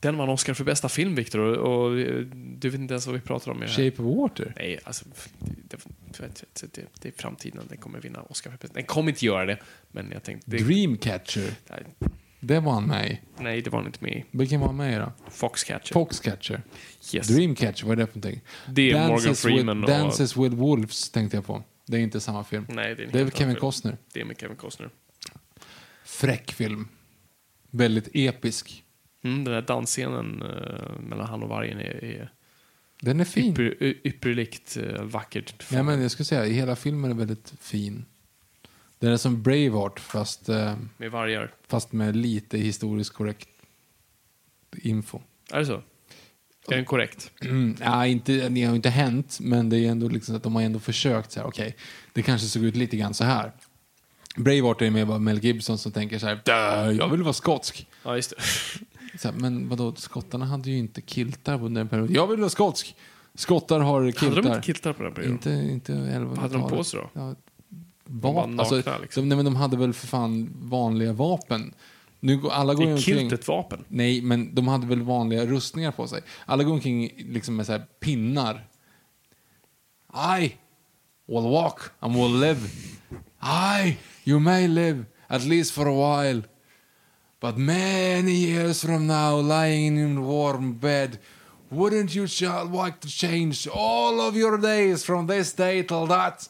den 0.00 0.16
vann 0.16 0.28
Oscar 0.28 0.54
för 0.54 0.64
bästa 0.64 0.88
film, 0.88 1.14
Victor, 1.14 1.40
och, 1.40 1.86
och 1.86 2.00
eh, 2.00 2.20
du 2.34 2.70
vet 2.70 2.80
inte 2.80 2.94
ens 2.94 3.06
vad 3.06 3.14
vi 3.14 3.20
pratar 3.20 3.52
om. 3.52 3.62
i. 3.62 3.66
Shape 3.66 4.02
of 4.02 4.16
Water? 4.16 4.52
Nej, 4.56 4.78
alltså, 4.84 5.04
det, 5.38 5.76
det, 6.18 6.44
det, 6.60 6.74
det, 6.74 6.82
det 7.00 7.08
är 7.08 7.12
framtiden. 7.12 7.62
Den 7.68 7.78
kommer 7.78 8.00
vinna 8.00 8.22
Oscar 8.22 8.50
för 8.50 8.58
bästa. 8.58 8.74
Den 8.74 8.84
kommer 8.84 9.10
inte 9.10 9.26
göra 9.26 9.46
det, 9.46 9.58
men 9.90 10.10
jag 10.12 10.22
tänkte... 10.22 10.50
Dreamcatcher? 10.50 11.54
nej, 11.70 11.84
Det 12.40 12.60
var 12.60 12.72
han 12.72 12.86
med 12.86 13.10
i. 13.10 13.20
nej, 13.42 13.62
det 13.62 13.70
var 13.70 13.78
han 13.78 13.86
inte 13.86 14.04
med 14.04 14.12
i. 14.12 14.24
Vilken 14.30 14.60
var 14.60 14.66
han 14.66 14.76
med 14.76 14.94
i 14.94 14.96
då? 14.96 15.12
Foxcatcher. 15.30 15.92
Foxcatcher? 15.92 16.62
yes. 17.14 17.28
Dreamcatcher, 17.28 17.86
vad 17.86 17.92
är 17.92 17.96
det 17.96 18.12
för 18.12 18.18
någonting? 18.18 18.40
Det 18.68 18.90
är 18.90 18.94
Morgan 18.94 19.10
Dances 19.10 19.42
Freeman 19.42 19.80
with, 19.80 19.92
och... 19.92 19.98
Dances 19.98 20.36
with 20.36 20.54
Wolves 20.56 21.10
tänkte 21.10 21.36
jag 21.36 21.46
på. 21.46 21.62
Det 21.86 21.96
är 21.96 22.00
inte 22.00 22.20
samma 22.20 22.44
film. 22.44 22.66
Nej, 22.68 22.94
det 22.94 23.02
är, 23.02 23.06
Det 23.06 23.20
är 23.20 23.30
Kevin 23.30 23.54
film. 23.54 23.60
Costner. 23.60 23.96
Det 24.12 24.20
är 24.20 24.24
med 24.24 24.40
Kevin 24.40 24.56
Costner. 24.56 24.90
Fräck 26.04 26.52
film. 26.52 26.88
Väldigt 27.70 28.08
episk. 28.14 28.84
Mm, 29.24 29.44
den 29.44 29.54
där 29.54 29.62
dansscenen 29.62 30.42
uh, 30.42 31.00
mellan 31.00 31.26
han 31.26 31.42
och 31.42 31.48
vargen 31.48 31.78
är, 31.78 32.04
är 32.04 32.32
Den 33.00 33.20
är 33.20 33.24
fin. 33.24 33.52
ypper, 33.52 33.82
ypperligt 33.82 34.76
uh, 34.76 35.02
vackert. 35.02 35.64
Nej, 35.70 35.82
men 35.82 36.02
jag 36.02 36.10
skulle 36.10 36.24
säga, 36.26 36.44
hela 36.44 36.76
filmen 36.76 37.10
är 37.10 37.14
väldigt 37.14 37.54
fin. 37.60 38.04
Den 38.98 39.12
är 39.12 39.16
som 39.16 39.42
Braveheart 39.42 40.00
fast, 40.00 40.48
eh, 40.48 40.74
Med 40.96 41.10
vargar. 41.10 41.54
fast 41.68 41.92
med 41.92 42.16
lite 42.16 42.58
historiskt 42.58 43.12
korrekt 43.12 43.48
info. 44.76 45.20
Är 45.52 45.58
det 45.58 45.66
så? 45.66 45.82
Är 46.70 46.76
den 46.76 46.84
korrekt? 46.84 47.30
Mm, 47.40 47.76
ja, 47.80 48.06
inte, 48.06 48.32
det 48.48 48.62
har 48.62 48.70
ju 48.72 48.76
inte 48.76 48.90
hänt, 48.90 49.38
men 49.40 49.68
det 49.68 49.78
är 49.78 49.90
ändå 49.90 50.08
liksom 50.08 50.36
att 50.36 50.42
de 50.42 50.54
har 50.54 50.62
ändå 50.62 50.78
försökt. 50.78 51.32
så 51.32 51.40
här, 51.40 51.46
Okej, 51.46 51.76
det 52.12 52.22
kanske 52.22 52.46
såg 52.48 52.64
ut 52.64 52.76
lite 52.76 52.96
grann 52.96 53.14
så 53.14 53.24
här. 53.24 53.52
Braveheart 54.36 54.82
är 54.82 54.90
mer 54.90 55.04
bara 55.04 55.18
Mel 55.18 55.38
Gibson 55.44 55.78
som 55.78 55.92
tänker 55.92 56.18
så 56.18 56.26
här, 56.26 56.40
"Dö, 56.44 56.90
jag 56.92 57.08
vill 57.08 57.22
vara 57.22 57.32
skotsk. 57.32 57.86
Ja, 58.04 58.16
just 58.16 58.30
det. 58.36 59.18
Så 59.18 59.28
här, 59.28 59.36
men 59.38 59.68
vadå, 59.68 59.94
skottarna 59.94 60.44
hade 60.44 60.70
ju 60.70 60.78
inte 60.78 61.00
kiltar 61.00 61.64
under 61.64 61.80
den 61.80 61.88
perioden. 61.88 62.14
Jag 62.14 62.26
vill 62.26 62.38
vara 62.40 62.50
skotsk. 62.50 62.96
Skottar 63.34 63.80
har 63.80 64.04
kiltar. 64.12 64.26
Hade 64.28 64.42
de 64.42 64.48
inte 64.48 64.60
kiltar 64.66 64.92
på 64.92 65.02
den 65.02 65.14
perioden? 65.14 65.34
Inte, 65.34 65.50
inte 65.72 65.92
11 65.92 66.28
Vad 66.30 66.38
hade 66.38 66.54
de 66.54 66.68
på 66.68 66.84
sig 66.84 67.00
då? 67.00 67.10
Ja, 67.20 67.34
vapen. 68.08 68.60
Alltså, 68.60 68.74
liksom. 69.02 69.22
de, 69.22 69.28
nej, 69.28 69.36
men 69.36 69.44
de 69.44 69.56
hade 69.56 69.76
väl 69.76 69.92
för 69.92 70.06
fan 70.06 70.50
vanliga 70.54 71.12
vapen. 71.12 71.74
Nu, 72.20 72.40
alla 72.50 72.74
går 72.74 72.84
Är 72.84 72.92
omkring... 72.92 73.32
ett 73.32 73.48
vapen? 73.48 73.84
Nej, 73.88 74.22
men 74.22 74.54
de 74.54 74.68
hade 74.68 74.86
väl 74.86 75.02
vanliga 75.02 75.46
rustningar 75.46 75.92
på 75.92 76.08
sig. 76.08 76.22
Alla 76.46 76.64
går 76.64 76.72
omkring 76.72 77.10
liksom 77.16 77.56
med 77.56 77.66
så 77.66 77.72
här 77.72 77.86
pinnar. 78.00 78.68
I 80.40 80.54
will 81.26 81.50
walk 81.50 81.80
and 82.00 82.14
will 82.14 82.40
live. 82.40 82.60
I, 83.42 83.96
you 84.24 84.40
may 84.40 84.68
live, 84.68 85.04
at 85.26 85.44
least 85.44 85.72
for 85.72 85.86
a 85.86 86.22
while. 86.22 86.42
But 87.40 87.56
many 87.56 88.32
years 88.32 88.82
from 88.82 89.06
now, 89.06 89.40
lying 89.40 89.98
in 89.98 90.22
warm 90.22 90.78
bed, 90.78 91.18
wouldn't 91.70 92.14
you 92.16 92.26
like 92.82 93.00
to 93.00 93.08
change 93.08 93.68
all 93.68 94.20
of 94.20 94.36
your 94.36 94.58
days 94.58 95.04
from 95.04 95.26
this 95.26 95.52
day 95.52 95.82
till 95.82 96.06
that? 96.06 96.48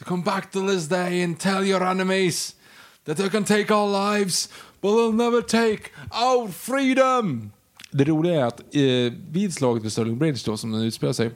To 0.00 0.06
come 0.06 0.22
back 0.22 0.50
to 0.52 0.68
this 0.68 0.88
day 0.88 1.24
and 1.24 1.38
tell 1.38 1.66
your 1.66 1.82
enemies 1.82 2.56
that 3.04 3.16
they 3.16 3.28
can 3.28 3.44
take 3.44 3.74
our 3.74 4.18
lives, 4.18 4.48
but 4.80 4.96
they'll 4.96 5.12
never 5.12 5.42
take 5.42 5.90
our 6.10 6.48
freedom. 6.48 7.50
Det 7.90 8.04
roliga 8.04 8.40
är 8.40 8.44
att 8.44 8.60
eh, 8.60 9.12
vid 9.30 9.54
slaget 9.54 9.84
vid 9.84 9.92
Stirling 9.92 10.18
Bridge 10.18 10.40
då, 10.44 10.56
som 10.56 10.72
den 10.72 10.82
utspelar 10.82 11.12
sig, 11.12 11.30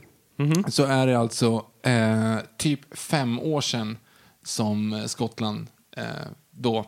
så 0.69 0.85
är 0.85 1.07
det 1.07 1.19
alltså 1.19 1.67
eh, 1.83 2.37
typ 2.59 2.99
fem 2.99 3.39
år 3.41 3.61
sedan 3.61 3.97
som 4.45 4.93
eh, 4.93 5.05
Skottland 5.05 5.67
eh, 5.97 6.05
då 6.51 6.87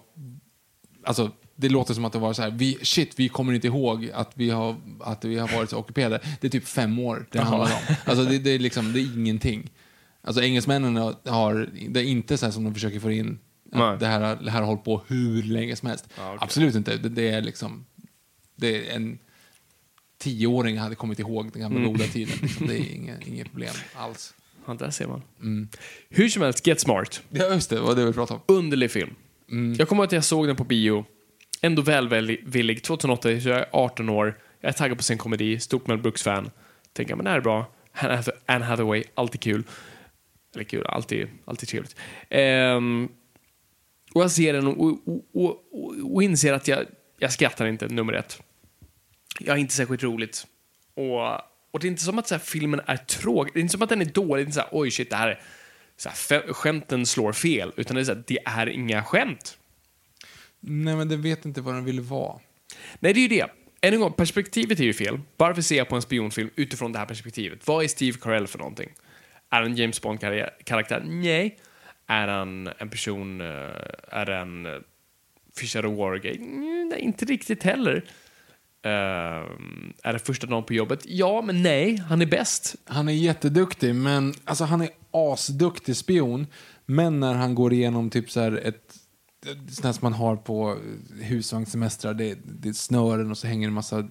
Alltså, 1.05 1.31
det 1.57 1.69
låter 1.69 1.95
som 1.95 2.05
att 2.05 2.13
det 2.13 2.19
var 2.19 2.33
så 2.33 2.43
här, 2.43 2.51
vi, 2.51 2.79
shit, 2.83 3.13
vi 3.17 3.29
kommer 3.29 3.53
inte 3.53 3.67
ihåg 3.67 4.11
att 4.15 4.31
vi 4.35 4.51
har, 4.51 4.77
att 5.01 5.25
vi 5.25 5.39
har 5.39 5.49
varit 5.57 5.71
så 5.71 5.79
ockuperade. 5.79 6.21
Det 6.41 6.47
är 6.47 6.51
typ 6.51 6.69
fem 6.69 6.99
år 6.99 7.27
det 7.31 7.41
handlar 7.41 7.67
om. 7.67 7.95
Alltså, 8.05 8.25
det, 8.25 8.39
det, 8.39 8.51
är 8.51 8.59
liksom, 8.59 8.93
det 8.93 9.01
är 9.01 9.19
ingenting. 9.19 9.71
Alltså, 10.27 10.43
engelsmännen 10.43 10.97
har, 11.25 11.71
det 11.89 12.01
är 12.01 12.05
inte 12.05 12.39
så 12.39 12.53
som 12.53 12.65
de 12.65 12.75
försöker 12.75 13.01
få 13.01 13.11
in, 13.11 13.39
att 13.73 14.01
det 14.01 14.07
här, 14.07 14.37
det 14.45 14.51
här 14.51 14.61
har 14.61 14.67
hållit 14.67 14.85
på 14.85 15.03
hur 15.07 15.43
länge 15.43 15.77
som 15.77 15.89
helst. 15.89 16.09
Ja, 16.17 16.29
okej. 16.29 16.39
Absolut 16.41 16.75
inte. 16.75 16.97
Det, 16.97 17.09
det 17.09 17.29
är 17.29 17.43
liksom, 17.43 17.87
det 18.57 18.89
är 18.91 18.97
en 18.97 19.19
tioåring 20.19 20.79
hade 20.79 20.95
kommit 20.95 21.19
ihåg 21.19 21.53
den 21.53 21.63
gamla 21.63 21.87
goda 21.87 22.05
tiden. 22.05 22.35
Liksom. 22.43 22.67
Det 22.67 22.75
är 22.79 22.93
inget, 22.95 23.27
inget 23.27 23.51
problem 23.51 23.75
alls. 23.95 24.35
Ja, 24.67 24.75
där 24.75 24.91
ser 24.91 25.07
man. 25.07 25.23
Hur 26.09 26.29
som 26.29 26.43
helst, 26.43 26.67
Get 26.67 26.81
Smart. 26.81 27.23
Ja, 27.31 27.47
just 27.55 27.71
det, 27.71 27.81
vad 27.81 27.97
det 27.97 28.05
vi 28.05 28.13
pratade 28.13 28.41
om. 28.47 28.57
Underlig 28.57 28.91
film. 28.91 29.15
Jag 29.79 29.89
kommer 29.89 30.03
ihåg 30.03 30.07
att 30.07 30.13
jag 30.13 30.25
såg 30.25 30.47
den 30.47 30.57
på 30.57 30.65
bio. 30.65 31.05
Ändå 31.61 31.83
välvillig. 31.83 32.83
2008, 32.83 33.41
så 33.41 33.49
jag 33.49 33.59
är 33.59 33.67
18 33.73 34.09
år. 34.09 34.39
Jag 34.61 34.69
är 34.69 34.73
taggad 34.73 34.97
på 34.97 35.03
sin 35.03 35.19
komedi. 35.19 35.61
Stort 35.61 35.87
Mel 35.87 35.99
Brooks-fan. 35.99 36.51
Tänker, 36.93 37.15
men 37.17 37.25
det 37.25 37.31
här 37.31 37.39
är 37.39 37.43
bra. 37.43 37.73
Anne 38.47 38.65
Hathaway, 38.65 39.05
alltid 39.15 39.41
kul. 39.41 39.65
Eller 40.57 40.65
kul, 40.65 40.87
alltid, 40.87 41.29
alltid 41.45 41.69
trevligt. 41.69 41.97
Ehm, 42.29 43.09
och 44.13 44.23
jag 44.23 44.31
ser 44.31 44.53
den 44.53 44.67
och, 44.67 44.81
och, 44.83 45.25
och, 45.33 46.15
och, 46.15 46.23
inser 46.23 46.53
att 46.53 46.69
jag, 46.69 46.85
jag 47.19 47.33
skrattar 47.33 47.67
inte, 47.67 47.89
nummer 47.89 48.13
ett. 48.13 48.43
Jag 49.41 49.57
är 49.57 49.61
inte 49.61 49.75
särskilt 49.75 50.03
roligt. 50.03 50.47
Och, 50.95 51.35
och 51.71 51.81
det 51.81 51.87
är 51.87 51.89
inte 51.89 52.03
som 52.03 52.19
att 52.19 52.29
så 52.29 52.35
här, 52.35 52.41
filmen 52.41 52.81
är 52.87 52.97
tråkig. 52.97 53.55
Det 53.55 53.59
är 53.59 53.61
inte 53.61 53.73
som 53.73 53.83
att 53.83 53.89
den 53.89 54.01
är 54.01 54.05
dålig. 54.05 54.37
Det 54.37 54.41
är 54.41 54.47
inte 54.47 54.53
så 54.53 54.61
här, 54.61 54.69
oj 54.73 54.91
shit, 54.91 55.11
det 55.11 55.17
här 55.17 55.29
är... 55.29 55.41
Så 55.97 56.09
här, 56.09 56.53
skämten 56.53 57.07
slår 57.07 57.33
fel. 57.33 57.73
Utan 57.77 57.95
det 57.95 58.03
är 58.03 58.05
så 58.05 58.15
här, 58.15 58.25
det 58.27 58.39
är 58.45 58.67
inga 58.67 59.05
skämt. 59.05 59.59
Nej, 60.61 60.97
men 60.97 61.09
den 61.09 61.23
vet 61.23 61.45
inte 61.45 61.61
vad 61.61 61.75
den 61.75 61.85
ville 61.85 62.03
vara. 62.03 62.41
Nej, 63.01 63.13
det 63.13 63.21
är 63.21 63.23
ju 63.23 63.29
det. 63.29 63.47
Än 63.81 63.95
en 63.95 64.01
gång, 64.01 64.13
perspektivet 64.13 64.81
är 64.81 64.85
ju 64.85 64.93
fel. 64.93 65.21
Varför 65.37 65.63
ser 65.63 65.77
jag 65.77 65.89
på 65.89 65.97
en 65.97 66.03
spionfilm 66.03 66.51
utifrån 66.57 66.93
det 66.93 66.99
här 66.99 67.07
perspektivet? 67.07 67.67
Vad 67.67 67.85
är 67.85 67.89
Steve 67.89 68.19
Carell 68.21 68.47
för 68.47 68.59
någonting? 68.59 68.89
Är 69.51 69.63
han 69.63 69.71
en 69.71 69.77
James 69.77 70.03
Bond-karaktär? 70.03 71.03
Nej. 71.07 71.59
Är 72.07 72.29
han 72.29 72.69
en 72.79 72.89
person... 72.91 73.41
Eh, 73.41 73.47
är 74.09 74.27
han 74.27 74.67
eh, 74.67 74.73
Fisher 75.57 75.87
och 75.87 75.97
Wargate? 75.97 76.39
Mm, 76.39 76.89
nej, 76.89 77.01
inte 77.01 77.25
riktigt 77.25 77.63
heller. 77.63 78.05
Uh, 78.87 78.93
är 80.03 80.13
det 80.13 80.19
första 80.19 80.47
dagen 80.47 80.65
på 80.65 80.75
jobbet? 80.75 81.03
Ja, 81.05 81.43
men 81.43 81.63
nej. 81.63 81.97
Han 81.97 82.23
är 82.23 82.27
bäst. 82.27 82.77
Han 82.85 83.09
är 83.09 83.13
jätteduktig, 83.13 83.95
men 83.95 84.35
alltså 84.45 84.65
han 84.65 84.81
är 84.81 84.89
asduktig 85.11 85.97
spion. 85.97 86.47
Men 86.87 87.21
när 87.21 87.35
han 87.35 87.55
går 87.55 87.73
igenom 87.73 88.11
typ 88.11 88.31
så 88.31 88.41
här 88.41 88.53
ett 88.53 88.95
sånt 89.69 89.85
här 89.85 89.93
som 89.93 90.01
man 90.03 90.13
har 90.13 90.37
på 90.37 90.79
husvagnssemestrar, 91.21 92.15
det, 92.15 92.39
det 92.45 92.69
är 92.69 92.73
snören 92.73 93.31
och 93.31 93.39
så 93.39 93.47
hänger 93.47 93.69
en 93.69 93.75
massa 93.75 94.09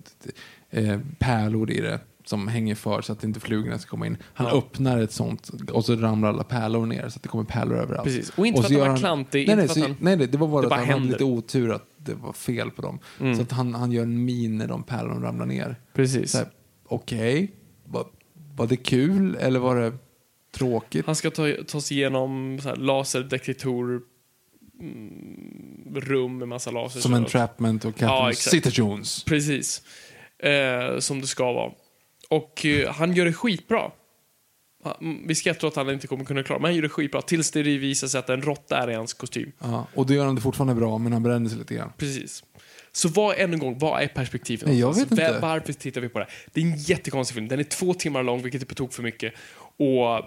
eh, 0.69 0.99
pärlor 1.19 1.71
i 1.71 1.81
det 1.81 1.99
som 2.25 2.47
hänger 2.47 2.75
för 2.75 3.01
så 3.01 3.13
att 3.13 3.23
inte 3.23 3.39
flugorna 3.39 3.79
ska 3.79 3.89
komma 3.89 4.07
in. 4.07 4.17
Han 4.33 4.47
Ja. 4.47 4.57
öppnar 4.57 5.01
ett 5.01 5.11
sånt 5.11 5.49
och 5.71 5.85
så 5.85 5.95
ramlar 5.95 6.29
alla 6.29 6.43
pärlor 6.43 6.85
ner 6.85 7.09
så 7.09 7.15
att 7.17 7.23
det 7.23 7.29
kommer 7.29 7.43
pärlor 7.43 7.77
överallt. 7.77 8.03
Precis. 8.03 8.29
Och 8.29 8.47
inte 8.47 8.61
för 8.61 8.69
så 8.69 8.75
att 8.75 8.81
han 8.81 8.89
var 8.91 8.97
klantig, 8.97 9.47
Nej, 9.47 9.55
nej, 9.55 9.67
för 9.67 9.73
så, 9.75 9.81
han- 9.81 9.95
nej, 9.99 10.17
det 10.17 10.37
var 10.37 10.47
bara 10.47 10.61
det 10.61 10.67
att 10.67 10.69
bara 10.69 10.79
han 10.79 10.89
hade 10.89 11.05
lite 11.11 11.23
otur 11.23 11.71
att 11.71 11.85
det 11.97 12.13
var 12.13 12.33
fel 12.33 12.71
på 12.71 12.81
dem. 12.81 12.99
Mm. 13.19 13.35
Så 13.35 13.41
att 13.41 13.51
han, 13.51 13.73
han 13.75 13.91
gör 13.91 14.03
en 14.03 14.25
min 14.25 14.57
när 14.57 14.67
de 14.67 14.83
pärlorna 14.83 15.27
ramlar 15.27 15.45
ner. 15.45 15.75
Precis. 15.93 16.35
Okej, 16.87 17.51
var, 17.83 18.05
var 18.55 18.67
det 18.67 18.75
kul 18.77 19.35
eller 19.35 19.59
var 19.59 19.75
det 19.75 19.93
tråkigt? 20.57 21.05
Han 21.05 21.15
ska 21.15 21.31
ta, 21.31 21.43
ta 21.67 21.81
sig 21.81 21.97
igenom 21.97 22.59
laserdetektor 22.77 24.01
mm, 24.79 25.95
rum 25.95 26.37
med 26.37 26.47
massa 26.47 26.71
laser. 26.71 26.99
Som 26.99 27.13
entrapment 27.13 27.85
och 27.85 27.93
Ja, 27.97 28.07
Catherine 28.07 28.29
exakt. 28.29 28.51
Zeta-Jones. 28.55 29.23
Precis. 29.25 29.81
Eh, 30.39 30.99
som 30.99 31.21
det 31.21 31.27
ska 31.27 31.43
vara. 31.53 31.71
Och 32.29 32.65
eh, 32.65 32.91
han 32.93 33.13
gör 33.13 33.25
det 33.25 33.33
skitbra. 33.33 33.91
Vi 35.27 35.35
skrattar 35.35 35.67
åt 35.67 35.77
att 35.77 35.85
han 35.85 35.93
inte 35.93 36.07
kommer 36.07 36.25
kunna 36.25 36.43
klara 36.43 36.59
men 36.59 36.65
han 36.65 36.75
gör 36.75 36.81
det 36.81 36.89
skitbra. 36.89 37.21
Tills 37.21 37.51
det 37.51 37.63
visar 37.63 38.07
sig 38.07 38.19
att 38.19 38.29
en 38.29 38.41
råtta 38.41 38.77
är 38.77 38.89
i 38.89 38.93
hans 38.93 39.13
kostym. 39.13 39.51
Ja, 39.59 39.87
och 39.93 40.05
då 40.05 40.13
gör 40.13 40.25
han 40.25 40.35
det 40.35 40.41
fortfarande 40.41 40.75
bra, 40.75 40.97
men 40.97 41.13
han 41.13 41.23
bränner 41.23 41.49
sig 41.49 41.57
lite 41.59 41.75
grann. 41.75 41.91
Precis. 41.97 42.43
Så 42.91 43.09
vad, 43.09 43.39
än 43.39 43.53
en 43.53 43.59
gång, 43.59 43.77
vad 43.79 44.01
är 44.03 44.07
perspektivet? 44.07 44.65
Nej, 44.67 44.79
jag 44.79 44.81
någonstans? 44.85 45.11
vet 45.19 45.27
inte. 45.29 45.31
Va- 45.41 45.47
Varför 45.47 45.73
tittar 45.73 46.01
vi 46.01 46.09
på 46.09 46.19
det? 46.19 46.27
Det 46.53 46.61
är 46.61 46.65
en 46.65 46.77
jättekonstig 46.77 47.35
film. 47.35 47.47
Den 47.47 47.59
är 47.59 47.63
två 47.63 47.93
timmar 47.93 48.23
lång, 48.23 48.41
vilket 48.41 48.61
är 48.61 48.65
på 48.65 48.75
tok 48.75 48.93
för 48.93 49.03
mycket. 49.03 49.33
Och 49.77 50.25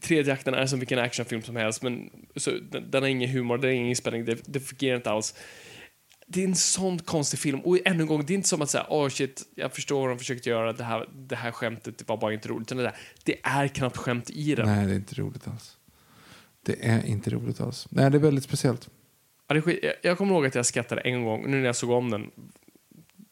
tredje 0.00 0.32
akten 0.32 0.54
är 0.54 0.66
som 0.66 0.78
vilken 0.78 0.98
actionfilm 0.98 1.42
som 1.42 1.56
helst, 1.56 1.82
men 1.82 2.10
så, 2.36 2.50
den, 2.70 2.90
den 2.90 3.02
har 3.02 3.08
ingen 3.08 3.30
humor, 3.30 3.58
den 3.58 3.64
har 3.70 3.74
ingen 3.74 3.96
spänning, 3.96 4.24
det, 4.24 4.38
det 4.46 4.60
fungerar 4.60 4.96
inte 4.96 5.10
alls. 5.10 5.34
Det 6.30 6.40
är 6.40 6.48
en 6.48 6.54
sån 6.54 6.98
konstig 6.98 7.40
film. 7.40 7.60
Och 7.60 7.78
ännu 7.84 8.02
en 8.02 8.06
gång, 8.06 8.26
det 8.26 8.32
är 8.32 8.34
inte 8.34 8.48
som 8.48 8.62
att 8.62 8.70
säga, 8.70 8.86
åh 8.88 9.08
shit, 9.08 9.42
jag 9.54 9.74
förstår 9.74 10.00
vad 10.00 10.08
de 10.08 10.18
försökte 10.18 10.50
göra, 10.50 10.72
det 10.72 10.84
här, 10.84 11.08
det 11.14 11.36
här 11.36 11.52
skämtet 11.52 12.08
var 12.08 12.16
bara 12.16 12.32
inte 12.32 12.48
roligt. 12.48 12.68
Utan 12.68 12.78
det, 12.78 12.84
där, 12.84 12.96
det 13.24 13.40
är 13.42 13.68
knappt 13.68 13.96
skämt 13.96 14.30
i 14.30 14.54
den. 14.54 14.66
Nej, 14.66 14.86
det 14.86 14.92
är 14.92 14.96
inte 14.96 15.14
roligt 15.14 15.48
alls. 15.48 15.76
Det 16.62 16.86
är 16.86 17.06
inte 17.06 17.30
roligt 17.30 17.60
alls. 17.60 17.86
Nej, 17.90 18.10
det 18.10 18.16
är 18.16 18.20
väldigt 18.20 18.44
speciellt. 18.44 18.88
Ja, 19.48 19.54
det 19.54 19.58
är 19.58 19.62
skit. 19.62 19.78
Jag, 19.82 19.94
jag 20.02 20.18
kommer 20.18 20.34
ihåg 20.34 20.46
att 20.46 20.54
jag 20.54 20.66
skrattade 20.66 21.00
en 21.00 21.24
gång, 21.24 21.50
nu 21.50 21.56
när 21.56 21.66
jag 21.66 21.76
såg 21.76 21.90
om 21.90 22.10
den, 22.10 22.30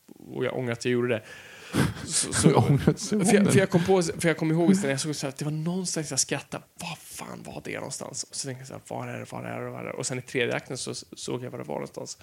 och 0.08 0.44
jag 0.44 0.56
ångrar 0.56 0.72
att 0.72 0.84
jag 0.84 0.92
gjorde 0.92 1.08
det. 1.08 1.22
Så, 2.06 2.32
så, 2.32 3.24
för, 3.24 3.34
jag, 3.34 3.52
för, 3.52 3.58
jag 3.58 3.70
kom 3.70 3.84
på, 3.84 4.02
för 4.02 4.28
jag 4.28 4.36
kom 4.36 4.50
ihåg 4.50 4.76
när 4.82 4.90
jag 4.90 5.00
såg 5.00 5.16
så 5.16 5.26
att 5.26 5.36
det 5.36 5.44
var 5.44 5.52
någonstans 5.52 6.10
jag 6.10 6.20
skrattade. 6.20 6.64
Vad 6.74 6.98
fan 6.98 7.42
var 7.42 7.62
det 7.64 7.74
någonstans? 7.74 8.22
Och 8.22 8.36
så 8.36 8.46
tänkte 8.46 8.60
jag 8.60 8.68
så 8.68 8.74
här, 8.74 8.82
var 9.00 9.08
är 9.08 9.18
det, 9.18 9.26
var 9.32 9.42
är 9.42 9.64
det, 9.64 9.70
var 9.70 9.80
är 9.80 9.84
det? 9.84 9.92
Och 9.92 10.06
sen 10.06 10.18
i 10.18 10.22
tredje 10.22 10.54
akten 10.54 10.78
så 10.78 10.94
såg 10.94 11.44
jag 11.44 11.50
vad 11.50 11.60
det 11.60 11.64
var 11.64 11.74
någonstans. 11.74 12.18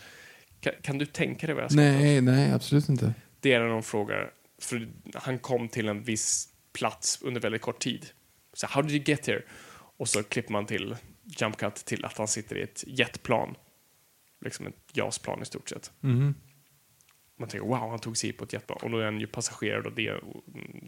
Kan, 0.64 0.74
kan 0.82 0.98
du 0.98 1.06
tänka 1.06 1.48
dig 1.48 1.56
vad 1.56 1.64
jag 1.64 1.72
åt? 1.72 1.76
Nej, 1.76 2.22
nej, 2.22 2.52
absolut 2.52 2.90
inte. 2.90 3.14
Det 3.40 3.54
är 3.54 3.60
när 3.60 3.68
de 3.68 3.84
frågar, 3.84 4.32
för 4.62 4.88
han 5.14 5.40
kom 5.40 5.68
till 5.68 5.88
en 5.88 6.04
viss 6.04 6.50
plats 6.74 7.20
under 7.22 7.42
väldigt 7.42 7.62
kort 7.62 7.80
tid. 7.80 8.06
Så 8.54 8.68
how 8.68 8.82
did 8.82 8.92
you 8.92 9.04
get 9.06 9.28
here? 9.28 9.42
Och 9.98 10.08
så 10.10 10.24
klipper 10.24 10.52
man 10.52 10.66
till, 10.66 10.96
jump 11.24 11.58
cut 11.58 11.76
till 11.76 12.06
att 12.06 12.18
han 12.18 12.28
sitter 12.28 12.58
i 12.58 12.62
ett 12.62 12.84
jetplan. 12.88 13.56
Liksom 14.46 14.68
ett 14.68 14.76
JAS-plan 14.94 15.42
i 15.42 15.46
stort 15.46 15.70
sett. 15.70 15.92
Mhm. 16.00 16.36
Man 17.40 17.50
tänker 17.50 17.68
wow, 17.68 17.90
han 17.90 18.00
tog 18.00 18.18
sig 18.18 18.30
hit 18.30 18.38
på 18.38 18.44
ett 18.44 18.54
jetplan. 18.54 18.80
Och 18.82 18.90
då 18.90 18.98
är 18.98 19.06
han 19.06 19.20
ju 19.20 19.28
passagerare 19.28 19.82
och 19.82 19.94
det 19.94 20.08
är, 20.08 20.24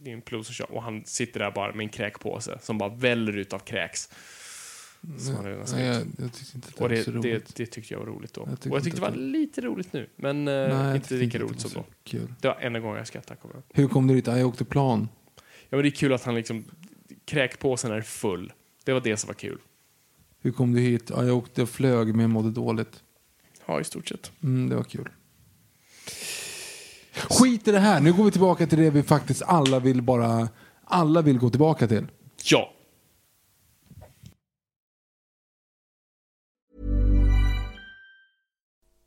det 0.02 0.10
är 0.10 0.14
en 0.14 0.22
pilot 0.22 0.46
som 0.46 0.54
kör. 0.54 0.72
Och 0.72 0.84
han 0.84 1.06
sitter 1.06 1.40
där 1.40 1.52
bara 1.52 1.74
med 1.74 1.84
en 1.84 1.90
kräkpåse 1.90 2.60
som 2.62 2.78
bara 2.78 2.90
väller 2.90 3.38
ut 3.38 3.54
av 3.54 3.60
kräks. 3.60 4.10
Som 5.18 5.44
redan 5.46 5.58
Nej, 5.60 5.68
sagt. 5.68 5.82
jag, 5.82 6.26
jag 6.26 6.34
tyckte 6.34 6.58
inte 6.58 6.68
det 6.70 6.76
Och 6.76 6.82
var 6.82 6.90
det, 6.90 7.04
så 7.04 7.12
det, 7.12 7.18
roligt. 7.18 7.56
det 7.56 7.66
tyckte 7.66 7.94
jag 7.94 8.00
var 8.00 8.08
roligt 8.08 8.34
då. 8.34 8.42
Jag 8.42 8.50
tyckte 8.52 8.70
och 8.70 8.76
jag 8.76 8.84
tyckte 8.84 9.00
det 9.02 9.10
var 9.10 9.16
lite 9.16 9.62
roligt 9.62 9.94
nu. 9.94 10.10
Men 10.16 10.48
eh, 10.48 10.54
Nej, 10.78 10.96
inte 10.96 11.14
lika 11.14 11.40
roligt 11.40 11.54
det 11.64 11.70
som 11.70 11.72
var 11.74 11.82
då. 11.82 11.88
så 11.90 12.10
Kul. 12.10 12.34
Det 12.42 12.48
var 12.48 12.56
enda 12.62 12.80
gången 12.80 12.98
jag 12.98 13.08
skrattade. 13.08 13.40
Hur 13.74 13.88
kom 13.88 14.08
du 14.08 14.14
dit? 14.16 14.28
Ja, 14.28 14.38
jag 14.38 14.48
åkte 14.48 14.66
plan. 14.66 15.08
Ja, 15.36 15.78
men 15.78 15.82
det 15.82 15.88
är 15.88 15.92
kul 15.92 16.14
att 16.14 16.24
han 16.24 16.36
liksom, 16.36 16.64
kräkpåsen 17.26 17.92
är 17.92 18.02
full. 18.02 18.54
Det 18.84 18.94
var 18.94 19.02
det 19.02 19.18
som 19.18 19.28
var 19.28 19.34
kul. 19.34 19.58
Hur 20.42 20.52
kom 20.52 20.74
du 20.74 20.80
hit? 20.80 21.10
Ja, 21.10 21.26
jag 21.26 21.38
åkte 21.38 21.62
och 21.62 21.70
flög 21.70 22.16
men 22.16 22.30
mådde 22.30 22.52
dåligt. 22.52 23.04
Ja, 23.66 23.82
i 23.82 23.84
stort 23.84 24.08
sett. 24.08 24.32
Mm, 24.44 24.70
det 24.70 24.76
var 24.76 24.84
kul. 24.84 25.10
Skit 27.30 27.68
i 27.68 27.72
det 27.72 27.80
här. 27.80 28.02
Nu 28.02 28.14
går 28.14 28.24
vi 28.24 28.32
tillbaka 28.32 28.68
till 28.68 28.78
det 28.80 28.90
vi 28.90 29.04
faktiskt 29.04 29.42
alla 29.44 29.80
vill 29.80 30.02
bara... 30.02 30.50
Alla 30.84 31.22
vill 31.22 31.38
gå 31.38 31.50
tillbaka 31.50 31.88
till. 31.88 32.08
Ja. 32.44 32.74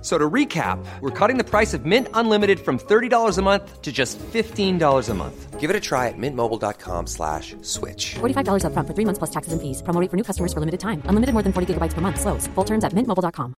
F- 0.00 0.04
So 0.04 0.16
to 0.16 0.30
recap, 0.30 0.78
we're 1.00 1.10
cutting 1.10 1.38
the 1.38 1.44
price 1.44 1.74
of 1.74 1.84
Mint 1.84 2.06
Unlimited 2.14 2.60
from 2.60 2.78
$30 2.78 3.38
a 3.38 3.42
month 3.42 3.82
to 3.82 3.90
just 3.92 4.18
$15 4.32 5.08
a 5.10 5.14
month. 5.14 5.58
Give 5.60 5.70
it 5.70 5.76
a 5.76 5.80
try 5.80 6.06
at 6.06 6.14
mintmobile.com 6.16 7.06
slash 7.08 7.56
switch. 7.62 8.14
$45 8.20 8.62
upfront 8.64 8.86
for 8.86 8.94
three 8.94 9.04
months 9.04 9.18
plus 9.18 9.30
taxes 9.30 9.52
and 9.52 9.60
fees. 9.60 9.82
Promo 9.82 10.00
rate 10.00 10.10
for 10.10 10.16
new 10.16 10.22
customers 10.24 10.52
for 10.52 10.60
limited 10.60 10.78
time. 10.78 11.02
Unlimited 11.10 11.32
more 11.34 11.42
than 11.42 11.52
40 11.52 11.74
gigabytes 11.74 11.94
per 11.94 12.00
month. 12.00 12.20
Slows. 12.20 12.46
Full 12.54 12.64
terms 12.64 12.84
at 12.84 12.92
mintmobile.com. 12.94 13.54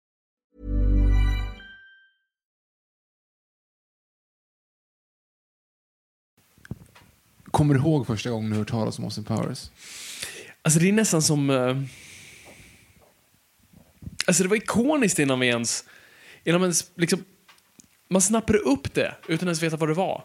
Kommer 7.50 7.74
du 7.74 7.80
ihåg 7.80 8.06
första 8.06 8.30
gången 8.30 8.50
du 8.50 8.56
hört 8.56 8.70
talas 8.70 8.98
om 8.98 9.04
Austin 9.04 9.24
Powers? 9.24 9.70
Alltså 10.62 10.80
det 10.80 10.88
är 10.88 10.92
nästan 10.92 11.22
som... 11.22 11.50
eh, 11.50 11.76
Alltså 14.26 14.42
det 14.42 14.48
var 14.48 14.56
ikoniskt 14.56 15.18
innan 15.18 15.40
vi 15.40 15.46
ens... 15.46 15.84
Man 16.46 16.62
ens 16.62 16.90
liksom... 16.96 17.24
Man 18.10 18.22
snappade 18.22 18.58
upp 18.58 18.94
det 18.94 19.14
utan 19.28 19.48
ens 19.48 19.62
veta 19.62 19.76
vad 19.76 19.88
det 19.88 19.94
var. 19.94 20.24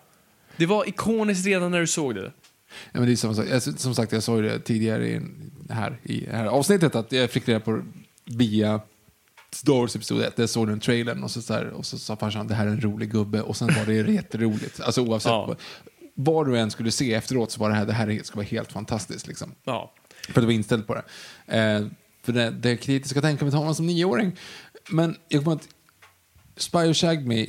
Det 0.58 0.66
var 0.66 0.90
ikoniskt 0.90 1.46
redan 1.46 1.72
när 1.72 1.80
du 1.80 1.88
såg 1.88 2.16
det. 2.16 2.32
Ja, 2.92 3.00
men 3.00 3.06
det 3.06 3.12
är 3.12 3.16
sak. 3.16 3.48
Alltså, 3.52 3.74
Som 3.78 3.96
sagt, 3.96 4.12
jag 4.12 4.24
sa 4.24 4.36
ju 4.36 4.42
det 4.42 4.60
tidigare 4.60 5.08
i, 5.08 5.22
här, 5.70 5.98
i 6.04 6.20
det 6.20 6.36
här 6.36 6.46
avsnittet 6.46 6.96
att 6.96 7.12
jag 7.12 7.30
fick 7.32 7.48
reda 7.48 7.60
på 7.60 7.82
via 8.26 8.82
Star 9.52 9.74
Wars 9.74 9.96
Episod 9.96 10.22
1. 10.22 10.34
Jag 10.38 10.50
såg 10.50 10.68
den 10.68 10.80
trailern 10.80 11.24
och 11.24 11.32
så, 11.32 11.42
så 11.42 11.54
här, 11.54 11.66
och 11.70 11.86
så 11.86 11.98
sa 12.00 12.16
farsan 12.16 12.48
det 12.48 12.54
här 12.56 12.66
är 12.68 12.72
en 12.72 12.82
rolig 12.82 13.12
gubbe 13.12 13.42
och 13.42 13.58
sen 13.58 13.68
var 13.68 13.86
det 13.86 13.94
jätteroligt. 14.12 14.80
Alltså 14.82 15.02
oavsett 15.02 15.30
Ja. 15.30 15.46
vad, 15.46 15.58
vad 16.14 16.48
du 16.48 16.60
än 16.60 16.72
skulle 16.72 16.92
se 16.92 17.14
efteråt 17.14 17.52
så 17.52 17.60
var 17.60 17.70
det 17.70 17.76
här, 17.76 17.86
det 17.86 17.94
här 17.94 18.20
ska 18.24 18.36
vara 18.36 18.46
helt 18.48 18.72
fantastiskt. 18.72 19.28
Liksom. 19.28 19.52
Ja. 19.64 19.94
För 20.30 20.42
att 20.42 20.46
vara 20.46 20.54
inställd 20.54 20.88
på 20.88 20.96
det. 20.96 21.04
Eh, 21.58 21.86
för 22.24 22.34
det, 22.34 22.50
det 22.52 22.78
kritiska 22.78 23.22
tänkandet 23.22 23.56
har 23.56 23.66
man 23.66 23.76
som 23.76 23.86
nioåring. 23.86 24.36
Men 24.90 25.16
jag 25.28 25.44
kommer 25.44 25.56
att 25.58 25.68
Spy 26.58 26.78
Who 26.78 26.94
Shagged 26.94 27.28
Me 27.28 27.46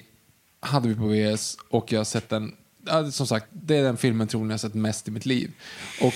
hade 0.61 0.89
vi 0.89 0.95
på 0.95 1.07
VS 1.07 1.57
och 1.69 1.93
jag 1.93 2.01
har 2.01 2.05
sett 2.05 2.28
den, 2.28 2.55
som 3.12 3.27
sagt, 3.27 3.47
det 3.51 3.77
är 3.77 3.83
den 3.83 3.97
filmen 3.97 4.28
troligen 4.28 4.51
jag 4.51 4.61
sett 4.61 4.74
mest 4.74 5.09
i 5.09 5.11
mitt 5.11 5.27
liv. 5.27 5.53
Och 6.03 6.15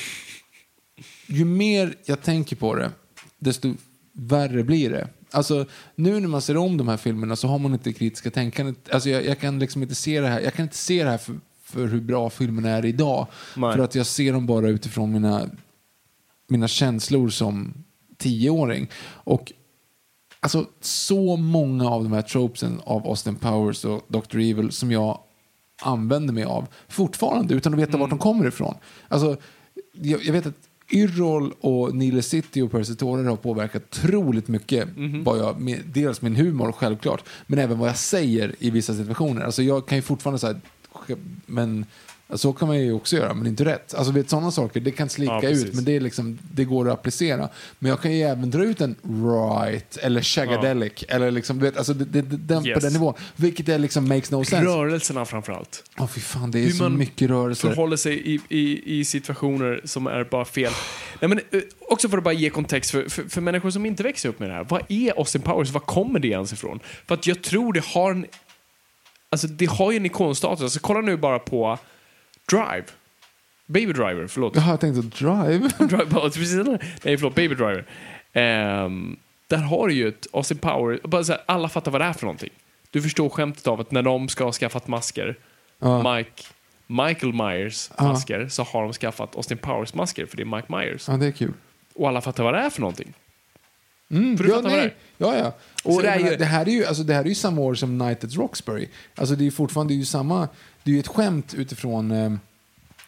ju 1.27 1.45
mer 1.45 1.95
jag 2.05 2.23
tänker 2.23 2.57
på 2.57 2.75
det, 2.75 2.91
desto 3.39 3.75
värre 4.13 4.65
blir 4.65 4.91
det. 4.91 5.09
Alltså, 5.31 5.67
nu 5.95 6.21
när 6.21 6.29
man 6.29 6.43
ser 6.43 6.57
om 6.57 6.77
de 6.77 6.89
här 6.89 6.97
filmerna 6.97 7.37
så 7.37 7.49
har 7.49 7.59
man 7.59 7.73
inte 7.73 7.93
kritiska 7.93 8.31
tänkandet. 8.31 8.91
Alltså, 8.91 9.09
jag, 9.09 9.25
jag 9.25 9.39
kan 9.39 9.59
liksom 9.59 9.83
inte 9.83 9.95
se 9.95 10.21
det 10.21 10.29
här, 10.29 10.41
jag 10.41 10.55
kan 10.55 10.63
inte 10.63 10.77
se 10.77 11.05
det 11.05 11.11
här 11.11 11.19
för, 11.19 11.41
för 11.63 11.87
hur 11.87 12.01
bra 12.01 12.31
filmerna 12.31 12.71
är 12.71 12.85
idag. 12.85 13.27
Nej. 13.57 13.73
För 13.73 13.83
att 13.83 13.95
jag 13.95 14.07
ser 14.07 14.33
dem 14.33 14.47
bara 14.47 14.69
utifrån 14.69 15.13
mina, 15.13 15.51
mina 16.49 16.69
känslor 16.69 17.29
som 17.29 17.75
tioåring. 18.19 18.91
Och 19.05 19.53
alltså, 20.41 20.67
så 20.81 21.37
många 21.37 21.91
av 21.91 22.03
de 22.03 22.13
här 22.13 22.23
tropesen 22.23 22.81
av 22.85 23.07
Austin 23.07 23.37
Powers 23.37 23.85
och 23.85 24.03
Dr. 24.09 24.39
Evil 24.39 24.73
som 24.73 24.93
jag 24.93 25.19
använder 25.83 26.35
mig 26.35 26.45
av 26.45 26.67
fortfarande 26.89 27.55
utan 27.55 27.75
att 27.75 27.81
veta 27.81 27.99
vart 27.99 28.11
de 28.11 28.19
kommer 28.19 28.49
ifrån. 28.49 28.75
Alltså, 29.09 29.37
jag, 29.93 30.25
jag 30.25 30.33
vet 30.33 30.47
att 30.47 30.55
Yrrol 30.93 31.55
och 31.61 31.95
Nile 31.95 32.23
City 32.23 32.61
och 32.61 32.71
Percy 32.71 32.95
Tårar 32.95 33.25
har 33.25 33.37
påverkat 33.37 33.83
otroligt 33.83 34.49
mycket. 34.49 34.89
Vad 35.25 35.39
jag, 35.39 35.61
med, 35.61 35.81
dels 35.87 36.23
min 36.23 36.37
humor 36.37 36.73
självklart, 36.73 37.25
men 37.47 37.59
även 37.59 37.79
vad 37.79 37.89
jag 37.89 37.97
säger 37.97 38.55
i 38.59 38.71
vissa 38.71 38.95
situationer. 38.95 39.43
Alltså 39.43 39.63
jag 39.63 39.87
kan 39.87 39.99
ju 39.99 40.03
fortfarande 40.03 40.39
säga, 40.39 40.61
men 41.47 41.87
så 42.35 42.53
kan 42.53 42.69
man 42.69 42.81
ju 42.81 42.93
också 42.93 43.17
göra, 43.17 43.35
men 43.35 43.47
inte 43.47 43.65
rätt. 43.65 43.95
Alltså 43.95 44.13
vet, 44.13 44.31
sådana 44.31 44.51
saker, 44.51 44.81
det 44.81 44.91
kan 44.91 45.09
slika 45.09 45.33
Ja, 45.43 45.49
ut, 45.49 45.75
men 45.75 45.85
det, 45.85 45.97
är 45.97 46.01
liksom, 46.01 46.39
det 46.53 46.65
går 46.65 46.89
att 46.89 46.95
applicera. 46.95 47.49
Men 47.79 47.91
jag 47.91 48.01
kan 48.03 48.13
ju 48.13 48.23
även 48.23 48.51
dra 48.51 48.65
ut 48.65 48.81
en 48.81 48.97
right, 49.05 49.97
eller 49.97 50.23
shagadelic, 50.23 51.05
eller 51.09 51.31
liksom, 51.31 51.59
vet, 51.59 51.77
alltså 51.77 51.95
det, 51.95 52.05
det, 52.05 52.23
den, 52.37 52.63
på 52.63 52.69
Yes. 52.69 52.83
den 52.83 52.93
nivån. 52.93 53.15
Vilket 53.37 53.69
är 53.69 53.79
liksom 53.79 54.09
makes 54.09 54.31
no 54.31 54.45
sense. 54.45 54.65
Rörelserna 54.67 55.25
framförallt. 55.25 55.85
Åh 55.99 56.07
fy 56.07 56.21
fan, 56.21 56.51
det 56.51 56.59
är 56.59 56.63
Hur 56.65 56.71
så 56.71 56.83
man 56.83 56.99
mycket 56.99 57.31
rörelser. 57.31 57.69
Förhåller 57.69 57.97
sig 57.97 58.35
i, 58.35 58.41
i, 58.49 58.99
i 59.01 59.05
situationer 59.05 59.81
som 59.85 60.07
är 60.07 60.25
bara 60.25 60.45
fel. 60.45 60.73
Nej, 61.21 61.29
men, 61.29 61.39
eh, 61.39 61.61
också 61.81 62.09
för 62.09 62.19
att 62.19 62.25
bara 62.25 62.35
ge 62.35 62.51
kontext 62.51 62.91
för, 62.91 63.09
för, 63.09 63.23
för 63.23 63.41
människor 63.41 63.71
som 63.71 63.87
inte 63.87 64.03
växer 64.03 64.29
upp 64.29 64.39
med 64.41 64.51
det 64.51 64.55
här. 64.55 64.67
Vad 64.69 64.83
är 64.89 65.13
Austin 65.19 65.43
Powers? 65.43 65.71
Var 65.71 65.81
kommer 65.81 66.19
det 66.19 66.29
ens 66.29 66.53
ifrån? 66.53 66.81
För 67.07 67.15
att 67.15 67.27
jag 67.27 67.43
tror 67.43 67.73
det 67.73 67.85
har 67.85 68.11
en... 68.11 68.27
Alltså 69.33 69.47
det 69.47 69.67
har 69.67 69.91
ju 69.91 69.97
en 69.97 70.07
ikonstatus. 70.07 70.63
Alltså, 70.63 70.81
kolla 70.83 71.01
nu 71.01 71.17
bara 71.17 71.39
på 71.39 71.79
Drive. 72.51 72.85
Baby 73.67 73.93
Driver, 73.93 74.27
förlåt. 74.27 74.57
Jaha, 74.57 74.71
jag 74.71 74.81
tänkte 74.81 75.25
drive. 75.25 75.69
Drive, 75.79 76.07
precis, 76.31 76.67
nej, 77.03 77.17
förlåt, 77.19 77.35
Baby 77.35 77.55
Driver. 77.55 77.85
Ehm, 78.33 79.17
där 79.47 79.57
har 79.59 79.89
du 79.89 79.95
ju 79.95 80.09
ett 80.09 80.27
Austin 80.33 80.59
Power, 80.59 81.01
bara 81.05 81.25
så 81.25 81.33
här, 81.33 81.43
alla 81.47 81.69
fattar 81.69 81.91
vad 81.91 82.01
det 82.01 82.05
är 82.05 82.13
för 82.13 82.27
någonting. 82.27 82.51
Du 82.91 83.03
förstår 83.03 83.29
skämtet 83.29 83.67
av 83.67 83.81
att 83.81 83.91
när 83.91 84.03
de 84.03 84.29
ska 84.29 84.45
ha 84.45 84.53
skaffat 84.53 84.89
masker, 84.89 85.37
Ja. 85.79 86.15
Mike, 86.17 86.43
Michael 86.87 87.33
Myers 87.33 87.91
Ja. 87.99 88.05
masker, 88.05 88.49
så 88.49 88.63
har 88.63 88.83
de 88.83 88.93
skaffat 88.93 89.37
Austin 89.37 89.59
Powers 89.59 89.95
masker, 89.95 90.27
för 90.27 90.37
det 90.37 90.43
är 90.43 90.57
Mike 90.57 90.77
Myers. 90.77 91.09
ja, 91.09 91.17
det 91.17 91.27
är 91.27 91.33
kul. 91.33 91.53
Och 91.95 92.09
alla 92.09 92.21
fattar 92.21 92.45
vad 92.45 92.55
det 92.55 92.61
är 92.61 92.71
för 92.71 92.81
någonting. 92.81 93.13
Mm, 94.11 94.37
För 94.37 94.45
du 94.45 94.51
ja, 94.51 94.61
nej. 94.61 94.95
Ja, 95.19 95.37
ja. 95.37 95.53
Och 95.85 96.03
det 96.03 96.11
menar, 96.11 96.31
ju- 96.31 96.37
det, 96.37 96.45
här 96.45 96.69
är 96.69 96.73
ju, 96.73 96.85
alltså, 96.87 97.03
det 97.03 97.15
här 97.15 97.25
är 97.25 97.29
ju 97.29 97.35
samma 97.35 97.61
år 97.61 97.75
som 97.75 97.99
Night 97.99 98.25
at 98.25 98.35
Roxbury. 98.35 98.89
Alltså, 99.15 99.35
det 99.35 99.43
är 99.43 99.45
ju 99.45 99.51
fortfarande 99.51 99.93
det 99.93 99.97
är 99.97 99.99
ju 99.99 100.05
samma... 100.05 100.49
Det 100.83 100.91
är 100.91 100.95
ju 100.95 101.01
ett 101.01 101.09
skämt 101.09 101.55
utifrån... 101.55 102.11
Eh, 102.11 102.33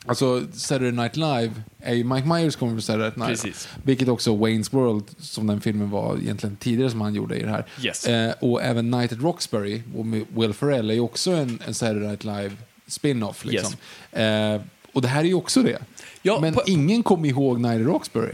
alltså, 0.07 0.43
Saturday 0.53 0.93
Night 0.93 1.17
Live 1.17 1.53
är 1.81 1.95
ju... 1.95 2.05
Mike 2.05 2.27
Myers 2.29 2.57
kommer 2.57 2.73
från 2.73 2.83
Saturday 2.83 3.07
Night 3.17 3.17
Live. 3.19 3.29
Precis. 3.37 3.69
Vilket 3.83 4.09
också 4.09 4.37
Wayne's 4.37 4.73
World, 4.73 5.05
som 5.19 5.47
den 5.47 5.61
filmen 5.61 5.91
var 5.91 6.17
egentligen 6.23 6.57
tidigare 6.57 6.91
som 6.91 7.01
han 7.01 7.15
gjorde 7.15 7.37
i 7.37 7.43
det 7.43 7.51
här. 7.51 7.67
Yes. 7.83 8.07
Eh, 8.07 8.35
och 8.41 8.63
även 8.63 8.91
Night 8.91 9.13
at 9.13 9.21
Roxbury 9.23 9.83
och 9.97 10.07
Will 10.43 10.53
Ferrell 10.53 10.91
är 10.91 10.95
ju 10.95 11.01
också 11.01 11.31
en, 11.31 11.59
en 11.67 11.75
Saturday 11.75 12.09
Night 12.09 12.25
Live 12.25 12.51
spin-off. 12.87 13.45
Liksom. 13.45 13.73
Eh, 14.13 14.61
och 14.93 15.03
det 15.03 15.09
här 15.09 15.21
är 15.21 15.29
ju 15.29 15.35
också 15.35 15.63
det. 15.63 15.79
Ja, 16.23 16.41
Men 16.41 16.55
ingen 16.67 17.03
kommer 17.03 17.29
ihåg 17.29 17.61
Night 17.61 17.81
at 17.81 17.87
Roxbury. 17.87 18.33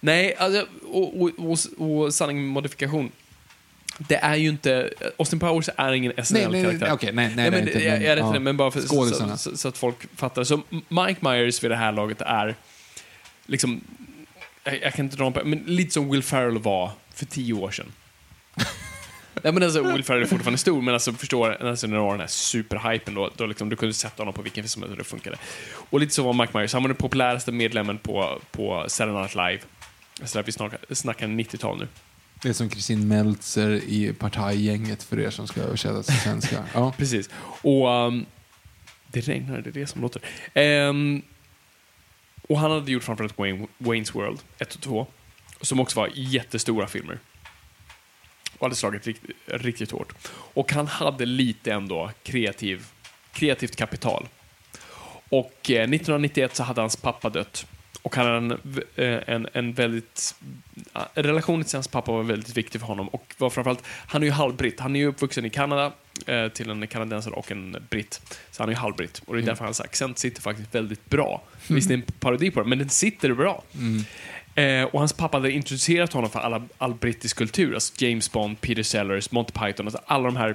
Nej, 0.00 0.34
alltså, 0.38 0.66
och, 0.90 1.22
och, 1.22 1.30
och, 1.38 1.58
och 1.78 2.14
sanning 2.14 2.40
med 2.40 2.48
modifikation. 2.48 3.12
Det 3.98 4.16
är 4.16 4.36
ju 4.36 4.48
inte... 4.48 4.90
Austin 5.18 5.38
Powers 5.38 5.68
är 5.76 5.92
ingen 5.92 6.12
Nej, 6.16 6.26
SNL-karaktär. 6.26 6.78
nej, 6.80 6.92
okej, 6.92 7.12
nej, 7.12 7.32
nej, 7.36 7.50
men, 7.50 7.66
jag, 7.66 7.74
men, 7.74 7.84
jag 7.84 8.02
är 8.02 8.16
rätt 8.16 8.24
ja. 8.24 8.32
det, 8.32 8.40
men 8.40 8.56
bara 8.56 8.70
för, 8.70 8.80
så, 8.80 8.86
Skådisarna. 8.86 9.36
så, 9.36 9.56
så 9.56 9.68
att 9.68 9.78
folk 9.78 9.96
fattar. 10.16 10.44
Så 10.44 10.62
Mike 10.70 11.28
Myers 11.28 11.64
vid 11.64 11.70
det 11.70 11.76
här 11.76 11.92
laget 11.92 12.20
är 12.20 12.54
liksom... 13.46 13.80
Jag, 14.64 14.82
jag 14.82 14.94
kan 14.94 15.04
inte 15.04 15.16
dra 15.16 15.26
en, 15.26 15.50
men 15.50 15.58
lite 15.66 15.94
som 15.94 16.10
Will 16.10 16.22
Ferrell 16.22 16.58
var 16.58 16.90
för 17.14 17.26
tio 17.26 17.54
år 17.54 17.70
sedan. 17.70 17.86
Nej, 19.42 19.52
men 19.52 19.62
alltså, 19.62 19.82
Will 19.82 20.04
Ferrell 20.04 20.22
är 20.22 20.26
fortfarande 20.26 20.58
stor, 20.58 20.82
men 20.82 20.94
alltså, 20.94 21.12
förstår, 21.12 21.66
alltså, 21.66 21.86
när 21.86 21.96
du 21.96 22.02
har 22.02 22.10
den 22.10 22.20
här 22.20 22.26
superhypen 22.26 23.14
då, 23.14 23.30
då 23.36 23.46
liksom, 23.46 23.68
du 23.68 23.76
kunde 23.76 23.94
sätta 23.94 24.20
honom 24.20 24.34
på 24.34 24.42
vilken 24.42 24.64
film 24.64 24.68
som 24.68 24.82
helst 24.82 24.92
och 24.92 24.98
det 24.98 25.04
funkade. 25.04 25.36
Och 25.90 26.00
lite 26.00 26.14
så 26.14 26.22
var 26.22 26.32
Mike 26.32 26.58
Myers. 26.58 26.72
Han 26.72 26.82
var 26.82 26.88
den 26.88 26.96
populäraste 26.96 27.52
medlemmen 27.52 27.98
på, 27.98 28.40
på 28.50 28.84
Saturday 28.88 29.22
Night 29.22 29.34
Live. 29.34 29.60
Så 30.24 30.38
där 30.38 30.42
vi 30.42 30.52
snackar, 30.52 30.94
snackar 30.94 31.26
90-tal 31.26 31.78
nu. 31.78 31.88
Det 32.42 32.48
är 32.48 32.52
som 32.52 32.68
Kristin 32.68 33.08
Meltzer 33.08 33.70
i 33.70 34.12
Partajgänget 34.12 35.02
för 35.02 35.20
er 35.20 35.30
som 35.30 35.46
ska 35.46 35.60
översätta 35.60 36.02
till 36.02 36.20
svenska. 36.20 36.64
Ja. 36.74 36.94
Precis. 36.96 37.30
Och 37.62 37.88
um, 37.88 38.26
det 39.06 39.20
regnar, 39.20 39.60
det 39.60 39.70
är 39.70 39.72
det 39.72 39.86
som 39.86 40.02
låter. 40.02 40.22
Ehm, 40.54 41.22
och 42.48 42.58
han 42.58 42.70
hade 42.70 42.92
gjort 42.92 43.04
framförallt 43.04 43.38
Wayne, 43.38 43.66
Wayne's 43.78 44.12
World 44.14 44.38
1 44.58 44.74
och 44.74 44.80
2, 44.80 45.06
som 45.60 45.80
också 45.80 46.00
var 46.00 46.10
jättestora 46.14 46.86
filmer. 46.86 47.18
Och 48.58 48.66
hade 48.66 48.74
slagit 48.74 49.06
riktigt, 49.06 49.36
riktigt 49.46 49.90
hårt. 49.90 50.12
Och 50.30 50.72
han 50.72 50.86
hade 50.86 51.26
lite 51.26 51.72
ändå 51.72 52.10
kreativ, 52.22 52.86
kreativt 53.32 53.76
kapital. 53.76 54.28
Och 55.28 55.70
eh, 55.70 55.82
1991 55.82 56.56
så 56.56 56.62
hade 56.62 56.80
hans 56.80 56.96
pappa 56.96 57.30
dött. 57.30 57.66
Och 58.08 58.16
han 58.16 58.26
hade 58.26 58.36
en, 58.38 58.52
eh, 58.96 59.34
en, 59.34 59.48
en 59.52 59.72
väldigt... 59.72 60.34
eh, 60.94 61.02
Relationen 61.14 61.64
till 61.64 61.76
hans 61.76 61.88
pappa 61.88 62.12
var 62.12 62.22
väldigt 62.22 62.56
viktig 62.56 62.80
för 62.80 62.86
honom. 62.88 63.08
Och 63.08 63.34
var 63.38 63.50
framförallt, 63.50 63.82
han 63.86 64.22
är 64.22 64.26
ju 64.26 64.32
halvbritt. 64.32 64.80
Han 64.80 64.96
är 64.96 65.00
ju 65.00 65.06
uppvuxen 65.06 65.44
i 65.44 65.50
Kanada 65.50 65.92
eh, 66.26 66.48
till 66.48 66.70
en 66.70 66.86
kanadensare 66.86 67.34
och 67.34 67.52
en 67.52 67.76
britt. 67.90 68.20
Så 68.50 68.62
han 68.62 68.68
är 68.68 68.72
ju 68.72 68.78
halvbritt. 68.78 69.22
Och 69.26 69.34
det 69.34 69.40
är 69.40 69.46
därför 69.46 69.64
hans 69.64 69.80
accent 69.80 70.18
sitter 70.18 70.42
faktiskt 70.42 70.74
väldigt 70.74 71.10
bra. 71.10 71.42
Visst, 71.66 71.88
det 71.88 71.94
är 71.94 71.98
en 71.98 72.02
parodi 72.02 72.50
på 72.50 72.62
det, 72.62 72.68
men 72.68 72.78
den 72.78 72.88
sitter 72.88 73.32
bra. 73.34 73.62
Eh, 74.54 74.84
och 74.84 74.98
hans 74.98 75.12
pappa 75.12 75.36
hade 75.36 75.52
introducerat 75.52 76.12
honom 76.12 76.30
för 76.30 76.40
alla, 76.40 76.62
all 76.78 76.94
brittisk 76.94 77.36
kultur. 77.36 77.74
Alltså 77.74 77.94
James 78.04 78.32
Bond, 78.32 78.60
Peter 78.60 78.82
Sellers, 78.82 79.30
Monty 79.30 79.52
Python, 79.52 79.86
alltså 79.86 80.00
alla 80.06 80.24
de 80.24 80.36
här 80.36 80.54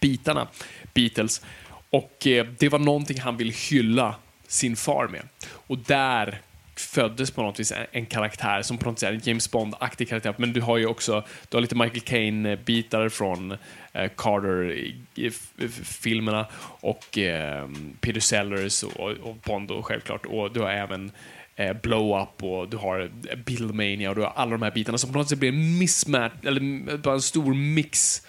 bitarna, 0.00 0.48
Beatles. 0.94 1.42
Och 1.90 2.26
eh, 2.26 2.46
det 2.58 2.68
var 2.68 2.78
någonting 2.78 3.20
han 3.20 3.36
ville 3.36 3.52
hylla 3.70 4.14
sin 4.50 4.76
far 4.76 5.08
med. 5.08 5.22
Och 5.66 5.78
där 5.78 6.40
föddes 6.76 7.30
på 7.30 7.42
något 7.42 7.60
vis 7.60 7.72
en, 7.92 8.06
karaktär 8.06 8.62
som 8.62 8.78
på 8.78 8.88
något 8.88 8.98
sätt 8.98 9.08
är 9.08 9.12
en 9.12 9.20
James 9.24 9.50
Bond-aktig 9.50 10.08
karaktär. 10.08 10.34
Men 10.38 10.52
du 10.52 10.60
har 10.60 10.78
ju 10.78 10.86
också 10.86 11.24
du 11.48 11.56
har 11.56 11.62
lite 11.62 11.74
Michael 11.74 12.00
Caine-bitar 12.00 13.08
från 13.08 13.56
eh, 13.92 14.10
Carter-filmerna 14.16 16.46
och 16.80 17.18
eh, 17.18 17.68
Peter 18.00 18.20
Sellers 18.20 18.82
och, 18.82 19.10
och 19.10 19.36
Bond 19.36 19.70
och 19.70 19.86
självklart. 19.86 20.26
Och 20.26 20.52
du 20.52 20.60
har 20.60 20.70
även 20.70 21.12
eh, 21.56 21.72
Blow 21.72 22.22
Up 22.22 22.42
och 22.42 22.68
du 22.68 22.76
har 22.76 23.00
eh, 23.00 23.08
Billmania 23.36 24.10
och 24.10 24.16
du 24.16 24.22
har 24.22 24.32
alla 24.36 24.50
de 24.50 24.62
här 24.62 24.70
bitarna 24.70 24.98
som 24.98 25.12
på 25.12 25.18
något 25.18 25.28
sätt 25.28 25.38
blir 25.38 25.48
en 25.48 25.78
mismatch, 25.78 26.32
eller 26.42 26.96
bara 26.96 27.14
en 27.14 27.22
stor 27.22 27.54
mix 27.54 28.26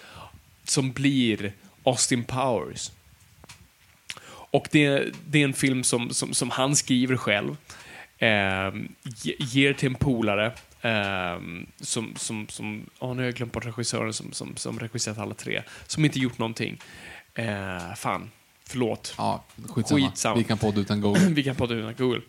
som 0.64 0.92
blir 0.92 1.52
Austin 1.84 2.24
Powers. 2.24 2.90
Och 4.52 4.68
det, 4.70 5.04
det 5.26 5.40
är 5.40 5.44
en 5.44 5.52
film 5.52 5.84
som, 5.84 6.10
som, 6.10 6.34
som 6.34 6.50
han 6.50 6.76
skriver 6.76 7.16
själv, 7.16 7.56
eh, 8.18 8.28
ge- 9.04 9.36
ger 9.38 9.72
till 9.72 9.88
en 9.88 9.94
polare, 9.94 10.46
eh, 10.80 11.40
som, 11.80 12.14
som, 12.16 12.48
som 12.48 12.86
oh, 12.98 13.14
nu 13.14 13.22
har 13.22 13.24
jag 13.24 13.34
glömt 13.34 13.52
bort 13.52 13.66
regissören 13.66 14.12
som, 14.12 14.32
som, 14.32 14.56
som 14.56 14.78
regisserat 14.78 15.18
alla 15.18 15.34
tre, 15.34 15.62
som 15.86 16.04
inte 16.04 16.18
gjort 16.18 16.38
någonting. 16.38 16.78
Eh, 17.34 17.94
fan, 17.96 18.30
förlåt. 18.66 19.14
Ja, 19.18 19.44
skitsamma. 19.68 20.00
Skitsamma. 20.00 20.36
Vi 20.36 20.44
kan 20.44 20.58
podda 20.58 20.80
utan 20.80 21.00
Google. 21.00 21.20
Vi 21.28 21.42
kan 21.42 21.56
podda 21.56 21.74
utan 21.74 21.94
Google. 21.98 22.20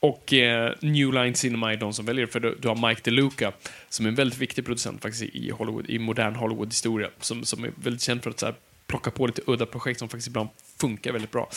Och 0.00 0.32
eh, 0.32 0.72
New 0.80 1.12
Line 1.12 1.34
Cinema 1.34 1.72
är 1.72 1.76
de 1.76 1.92
som 1.92 2.06
väljer, 2.06 2.26
för 2.26 2.40
du, 2.40 2.58
du 2.62 2.68
har 2.68 2.88
Mike 2.88 3.00
DeLuca, 3.04 3.52
som 3.88 4.04
är 4.06 4.08
en 4.08 4.14
väldigt 4.14 4.38
viktig 4.38 4.64
producent 4.64 5.02
faktiskt 5.02 5.22
i 5.22 5.50
Hollywood, 5.50 5.90
i 5.90 5.98
modern 5.98 6.34
Hollywood-historia, 6.34 7.08
som, 7.20 7.44
som 7.44 7.64
är 7.64 7.70
väldigt 7.76 8.02
känd 8.02 8.22
för 8.22 8.30
att 8.30 8.38
så 8.38 8.46
här, 8.46 8.54
plocka 8.86 9.10
på 9.10 9.26
lite 9.26 9.42
udda 9.46 9.66
projekt 9.66 9.98
som 9.98 10.08
faktiskt 10.08 10.28
ibland 10.28 10.48
funkar 10.80 11.12
väldigt 11.12 11.30
bra. 11.30 11.50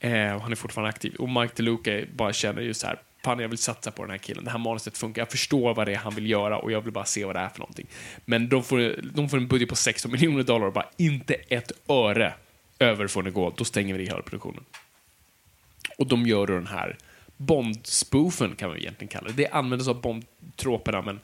Eh, 0.00 0.34
och 0.34 0.40
han 0.42 0.52
är 0.52 0.56
fortfarande 0.56 0.88
aktiv. 0.88 1.14
Och 1.14 1.28
Mike 1.28 1.52
DeLuca 1.56 2.00
bara 2.16 2.32
känner 2.32 2.62
ju 2.62 2.74
så 2.74 2.86
här, 2.86 2.98
fan 3.24 3.38
jag 3.38 3.48
vill 3.48 3.58
satsa 3.58 3.90
på 3.90 4.02
den 4.02 4.10
här 4.10 4.18
killen, 4.18 4.44
det 4.44 4.50
här 4.50 4.58
manuset 4.58 4.98
funkar, 4.98 5.22
jag 5.22 5.30
förstår 5.30 5.74
vad 5.74 5.86
det 5.86 5.92
är 5.92 5.96
han 5.96 6.14
vill 6.14 6.30
göra 6.30 6.58
och 6.58 6.72
jag 6.72 6.80
vill 6.80 6.92
bara 6.92 7.04
se 7.04 7.24
vad 7.24 7.36
det 7.36 7.40
är 7.40 7.48
för 7.48 7.58
någonting. 7.58 7.86
Men 8.24 8.48
de 8.48 8.64
får, 8.64 9.00
de 9.14 9.28
får 9.28 9.36
en 9.36 9.48
budget 9.48 9.68
på 9.68 9.76
16 9.76 10.12
miljoner 10.12 10.42
dollar 10.42 10.66
och 10.66 10.72
bara 10.72 10.88
inte 10.96 11.34
ett 11.34 11.72
öre 11.88 12.34
över 12.78 13.06
får 13.06 13.22
ni 13.22 13.30
gå, 13.30 13.52
då 13.56 13.64
stänger 13.64 13.94
vi 13.94 14.04
hela 14.04 14.22
produktionen. 14.22 14.64
Och 15.98 16.06
de 16.06 16.26
gör 16.26 16.46
då 16.46 16.54
den 16.54 16.66
här 16.66 16.96
Bond-spoofen 17.36 18.56
kan 18.56 18.68
man 18.68 18.78
egentligen 18.78 19.08
kalla 19.08 19.28
det. 19.28 19.34
Det 19.34 19.48
användes 19.48 19.88
av 19.88 20.00
Bond-troperna 20.00 21.02
men, 21.02 21.20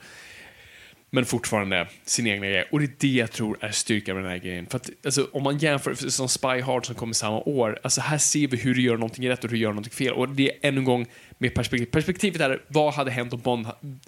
men 1.10 1.24
fortfarande 1.24 1.88
sin 2.04 2.26
egna 2.26 2.46
grej. 2.46 2.68
Och 2.72 2.78
det 2.78 2.84
är 2.84 2.92
det 2.98 3.08
jag 3.08 3.32
tror 3.32 3.58
är 3.60 3.70
styrkan 3.70 4.14
med 4.14 4.24
den 4.24 4.30
här 4.30 4.38
grejen. 4.38 4.66
För 4.66 4.76
att, 4.76 4.90
alltså, 5.04 5.28
om 5.32 5.42
man 5.42 5.58
jämför 5.58 5.94
för, 5.94 6.08
som 6.08 6.28
Spy 6.28 6.60
Hard 6.60 6.86
som 6.86 6.94
kom 6.94 7.14
samma 7.14 7.38
år, 7.38 7.78
alltså 7.82 8.00
här 8.00 8.18
ser 8.18 8.48
vi 8.48 8.56
hur 8.56 8.74
du 8.74 8.82
gör 8.82 8.96
någonting 8.96 9.28
rätt 9.28 9.44
och 9.44 9.50
hur 9.50 9.56
du 9.56 9.62
gör 9.62 9.70
någonting 9.70 9.92
fel. 9.92 10.12
Och 10.12 10.28
det 10.28 10.50
är 10.50 10.68
ännu 10.68 10.78
en 10.78 10.84
gång 10.84 11.06
med 11.38 11.54
perspektiv. 11.54 11.86
Perspektivet 11.86 12.40
är, 12.40 12.62
vad 12.68 12.94
hade 12.94 13.10
hänt 13.10 13.32
om 13.32 13.40
Bond, 13.40 13.66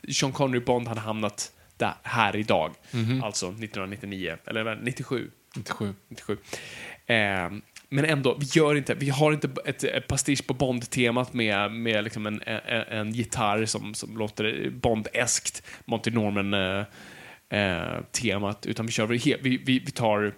Sean 0.09 0.33
Connery 0.33 0.61
Bond 0.61 0.89
hade 0.89 1.01
hamnat 1.01 1.53
där, 1.77 1.95
här 2.03 2.37
idag? 2.37 2.75
Alltså 3.23 3.47
1999, 3.47 4.37
eller 4.47 4.77
97. 4.83 5.31
97. 5.57 5.95
97. 6.09 6.37
Eh, 7.07 7.51
men 7.93 8.05
ändå, 8.05 8.37
vi 8.41 8.47
gör 8.47 8.75
inte, 8.75 8.95
vi 8.95 9.11
har 9.11 9.33
inte 9.33 9.51
ett, 9.65 9.85
ett 9.85 10.09
pastisch 10.09 10.47
på 10.47 10.55
Bond-temat 10.55 11.33
med, 11.33 11.73
med 11.73 12.05
liksom 12.05 12.27
en, 12.27 12.43
en, 12.47 12.83
en 12.83 13.13
gitarr 13.13 13.65
som, 13.65 13.95
som 13.95 14.19
låter 14.19 14.71
Bond-eskt, 14.71 15.63
Monty 15.85 16.11
Norman-temat, 16.11 18.67
utan 18.67 18.87
vi 18.87 18.93
kör, 18.93 19.07
vi, 19.07 19.37
vi, 19.43 19.79
vi 19.79 19.91
tar 19.91 20.35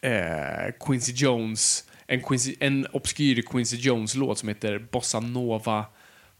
eh, 0.00 0.72
Quincy 0.80 1.12
Jones, 1.12 1.84
en, 2.06 2.22
Quincy, 2.22 2.54
en 2.60 2.86
obskyr 2.92 3.42
Quincy 3.42 3.76
Jones-låt 3.76 4.38
som 4.38 4.48
heter 4.48 4.78
Bossa 4.78 5.20
Nova, 5.20 5.76
vad 5.76 5.84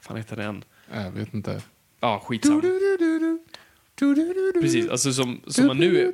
fan 0.01 0.17
heter 0.17 0.37
den? 0.37 0.65
Jag 0.93 1.11
vet 1.11 1.35
inte. 1.35 1.63
Ja, 2.01 2.23
skitsamma. 2.25 2.61
Precis, 4.61 4.89
alltså 4.89 5.13
som, 5.13 5.41
som 5.47 5.67
man 5.67 5.77
nu, 5.79 6.13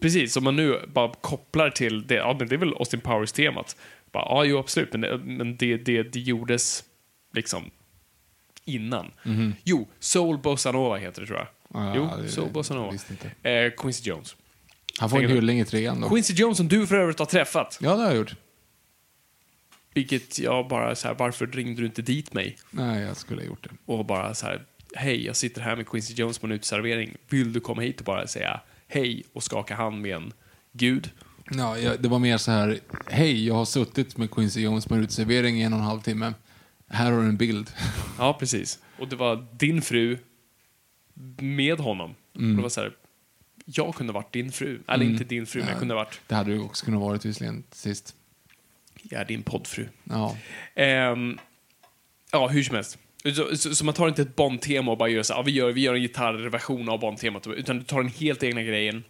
precis, 0.00 0.32
som 0.32 0.44
man 0.44 0.56
nu 0.56 0.80
bara 0.88 1.12
kopplar 1.20 1.70
till 1.70 2.06
det, 2.06 2.14
ja 2.14 2.36
men 2.38 2.48
det 2.48 2.54
är 2.54 2.58
väl 2.58 2.72
Austin 2.74 3.00
Powers-temat. 3.00 3.76
Bara, 4.12 4.24
ja, 4.24 4.44
jo 4.44 4.58
absolut, 4.58 4.92
men, 4.92 5.00
det, 5.00 5.18
men 5.18 5.56
det, 5.56 5.76
det, 5.76 6.02
det 6.02 6.20
gjordes 6.20 6.84
liksom 7.32 7.70
innan. 8.64 9.10
Jo, 9.64 9.88
Soul 9.98 10.38
Bossa 10.38 10.72
Nova 10.72 10.96
heter 10.96 11.20
det 11.20 11.26
tror 11.26 11.38
jag. 11.38 11.48
Ja, 11.74 11.92
jo, 11.96 12.22
det- 12.22 12.28
Soul 12.28 12.50
Bossa 12.52 12.74
jag 12.74 12.80
Nova. 12.80 12.92
visste 12.92 13.12
inte. 13.12 13.50
Eh, 13.50 13.70
Quincy 13.76 14.10
Jones. 14.10 14.36
Han 14.98 15.10
får 15.10 15.22
en 15.22 15.30
hyllning 15.30 15.60
i 15.60 15.64
trean 15.64 16.00
då. 16.00 16.08
Quincy 16.08 16.34
Jones 16.34 16.56
som 16.56 16.68
du 16.68 16.86
för 16.86 16.96
övrigt 16.96 17.18
har 17.18 17.26
träffat. 17.26 17.78
Ja, 17.80 17.90
det 17.96 18.02
har 18.02 18.08
jag 18.08 18.16
gjort. 18.16 18.34
Vilket 19.94 20.38
jag 20.38 20.68
bara 20.68 20.94
så 20.94 21.08
här, 21.08 21.14
varför 21.14 21.46
ringde 21.46 21.80
du 21.82 21.86
inte 21.86 22.02
dit 22.02 22.32
mig? 22.34 22.56
Nej, 22.70 23.02
jag 23.02 23.16
skulle 23.16 23.40
ha 23.40 23.46
gjort 23.46 23.64
det. 23.64 23.92
och 23.92 24.04
bara 24.06 24.34
så 24.34 24.46
här, 24.46 24.64
hej, 24.96 25.26
jag 25.26 25.36
sitter 25.36 25.60
här 25.60 25.76
med 25.76 25.88
Quincy 25.88 26.14
Jones 26.14 26.38
på 26.38 26.46
en 26.46 26.52
uteservering. 26.52 27.16
Vill 27.28 27.52
du 27.52 27.60
komma 27.60 27.82
hit 27.82 27.98
och 27.98 28.04
bara 28.04 28.26
säga 28.26 28.60
hej 28.88 29.24
och 29.32 29.42
skaka 29.42 29.74
hand 29.74 30.00
med 30.02 30.16
en 30.16 30.32
gud? 30.72 31.10
Ja, 31.50 31.78
jag, 31.78 32.02
det 32.02 32.08
var 32.08 32.18
mer 32.18 32.38
så 32.38 32.50
här, 32.50 32.80
hej, 33.10 33.46
jag 33.46 33.54
har 33.54 33.64
suttit 33.64 34.16
med 34.16 34.30
Quincy 34.30 34.60
Jones 34.60 34.86
på 34.86 34.94
en 34.94 35.00
uteservering 35.02 35.60
i 35.60 35.62
en 35.62 35.72
och 35.72 35.78
en 35.78 35.84
halv 35.84 36.00
timme. 36.00 36.34
Här 36.88 37.12
har 37.12 37.20
du 37.22 37.28
en 37.28 37.36
bild. 37.36 37.70
Ja, 38.18 38.36
precis. 38.38 38.78
Och 38.98 39.08
det 39.08 39.16
var 39.16 39.46
din 39.52 39.82
fru 39.82 40.18
med 41.38 41.78
honom. 41.78 42.14
Och 42.32 42.42
det 42.42 42.62
var 42.62 42.68
så 42.68 42.80
här, 42.80 42.92
jag 43.64 43.94
kunde 43.94 44.12
varit 44.12 44.32
din 44.32 44.52
fru. 44.52 44.80
Eller 44.88 45.06
inte 45.06 45.24
din 45.24 45.46
fru, 45.46 45.60
men 45.60 45.68
jag 45.68 45.78
kunde 45.78 45.94
varit, 45.94 46.20
Det 46.26 46.34
hade 46.34 46.50
du 46.52 46.60
också 46.60 46.84
kunnat 46.84 47.00
vara 47.00 47.18
visserligen 47.18 47.64
sist. 47.70 48.14
jag 49.02 49.20
är 49.20 49.24
din 49.24 49.42
poddfru. 49.42 49.88
Ja. 50.04 50.36
Ehm, 50.74 51.38
ja, 52.32 52.48
hur 52.48 52.62
som 52.62 52.74
helst. 52.74 52.98
Så, 53.24 53.56
så, 53.56 53.74
så 53.74 53.84
man 53.84 53.94
tar 53.94 54.08
inte 54.08 54.22
ett 54.22 54.36
Bond-tema 54.36 54.90
och 54.90 54.98
bara 54.98 55.08
gör 55.08 55.22
så 55.22 55.32
ja, 55.32 55.42
vi 55.42 55.52
gör, 55.52 55.72
vi 55.72 55.80
gör 55.80 55.94
en 55.94 56.02
gitarrversion 56.02 56.88
av 56.88 57.00
Bond-temat, 57.00 57.46
utan 57.46 57.78
du 57.78 57.84
tar 57.84 58.02
den 58.02 58.08
helt 58.08 58.42
egna 58.42 58.62
grejen. 58.62 59.04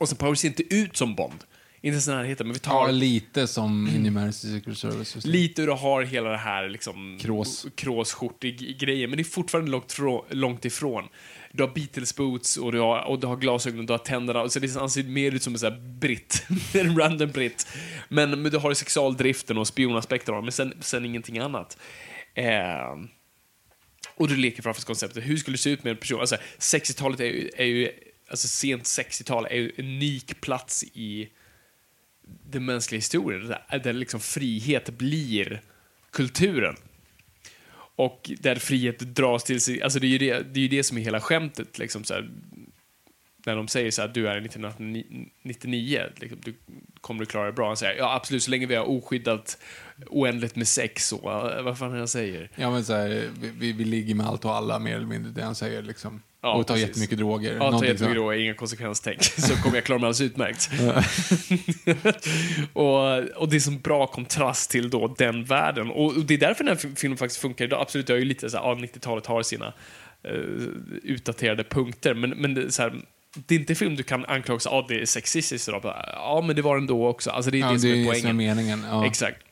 Och 0.00 0.08
så 0.08 0.16
Power 0.16 0.34
ser 0.34 0.48
inte 0.48 0.74
ut 0.74 0.96
som 0.96 1.14
Bond. 1.14 1.44
Inte 1.82 1.94
ens 1.94 2.08
närheten, 2.08 2.46
men 2.46 2.54
vi 2.54 2.60
tar 2.60 2.86
ja, 2.86 2.90
lite 2.90 3.46
som 3.46 3.88
in 3.96 4.06
i 4.06 4.10
Mercy 4.10 4.58
Secret 4.58 4.78
Service. 4.78 5.14
just 5.14 5.26
lite 5.26 5.62
hur 5.62 5.66
du 5.66 5.74
har 5.74 6.02
hela 6.02 6.30
det 6.30 6.36
här 6.36 6.68
liksom 6.68 7.18
Krås. 7.20 7.66
kråsskjortig 7.74 8.78
grejen, 8.78 9.10
men 9.10 9.16
det 9.16 9.22
är 9.22 9.24
fortfarande 9.24 9.70
långt, 9.70 9.96
långt 10.30 10.64
ifrån. 10.64 11.04
Du 11.52 11.62
har 11.62 11.70
Beatles 11.70 12.16
boots 12.16 12.56
och 12.56 12.72
du 12.72 12.80
har, 12.80 13.04
och 13.04 13.20
du 13.20 13.26
har 13.26 13.36
glasögon 13.36 13.80
och 13.80 13.86
du 13.86 13.92
har 13.92 13.98
tänderna, 13.98 14.42
och 14.42 14.52
så 14.52 14.58
det 14.58 14.74
han 14.74 14.90
ser 14.90 15.02
mer 15.02 15.32
ut 15.32 15.42
som 15.42 15.52
en 15.52 15.58
sån 15.58 15.72
här 15.72 15.80
britt, 15.80 16.46
en 16.74 16.98
random 16.98 17.30
britt. 17.30 17.66
Men, 18.08 18.42
men 18.42 18.52
du 18.52 18.58
har 18.58 18.74
sexualdriften 18.74 19.58
och 19.58 19.66
spionaspekten 19.66 20.34
men 20.34 20.52
sen, 20.52 20.74
sen 20.80 21.04
ingenting 21.04 21.38
annat. 21.38 21.78
Eh, 22.34 22.96
och 24.20 24.28
du 24.28 24.36
leker 24.36 24.62
framför 24.62 24.82
konceptet. 24.82 25.24
Hur 25.24 25.36
skulle 25.36 25.54
det 25.54 25.58
se 25.58 25.70
ut 25.70 25.84
med 25.84 25.90
en 25.90 25.96
person? 25.96 26.20
Alltså, 26.20 26.36
60-talet 26.58 27.20
är 27.20 27.24
ju, 27.24 27.50
är 27.56 27.64
ju 27.64 27.90
alltså 28.28 28.48
sent 28.48 28.82
60-tal 28.82 29.46
är 29.46 29.56
ju 29.56 29.72
en 29.76 29.84
unik 29.84 30.40
plats 30.40 30.84
i 30.94 31.28
den 32.50 32.64
mänskliga 32.64 32.98
historien. 32.98 33.48
Där, 33.48 33.78
där 33.78 33.92
liksom 33.92 34.20
frihet 34.20 34.90
blir 34.90 35.62
kulturen. 36.10 36.76
Och 37.96 38.30
där 38.38 38.56
frihet 38.56 38.98
dras 38.98 39.44
till 39.44 39.60
sig, 39.60 39.82
alltså 39.82 39.98
det 39.98 40.06
är 40.06 40.08
ju 40.08 40.18
det, 40.18 40.54
det, 40.54 40.60
är 40.60 40.62
ju 40.62 40.68
det 40.68 40.84
som 40.84 40.98
är 40.98 41.02
hela 41.02 41.20
skämtet. 41.20 41.78
Liksom 41.78 42.04
så 42.04 42.14
här, 42.14 42.30
när 43.46 43.56
de 43.56 43.68
säger 43.68 43.90
så 43.90 44.02
här, 44.02 44.08
du 44.08 44.28
är 44.28 44.36
1999, 44.36 46.02
liksom, 46.16 46.38
du, 46.44 46.54
kommer 47.00 47.20
du 47.20 47.26
klara 47.26 47.44
dig 47.44 47.52
bra? 47.52 47.66
Han 47.66 47.76
säger, 47.76 47.98
ja 47.98 48.14
absolut, 48.14 48.42
så 48.42 48.50
länge 48.50 48.66
vi 48.66 48.74
har 48.74 48.88
oskyddat 48.88 49.58
oändligt 50.06 50.56
med 50.56 50.68
sex 50.68 51.12
och 51.12 51.22
vad 51.64 51.78
fan 51.78 51.98
han 51.98 52.08
säger? 52.08 52.50
Ja, 52.54 52.70
men 52.70 52.84
så 52.84 52.92
här, 52.92 53.30
vi, 53.58 53.72
vi 53.72 53.84
ligger 53.84 54.14
med 54.14 54.26
allt 54.26 54.44
och 54.44 54.54
alla, 54.54 54.78
mer 54.78 54.96
eller 54.96 55.06
mindre, 55.06 55.32
det 55.32 55.42
han 55.42 55.54
säger 55.54 55.82
liksom. 55.82 56.22
Ja, 56.42 56.54
och 56.54 56.66
tar 56.66 56.74
precis. 56.74 56.88
jättemycket 56.88 57.18
droger. 57.18 57.52
Ja, 57.52 57.58
ta 57.58 57.64
Någonting 57.64 57.88
jättemycket 57.88 58.16
så. 58.16 58.20
droger, 58.20 58.38
inga 58.38 58.54
konsekvenstänk, 58.54 59.22
så 59.22 59.56
kommer 59.56 59.76
jag 59.76 59.84
klara 59.84 59.98
mig 59.98 60.06
alldeles 60.06 60.20
utmärkt. 60.20 60.70
och, 62.72 63.18
och 63.42 63.48
det 63.48 63.56
är 63.56 63.60
som 63.60 63.78
bra 63.78 64.06
kontrast 64.06 64.70
till 64.70 64.90
då 64.90 65.14
den 65.18 65.44
världen. 65.44 65.90
Och, 65.90 66.06
och 66.06 66.24
det 66.24 66.34
är 66.34 66.38
därför 66.38 66.64
den 66.64 66.76
här 66.76 66.96
filmen 66.96 67.18
faktiskt 67.18 67.40
funkar 67.40 67.64
idag. 67.64 67.80
Absolut, 67.80 68.06
det 68.06 68.12
är 68.12 68.18
ju 68.18 68.24
lite 68.24 68.50
så 68.50 68.56
här, 68.56 68.64
ja, 68.64 68.74
90-talet 68.74 69.26
har 69.26 69.42
sina 69.42 69.72
uh, 70.28 70.68
utdaterade 71.02 71.64
punkter, 71.64 72.14
men, 72.14 72.30
men 72.30 72.54
det, 72.54 72.72
så 72.72 72.82
här, 72.82 73.00
det 73.34 73.54
är 73.54 73.58
inte 73.58 73.72
en 73.72 73.76
film 73.76 73.96
du 73.96 74.02
kan 74.02 74.24
anklaga 74.26 74.60
sig, 74.60 74.72
ja 74.72 74.84
det 74.88 75.00
är 75.00 75.06
sexistiskt 75.06 75.68
idag. 75.68 75.80
Ja, 75.84 76.42
men 76.46 76.56
det 76.56 76.62
var 76.62 76.76
den 76.76 76.86
då 76.86 77.06
också. 77.06 77.30
Alltså, 77.30 77.50
det 77.50 77.58
är 77.58 77.60
Ja, 77.60 77.72
det 77.72 77.78
som 77.78 77.90
är 77.90 78.04
poängen. 78.04 78.28
som 78.28 78.36
meningen. 78.36 78.86
Ja. 78.90 79.06
Exakt. 79.06 79.42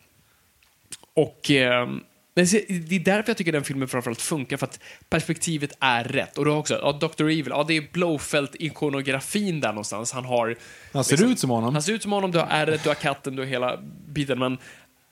Och 1.15 1.51
eh, 1.51 1.89
men 2.35 2.47
det 2.69 2.97
är 2.97 3.01
därför 3.01 3.31
jag 3.31 3.37
tycker 3.37 3.53
den 3.53 3.65
filmen 3.65 3.89
framförallt 3.89 4.21
funkar, 4.21 4.57
för 4.57 4.67
att 4.67 4.81
perspektivet 5.11 5.73
är 5.81 6.05
rätt. 6.05 6.39
Och 6.39 6.45
då 6.45 6.57
också, 6.57 6.79
ja, 6.83 6.93
Dr. 6.93 7.23
Evil, 7.23 7.47
ja 7.49 7.65
det 7.69 7.77
är 7.77 7.81
Blowfelt-ikonografin 7.81 9.61
där 9.61 9.69
någonstans. 9.69 10.13
Han 10.13 10.25
har... 10.25 10.57
Han 10.93 11.05
ser 11.05 11.25
ut 11.25 11.39
som 11.39 11.51
honom. 11.51 11.73
Han 11.75 11.83
ser 11.83 11.93
ut 11.93 12.03
som 12.03 12.13
honom, 12.13 12.31
du 12.31 12.39
har 12.39 12.47
ärret, 12.51 12.83
du 12.83 12.91
har 12.91 12.95
katten, 12.95 13.37
du 13.37 13.43
har 13.43 13.47
hela 13.47 13.77
biten, 14.09 14.39
men 14.39 14.59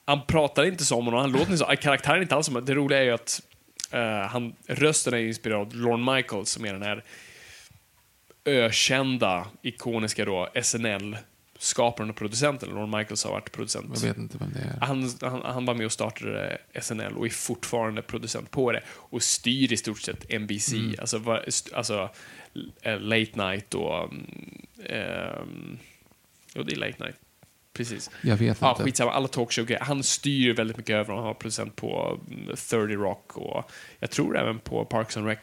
han 0.05 0.27
pratar 0.27 0.65
inte 0.65 0.85
som 0.85 1.05
honom, 1.05 1.21
han 1.21 1.33
låter 1.33 1.45
inte 1.47 1.59
så. 1.59 1.65
Karaktären 1.65 2.19
är 2.19 2.23
inte 2.23 2.35
alls 2.35 2.47
som 2.47 2.65
Det 2.65 2.75
roliga 2.75 2.99
är 2.99 3.03
ju 3.05 3.11
att 3.11 3.43
eh, 3.91 4.29
han, 4.29 4.55
rösten 4.67 5.15
är 5.15 5.19
inspirerad 5.19 5.61
av 5.61 5.75
Lorne 5.75 6.15
Michaels, 6.15 6.51
som 6.51 6.65
är 6.65 6.73
den 6.73 6.83
här 6.83 7.05
ökända, 8.47 9.47
ikoniska 9.63 10.25
då, 10.25 10.49
SNL 10.63 11.17
skaparen 11.59 12.11
och 12.11 12.17
producenten. 12.17 12.69
Lorne 12.69 12.99
Michaels 12.99 13.25
har 13.25 13.31
varit 13.33 13.53
producent. 13.53 13.87
Jag 13.95 14.09
vet 14.09 14.17
inte 14.19 14.39
vem 14.39 14.53
det 14.53 14.61
är. 14.61 14.87
Han, 14.87 15.11
han, 15.21 15.43
han 15.45 15.65
var 15.65 15.75
med 15.75 15.87
och 15.87 15.93
startade 15.93 16.59
SNL 16.81 17.17
och 17.17 17.27
är 17.27 17.31
fortfarande 17.31 18.03
producent 18.03 18.51
på 18.51 18.73
det 18.73 18.83
och 18.89 19.23
styr 19.23 19.73
i 19.73 19.77
stort 19.77 20.01
sett 20.01 20.41
NBC, 20.41 20.73
Mm. 20.73 20.95
alltså, 21.01 21.37
st- 21.47 21.75
alltså 21.75 22.11
eh, 22.83 23.01
Late 23.01 23.49
Night 23.49 23.75
och... 23.75 24.13
Um, 24.89 25.79
jo, 26.55 26.63
det 26.63 26.73
är 26.73 26.77
Late 26.77 27.05
Night. 27.05 27.17
Precis. 27.73 28.11
Jag 28.23 28.37
vet 28.37 28.61
Ja, 28.61 28.71
inte. 28.71 28.83
skitsamma, 28.83 29.13
alla 29.13 29.29
talkshow 29.29 29.67
Han 29.81 30.03
styr 30.03 30.55
väldigt 30.55 30.77
mycket 30.77 30.95
över 30.95 31.11
och 31.11 31.17
han 31.17 31.27
har 31.27 31.35
producent 31.35 31.77
på 31.77 32.21
mm, 32.31 32.47
30 32.57 32.77
Rock 32.77 33.37
och 33.37 33.71
jag 33.99 34.11
tror 34.11 34.39
även 34.39 34.59
på 34.59 34.85
Parks 34.85 35.17
and 35.17 35.27
Rec. 35.27 35.39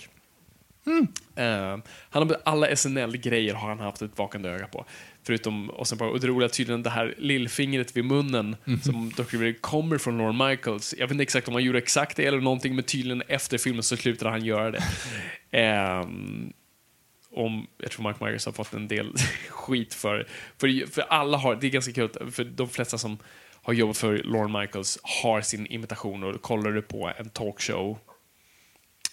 Eh, 1.35 1.77
han 2.09 2.29
har, 2.29 2.37
alla 2.45 2.75
SNL-grejer 2.75 3.53
har 3.53 3.69
han 3.69 3.79
haft 3.79 4.01
ett 4.01 4.17
vakande 4.17 4.49
öga 4.49 4.67
på. 4.67 4.85
Förutom, 5.23 5.69
och, 5.69 5.87
sen, 5.87 5.97
bara- 5.97 6.09
och 6.09 6.19
det 6.19 6.27
roliga 6.27 6.49
tydligen 6.49 6.83
det 6.83 6.89
här 6.89 7.15
lillfingret 7.17 7.97
vid 7.97 8.05
munnen 8.05 8.55
som 8.83 9.09
Dr. 9.09 9.53
Kommer 9.61 9.97
från 9.97 10.17
Lorne 10.17 10.49
Michaels. 10.49 10.95
Jag 10.97 11.07
vet 11.07 11.11
inte 11.11 11.23
exakt 11.23 11.47
om 11.47 11.53
han 11.53 11.63
gjorde 11.63 11.77
exakt 11.77 12.17
det 12.17 12.25
eller 12.25 12.41
någonting, 12.41 12.75
men 12.75 12.83
tydligen 12.83 13.21
efter 13.27 13.57
filmen 13.57 13.83
så 13.83 13.97
slutade 13.97 14.31
han 14.31 14.45
göra 14.45 14.71
det. 14.71 14.83
Ehm, 15.51 16.53
om, 17.31 17.67
jag 17.77 17.91
tror 17.91 18.03
Mark 18.03 18.21
Myers 18.21 18.45
har 18.45 18.51
fått 18.53 18.73
en 18.73 18.87
del 18.87 19.13
skit 19.49 19.93
för, 19.93 20.27
för, 20.57 20.91
för 20.91 21.01
alla 21.01 21.37
har, 21.37 21.55
det 21.55 21.67
är 21.67 21.71
ganska 21.71 21.93
kul, 21.93 22.31
för 22.31 22.43
de 22.43 22.69
flesta 22.69 22.97
som 22.97 23.17
har 23.63 23.73
jobbat 23.73 23.97
för 23.97 24.17
Lorne 24.17 24.59
Michaels 24.59 24.99
har 25.03 25.41
sin 25.41 25.65
imitation 25.65 26.23
och 26.23 26.41
kollar 26.41 26.71
du 26.71 26.81
på 26.81 27.11
en 27.17 27.29
talkshow 27.29 27.97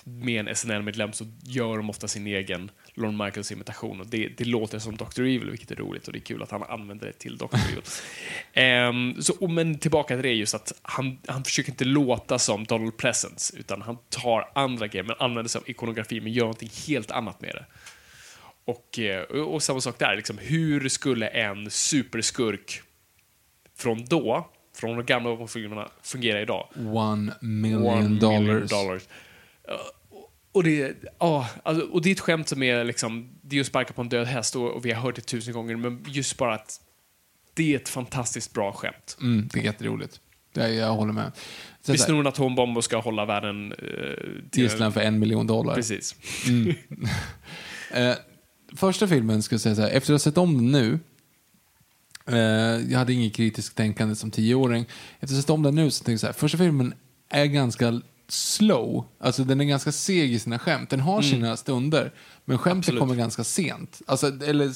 med 0.04 0.48
en 0.48 0.56
SNL-medlem 0.56 1.12
så 1.12 1.24
gör 1.42 1.76
de 1.76 1.90
ofta 1.90 2.08
sin 2.08 2.26
egen 2.26 2.70
Lorne 2.94 3.24
Michaels 3.24 3.52
imitation 3.52 4.00
och 4.00 4.06
det, 4.06 4.28
det 4.28 4.44
låter 4.44 4.78
som 4.78 4.96
Dr. 4.96 5.20
Evil, 5.20 5.50
vilket 5.50 5.70
är 5.70 5.76
roligt 5.76 6.06
och 6.06 6.12
det 6.12 6.18
är 6.18 6.20
kul 6.20 6.42
att 6.42 6.50
han 6.50 6.62
använder 6.62 7.06
det 7.06 7.12
till 7.12 7.36
Dr. 7.36 7.56
Evil. 7.70 7.82
Ehm, 8.52 9.22
så, 9.22 9.48
men 9.48 9.78
tillbaka 9.78 10.14
till 10.14 10.22
det 10.22 10.32
just 10.32 10.54
att 10.54 10.72
han, 10.82 11.18
han 11.26 11.44
försöker 11.44 11.70
inte 11.70 11.84
låta 11.84 12.38
som 12.38 12.64
Donald 12.64 12.96
Pleasence 12.96 13.56
utan 13.58 13.82
han 13.82 13.98
tar 14.08 14.50
andra 14.54 14.86
grejer 14.86 15.04
men 15.04 15.16
använder 15.18 15.48
sig 15.48 15.58
av 15.58 15.70
ikonografi 15.70 16.20
men 16.20 16.32
gör 16.32 16.44
någonting 16.44 16.70
helt 16.86 17.10
annat 17.10 17.40
med 17.40 17.54
det. 17.54 17.64
Och, 18.64 18.98
eh, 18.98 19.22
och, 19.22 19.54
och 19.54 19.62
samma 19.62 19.80
sak 19.80 19.98
där, 19.98 20.16
liksom, 20.16 20.38
hur 20.38 20.88
skulle 20.88 21.26
en 21.28 21.70
superskurk 21.70 22.82
från 23.76 24.04
då, 24.04 24.50
från 24.76 24.96
de 24.96 25.06
gamla 25.06 25.46
filmerna, 25.46 25.88
fungera 26.02 26.40
idag? 26.40 26.68
One 26.76 27.34
million 27.40 27.86
One 27.86 28.20
dollars. 28.20 28.40
million 28.40 28.66
dollars. 28.66 29.02
Och 30.52 30.64
det, 30.64 30.96
ja, 31.18 31.48
alltså, 31.62 31.86
och 31.86 32.02
det 32.02 32.08
är 32.08 32.12
ett 32.12 32.20
skämt 32.20 32.48
som 32.48 32.62
är 32.62 32.84
liksom, 32.84 33.28
det 33.42 33.56
är 33.56 33.60
att 33.60 33.66
sparka 33.66 33.92
på 33.92 34.02
en 34.02 34.08
död 34.08 34.26
häst 34.26 34.56
och, 34.56 34.70
och 34.70 34.84
vi 34.84 34.92
har 34.92 35.02
hört 35.02 35.14
det 35.14 35.22
tusen 35.22 35.54
gånger, 35.54 35.76
men 35.76 36.04
just 36.08 36.36
bara 36.36 36.54
att 36.54 36.80
det 37.54 37.72
är 37.72 37.76
ett 37.76 37.88
fantastiskt 37.88 38.52
bra 38.52 38.72
skämt. 38.72 39.16
Mm, 39.20 39.48
det 39.52 39.60
är 39.60 39.64
jätteroligt. 39.64 40.20
Det, 40.52 40.74
jag 40.74 40.92
håller 40.92 41.12
med. 41.12 41.32
Så 41.82 41.92
Vi 41.92 41.98
snor 41.98 42.20
en 42.20 42.26
atombomb 42.26 42.76
och 42.76 42.84
ska 42.84 42.98
hålla 42.98 43.24
världen 43.24 43.72
uh, 43.72 44.50
till 44.50 44.64
Island 44.64 44.94
för 44.94 45.00
en 45.00 45.18
miljon 45.18 45.46
dollar. 45.46 45.74
Precis. 45.74 46.16
Eh, 47.92 48.14
första 48.76 49.08
filmen, 49.08 49.42
ska 49.42 49.54
jag 49.54 49.60
säga 49.60 49.74
så 49.74 49.82
här, 49.82 49.88
efter 49.88 50.14
att 50.14 50.14
ha 50.14 50.18
sett 50.18 50.38
om 50.38 50.56
den 50.56 50.72
nu, 50.72 50.98
eh, 52.26 52.90
jag 52.90 52.98
hade 52.98 53.12
inget 53.12 53.34
kritiskt 53.34 53.76
tänkande 53.76 54.14
som 54.14 54.30
tioåring, 54.30 54.86
efter 55.14 55.24
att 55.24 55.30
ha 55.30 55.40
sett 55.40 55.50
om 55.50 55.62
den 55.62 55.74
nu 55.74 55.90
så 55.90 56.04
tänkte 56.04 56.12
jag 56.12 56.20
så 56.20 56.26
här, 56.26 56.32
första 56.32 56.58
filmen 56.58 56.94
är 57.28 57.46
ganska 57.46 58.00
slow, 58.32 59.04
alltså 59.20 59.44
den 59.44 59.60
är 59.60 59.64
ganska 59.64 59.92
seg 59.92 60.32
i 60.32 60.38
sina 60.38 60.58
skämt. 60.58 60.90
Den 60.90 61.00
har 61.00 61.22
sina 61.22 61.56
stunder, 61.56 62.12
men 62.44 62.58
skämten 62.58 62.98
kommer 62.98 63.14
ganska 63.14 63.44
sent. 63.44 64.02
Alltså, 64.06 64.26
eller 64.44 64.72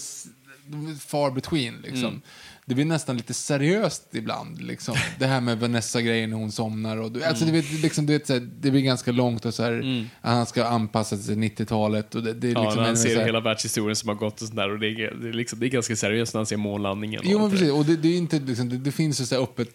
far 0.99 1.31
between 1.31 1.75
liksom. 1.83 2.21
Det 2.67 2.75
blir 2.75 2.85
nästan 2.85 3.17
lite 3.17 3.35
seriöst 3.35 4.03
ibland. 4.13 4.63
Liksom. 4.63 4.95
Det 5.19 5.27
här 5.27 5.41
med 5.41 5.61
Vanessa-grejen 5.61 6.31
när 6.31 6.37
hon 6.37 6.53
somnar. 6.53 6.97
Och, 6.97 7.13
du- 7.13 7.25
alltså, 7.25 7.45
du 7.45 7.53
vet, 7.53 7.71
liksom, 7.73 8.07
du 8.07 8.13
vet, 8.13 8.27
så 8.27 8.33
här, 8.33 8.41
det 8.61 8.71
blir 8.71 8.81
ganska 8.81 9.13
långt 9.13 9.45
och 9.45 9.55
så 9.55 9.63
här, 9.63 10.09
han 10.23 10.47
ska 10.47 10.65
anpassa 10.65 11.17
sig 11.17 11.27
till 11.27 11.65
90-talet. 11.65 12.15
Och 12.15 12.23
det, 12.23 12.33
det 12.33 12.49
är 12.49 12.53
Ja, 12.53 12.63
liksom 12.63 12.81
när 12.83 12.87
han 12.89 12.97
ser 12.97 13.17
här- 13.19 13.25
hela 13.27 13.41
världshistorien 13.41 13.97
som 13.97 14.09
har 14.09 14.17
gått 14.17 14.43
och 14.43 14.49
sådär 14.49 14.71
och 14.71 14.79
det 14.79 14.87
är, 14.89 15.15
det 15.23 15.29
är, 15.29 15.33
liksom, 15.33 15.59
det 15.61 15.67
är 15.67 15.71
ganska 15.71 15.97
seriöst 15.97 16.35
när 16.35 16.39
han 16.39 16.47
ser 16.47 16.57
månlandningen. 16.57 17.23
Jo, 17.25 17.39
men 17.39 17.51
precis. 17.51 17.71
Och 17.73 17.85
det, 17.85 17.97
det, 17.97 18.09
är 18.09 18.17
inte, 18.17 18.39
liksom, 18.39 18.69
det, 18.69 18.79
det 18.79 18.93
finns 18.93 19.21
ju 19.21 19.27
så 19.27 19.43
öppet, 19.43 19.69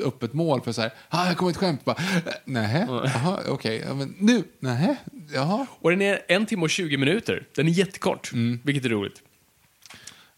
öppet 0.00 0.32
mål 0.32 0.60
för 0.60 0.72
så 0.72 0.82
här, 0.82 0.90
ah, 1.08 1.24
här 1.24 1.34
kommer 1.34 1.50
ett 1.50 1.56
skämt. 1.56 1.84
Bara, 1.84 1.96
nähä, 2.44 2.86
jaha, 2.88 3.40
okej, 3.48 3.82
ja, 3.86 3.94
men 3.94 4.14
nu, 4.18 4.44
nähä, 4.60 4.96
jaha. 5.34 5.66
Och 5.80 5.90
den 5.90 6.02
är 6.02 6.18
en 6.28 6.46
timme 6.46 6.62
och 6.62 6.70
20 6.70 6.96
minuter. 6.96 7.46
Den 7.56 7.66
är 7.68 7.70
jättekort, 7.72 8.32
Mm. 8.32 8.60
vilket 8.64 8.84
är 8.84 8.88
roligt. 8.88 9.22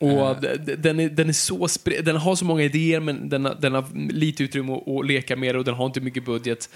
Och 0.01 0.41
d- 0.41 0.75
den, 0.79 1.01
är, 1.01 1.09
den 1.09 1.29
är 1.29 1.33
så 1.33 1.69
Den 2.03 2.17
har 2.17 2.37
så 2.37 2.45
många 2.45 2.63
idéer, 2.63 3.01
men 3.01 3.29
den 3.29 3.45
har, 3.45 3.55
den 3.55 3.75
har 3.75 4.11
lite 4.13 4.43
utrymme 4.45 4.73
att, 4.73 4.89
att 4.89 5.07
leka 5.07 5.37
med 5.37 5.57
och 5.57 5.65
den 5.65 5.75
har 5.75 5.87
inte 5.87 6.01
mycket 6.01 6.25
budget. 6.25 6.71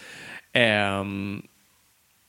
Ehm, 0.53 1.43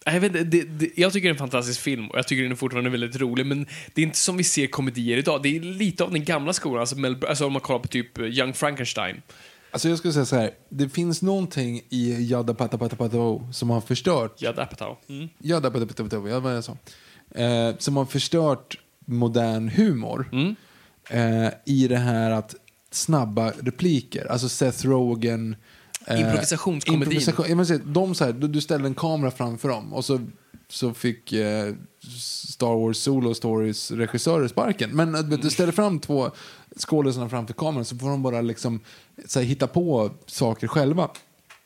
jag, 0.05 0.19
vet, 0.19 0.33
det, 0.33 0.61
det, 0.63 0.89
jag 0.95 1.13
tycker 1.13 1.27
det 1.27 1.29
är 1.29 1.33
en 1.33 1.37
fantastisk 1.37 1.81
film 1.81 2.07
och 2.09 2.17
jag 2.17 2.27
tycker 2.27 2.43
den 2.43 2.51
är 2.51 2.55
fortfarande 2.55 2.89
väldigt 2.89 3.15
rolig, 3.15 3.45
men 3.45 3.65
det 3.93 4.01
är 4.01 4.05
inte 4.05 4.17
som 4.17 4.37
vi 4.37 4.43
ser 4.43 4.67
komedier 4.67 5.17
idag. 5.17 5.43
Det 5.43 5.55
är 5.55 5.59
lite 5.59 6.03
av 6.03 6.11
den 6.11 6.23
gamla 6.23 6.53
skolan, 6.53 6.79
alltså, 6.79 6.95
Mel, 6.97 7.17
alltså 7.27 7.45
om 7.45 7.53
man 7.53 7.61
kollar 7.61 7.79
på 7.79 7.87
typ 7.87 8.19
Young 8.19 8.53
Frankenstein. 8.53 9.21
Alltså 9.73 9.89
jag 9.89 9.97
skulle 9.97 10.13
säga 10.13 10.25
så 10.25 10.35
här, 10.35 10.51
det 10.69 10.89
finns 10.89 11.21
någonting 11.21 11.81
i 11.89 12.25
Jada 12.31 12.53
Pata 12.53 12.77
Pata 12.77 12.95
Pata 12.95 13.17
som 13.51 13.69
har 13.69 13.81
förstört 13.81 14.41
Judd 14.41 14.59
Apatow. 14.59 14.97
Mm. 15.09 15.29
Jada 15.39 15.71
Pata 15.71 15.85
Pata 15.85 16.03
Pata, 16.03 16.29
ja, 16.29 16.39
vad 16.39 16.55
jag 16.55 16.63
sa. 16.63 16.77
Eh, 17.35 17.75
som 17.77 17.97
har 17.97 18.05
förstört 18.05 18.77
modern 19.05 19.69
humor. 19.69 20.29
Mm. 20.31 20.55
Eh, 21.09 21.53
I 21.65 21.87
det 21.87 21.97
här 21.97 22.31
att 22.31 22.55
snabba 22.91 23.51
repliker, 23.59 24.31
alltså 24.31 24.49
Seth 24.49 24.85
Rogen. 24.85 25.55
eh, 26.07 26.19
Improvisationskomedin. 26.21 27.03
improvisation- 27.19 27.45
ja, 27.49 27.55
men 27.55 27.65
se, 27.65 27.77
de 27.77 28.15
så 28.15 28.25
här, 28.25 28.33
du, 28.33 28.47
du 28.47 28.61
ställde 28.61 28.87
en 28.87 28.95
kamera 28.95 29.31
framför 29.31 29.69
dem 29.69 29.93
och 29.93 30.05
så, 30.05 30.19
så 30.73 30.93
fick 30.93 31.33
eh, 31.33 31.73
Star 32.47 32.75
Wars 32.85 32.97
Solo 32.97 33.33
Stories 33.33 33.91
regissörer 33.91 34.47
sparken. 34.47 34.89
Men 34.95 35.15
att, 35.15 35.41
du 35.41 35.49
ställer 35.49 35.71
fram 35.71 35.99
två 35.99 36.31
skådisarna 36.77 37.29
framför 37.29 37.53
kameran 37.53 37.85
så 37.85 37.97
får 37.97 38.09
de 38.09 38.23
bara 38.23 38.41
liksom 38.41 38.79
så 39.25 39.39
här, 39.39 39.45
hitta 39.45 39.67
på 39.67 40.11
saker 40.25 40.67
själva. 40.67 41.09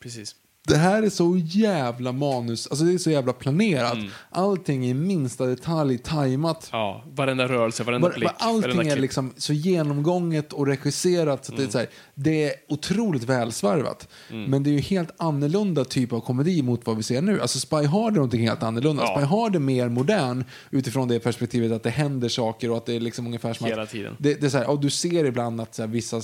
Precis 0.00 0.34
det 0.68 0.76
här 0.76 1.02
är 1.02 1.10
så 1.10 1.36
jävla 1.44 2.12
manus, 2.12 2.66
alltså 2.66 2.84
det 2.84 2.92
är 2.94 2.98
så 2.98 3.10
jävla 3.10 3.32
planerat. 3.32 3.98
Allting 4.30 4.84
är 4.86 4.90
i 4.90 4.94
minsta 4.94 5.46
detalj 5.46 5.98
tajmat. 5.98 6.68
Ja, 6.72 7.04
varenda 7.14 7.48
rörelse, 7.48 7.84
varenda 7.84 8.08
Var, 8.08 8.14
blick, 8.14 8.24
var 8.24 8.48
allting 8.48 8.76
varenda 8.76 8.94
är 8.94 9.00
liksom 9.00 9.32
så 9.36 9.52
genomgånget 9.52 10.52
och 10.52 10.66
regisserat 10.66 11.44
så 11.44 11.52
att 11.52 11.58
det, 11.58 11.64
är 11.64 11.68
så 11.68 11.78
här, 11.78 11.88
det 12.14 12.44
är 12.44 12.52
otroligt 12.68 13.24
välsvarvat. 13.24 14.08
Men 14.30 14.62
det 14.62 14.70
är 14.70 14.72
ju 14.72 14.80
helt 14.80 15.10
annorlunda 15.16 15.84
typ 15.84 16.12
av 16.12 16.20
komedi 16.20 16.62
mot 16.62 16.86
vad 16.86 16.96
vi 16.96 17.02
ser 17.02 17.22
nu. 17.22 17.40
Alltså 17.40 17.58
Spy 17.60 17.76
Hard 17.84 18.12
är 18.12 18.16
någonting 18.16 18.48
helt 18.48 18.62
annorlunda. 18.62 19.02
Ja. 19.02 19.16
Spy 19.16 19.24
Hard 19.26 19.56
är 19.56 19.60
mer 19.60 19.88
modern 19.88 20.44
utifrån 20.70 21.08
det 21.08 21.18
perspektivet 21.18 21.72
att 21.72 21.82
det 21.82 21.90
händer 21.90 22.28
saker 22.28 22.70
och 22.70 22.76
att 22.76 22.86
det 22.86 22.96
är 22.96 23.00
liksom 23.00 23.26
ungefär 23.26 23.54
som 23.54 23.66
Hela 23.66 23.82
att 23.82 23.90
tiden. 23.90 24.16
Det, 24.18 24.34
det 24.40 24.46
är 24.46 24.50
så 24.50 24.58
här, 24.58 24.70
och 24.70 24.80
du 24.80 24.90
ser 24.90 25.24
ibland 25.24 25.60
att 25.60 25.74
så 25.74 25.82
här, 25.82 25.88
vissa 25.88 26.20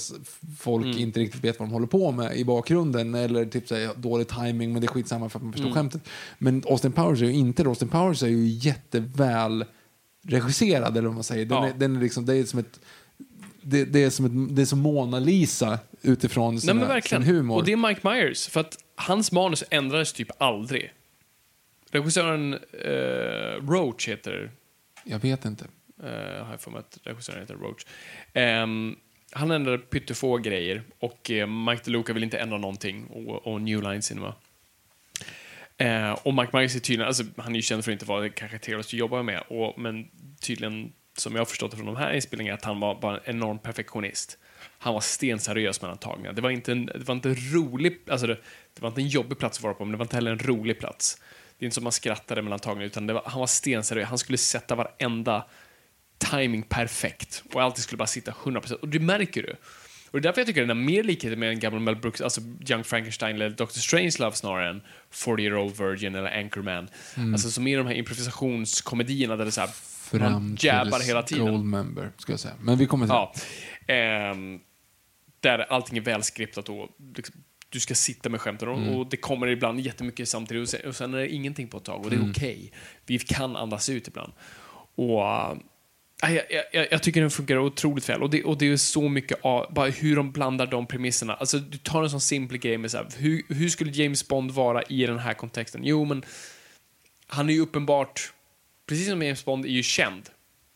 folk 0.58 0.84
Mm. 0.84 0.98
inte 0.98 1.20
riktigt 1.20 1.44
vet 1.44 1.58
vad 1.58 1.68
de 1.68 1.72
håller 1.72 1.86
på 1.86 2.12
med 2.12 2.36
i 2.36 2.44
bakgrunden 2.44 3.14
eller 3.14 3.44
typ 3.44 3.68
så 3.68 3.74
här, 3.74 3.90
dålig 3.96 4.28
timing 4.35 4.73
men 4.73 4.81
det 4.81 4.86
är 4.86 4.89
skitsamma 4.89 5.28
för 5.28 5.39
att 5.39 5.43
man 5.43 5.52
förstår 5.52 5.66
Mm. 5.69 5.74
skämtet. 5.74 6.02
Men 6.39 6.62
Austin 6.66 6.93
Powers 6.93 7.23
är 7.23 7.27
ju 7.27 7.32
inte 7.32 7.62
det. 7.62 7.69
Austin 7.69 7.89
Powers 7.89 8.23
är 8.23 8.27
ju 8.28 8.47
jätteväl 8.47 9.65
regisserad 10.27 10.97
eller 10.97 11.09
vad 11.09 11.15
man 11.15 11.24
säger. 11.24 11.44
Den 11.47 11.59
Ja. 11.59 11.69
är, 11.69 11.73
den 11.74 11.97
är 11.97 12.01
liksom, 12.01 12.27
det 12.27 12.36
är 12.36 12.44
som 12.44 12.59
ett 12.59 12.81
det, 13.66 13.85
det, 13.85 14.05
är 14.05 14.11
som 14.11 14.24
ett, 14.27 14.56
det 14.56 14.62
är 14.62 14.66
som 14.66 14.78
Mona 14.78 15.19
Lisa 15.19 15.78
utifrån 16.02 16.55
Nej 16.55 16.61
sina, 16.61 16.86
verkligen. 16.86 17.24
sin 17.24 17.35
humor. 17.35 17.56
Och 17.56 17.65
det 17.65 17.73
är 17.73 17.77
Mike 17.89 18.09
Myers, 18.09 18.48
för 18.48 18.61
att 18.61 18.78
hans 18.97 19.32
manus 19.32 19.65
ändrades 19.70 20.12
typ 20.12 20.28
aldrig. 20.39 20.93
Regissören 21.90 22.55
eh, 22.55 23.69
Roach 23.69 24.09
heter 24.09 24.51
Jag 25.05 25.19
vet 25.19 25.44
inte. 25.44 25.65
Uh, 26.05 26.09
har 26.44 26.51
jag 26.51 26.61
för 26.61 26.70
mig 26.70 26.81
att 26.81 26.98
regissören 27.02 27.40
heter 27.40 27.55
Roach. 27.55 27.86
Ehm, 28.32 28.97
han 29.35 29.51
ändrade 29.51 29.78
pyttefå 29.78 30.39
grejer 30.39 30.82
och 30.98 31.31
eh, 31.31 31.47
Mike 31.47 31.82
DeLuca 31.85 32.12
vill 32.12 32.23
inte 32.23 32.39
ändra 32.39 32.59
någonting 32.59 33.06
och, 33.06 33.47
och 33.47 33.61
New 33.62 33.82
Line 33.82 34.02
Cinema. 34.02 34.35
Eh, 35.77 36.12
och 36.12 36.35
Mike 36.35 36.56
Myers 36.56 36.77
är 36.77 36.81
tydligen, 36.81 37.06
alltså, 37.06 37.24
han 37.36 37.52
är 37.52 37.56
ju 37.56 37.62
känd 37.62 37.85
för 37.85 37.90
att 37.90 37.94
inte 37.94 38.05
vara 38.05 38.28
kanske 38.28 38.59
trevligast 38.59 38.89
att 38.89 38.93
jobba 38.93 39.23
med, 39.23 39.43
och, 39.48 39.78
men 39.78 40.09
tydligen, 40.40 40.93
som 41.16 41.32
jag 41.32 41.40
har 41.40 41.47
förstått 41.47 41.70
det 41.70 41.77
från 41.77 41.86
de 41.86 41.97
här 41.97 42.12
inspelningarna, 42.12 42.55
att 42.55 42.65
han 42.65 42.81
var 42.81 43.01
bara 43.01 43.16
en 43.16 43.36
enorm 43.36 43.59
perfektionist. 43.59 44.39
Han 44.78 44.94
var 44.94 45.01
stenseriös 45.01 45.82
mellan 45.82 45.98
tagningarna. 45.98 46.32
Det 46.32 46.43
var 46.43 46.51
inte 46.51 46.73
en, 46.73 46.86
det 46.86 47.05
var 47.05 47.15
inte 47.15 47.28
en 47.28 47.55
rolig, 47.55 47.98
alltså 48.09 48.27
det, 48.27 48.35
det 48.74 48.82
var 48.82 48.89
inte 48.89 49.01
en 49.01 49.09
jobbig 49.09 49.39
plats 49.39 49.59
att 49.59 49.65
vara 49.65 49.74
på, 49.74 49.85
men 49.85 49.93
det 49.93 49.98
var 49.98 50.05
inte 50.05 50.16
heller 50.16 50.32
en 50.32 50.39
rolig 50.39 50.78
plats. 50.78 51.23
Det 51.59 51.65
är 51.65 51.66
inte 51.66 51.74
som 51.74 51.85
man 51.85 51.93
skrattade 51.93 52.43
mellan 52.43 52.59
tagningarna, 52.59 52.86
utan 52.86 53.06
det 53.06 53.12
var, 53.12 53.23
han 53.27 53.40
var 53.40 53.47
stenseriös. 53.47 54.09
Han 54.09 54.19
skulle 54.19 54.39
sätta 54.39 54.74
varenda 54.74 55.44
timing 56.19 56.62
perfekt 56.62 57.43
och 57.53 57.62
alltid 57.62 57.82
skulle 57.85 57.97
bara 57.97 58.07
sitta 58.07 58.31
100%. 58.32 58.73
Och 58.73 58.89
det 58.89 58.99
märker 59.01 59.43
du. 59.43 59.57
Och 60.11 60.20
det 60.20 60.28
är 60.28 60.28
därför 60.28 60.41
jag 60.41 60.47
tycker 60.47 60.61
den 60.61 60.69
har 60.77 60.85
mer 60.85 61.03
likheter 61.03 61.36
med 61.36 61.49
en 61.51 61.59
gammal 61.61 61.81
Mel 61.81 61.97
Brooks, 61.97 62.20
alltså 62.20 62.41
Young 62.69 62.85
Frankenstein 62.85 63.36
eller 63.36 63.51
Dr. 63.51 63.66
Strangelove 63.66 64.36
snarare 64.36 64.70
än 64.70 64.82
40 65.11 65.43
year 65.43 65.57
old 65.57 65.78
virgin 65.78 66.15
eller 66.15 66.39
Anchorman. 66.41 66.89
Alltså 67.32 67.51
som 67.51 67.66
i 67.66 67.74
de 67.74 67.86
här 67.86 67.95
improvisationskomedierna 67.95 69.36
där 69.36 69.45
det 69.45 69.49
är 69.49 69.53
så 69.53 69.61
här, 69.61 69.69
Fram 69.69 70.32
man 70.32 70.57
jabbar 70.61 71.01
hela 71.07 71.23
tiden. 71.23 71.47
Goldmember, 71.47 72.11
ska 72.19 72.32
jag 72.32 72.41
säga. 72.41 72.55
Men 72.61 72.78
vi 72.78 72.86
kommer 72.86 73.07
till 73.07 73.15
Ja. 73.15 73.35
Ehm, 73.95 74.61
där 75.41 75.59
allting 75.59 75.99
är 75.99 76.03
välskriptat 76.03 76.69
och 76.69 76.89
liksom, 77.16 77.35
du 77.69 77.81
ska 77.81 77.95
sitta 77.95 78.28
med 78.28 78.41
skämten 78.41 78.69
och, 78.69 78.78
Mm. 78.78 78.95
och 78.95 79.07
det 79.11 79.16
kommer 79.16 79.47
ibland 79.47 79.81
jättemycket 79.81 80.28
samtidigt 80.28 80.62
och 80.62 80.69
sen, 80.69 80.81
och 80.89 80.97
sen 80.97 81.15
är 81.15 81.19
det 81.19 81.28
ingenting 81.28 81.69
på 81.69 81.77
ett 81.77 81.85
tag 81.85 82.05
och 82.05 82.11
det 82.11 82.16
är 82.16 82.20
Mm. 82.20 82.31
okej. 82.31 82.73
Vi 83.07 83.19
kan 83.19 83.57
andas 83.57 83.89
ut 83.89 84.09
ibland. 84.09 84.32
Och 84.95 85.23
jag, 86.30 86.44
jag, 86.72 86.86
jag 86.90 87.02
tycker 87.02 87.20
den 87.20 87.30
funkar 87.30 87.59
otroligt 87.59 88.09
väl 88.09 88.22
och 88.22 88.30
det, 88.30 88.44
och 88.44 88.59
det 88.59 88.72
är 88.72 88.76
så 88.76 89.09
mycket 89.09 89.38
av 89.42 89.74
bara 89.74 89.88
hur 89.88 90.16
de 90.16 90.32
blandar 90.32 90.66
de 90.66 90.86
premisserna. 90.86 91.34
Alltså 91.34 91.59
du 91.59 91.78
tar 91.78 92.02
en 92.02 92.10
sån 92.10 92.20
simpel 92.20 92.59
grej 92.59 92.78
med 92.78 92.90
så 92.90 92.96
här, 92.96 93.06
hur, 93.16 93.42
hur 93.48 93.68
skulle 93.68 93.90
James 93.90 94.28
Bond 94.28 94.51
vara 94.51 94.82
i 94.82 95.06
den 95.06 95.18
här 95.18 95.34
kontexten? 95.34 95.80
Jo, 95.84 96.05
men 96.05 96.24
han 97.26 97.48
är 97.48 97.55
ju 97.55 97.60
uppenbart, 97.60 98.32
precis 98.88 99.09
som 99.09 99.22
James 99.22 99.44
Bond 99.44 99.64
är 99.64 99.68
ju 99.68 99.82
känd. 99.82 100.30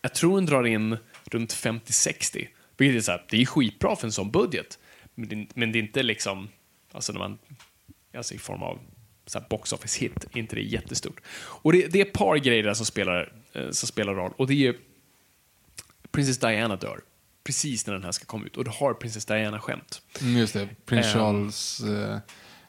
Jag 0.00 0.14
tror 0.14 0.36
den 0.36 0.46
drar 0.46 0.66
in 0.66 0.96
runt 1.24 1.54
50-60. 1.54 2.48
Vilket 2.76 2.96
är 2.96 3.00
så 3.00 3.10
här, 3.10 3.24
det 3.30 3.42
är 3.42 3.46
skitbra 3.46 3.96
för 3.96 4.06
en 4.06 4.12
sån 4.12 4.30
budget. 4.30 4.78
Men 5.14 5.28
det, 5.28 5.46
men 5.54 5.72
det 5.72 5.78
är 5.78 5.80
inte 5.80 6.02
liksom, 6.02 6.48
alltså 6.92 7.12
när 7.12 7.18
man, 7.18 7.38
alltså 8.14 8.34
i 8.34 8.38
form 8.38 8.62
av 8.62 8.78
så 9.26 9.38
här 9.38 9.46
box 9.48 9.72
office 9.72 10.00
hit, 10.00 10.26
inte 10.34 10.54
det 10.56 10.62
är 10.62 10.64
jättestort. 10.64 11.20
Och 11.36 11.72
det, 11.72 11.86
det 11.86 12.00
är 12.00 12.06
ett 12.06 12.12
par 12.12 12.36
grejer 12.36 12.62
där 12.62 12.74
som 12.74 12.86
spelar, 12.86 13.32
eh, 13.52 13.70
som 13.70 13.86
spelar 13.86 14.14
roll. 14.14 14.32
Och 14.36 14.46
det 14.46 14.66
är 14.66 14.76
Princess 16.10 16.38
Diana 16.38 16.76
dör. 16.76 17.00
Precis 17.46 17.86
när 17.86 17.94
den 17.94 18.04
här 18.04 18.12
ska 18.12 18.24
komma 18.24 18.46
ut. 18.46 18.56
Och 18.56 18.64
du 18.64 18.70
har 18.70 18.94
Princess 18.94 19.24
Diana-skämt. 19.24 20.02
Mm, 20.20 20.36
just 20.36 20.54
det, 20.54 20.68
prins 20.86 21.06
Ehm. 21.06 21.12
Charles 21.12 21.80
eh, 21.80 22.18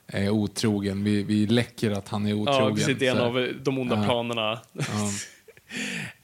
är 0.08 0.30
otrogen. 0.30 1.04
Vi, 1.04 1.24
vi 1.24 1.48
läcker 1.48 1.92
att 1.92 2.08
han 2.10 2.26
är 2.26 2.34
otrogen. 2.34 2.64
Ja, 2.70 2.76
precis. 2.76 2.98
Det 3.00 3.08
är 3.08 3.12
en 3.16 3.22
av 3.22 3.54
de 3.64 3.78
onda 3.78 3.96
Ja. 3.96 4.04
planerna. 4.06 4.62
Ja. 4.74 4.84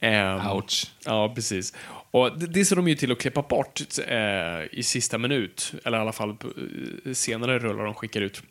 Ehm, 0.00 0.50
Ouch. 0.50 0.86
Ja, 1.04 1.32
precis. 1.34 1.74
Och 2.10 2.38
det, 2.38 2.46
det 2.46 2.64
ser 2.64 2.76
de 2.76 2.88
ju 2.88 2.94
till 2.94 3.12
att 3.12 3.18
klippa 3.20 3.42
bort 3.42 3.80
eh, 4.06 4.78
i 4.78 4.82
sista 4.82 5.18
minut. 5.18 5.74
Eller 5.84 5.98
i 5.98 6.00
alla 6.00 6.12
fall 6.12 6.34
på, 6.36 6.48
eh, 7.04 7.12
senare 7.12 7.58
rullar 7.58 7.84
de 7.84 7.94
skickar 7.94 8.20
ut. 8.20 8.42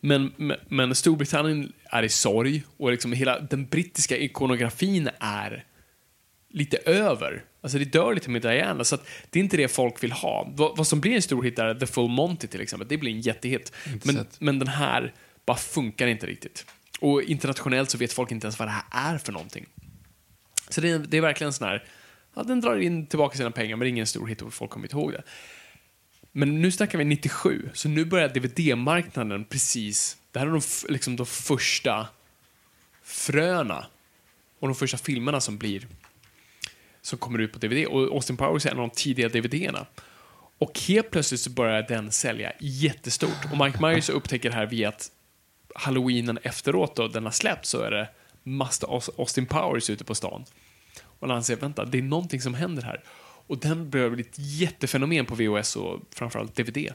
Men, 0.00 0.32
men, 0.36 0.56
men 0.68 0.94
Storbritannien 0.94 1.72
är 1.84 2.02
i 2.02 2.08
sorg 2.08 2.62
och 2.76 2.90
liksom 2.90 3.12
hela 3.12 3.40
den 3.40 3.66
brittiska 3.66 4.16
ikonografin 4.16 5.08
är 5.20 5.64
lite 6.58 6.76
över. 6.76 7.44
Alltså 7.60 7.78
det 7.78 7.84
dör 7.84 8.14
lite 8.14 8.30
med 8.30 8.42
Diana, 8.42 8.84
så 8.84 8.94
att 8.94 9.06
det 9.30 9.38
är 9.38 9.42
inte 9.42 9.56
det 9.56 9.68
folk 9.68 10.02
vill 10.02 10.12
ha. 10.12 10.52
Vad, 10.56 10.76
vad 10.76 10.86
som 10.86 11.00
blir 11.00 11.14
en 11.14 11.22
stor 11.22 11.42
hit 11.42 11.58
är 11.58 11.74
The 11.74 11.86
Full 11.86 12.08
Monty 12.08 12.46
till 12.46 12.60
exempel. 12.60 12.88
Det 12.88 12.96
blir 12.96 13.12
en 13.12 13.20
jättehit. 13.20 13.72
Men, 14.04 14.16
sett. 14.16 14.40
men 14.40 14.58
den 14.58 14.68
här 14.68 15.14
bara 15.46 15.56
funkar 15.56 16.06
inte 16.06 16.26
riktigt. 16.26 16.66
Och 17.00 17.22
internationellt 17.22 17.90
så 17.90 17.98
vet 17.98 18.12
folk 18.12 18.30
inte 18.30 18.46
ens 18.46 18.58
vad 18.58 18.68
det 18.68 18.72
här 18.72 19.14
är 19.14 19.18
för 19.18 19.32
någonting. 19.32 19.66
Så 20.68 20.80
det 20.80 20.90
är, 20.90 20.98
det 20.98 21.16
är 21.16 21.20
verkligen 21.20 21.52
sån 21.52 21.68
här, 21.68 21.84
ja, 22.34 22.42
den 22.42 22.60
drar 22.60 22.76
in 22.76 23.06
tillbaka 23.06 23.36
sina 23.36 23.50
pengar 23.50 23.76
men 23.76 23.80
det 23.80 23.86
är 23.86 23.90
ingen 23.90 24.06
stor 24.06 24.26
hit 24.26 24.42
och 24.42 24.54
folk 24.54 24.70
kommer 24.70 24.86
inte 24.86 24.96
ihåg 24.96 25.12
det. 25.12 25.22
Men 26.32 26.62
nu 26.62 26.70
snackar 26.70 26.98
vi 26.98 27.04
97, 27.04 27.68
så 27.74 27.88
nu 27.88 28.04
börjar 28.04 28.28
DVD-marknaden 28.28 29.44
precis, 29.44 30.16
det 30.32 30.38
här 30.38 30.46
är 30.46 30.50
de, 30.50 30.60
liksom 30.88 31.16
de 31.16 31.26
första 31.26 32.08
fröna 33.02 33.86
och 34.58 34.68
de 34.68 34.74
första 34.74 34.98
filmerna 34.98 35.40
som 35.40 35.58
blir 35.58 35.86
som 37.02 37.18
kommer 37.18 37.38
ut 37.38 37.52
på 37.52 37.58
DVD. 37.58 37.86
Och 37.86 38.02
Austin 38.02 38.36
Powers 38.36 38.66
är 38.66 38.70
en 38.70 38.78
av 38.78 38.88
de 38.88 38.94
tidiga 38.94 39.28
DVD-erna. 39.28 39.86
Och 40.58 40.80
helt 40.88 41.10
plötsligt 41.10 41.40
så 41.40 41.50
börjar 41.50 41.82
den 41.82 42.12
sälja 42.12 42.52
jättestort. 42.60 43.52
Och 43.52 43.58
Mike 43.64 43.82
Myers 43.82 44.08
upptäcker 44.10 44.50
det 44.50 44.56
här 44.56 44.66
via 44.66 44.88
att 44.88 45.10
halloweenen 45.74 46.38
efteråt 46.42 46.96
då, 46.96 47.08
den 47.08 47.24
har 47.24 47.32
släppt, 47.32 47.66
så 47.66 47.80
är 47.80 47.90
det 47.90 48.08
massa 48.42 48.86
Aus- 48.86 49.10
Austin 49.18 49.46
Powers 49.46 49.90
ute 49.90 50.04
på 50.04 50.14
stan. 50.14 50.44
Och 51.02 51.28
han 51.28 51.44
säger, 51.44 51.60
vänta, 51.60 51.84
det 51.84 51.98
är 51.98 52.02
någonting 52.02 52.40
som 52.40 52.54
händer 52.54 52.82
här. 52.82 53.02
Och 53.46 53.58
den 53.58 53.90
börjar 53.90 54.10
bli 54.10 54.20
ett 54.22 54.38
jättefenomen 54.38 55.26
på 55.26 55.34
VHS 55.34 55.76
och 55.76 56.00
framförallt 56.14 56.56
DVD. 56.56 56.92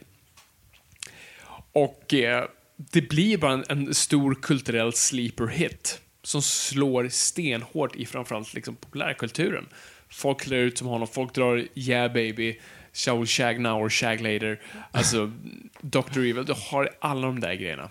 Och 1.71 2.13
eh, 2.13 2.45
det 2.75 3.01
blir 3.01 3.37
bara 3.37 3.53
en, 3.53 3.63
en 3.69 3.93
stor 3.93 4.35
kulturell 4.41 4.93
sleeper 4.93 5.47
hit 5.47 6.01
som 6.23 6.41
slår 6.41 7.07
stenhårt 7.09 7.95
i 7.95 8.05
framförallt 8.05 8.53
liksom 8.53 8.75
populärkulturen. 8.75 9.67
Folk 10.13 10.41
klär 10.41 10.57
ut 10.57 10.77
som 10.77 10.87
honom, 10.87 11.07
folk 11.07 11.33
drar 11.33 11.67
Yeah 11.75 12.13
baby, 12.13 12.59
Shall 12.93 13.25
shag 13.25 13.59
now 13.59 13.81
or 13.81 13.89
shag 13.89 14.21
later. 14.21 14.61
Alltså, 14.91 15.31
Dr. 15.81 16.19
Evil, 16.19 16.45
du 16.45 16.53
har 16.71 16.89
alla 16.99 17.27
de 17.27 17.39
där 17.39 17.53
grejerna. 17.53 17.89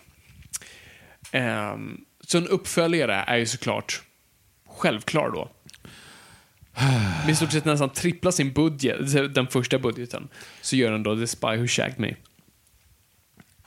Um, 1.72 2.04
så 2.20 2.38
en 2.38 2.48
uppföljare 2.48 3.14
är 3.14 3.36
ju 3.36 3.46
såklart 3.46 4.02
självklar 4.66 5.30
då. 5.30 5.50
Med 7.24 7.30
i 7.30 7.34
stort 7.34 7.52
sett 7.52 7.64
nästan 7.64 7.90
trippla 7.90 8.32
sin 8.32 8.52
budget, 8.52 9.34
den 9.34 9.46
första 9.46 9.78
budgeten, 9.78 10.28
så 10.60 10.76
gör 10.76 10.92
den 10.92 11.02
då 11.02 11.16
The 11.16 11.26
Spy 11.26 11.56
Who 11.56 11.66
Shagged 11.66 12.00
Me. 12.00 12.14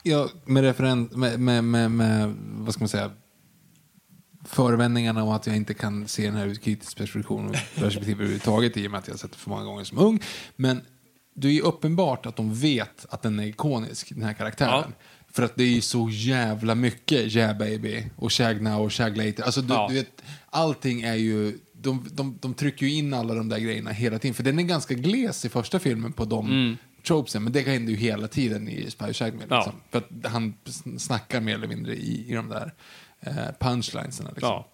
Ja, 0.02 0.28
med 0.44 0.62
referens, 0.62 1.12
med, 1.12 1.40
med, 1.40 1.64
med, 1.64 1.90
med, 1.90 2.34
vad 2.38 2.74
ska 2.74 2.82
man 2.82 2.88
säga, 2.88 3.10
förevändningarna 4.48 5.22
om 5.22 5.28
att 5.28 5.46
jag 5.46 5.56
inte 5.56 5.74
kan 5.74 6.08
se 6.08 6.24
den 6.24 6.34
här 6.34 6.46
ur 6.46 6.52
ett 6.52 6.62
kritiskt 6.62 6.96
perspektiv, 6.98 7.28
perspektiv 7.74 8.14
överhuvudtaget 8.14 8.76
i 8.76 8.86
och 8.86 8.90
med 8.90 8.98
att 8.98 9.06
jag 9.06 9.14
har 9.14 9.18
sett 9.18 9.32
det 9.32 9.38
för 9.38 9.50
många 9.50 9.64
gånger 9.64 9.84
som 9.84 9.98
ung. 9.98 10.22
Men 10.56 10.80
det 11.34 11.48
är 11.48 11.52
ju 11.52 11.60
uppenbart 11.60 12.26
att 12.26 12.36
de 12.36 12.54
vet 12.54 13.06
att 13.10 13.22
den 13.22 13.40
är 13.40 13.46
ikonisk, 13.46 14.08
den 14.14 14.22
här 14.22 14.32
karaktären. 14.32 14.84
Ja. 14.86 15.04
För 15.32 15.42
att 15.42 15.56
det 15.56 15.64
är 15.64 15.68
ju 15.68 15.80
så 15.80 16.08
jävla 16.10 16.74
mycket 16.74 17.36
Yeah 17.36 17.58
baby 17.58 18.04
och 18.16 18.32
Shag 18.32 18.62
now 18.62 18.80
och 18.82 18.92
Shag 18.92 19.16
later. 19.16 19.42
Alltså 19.42 19.62
du, 19.62 19.74
Ja. 19.74 19.86
du 19.88 19.94
vet, 19.94 20.22
allting 20.50 21.02
är 21.02 21.14
ju, 21.14 21.58
de, 21.72 22.08
de, 22.12 22.38
de 22.40 22.54
trycker 22.54 22.86
ju 22.86 22.92
in 22.92 23.14
alla 23.14 23.34
de 23.34 23.48
där 23.48 23.58
grejerna 23.58 23.90
hela 23.90 24.18
tiden. 24.18 24.34
För 24.34 24.42
den 24.42 24.58
är 24.58 24.62
ganska 24.62 24.94
gles 24.94 25.44
i 25.44 25.48
första 25.48 25.78
filmen 25.78 26.12
på 26.12 26.24
de 26.24 26.76
tropesen. 27.06 27.44
Men 27.44 27.52
det 27.52 27.60
händer 27.60 27.92
ju 27.92 27.98
hela 27.98 28.28
tiden 28.28 28.68
i 28.68 28.90
Spy 28.90 29.12
Shag 29.12 29.34
Me. 29.34 29.40
Liksom. 29.40 29.56
Mm. 29.56 29.74
Ja. 29.90 29.90
För 29.90 29.98
att 29.98 30.32
han 30.32 30.54
snackar 30.98 31.40
mer 31.40 31.54
eller 31.54 31.68
mindre 31.68 31.94
i, 31.94 32.30
i 32.30 32.34
de 32.34 32.48
där 32.48 32.74
eh, 33.26 33.52
punchlinesarna. 33.58 34.30
Liksom. 34.30 34.48
Ja. 34.48 34.68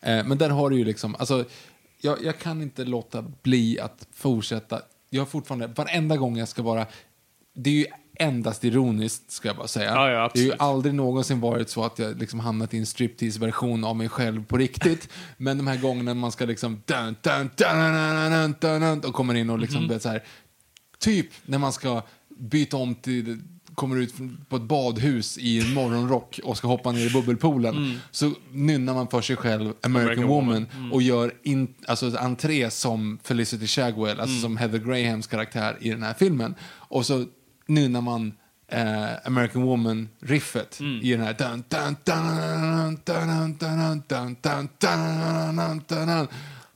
Eh, 0.00 0.26
men 0.26 0.38
där 0.38 0.50
har 0.50 0.70
du 0.70 0.76
ju 0.78 0.84
liksom, 0.84 1.14
alltså, 1.18 1.44
jag, 2.00 2.24
jag 2.24 2.38
kan 2.38 2.62
inte 2.62 2.84
låta 2.84 3.22
bli 3.22 3.80
att 3.80 4.06
fortsätta. 4.12 4.82
Jag 5.10 5.20
har 5.20 5.26
fortfarande, 5.26 5.66
varenda 5.66 6.16
gång 6.16 6.36
jag 6.36 6.48
ska 6.48 6.62
vara, 6.62 6.86
det 7.54 7.70
är 7.70 7.74
ju 7.74 7.86
endast 8.18 8.64
ironiskt 8.64 9.30
ska 9.30 9.48
jag 9.48 9.56
bara 9.56 9.68
säga. 9.68 9.90
Ja, 9.90 10.10
ja, 10.10 10.30
det 10.34 10.40
har 10.40 10.46
ju 10.46 10.52
aldrig 10.58 10.94
någonsin 10.94 11.40
varit 11.40 11.70
så 11.70 11.84
att 11.84 11.98
jag 11.98 12.18
liksom 12.18 12.40
hamnat 12.40 12.74
i 12.74 12.78
en 12.78 12.86
striptease-version 12.86 13.84
av 13.84 13.96
mig 13.96 14.08
själv 14.08 14.44
på 14.44 14.56
riktigt. 14.56 15.08
Men 15.36 15.56
de 15.56 15.66
här 15.66 15.76
gångerna 15.76 16.14
man 16.14 16.32
ska 16.32 16.44
liksom 16.44 16.82
dun, 16.84 17.16
dun, 17.20 17.50
dun, 17.56 18.54
dun, 18.60 19.04
och 19.04 19.14
kommer 19.14 19.34
in 19.34 19.50
och 19.50 19.58
liksom 19.58 19.88
vet 19.88 20.02
så 20.02 20.08
här, 20.08 20.24
typ 20.98 21.26
när 21.46 21.58
man 21.58 21.72
ska 21.72 22.02
byta 22.28 22.76
om 22.76 22.94
till 22.94 23.42
kommer 23.74 23.96
ut 23.96 24.14
på 24.48 24.56
ett 24.56 24.62
badhus 24.62 25.38
i 25.38 25.60
en 25.60 25.74
morgonrock 25.74 26.40
och 26.44 26.56
ska 26.56 26.68
hoppa 26.68 26.92
ner 26.92 27.06
i 27.06 27.10
bubbelpoolen 27.10 27.76
mm. 27.76 27.98
så 28.10 28.32
nynnar 28.52 28.94
man 28.94 29.08
för 29.08 29.20
sig 29.20 29.36
själv 29.36 29.60
American, 29.60 30.02
American 30.02 30.28
Woman, 30.28 30.66
mm. 30.76 30.92
och 30.92 31.02
gör 31.02 31.34
in, 31.42 31.74
alltså, 31.86 32.16
entré 32.18 32.70
som 32.70 33.18
Felicity 33.22 33.66
Shagwell, 33.66 34.20
alltså 34.20 34.36
mm. 34.36 34.42
som 34.42 34.56
Heather 34.56 34.78
Grahams 34.78 35.26
karaktär 35.26 35.76
i 35.80 35.90
den 35.90 36.02
här 36.02 36.14
filmen. 36.14 36.54
Och 36.72 37.06
så 37.06 37.24
nynnar 37.66 38.00
man 38.00 38.32
eh, 38.68 39.06
American 39.24 39.62
Woman-riffet 39.62 40.80
i 40.80 41.10
den 41.10 41.20
här... 41.20 41.34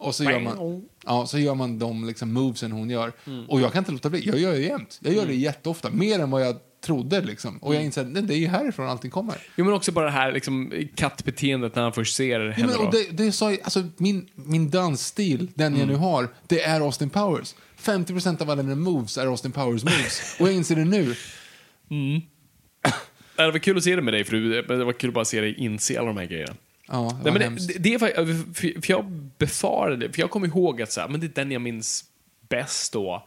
Och 0.01 0.15
så 0.15 0.25
gör 0.25 0.41
man, 0.41 0.83
ja, 1.07 1.27
så 1.27 1.39
gör 1.39 1.55
man 1.55 1.79
de 1.79 2.07
liksom 2.07 2.33
movesen 2.33 2.73
hon 2.73 2.91
gör. 2.91 3.13
Mm. 3.27 3.49
Och 3.49 3.61
jag 3.61 3.73
kan 3.73 3.81
inte 3.81 3.93
låta 3.93 4.11
bli. 4.11 4.27
Jag 4.27 4.39
gör 4.39 4.53
det 4.53 4.61
jämt. 4.61 4.99
Jag 5.03 5.13
gör 5.13 5.23
mm. 5.23 5.35
det 5.35 5.41
jätteofta. 5.41 5.91
Mer 5.91 6.19
än 6.19 6.31
vad 6.31 6.47
jag 6.47 6.57
trodde 6.81 7.21
liksom. 7.21 7.59
Och 7.59 7.75
jag 7.75 7.85
inser 7.85 8.01
att 8.01 8.09
nej, 8.09 8.23
det 8.23 8.35
är 8.35 8.39
ju 8.39 8.47
härifrån 8.49 8.89
allting 8.89 9.11
kommer. 9.11 9.35
Jo, 9.57 9.65
men 9.65 9.75
också 9.75 9.93
bara 9.93 10.05
det 10.05 10.11
här 10.11 10.33
liksom, 10.33 10.73
kattbeteendet 10.95 11.75
när 11.75 11.83
han 11.83 11.93
först 11.93 12.17
ser 12.17 12.41
Ja, 12.41 12.51
henne. 12.51 12.67
men, 12.67 12.77
då. 12.77 12.83
och 12.87 12.93
det, 12.93 13.25
det 13.25 13.33
sa, 13.33 13.57
alltså, 13.63 13.85
min, 13.97 14.29
min 14.35 14.71
dansstil, 14.71 15.49
den 15.55 15.77
jag 15.77 15.89
nu 15.89 15.95
har, 15.95 16.29
det 16.47 16.63
är 16.63 16.81
Austin 16.81 17.11
Powers. 17.11 17.55
50% 17.83 18.43
av 18.43 18.51
alla 18.51 18.63
mina 18.63 18.77
moves 18.77 19.19
är 19.19 19.27
Austin 19.27 19.53
Powers 19.53 19.85
moves. 19.85 20.37
Och 20.41 20.49
jag 20.49 20.55
inser 20.55 20.77
det 20.77 20.85
nu. 20.85 21.15
Det 23.37 23.51
var 23.51 23.59
kul 23.59 23.77
att 23.77 23.85
se 23.85 23.97
det 23.97 24.03
med 24.03 24.15
dig, 24.15 24.25
för 24.25 24.33
du- 24.33 24.63
det 24.63 24.85
var 24.85 24.93
kul 24.93 25.11
att 25.11 25.15
bara 25.15 25.25
se 25.25 25.41
dig 25.41 25.55
inse 25.55 25.99
alla 25.99 26.07
de 26.09 26.17
här 26.17 26.27
grejerna. 26.27 26.55
Ja, 26.89 27.21
det 27.25 27.31
Nej, 27.31 27.41
men 27.49 27.57
det, 27.67 27.75
det, 27.79 27.95
är 27.95 27.99
för, 27.99 28.81
för 28.81 28.91
jag 28.93 29.05
befarade, 29.39 30.13
för 30.13 30.21
jag 30.21 30.31
kommer 30.31 30.47
ihåg 30.47 30.83
att 30.83 30.93
så 30.93 31.01
här, 31.01 31.09
men 31.09 31.21
det 31.21 31.27
är 31.27 31.29
den 31.35 31.51
jag 31.51 31.63
minns 31.63 32.05
bäst 32.49 32.93
då. 32.93 33.27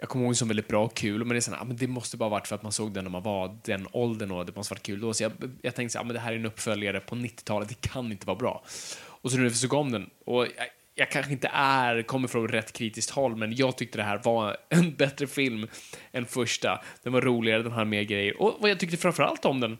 Jag 0.00 0.08
kommer 0.08 0.24
ihåg 0.24 0.36
som 0.36 0.48
väldigt 0.48 0.68
bra 0.68 0.84
och 0.84 0.94
kul, 0.94 1.18
men 1.18 1.28
det 1.28 1.36
är 1.36 1.40
såhär, 1.40 1.60
ah, 1.60 1.64
men 1.64 1.76
det 1.76 1.86
måste 1.86 2.16
bara 2.16 2.28
varit 2.28 2.46
för 2.46 2.54
att 2.54 2.62
man 2.62 2.72
såg 2.72 2.92
den 2.92 3.04
när 3.04 3.10
man 3.10 3.22
var 3.22 3.58
den 3.64 3.86
åldern 3.92 4.30
och 4.30 4.46
det 4.46 4.56
måste 4.56 4.74
varit 4.74 4.82
kul 4.82 5.00
då. 5.00 5.14
Så 5.14 5.22
jag, 5.22 5.32
jag 5.62 5.74
tänkte 5.74 5.92
så 5.92 5.98
här, 5.98 6.04
ah, 6.04 6.06
men 6.06 6.14
det 6.14 6.20
här 6.20 6.32
är 6.32 6.36
en 6.36 6.46
uppföljare 6.46 7.00
på 7.00 7.14
90-talet, 7.14 7.68
det 7.68 7.88
kan 7.88 8.12
inte 8.12 8.26
vara 8.26 8.36
bra. 8.36 8.64
Och 8.98 9.30
så 9.30 9.36
nu 9.36 9.42
när 9.42 9.50
vi 9.50 9.56
såg 9.56 9.72
om 9.72 9.92
den, 9.92 10.10
och 10.24 10.44
jag, 10.44 10.68
jag 10.94 11.10
kanske 11.10 11.32
inte 11.32 11.50
är, 11.52 12.02
kommer 12.02 12.28
från 12.28 12.48
rätt 12.48 12.72
kritiskt 12.72 13.10
håll, 13.10 13.36
men 13.36 13.56
jag 13.56 13.76
tyckte 13.76 13.98
det 13.98 14.04
här 14.04 14.20
var 14.24 14.56
en 14.68 14.94
bättre 14.98 15.26
film 15.26 15.68
än 16.12 16.26
första. 16.26 16.80
Den 17.02 17.12
var 17.12 17.20
roligare, 17.20 17.62
den 17.62 17.72
hade 17.72 17.90
mer 17.90 18.02
grejer. 18.02 18.42
Och 18.42 18.56
vad 18.60 18.70
jag 18.70 18.78
tyckte 18.78 18.96
framförallt 18.96 19.44
om 19.44 19.60
den 19.60 19.72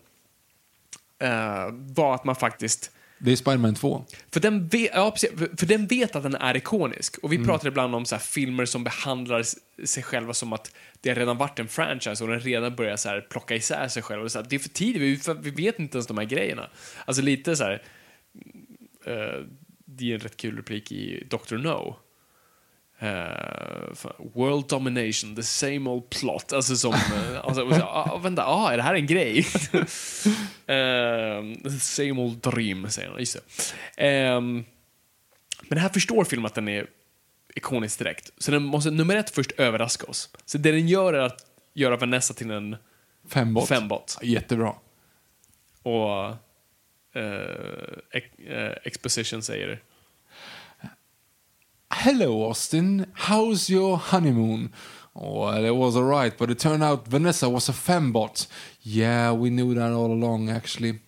uh, 1.23 1.69
var 1.73 2.15
att 2.15 2.25
man 2.25 2.37
faktiskt 2.37 2.93
det 3.19 3.33
är 3.33 3.37
Spiderman 3.37 3.75
2. 3.75 4.05
för 4.31 4.41
den, 4.41 4.69
vet, 4.69 4.91
ja, 4.95 5.11
precis, 5.11 5.31
för, 5.31 5.67
den 5.67 5.87
vet 5.87 6.17
att 6.17 6.23
den 6.23 6.35
är 6.35 6.57
ikonisk. 6.57 7.19
Och 7.19 7.33
vi 7.33 7.45
pratar 7.45 7.69
ibland 7.69 7.95
om 7.95 8.05
så 8.05 8.19
filmer 8.19 8.65
som 8.65 8.85
behandlar 8.85 9.45
sig 9.87 10.03
själva 10.03 10.35
som 10.35 10.53
att 10.53 10.75
det 11.01 11.09
har 11.09 11.17
redan 11.17 11.39
varit 11.39 11.59
en 11.59 11.69
franchise 11.69 12.25
och 12.25 12.31
den 12.31 12.41
redan 12.41 12.77
börjar 12.77 12.97
så 12.97 13.09
här, 13.09 13.21
plocka 13.21 13.55
isär 13.55 13.89
sig 13.89 14.03
själv. 14.03 14.23
Och 14.23 14.33
så 14.33 14.39
här, 14.39 14.47
det 14.51 14.57
är 14.57 14.61
för 14.61 14.69
tidigt, 14.69 15.29
vi, 15.29 15.35
vi 15.41 15.51
vet 15.51 15.79
inte 15.79 15.97
ens 15.97 16.07
de 16.07 16.19
här 16.19 16.25
grejerna. 16.25 16.71
Alltså 17.05 17.23
lite 17.23 17.57
så 17.57 17.65
här... 17.65 17.83
eh, 19.05 19.45
det 19.85 20.11
är 20.11 20.15
en 20.15 20.21
rätt 20.21 20.37
kul 20.37 20.57
replik 20.57 20.93
i 20.93 21.25
Dr. 21.31 21.57
No. 21.57 21.97
Eh, 23.01 23.95
fan, 23.95 24.13
world 24.35 24.69
domination, 24.69 25.37
the 25.37 25.43
same 25.43 25.91
old 25.91 26.11
plot. 26.11 26.53
Alltså 26.53 26.77
som... 26.77 26.95
Uh, 26.95 27.39
alltså, 27.45 27.71
så, 27.75 27.83
ah, 27.83 28.19
vänta, 28.23 28.47
ah, 28.47 28.73
är 28.73 28.77
det 28.77 28.83
här 28.83 28.95
en 28.95 29.07
grej? 29.07 29.47
Eh, 30.67 31.43
the 31.63 31.81
same 31.81 32.13
old 32.13 32.37
dream, 32.39 32.91
säger 32.91 33.09
han. 33.09 33.19
Just 33.19 33.37
det. 33.97 34.41
Men 35.69 35.79
här 35.79 35.89
förstår 35.89 36.25
filmen 36.25 36.47
att 36.47 36.55
den 36.55 36.69
är 36.69 36.87
ikonisk 37.55 37.99
direkt. 37.99 38.31
Så 38.39 38.51
den 38.51 38.63
måste 38.63 38.91
nummer 38.91 39.17
ett 39.17 39.31
först 39.31 39.51
överraska 39.51 40.07
oss. 40.07 40.31
Så 40.45 40.59
det 40.59 40.73
den 40.73 40.89
gör 40.89 41.13
är 41.13 41.19
att 41.19 41.47
göra 41.75 41.97
Vanessa 41.97 42.35
till 42.35 42.51
en 42.51 42.77
Fembot. 43.29 43.69
fembot. 43.69 44.19
Jättebra. 44.23 44.75
Och 45.83 46.29
eh, 47.21 47.99
ex- 48.13 48.39
eh, 48.39 48.73
exposition 48.85 49.43
säger 49.43 49.81
Hello 52.01 52.45
Austin, 52.45 53.07
how's 53.15 53.69
your 53.69 53.97
honeymoon? 53.97 54.73
Well, 55.15 55.65
it 55.65 55.75
was 55.75 55.97
alright, 55.97 56.39
but 56.39 56.49
it 56.49 56.59
turned 56.61 56.85
out 56.85 57.09
Vanessa 57.09 57.49
was 57.49 57.69
a 57.69 57.73
fembot. 57.73 58.47
Yeah, 58.83 59.33
we 59.33 59.51
knew 59.51 59.75
that 59.75 59.93
all 59.93 60.13
along 60.13 60.49
actually. 60.49 61.01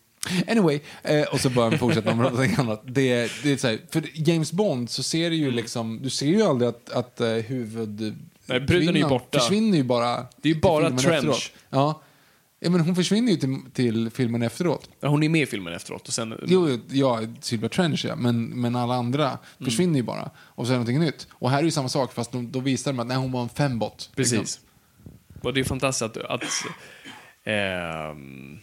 Anyway, 0.49 0.81
eh, 1.03 1.23
och 1.23 1.41
så 1.41 1.51
börjar 1.51 1.71
vi 1.71 1.79
fortsätta 1.79 2.15
med 2.15 2.33
någonting 2.33 2.55
annat. 2.59 2.83
Det, 2.85 3.33
det 3.43 3.53
är 3.53 3.57
så 3.57 3.69
här, 3.69 3.79
för 3.91 4.03
James 4.15 4.53
Bond 4.53 4.91
så 4.91 5.03
ser 5.03 5.31
du 5.31 5.37
ju 5.37 5.51
liksom, 5.51 5.99
du 6.03 6.11
ser 6.11 6.27
ju 6.27 6.43
aldrig 6.43 6.69
att, 6.69 6.91
att 6.91 7.21
eh, 7.21 7.29
huvud... 7.29 8.17
Nej, 8.47 8.61
bruden 8.61 8.97
är 8.97 9.01
ju 9.01 9.09
borta. 9.09 9.39
försvinner 9.39 9.79
ju 9.79 9.85
bara. 9.85 10.27
Det 10.37 10.51
är 10.51 10.55
ju 10.55 10.61
bara 10.61 10.91
Trench. 10.91 11.53
Ja. 11.71 12.03
Ja, 12.61 12.71
men 12.71 12.81
hon 12.81 12.95
försvinner 12.95 13.33
ju 13.33 13.39
till, 13.39 13.59
till 13.73 14.11
filmen 14.11 14.43
efteråt. 14.43 14.91
Ja, 15.01 15.09
hon 15.09 15.23
är 15.23 15.29
med 15.29 15.43
i 15.43 15.47
filmen 15.47 15.73
efteråt. 15.75 16.09
Och 16.09 16.15
sen, 16.15 16.35
Jo, 16.47 16.79
ja, 16.89 17.21
Silver 17.41 17.69
Trench 17.69 18.05
ja, 18.05 18.17
men, 18.17 18.45
men 18.61 18.77
alla 18.77 18.95
andra 18.95 19.27
Mm. 19.29 19.39
försvinner 19.65 19.97
ju 19.97 20.03
bara. 20.03 20.31
Och 20.37 20.67
så 20.67 20.73
är 20.73 20.75
det 20.75 20.79
någonting 20.79 21.01
nytt. 21.01 21.29
Och 21.33 21.51
här 21.51 21.59
är 21.59 21.63
ju 21.63 21.71
samma 21.71 21.89
sak, 21.89 22.13
fast 22.13 22.33
de, 22.33 22.53
då 22.53 22.61
visar 22.61 22.93
de 22.93 23.01
att 23.01 23.07
nej, 23.07 23.17
hon 23.17 23.33
var 23.33 23.43
en 23.43 23.49
fembot. 23.49 24.11
Precis. 24.17 24.39
Liksom. 24.39 24.63
Och 25.43 25.55
det 25.55 25.61
är 25.61 25.65
fantastiskt 25.65 26.03
att... 26.03 26.17
att 26.17 26.43
ehm, 27.45 28.59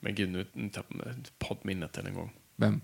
men 0.00 0.14
gud, 0.14 0.30
nu, 0.30 0.46
nu 0.52 0.68
tappade 0.68 1.04
jag 1.06 1.16
poddminnet 1.48 1.96
än 1.98 2.06
en 2.06 2.14
gång. 2.14 2.32
Vem? 2.56 2.80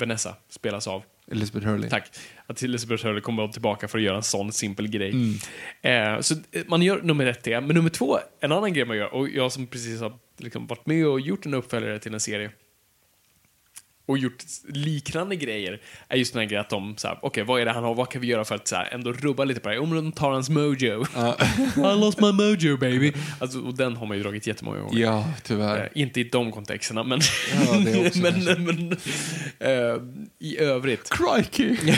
Vanessa 0.00 0.36
spelas 0.48 0.86
av. 0.88 1.02
Elizabeth 1.26 1.66
Hurley. 1.66 1.90
Tack. 1.90 2.10
Att 2.46 2.62
Elizabeth 2.62 3.04
Hurley 3.06 3.20
kommer 3.20 3.48
tillbaka 3.48 3.88
för 3.88 3.98
att 3.98 4.04
göra 4.04 4.16
en 4.16 4.22
sån 4.22 4.52
simpel 4.52 4.88
grej. 4.88 5.38
Eh, 5.82 6.20
så 6.20 6.34
eh, 6.34 6.62
man 6.66 6.82
gör 6.82 7.02
nummer 7.02 7.26
ett 7.26 7.42
det. 7.42 7.60
Men 7.60 7.76
nummer 7.76 7.90
två, 7.90 8.18
en 8.40 8.52
annan 8.52 8.72
grej 8.72 8.84
man 8.84 8.96
gör, 8.96 9.14
och 9.14 9.28
jag 9.28 9.52
som 9.52 9.66
precis 9.66 10.00
har 10.00 10.18
liksom 10.38 10.66
varit 10.66 10.86
med 10.86 11.06
och 11.06 11.20
gjort 11.20 11.46
en 11.46 11.54
uppföljare 11.54 11.98
till 11.98 12.14
en 12.14 12.20
serie 12.20 12.50
och 14.06 14.18
gjort 14.18 14.44
liknande 14.68 15.36
grejer 15.36 15.80
är 16.08 16.16
just 16.16 16.32
den 16.32 16.40
här 16.42 16.48
grejen 16.48 16.60
att 16.60 16.70
de 16.70 16.94
så 16.96 17.08
här, 17.08 17.18
okej 17.22 17.44
vad 17.44 17.60
är 17.60 17.64
det 17.64 17.70
han 17.72 17.84
har, 17.84 17.94
vad 17.94 18.08
kan 18.10 18.20
vi 18.20 18.26
göra 18.26 18.44
för 18.44 18.54
att 18.54 18.68
så 18.68 18.76
här, 18.76 18.88
ändå 18.94 19.12
rubba 19.12 19.44
lite 19.44 19.60
på 19.60 19.68
det 19.68 19.74
här? 19.74 19.86
Men 19.86 19.94
de 19.96 20.12
tar 20.12 20.30
hans 20.30 20.50
mojo. 20.50 21.04
I 21.76 22.00
lost 22.00 22.20
my 22.20 22.32
mojo 22.32 22.76
baby. 22.76 23.12
Alltså, 23.40 23.60
och 23.60 23.74
den 23.76 23.96
har 23.96 24.06
man 24.06 24.16
ju 24.16 24.22
dragit 24.22 24.46
jättemånga 24.46 24.78
gånger. 24.80 25.00
Ja, 25.00 25.18
Eh, 25.18 25.26
tyvärr. 25.42 25.88
inte 25.94 26.20
i 26.20 26.24
de 26.24 26.52
kontexterna, 26.52 27.02
men, 27.02 27.20
Ja, 27.66 27.80
men, 27.82 27.94
kanske. 28.12 28.54
men 28.58 28.92
eh, 29.58 30.02
i 30.38 30.58
övrigt. 30.58 31.10
Crikey! 31.10 31.76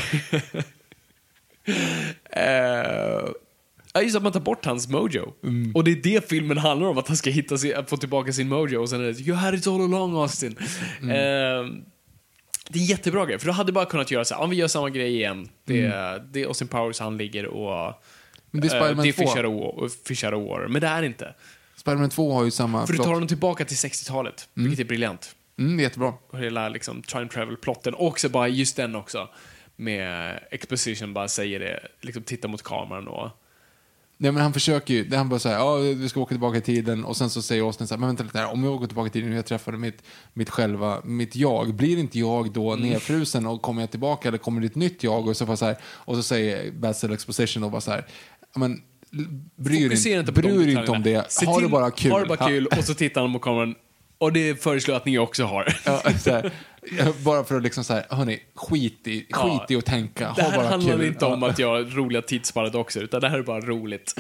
Eh, 2.36 3.28
Ja, 3.94 4.02
just 4.02 4.16
att 4.16 4.22
man 4.22 4.32
tar 4.32 4.40
bort 4.40 4.64
hans 4.64 4.88
mojo. 4.88 5.32
Mm. 5.44 5.72
Och 5.74 5.84
det 5.84 5.90
är 5.90 5.96
det 6.02 6.28
filmen 6.28 6.58
handlar 6.58 6.88
om, 6.88 6.98
att 6.98 7.08
han 7.08 7.16
ska 7.16 7.30
hitta 7.30 7.58
sin, 7.58 7.72
få 7.86 7.96
tillbaka 7.96 8.32
sin 8.32 8.48
mojo. 8.48 8.80
Och 8.80 8.88
sen 8.88 9.00
är 9.00 9.04
det 9.12 9.20
You 9.20 9.36
had 9.36 9.54
it 9.54 9.66
all 9.66 9.80
along 9.84 10.14
Austin. 10.16 10.56
Mm. 11.02 11.10
Ehm, 11.16 11.82
det 12.68 12.78
är 12.78 12.80
en 12.80 12.86
jättebra 12.86 13.26
grej, 13.26 13.38
för 13.38 13.46
du 13.46 13.52
hade 13.52 13.72
bara 13.72 13.84
kunnat 13.84 14.10
göra 14.10 14.24
så 14.24 14.34
här, 14.34 14.42
om 14.42 14.50
vi 14.50 14.56
gör 14.56 14.68
samma 14.68 14.90
grej 14.90 15.14
igen. 15.14 15.48
Det, 15.64 15.82
är- 15.82 16.18
det 16.18 16.42
är 16.42 16.46
Austin 16.46 16.68
Powers, 16.68 17.00
han 17.00 17.16
ligger 17.16 17.46
och... 17.46 17.82
Mm. 17.84 17.94
Men 18.50 18.60
det 18.60 18.68
är 18.68 18.74
eh, 18.76 18.80
Spider-Man 18.82 19.06
är 19.06 19.12
2. 19.12 19.22
Fisher 20.04 20.34
och, 20.34 20.44
Water, 20.48 20.68
men 20.68 20.80
det 20.80 20.86
är 20.86 21.02
inte. 21.02 21.34
Spiderman 21.76 22.10
2 22.10 22.32
har 22.32 22.44
ju 22.44 22.50
samma 22.50 22.86
För 22.86 22.92
du 22.92 22.98
tar 22.98 23.12
honom 23.12 23.28
tillbaka 23.28 23.64
till 23.64 23.76
60-talet, 23.76 24.48
vilket 24.54 24.80
är 24.80 24.84
briljant. 24.84 25.34
Mm, 25.58 25.76
det 25.76 25.82
är 25.82 25.84
jättebra. 25.84 26.14
Och 26.30 26.38
hela 26.38 26.68
liksom, 26.68 27.02
time 27.02 27.28
travel-plotten, 27.28 27.94
och 27.94 28.06
också 28.06 28.28
bara 28.28 28.48
just 28.48 28.76
den 28.76 28.94
också. 28.94 29.28
Med 29.76 30.40
exposition, 30.50 31.14
bara 31.14 31.28
säger 31.28 31.60
det, 31.60 31.80
liksom 32.00 32.22
titta 32.22 32.48
mot 32.48 32.62
kameran 32.62 33.08
och... 33.08 33.30
Nej, 34.22 34.32
men 34.32 34.42
han 34.42 34.52
försöker 34.52 34.94
ju, 34.94 35.14
han 35.14 35.28
bara 35.28 35.38
säger, 35.40 35.56
ja, 35.56 35.76
vi 35.76 36.08
ska 36.08 36.20
åka 36.20 36.28
tillbaka 36.28 36.58
i 36.58 36.60
tiden 36.60 37.04
och 37.04 37.16
sen 37.16 37.30
så 37.30 37.42
säger 37.42 37.62
Austin 37.62 37.86
så 37.86 37.94
här, 37.94 37.98
men 38.00 38.08
vänta 38.08 38.22
lite 38.24 38.38
här, 38.38 38.52
om 38.52 38.64
jag 38.64 38.74
åker 38.74 38.86
tillbaka 38.86 39.06
i 39.08 39.10
tiden 39.10 39.30
och 39.30 39.38
jag 39.38 39.46
träffade 39.46 39.78
mitt, 39.78 40.02
mitt 40.32 40.50
själva, 40.50 41.00
mitt 41.04 41.36
jag, 41.36 41.74
blir 41.74 41.98
inte 41.98 42.18
jag 42.18 42.52
då 42.52 42.72
Mm. 42.72 42.88
nedfrusen 42.88 43.46
och 43.46 43.62
kommer 43.62 43.82
jag 43.82 43.90
tillbaka 43.90 44.28
eller 44.28 44.38
kommer 44.38 44.60
det 44.60 44.66
ett 44.66 44.74
nytt 44.74 45.02
jag? 45.04 45.28
Och 45.28 45.36
så, 45.36 45.46
bara 45.46 45.56
så, 45.56 45.64
här, 45.64 45.76
och 45.84 46.16
så 46.16 46.22
säger 46.22 46.72
Basil 46.72 47.12
Exposition 47.12 47.64
och 47.64 47.70
bara 47.70 47.80
så 47.80 47.90
här, 47.90 48.06
men 48.56 48.82
bry 49.56 49.76
dig 49.78 49.88
Fokusera 49.88 50.18
inte, 50.20 50.30
inte 50.30 50.42
på 50.42 50.48
de 50.48 50.54
bry 50.54 50.64
dig 50.66 50.74
inte 50.74 50.92
om 50.92 51.02
det, 51.02 51.46
ha 51.46 51.60
det 51.60 51.68
bara 51.68 51.90
kul. 51.90 52.12
Ha 52.12 52.20
det 52.20 52.26
bara 52.26 52.48
kul, 52.48 52.66
och 52.66 52.84
så 52.84 52.94
tittar 52.94 53.20
han 53.20 53.30
mot 53.30 53.42
kameran. 53.42 53.74
Och 54.22 54.32
det 54.32 54.62
föreslår 54.62 54.92
jag 54.94 55.00
att 55.00 55.06
ni 55.06 55.18
också 55.18 55.44
har. 55.44 55.76
Ja, 55.84 56.02
här, 57.02 57.24
bara 57.24 57.44
för 57.44 57.56
att 57.56 57.62
liksom 57.62 57.84
så 57.84 57.92
här, 57.94 58.04
hörni, 58.10 58.40
skit 58.54 59.06
i, 59.06 59.10
skit 59.20 59.26
Ja. 59.30 59.66
i 59.68 59.76
att 59.76 59.84
tänka, 59.84 60.28
ha 60.28 60.34
Det 60.34 60.42
här 60.42 60.56
bara 60.56 60.68
handlar 60.68 60.96
kul. 60.96 61.06
inte 61.06 61.24
om 61.24 61.42
att 61.42 61.58
göra 61.58 61.82
roliga 61.82 62.22
tidsparadoxer, 62.22 63.00
utan 63.02 63.20
det 63.20 63.28
här 63.28 63.38
är 63.38 63.42
bara 63.42 63.60
roligt. 63.60 64.14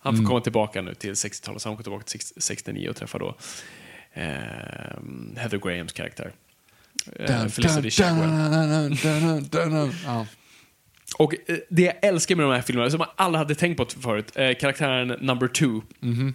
Han 0.00 0.14
Mm. 0.14 0.24
får 0.24 0.28
komma 0.28 0.40
tillbaka 0.40 0.82
nu 0.82 0.94
till 0.94 1.14
60-talet, 1.14 1.62
så 1.62 1.68
han 1.68 1.76
kommer 1.76 1.82
tillbaka 1.82 2.04
till 2.04 2.20
60 2.20 2.40
69 2.40 2.88
och 2.88 2.96
träffar 2.96 3.18
då 3.18 3.36
eh, 4.12 4.24
Heather 5.36 5.58
Grahams 5.58 5.92
karaktär. 5.92 6.32
Eh, 7.16 7.46
Felicity. 7.46 8.02
Ja. 10.06 10.26
Och 11.18 11.34
eh, 11.46 11.56
det 11.68 11.82
jag 11.82 11.94
älskar 12.02 12.36
med 12.36 12.44
de 12.46 12.52
här 12.52 12.62
filmerna, 12.62 12.90
som 12.90 12.98
man 12.98 13.08
aldrig 13.16 13.38
hade 13.38 13.54
tänkt 13.54 13.76
på 13.76 13.86
förut, 14.00 14.32
eh, 14.34 14.54
karaktären 14.60 15.08
Number 15.20 15.48
Two. 15.48 15.80
Mhm. 16.00 16.34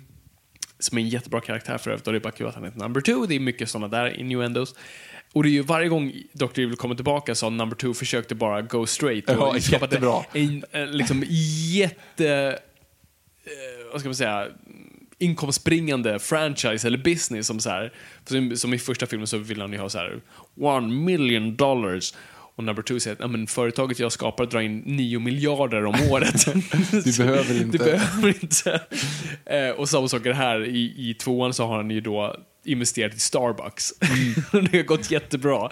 Som 0.86 0.98
är 0.98 1.02
en 1.02 1.10
jättebra 1.10 1.42
karaktär 1.42 1.78
för 1.78 1.92
övrigt, 1.92 2.08
och 2.08 2.14
det 2.14 2.20
är 2.20 2.22
bara 2.22 2.32
kul 2.32 2.48
att 2.48 2.56
han 2.56 2.64
heter 2.64 2.80
Number 2.80 3.02
Two. 3.02 3.26
Det 3.28 3.36
är 3.36 3.40
mycket 3.40 3.70
sådana 3.70 3.88
där 3.88 4.20
innuendos. 4.20 4.76
Och 5.34 5.44
det 5.44 5.50
är 5.50 5.52
ju 5.52 5.62
varje 5.62 5.90
gång 5.90 6.14
Dr. 6.34 6.60
Evil 6.60 6.76
kommer 6.76 6.96
tillbaka 6.96 7.36
så 7.36 7.46
har 7.46 7.52
Number 7.52 7.76
Two 7.76 7.94
försökte 7.94 8.36
bara 8.36 8.62
go 8.62 8.86
straight. 8.86 9.30
Och 9.30 9.36
Ja, 9.36 9.60
skapat 9.60 9.92
jättebra. 9.92 10.24
En, 10.34 10.64
en 10.72 10.92
liksom 10.92 11.24
jätte... 11.74 12.60
Eh, 13.46 13.92
vad 13.92 14.00
ska 14.00 14.10
man 14.10 14.16
säga? 14.16 14.48
inkomstbringande 15.18 16.20
franchise 16.20 16.88
eller 16.88 16.98
business 16.98 17.48
som 17.48 17.60
så 17.60 17.70
här, 17.70 17.94
som 18.56 18.74
i 18.74 18.80
första 18.80 19.06
filmen 19.06 19.28
så 19.28 19.38
vill 19.38 19.62
han 19.62 19.72
ju 19.72 19.78
ha 19.78 19.90
så 19.90 19.98
här 19.98 20.22
one 20.60 20.88
million 20.88 21.56
dollars 21.56 22.14
och 22.56 22.64
number 22.64 22.84
two 22.84 23.00
säger 23.00 23.14
att 23.16 23.20
"Ja, 23.22 23.28
men 23.28 23.48
företaget 23.48 24.00
jag 24.00 24.12
skapar 24.12 24.46
drar 24.46 24.62
in 24.62 24.78
9 24.86 25.20
miljarder 25.20 25.86
om 25.86 25.96
året. 26.12 26.46
Du 27.06 27.18
behöver 27.18 27.62
inte. 27.62 27.78
Du 27.78 27.84
behöver 27.84 28.28
inte. 28.44 28.82
Eh, 29.46 29.70
och 29.70 29.90
samma 29.90 30.08
sak 30.08 30.26
är 30.26 30.30
det 30.30 30.36
här, 30.36 30.66
i, 30.66 31.10
i 31.10 31.14
tvåan 31.14 31.54
så 31.54 31.66
har 31.66 31.78
han 31.78 31.92
ju 31.92 32.02
då 32.02 32.36
investerat 32.66 33.14
i 33.16 33.20
Starbucks. 33.20 33.94
det 34.52 34.78
har 34.78 34.84
gått 34.84 35.12
jättebra. 35.12 35.70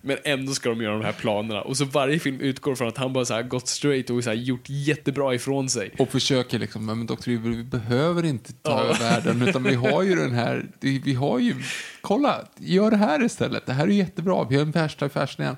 Men 0.00 0.16
ändå 0.24 0.52
ska 0.52 0.68
de 0.68 0.82
göra 0.82 0.92
de 0.98 1.04
här 1.04 1.12
planerna. 1.12 1.60
Och 1.62 1.76
så 1.76 1.84
varje 1.84 2.18
film 2.18 2.40
utgår 2.40 2.74
från 2.74 2.88
att 2.88 2.96
han 2.96 3.12
bara 3.12 3.24
så 3.24 3.34
här 3.34 3.42
gått 3.42 3.68
straight 3.68 4.10
och 4.10 4.24
så 4.24 4.32
gjort 4.32 4.64
jättebra 4.68 5.34
ifrån 5.34 5.68
sig. 5.70 5.90
Och 5.98 6.08
försöker 6.08 6.58
liksom, 6.58 6.86
men 6.86 7.06
Dr. 7.06 7.28
Evil, 7.28 7.56
vi 7.56 7.64
behöver 7.64 8.24
inte 8.24 8.52
ta 8.52 8.70
Ja. 8.70 8.80
över 8.84 8.98
världen, 8.98 9.48
utan 9.48 9.62
vi 9.62 9.74
har 9.74 10.02
ju 10.02 10.14
den 10.14 10.32
här, 10.32 10.66
vi 10.80 11.14
har 11.14 11.38
ju, 11.38 11.54
kolla, 12.00 12.44
gör 12.58 12.90
det 12.90 12.96
här 12.96 13.24
istället, 13.24 13.66
det 13.66 13.72
här 13.72 13.84
är 13.86 13.90
jättebra, 13.90 14.46
vi 14.50 14.54
har 14.56 14.62
en 14.62 14.70
värsta 14.70 15.06
affärsidén. 15.06 15.56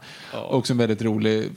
Också 0.50 0.72
en 0.72 0.78
väldigt 0.78 1.02
rolig 1.02 1.50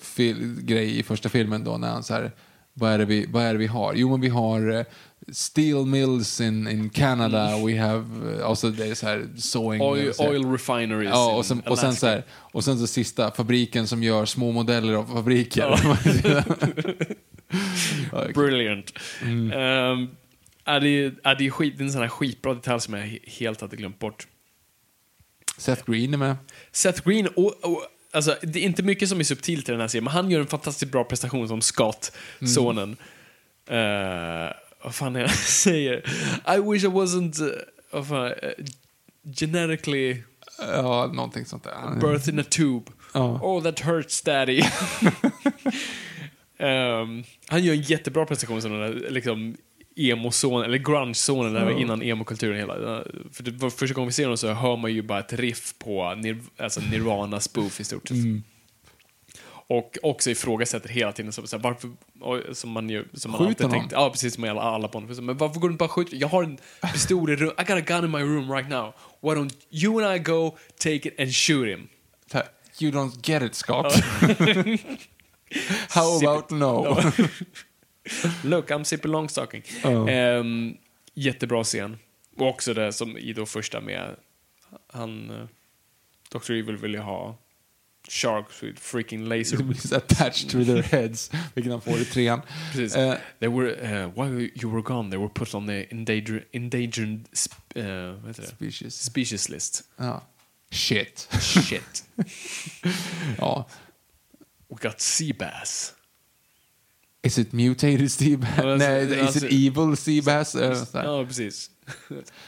grej 0.61 0.99
i 0.99 1.03
första 1.03 1.29
filmen 1.29 1.63
då, 1.63 1.77
när 1.77 1.89
han 1.89 2.03
så 2.03 2.13
här, 2.13 2.31
vad 2.73 2.91
är 2.91 2.97
det 2.97 3.05
vi, 3.05 3.25
vad 3.29 3.43
är 3.43 3.53
det 3.53 3.59
vi 3.59 3.67
har? 3.67 3.93
Jo, 3.93 4.09
men 4.09 4.21
vi 4.21 4.27
har 4.29 4.71
eh, 4.71 4.85
steel 5.33 5.85
mills 5.85 6.41
in, 6.41 6.67
in 6.67 6.89
Canada, 6.89 7.65
we 7.65 7.79
have, 7.79 8.33
eh, 8.39 8.45
alltså 8.47 8.69
det 8.69 8.85
är 8.87 8.95
så 8.95 9.07
här 9.07 9.27
sewing. 9.37 9.81
Oil, 9.81 10.11
oil 10.19 10.45
refineries 10.51 11.09
Ja, 11.09 11.35
och 11.35 11.45
sen, 11.45 11.61
och, 11.61 11.79
sen 11.79 11.95
så 11.95 12.07
här, 12.07 12.23
och 12.31 12.63
sen 12.63 12.79
så 12.79 12.87
sista, 12.87 13.31
fabriken 13.31 13.87
som 13.87 14.03
gör 14.03 14.25
små 14.25 14.51
modeller 14.51 14.93
av 14.93 15.05
fabriker. 15.05 15.61
Ja, 15.61 16.47
Brilliant. 18.35 18.93
Mm. 19.21 19.51
Ehm, 19.51 20.07
är 20.65 20.79
det, 20.79 21.13
är 21.23 21.35
det, 21.35 21.51
skit, 21.51 21.73
det 21.77 21.81
är 21.83 21.85
en 21.85 21.91
sån 21.91 22.01
här 22.01 22.09
skitbra 22.09 22.53
detalj 22.53 22.81
som 22.81 22.93
jag 22.93 23.05
he- 23.05 23.29
helt 23.39 23.61
hade 23.61 23.75
glömt 23.75 23.99
bort. 23.99 24.27
Seth 25.57 25.91
Green 25.91 26.13
är 26.13 26.17
med. 26.17 26.35
Seth 26.71 27.01
Green, 27.09 27.27
och, 27.27 27.65
och, 27.65 27.83
alltså, 28.13 28.35
det 28.41 28.59
är 28.59 28.63
inte 28.63 28.83
mycket 28.83 29.09
som 29.09 29.19
är 29.19 29.23
subtilt 29.23 29.69
i 29.69 29.71
den 29.71 29.81
här 29.81 29.87
serien, 29.87 30.03
men 30.03 30.13
han 30.13 30.31
gör 30.31 30.39
en 30.39 30.47
fantastiskt 30.47 30.91
bra 30.91 31.03
prestation 31.03 31.47
som 31.47 31.61
Scott, 31.61 32.11
Mm. 32.39 32.47
sonen. 32.49 32.97
Uh, 33.71 34.51
vad 34.83 34.95
fan 34.95 35.15
är 35.15 35.19
han 35.19 35.29
säger? 35.37 35.97
I 36.57 36.71
wish 36.71 36.83
I 36.83 36.87
wasn't 36.87 37.41
uh, 37.41 37.51
vad 37.91 38.07
fan, 38.07 38.25
uh, 38.27 38.65
genetically 39.35 40.23
Ja, 40.61 41.11
någonting 41.13 41.45
sånt 41.45 41.63
där. 41.63 41.99
birthed 42.01 42.33
in 42.33 42.39
a 42.39 42.43
tube. 42.49 42.91
Ja. 43.13 43.39
Oh, 43.41 43.63
that 43.63 43.79
hurts 43.79 44.21
daddy. 44.21 44.61
Ehm, 46.57 47.23
han 47.47 47.63
gör 47.63 47.73
en 47.73 47.81
jättebra 47.81 48.25
prestation 48.25 48.61
som 48.61 48.71
den 48.71 48.81
där 48.81 49.09
liksom, 49.09 49.57
emo-sonen, 49.95 50.65
eller 50.65 50.77
grunge-sonen, 50.77 51.53
där 51.53 51.79
innan 51.79 52.01
emo-kulturen 52.01 52.57
hela. 52.57 53.03
För 53.31 53.43
det, 53.43 53.69
första 53.69 53.95
gången 53.95 54.07
vi 54.07 54.13
ser 54.13 54.23
honom 54.23 54.37
så 54.37 54.53
hör 54.53 54.77
man 54.77 54.93
ju 54.93 55.01
bara 55.01 55.19
ett 55.19 55.33
riff 55.33 55.73
på 55.79 56.15
nir, 56.15 56.37
alltså 56.57 56.81
Nirvana 56.91 57.39
spoof 57.39 57.79
i 57.79 57.83
stort 57.83 58.07
sett. 58.07 58.17
Och 59.69 59.97
också 60.03 60.29
ifrågasätter 60.29 60.89
hela 60.89 61.11
tiden 61.11 61.33
så, 61.33 61.47
så 61.47 61.57
här, 61.57 61.63
varför, 61.63 62.53
som 62.53 62.69
man 62.69 62.89
ju, 62.89 63.05
som 63.13 63.31
man 63.31 63.47
alltid 63.47 63.69
tänkt, 63.69 63.91
ja 63.91 64.09
precis 64.09 64.33
som 64.33 64.43
alla, 64.43 64.61
alla 64.61 64.87
på 64.87 64.99
honom. 64.99 65.25
Men 65.25 65.37
varför 65.37 65.59
går 65.59 65.67
du 65.67 65.71
inte 65.71 65.79
bara 65.79 65.89
skjuta? 65.89 66.15
Jag 66.15 66.27
har 66.27 66.43
en 66.43 66.57
pistol 66.93 67.29
i 67.29 67.35
rum, 67.35 67.51
I 67.57 67.63
got 67.63 67.69
a 67.69 67.81
gun 67.81 68.05
in 68.05 68.11
my 68.11 68.19
room 68.19 68.51
right 68.51 68.69
now. 68.69 68.93
Why 69.21 69.29
don't 69.29 69.53
you 69.69 70.03
and 70.03 70.15
I 70.15 70.19
go 70.19 70.57
take 70.77 71.09
it 71.09 71.19
and 71.19 71.35
shoot 71.35 71.67
him? 71.67 71.89
You 72.81 72.91
don't 72.91 73.19
get 73.21 73.43
it, 73.43 73.55
Scott. 73.55 73.93
How 75.89 76.17
about 76.17 76.51
no? 76.51 76.97
Look, 78.43 78.71
I'm 78.71 78.83
sipping 78.83 79.11
longstocking. 79.11 79.63
Ja. 79.83 80.09
Ehm, 80.09 80.77
jättebra 81.13 81.63
scen. 81.63 81.97
Och 82.37 82.47
också 82.47 82.73
det 82.73 82.93
som 82.93 83.17
i 83.17 83.33
då 83.33 83.45
första 83.45 83.81
med 83.81 84.15
han, 84.87 85.31
uh, 85.31 85.47
Dr. 86.29 86.51
Evil 86.51 86.77
vill 86.77 86.93
ju 86.93 86.99
ha 86.99 87.37
sharks 88.11 88.61
with 88.63 88.77
freaking 88.79 89.27
laser. 89.27 89.57
It's 89.71 89.91
attached 89.91 90.49
to 90.49 90.63
their 90.63 90.81
heads, 90.95 91.29
vilket 91.55 91.71
han 91.71 91.81
får 91.81 91.97
i 92.01 92.05
trean. 92.05 92.41
Precis. 92.71 92.95
Eh, 92.95 93.17
they 93.39 93.49
were, 93.49 93.71
uh, 93.81 94.11
while 94.17 94.49
you 94.63 94.69
were 94.69 94.81
gone, 94.81 95.09
they 95.09 95.17
were 95.19 95.29
put 95.35 95.55
on 95.55 95.67
the 95.67 95.85
endanger, 95.91 96.43
endangered 96.53 97.19
sp- 97.33 97.77
uh? 97.77 98.33
Species. 98.43 98.93
species 98.93 99.49
list. 99.49 99.83
Ja. 99.99 100.19
Shit. 100.71 101.27
Shit. 101.41 102.03
Ja. 103.37 103.65
We 104.69 104.77
got 104.81 105.01
sea 105.01 105.31
bass. 105.33 105.93
Is 107.23 107.37
it 107.37 107.53
mutated 107.53 108.11
sea 108.11 108.35
bass? 108.37 108.49
Ja, 108.57 108.63
alltså, 108.73 108.87
Nej, 108.89 109.03
is 109.13 109.21
alltså- 109.21 109.45
it 109.45 109.53
evil 109.53 109.97
sea 109.97 110.21
bass? 110.21 110.55
Eh. 110.55 110.77
Ja, 110.93 111.25
precis. 111.25 111.71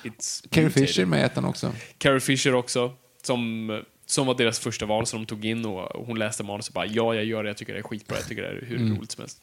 It's 0.03 0.41
Carrie 0.51 0.65
mutated. 0.67 0.88
Fisher 0.88 1.05
med 1.05 1.25
ettan 1.25 1.45
också. 1.45 1.73
Carrie 1.97 2.19
Fisher 2.19 2.53
också, 2.55 2.93
som, 3.23 3.67
som 4.11 4.27
var 4.27 4.35
deras 4.35 4.59
första 4.59 4.85
val 4.85 5.05
som 5.07 5.19
de 5.19 5.25
tog 5.25 5.45
in 5.45 5.65
och 5.65 6.05
hon 6.05 6.19
läste 6.19 6.43
manus 6.43 6.67
och 6.67 6.73
bara 6.73 6.85
ja, 6.85 7.15
jag 7.15 7.25
gör 7.25 7.43
det, 7.43 7.49
jag 7.49 7.57
tycker 7.57 7.73
det 7.73 7.79
är 7.79 7.83
skitbra, 7.83 8.17
jag 8.17 8.27
tycker 8.27 8.41
det 8.41 8.47
är 8.47 8.65
hur 8.67 8.77
Mm. 8.77 8.97
roligt 8.97 9.11
som 9.11 9.21
helst. 9.21 9.41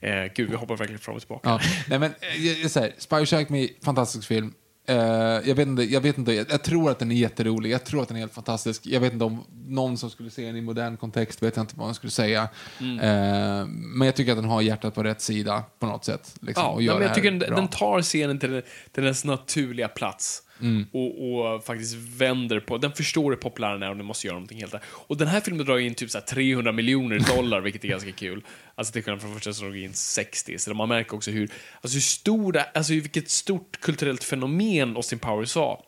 Eh, 0.00 0.24
gud, 0.34 0.50
vi 0.50 0.56
hoppar 0.56 0.76
verkligen 0.76 0.98
fram 1.00 1.14
och 1.14 1.20
tillbaka. 1.20 1.48
Ja. 1.48 1.60
Nej, 1.88 1.98
men, 1.98 2.10
eh, 2.20 2.46
jag, 2.46 2.58
jag 2.58 2.70
säger, 2.70 2.94
Spy 2.98 3.26
Shark 3.26 3.48
Me, 3.48 3.68
fantastisk 3.84 4.28
film. 4.28 4.54
Eh, 4.88 4.96
jag 5.44 5.54
vet 5.54 5.68
inte, 5.68 5.82
jag, 5.82 6.00
vet 6.00 6.18
inte 6.18 6.32
jag, 6.32 6.46
jag 6.50 6.62
tror 6.64 6.90
att 6.90 6.98
den 6.98 7.12
är 7.12 7.16
jätterolig, 7.16 7.70
jag 7.70 7.84
tror 7.84 8.02
att 8.02 8.08
den 8.08 8.16
är 8.16 8.20
helt 8.20 8.34
fantastisk. 8.34 8.86
Jag 8.86 9.00
vet 9.00 9.12
inte 9.12 9.24
om 9.24 9.44
någon 9.66 9.98
som 9.98 10.10
skulle 10.10 10.30
se 10.30 10.46
den 10.46 10.56
i 10.56 10.60
modern 10.60 10.96
kontext, 10.96 11.42
vet 11.42 11.56
jag 11.56 11.62
inte 11.62 11.74
vad 11.76 11.86
man 11.86 11.94
skulle 11.94 12.10
säga. 12.10 12.48
Mm. 12.80 12.98
Eh, 13.00 13.66
men 13.68 14.06
jag 14.06 14.16
tycker 14.16 14.32
att 14.32 14.38
den 14.38 14.44
har 14.50 14.62
hjärtat 14.62 14.94
på 14.94 15.02
rätt 15.02 15.20
sida 15.20 15.64
på 15.78 15.86
något 15.86 16.04
sätt. 16.04 16.34
Liksom, 16.40 16.62
Ja, 16.64 16.70
och 16.70 16.76
nej, 16.76 16.86
gör 16.86 16.92
men 16.94 17.02
jag 17.02 17.08
här 17.08 17.14
tycker 17.14 17.30
den, 17.30 17.54
den 17.54 17.68
tar 17.68 18.02
scenen 18.02 18.38
till, 18.38 18.62
till 18.92 19.04
dess 19.04 19.24
naturliga 19.24 19.88
plats. 19.88 20.42
Mm. 20.60 20.86
Och, 20.92 21.54
och 21.54 21.64
faktiskt 21.64 21.94
vänder 21.94 22.60
på, 22.60 22.78
den 22.78 22.92
förstår 22.92 23.30
hur 23.30 23.36
populär 23.36 23.72
den 23.72 23.82
är 23.82 23.90
och 23.90 23.96
den 23.96 24.06
måste 24.06 24.26
göra 24.26 24.34
någonting 24.34 24.58
helt 24.58 24.74
annat. 24.74 24.86
Och 24.90 25.16
den 25.16 25.28
här 25.28 25.40
filmen 25.40 25.66
drar 25.66 25.78
in 25.78 25.94
typ 25.94 26.10
så 26.10 26.18
här 26.18 26.24
300 26.24 26.72
miljoner 26.72 27.36
dollar, 27.36 27.60
vilket 27.60 27.84
är 27.84 27.88
ganska 27.88 28.12
kul. 28.12 28.42
Alltså 28.74 28.92
till 28.92 29.02
skillnad 29.02 29.20
från 29.20 29.34
första 29.34 29.52
som 29.52 29.66
drog 29.66 29.78
in 29.78 29.94
60. 29.94 30.58
Så 30.58 30.74
man 30.74 30.88
märker 30.88 31.16
också 31.16 31.30
hur, 31.30 31.50
alltså 31.80 31.96
hur 31.96 32.02
stora, 32.02 32.62
alltså 32.74 32.92
vilket 32.92 33.30
stort 33.30 33.80
kulturellt 33.80 34.24
fenomen 34.24 34.96
Austin 34.96 35.18
Powers 35.18 35.56
var. 35.56 35.82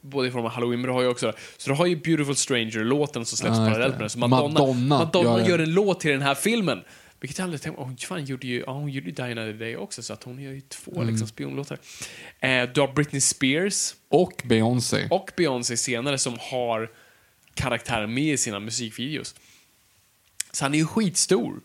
Både 0.00 0.28
i 0.28 0.30
form 0.30 0.44
av 0.44 0.50
Halloween, 0.50 0.80
men 0.80 0.88
du 0.88 0.92
har 0.92 1.02
ju 1.02 1.08
också, 1.08 1.32
så 1.56 1.70
du 1.70 1.76
har 1.76 1.86
ju 1.86 1.96
Beautiful 1.96 2.36
Stranger-låten 2.36 3.24
som 3.24 3.38
släpps 3.38 3.58
just 3.58 3.68
parallellt 3.68 3.94
med 3.94 4.02
den. 4.02 4.10
Så 4.10 4.18
Madonna, 4.18 4.60
Madonna 4.60 4.98
Madonna 4.98 5.40
gör 5.40 5.48
gör, 5.48 5.58
en 5.58 5.74
låt 5.74 6.00
till 6.00 6.10
den 6.10 6.22
här 6.22 6.34
filmen. 6.34 6.82
Vilket 7.22 7.38
jag 7.38 7.44
aldrig 7.44 7.62
tänkte, 7.62 7.82
hon, 7.82 7.96
fan, 7.96 8.24
gjorde 8.24 8.46
ju, 8.46 8.60
ja, 8.66 8.72
hon 8.72 8.88
gjorde 8.88 9.06
ju 9.06 9.12
Die 9.12 9.22
Another 9.22 9.52
Day 9.52 9.76
också, 9.76 10.02
så 10.02 10.12
att 10.12 10.22
hon 10.24 10.42
gör 10.42 10.52
ju 10.52 10.60
två 10.60 10.92
Mm. 10.96 11.08
liksom, 11.08 11.28
spionlåtar. 11.28 11.78
Eh, 12.40 12.68
du 12.74 12.80
har 12.80 12.92
Britney 12.92 13.20
Spears 13.20 13.94
Och 14.08 14.42
Beyoncé. 14.44 15.08
och 15.10 15.30
Beyoncé 15.36 15.76
senare 15.76 16.18
som 16.18 16.36
har 16.40 16.90
karaktären 17.54 18.14
med 18.14 18.24
i 18.32 18.36
sina 18.36 18.60
musikvideos. 18.60 19.34
Så 20.52 20.64
han 20.64 20.74
är 20.74 20.78
ju 20.78 20.86
skitstor. 20.86 21.60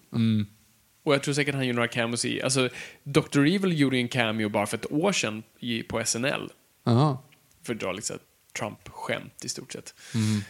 Och 1.04 1.14
jag 1.14 1.24
tror 1.24 1.34
säkert 1.34 1.56
han 1.56 1.68
gjorde 1.68 1.76
några 1.76 1.88
cameos 1.88 2.26
i... 2.26 2.42
Alltså, 2.42 2.70
Dr. 3.04 3.40
Evil 3.40 3.80
gjorde 3.80 3.96
ju 3.98 4.02
en 4.02 4.08
cameo 4.08 4.50
bara 4.50 4.66
för 4.68 4.78
ett 4.78 4.92
år 4.92 5.12
sedan 5.12 5.44
i, 5.60 5.84
på 5.84 6.06
SNL. 6.06 6.50
Jaha. 6.84 7.18
För 7.64 7.74
att 7.74 7.80
dra 7.80 7.92
liksom 7.92 8.20
Trump-skämt 8.60 9.46
i 9.46 9.50
stort 9.50 9.74
sett. 9.74 9.94
Ehm, 10.16 10.42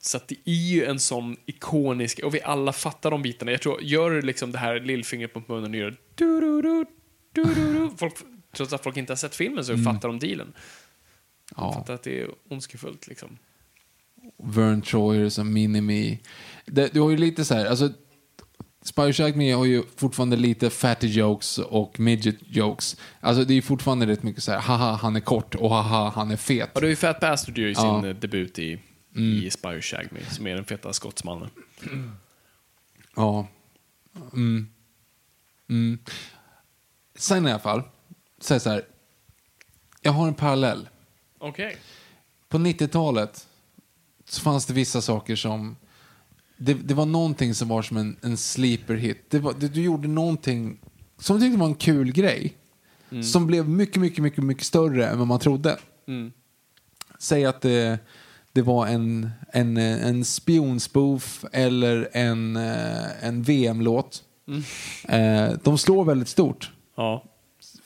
så 0.00 0.16
att 0.16 0.28
det 0.28 0.36
är 0.44 0.52
ju 0.72 0.84
en 0.84 0.98
sån 0.98 1.36
ikonisk, 1.46 2.18
och 2.24 2.34
vi 2.34 2.42
alla 2.42 2.72
fattar 2.72 3.10
de 3.10 3.22
bitarna. 3.22 3.50
Jag 3.50 3.62
tror, 3.62 3.82
gör 3.82 4.10
du 4.10 4.22
liksom 4.22 4.52
det 4.52 4.58
här 4.58 4.80
lillfingret 4.80 5.32
på 5.32 5.42
munnen 5.48 5.70
och 5.70 5.76
gör 5.80 5.96
du 6.14 6.40
du 6.40 6.62
du 6.62 6.84
du 7.32 7.44
du 7.54 7.72
du 7.72 7.90
folk, 7.96 8.14
Trots 8.56 8.72
att 8.72 8.82
folk 8.84 8.96
inte 8.96 9.12
har 9.12 9.16
sett 9.16 9.34
filmen 9.36 9.64
så 9.64 9.76
fattar 9.78 10.08
de 10.08 10.18
dealen. 10.18 10.52
De 10.56 11.54
Ja. 11.56 11.72
fattar 11.72 11.94
att 11.94 12.02
det 12.02 12.20
är 12.20 12.28
ondskefullt 12.48 13.06
liksom. 13.06 13.38
Vern 14.42 14.82
Troyer 14.82 15.28
som 15.28 15.52
Minimi. 15.52 16.18
Det, 16.66 16.92
du 16.94 17.00
har 17.00 17.10
ju 17.10 17.16
lite 17.16 17.44
så 17.44 17.54
här, 17.54 17.66
alltså 17.66 17.90
Spy 18.82 19.12
Shack 19.12 19.34
Me 19.34 19.52
har 19.52 19.64
ju 19.64 19.82
fortfarande 19.96 20.36
lite 20.36 20.70
fatty 20.70 21.06
jokes 21.06 21.58
och 21.58 22.00
midget 22.00 22.36
jokes. 22.46 22.96
Alltså 23.20 23.44
det 23.44 23.54
är 23.54 23.62
fortfarande 23.62 24.06
rätt 24.06 24.22
mycket 24.22 24.42
så 24.42 24.52
här, 24.52 24.58
haha 24.60 24.92
han 25.02 25.16
är 25.16 25.20
kort 25.20 25.54
och 25.54 25.70
haha 25.70 26.12
han 26.14 26.30
är 26.30 26.36
fet. 26.36 26.74
Och 26.74 26.80
det 26.80 26.86
är 26.86 26.90
ju 26.90 26.96
Fat 26.96 27.20
Bastard 27.20 27.58
ju 27.58 27.74
sin 27.74 27.84
Ja. 27.84 28.06
eh, 28.08 28.14
debut 28.16 28.58
i, 28.58 28.78
i 29.14 29.50
Spy 29.50 29.80
Shag 29.80 30.08
Me, 30.10 30.20
som 30.30 30.46
är 30.46 30.54
den 30.54 30.64
feta 30.64 30.92
skottsmannen. 30.92 31.50
Ja. 33.16 33.48
Mm. 34.32 34.68
Mm. 35.68 35.98
Sen 37.14 37.46
i 37.46 37.50
alla 37.50 37.58
fall, 37.58 37.82
det 38.48 38.60
så 38.60 38.70
här, 38.70 38.84
jag 40.02 40.12
har 40.12 40.28
en 40.28 40.34
parallell. 40.34 40.88
Okej. 41.38 41.76
På 42.48 42.58
90-talet 42.58 43.48
så 44.24 44.40
fanns 44.40 44.66
det 44.66 44.74
vissa 44.74 45.02
saker 45.02 45.36
som... 45.36 45.76
Det, 46.56 46.74
det 46.74 46.94
var 46.94 47.06
någonting 47.06 47.54
som 47.54 47.68
var 47.68 47.82
som 47.82 47.96
en, 47.96 48.16
en 48.22 48.36
sleeper 48.36 48.94
hit. 48.94 49.24
Det 49.28 49.38
var, 49.38 49.54
det, 49.58 49.68
du 49.68 49.82
gjorde 49.82 50.08
någonting 50.08 50.78
som 51.18 51.36
du 51.36 51.42
tyckte 51.46 51.58
var 51.58 51.66
en 51.66 51.74
kul 51.74 52.12
grej. 52.12 52.56
Som 53.22 53.46
blev 53.46 53.68
mycket, 53.68 53.96
mycket, 53.96 54.22
mycket, 54.22 54.44
mycket 54.44 54.64
större 54.64 55.06
än 55.06 55.18
vad 55.18 55.26
man 55.26 55.38
trodde. 55.38 55.78
Säg 57.18 57.44
att 57.44 57.60
det, 57.60 57.98
det 58.58 58.62
var 58.62 58.86
en, 58.86 59.30
en, 59.52 59.76
en 59.76 60.24
spionspoof 60.24 61.44
eller 61.52 62.08
en, 62.12 62.56
eh, 62.56 63.24
en 63.26 63.42
VM-låt. 63.42 64.22
Eh, 65.08 65.50
de 65.64 65.78
slår 65.78 66.04
väldigt 66.04 66.28
stort. 66.28 66.72
Ja. 66.96 67.24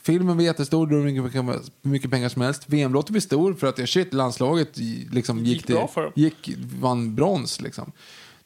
Filmen 0.02 0.36
blir 0.36 0.46
jättestor, 0.46 0.86
det 0.86 1.22
mycket, 1.22 1.72
mycket 1.82 2.10
pengar 2.10 2.28
som 2.28 2.42
helst. 2.42 2.62
VM-låten 2.66 3.12
blir 3.12 3.20
stor 3.20 3.54
för 3.54 3.66
att 3.66 3.78
ja, 3.78 3.86
shit, 3.86 4.14
landslaget 4.14 4.76
liksom 5.10 5.38
gick, 5.44 5.56
Gick 5.56 5.66
bra 5.66 5.86
till- 5.86 5.94
för 5.94 6.02
dem. 6.02 6.12
gick, 6.16 6.50
vann 6.80 7.14
brons. 7.14 7.60
Liksom. 7.60 7.92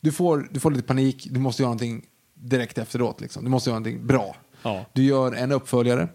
Du, 0.01 0.13
får, 0.13 0.49
du 0.51 0.61
får 0.61 0.71
lite 0.71 0.83
panik, 0.87 1.27
du 1.31 1.41
måste 1.41 1.63
göra 1.63 1.69
någonting 1.69 2.05
direkt 2.35 2.79
efteråt. 2.79 3.21
Liksom. 3.21 3.45
Du 3.45 3.51
måste 3.51 3.71
göra 3.71 3.79
någonting 3.79 4.07
bra. 4.07 4.37
Ja. 4.63 4.85
Du 4.93 5.03
gör 5.05 5.33
en 5.33 5.53
uppföljare. 5.53 6.09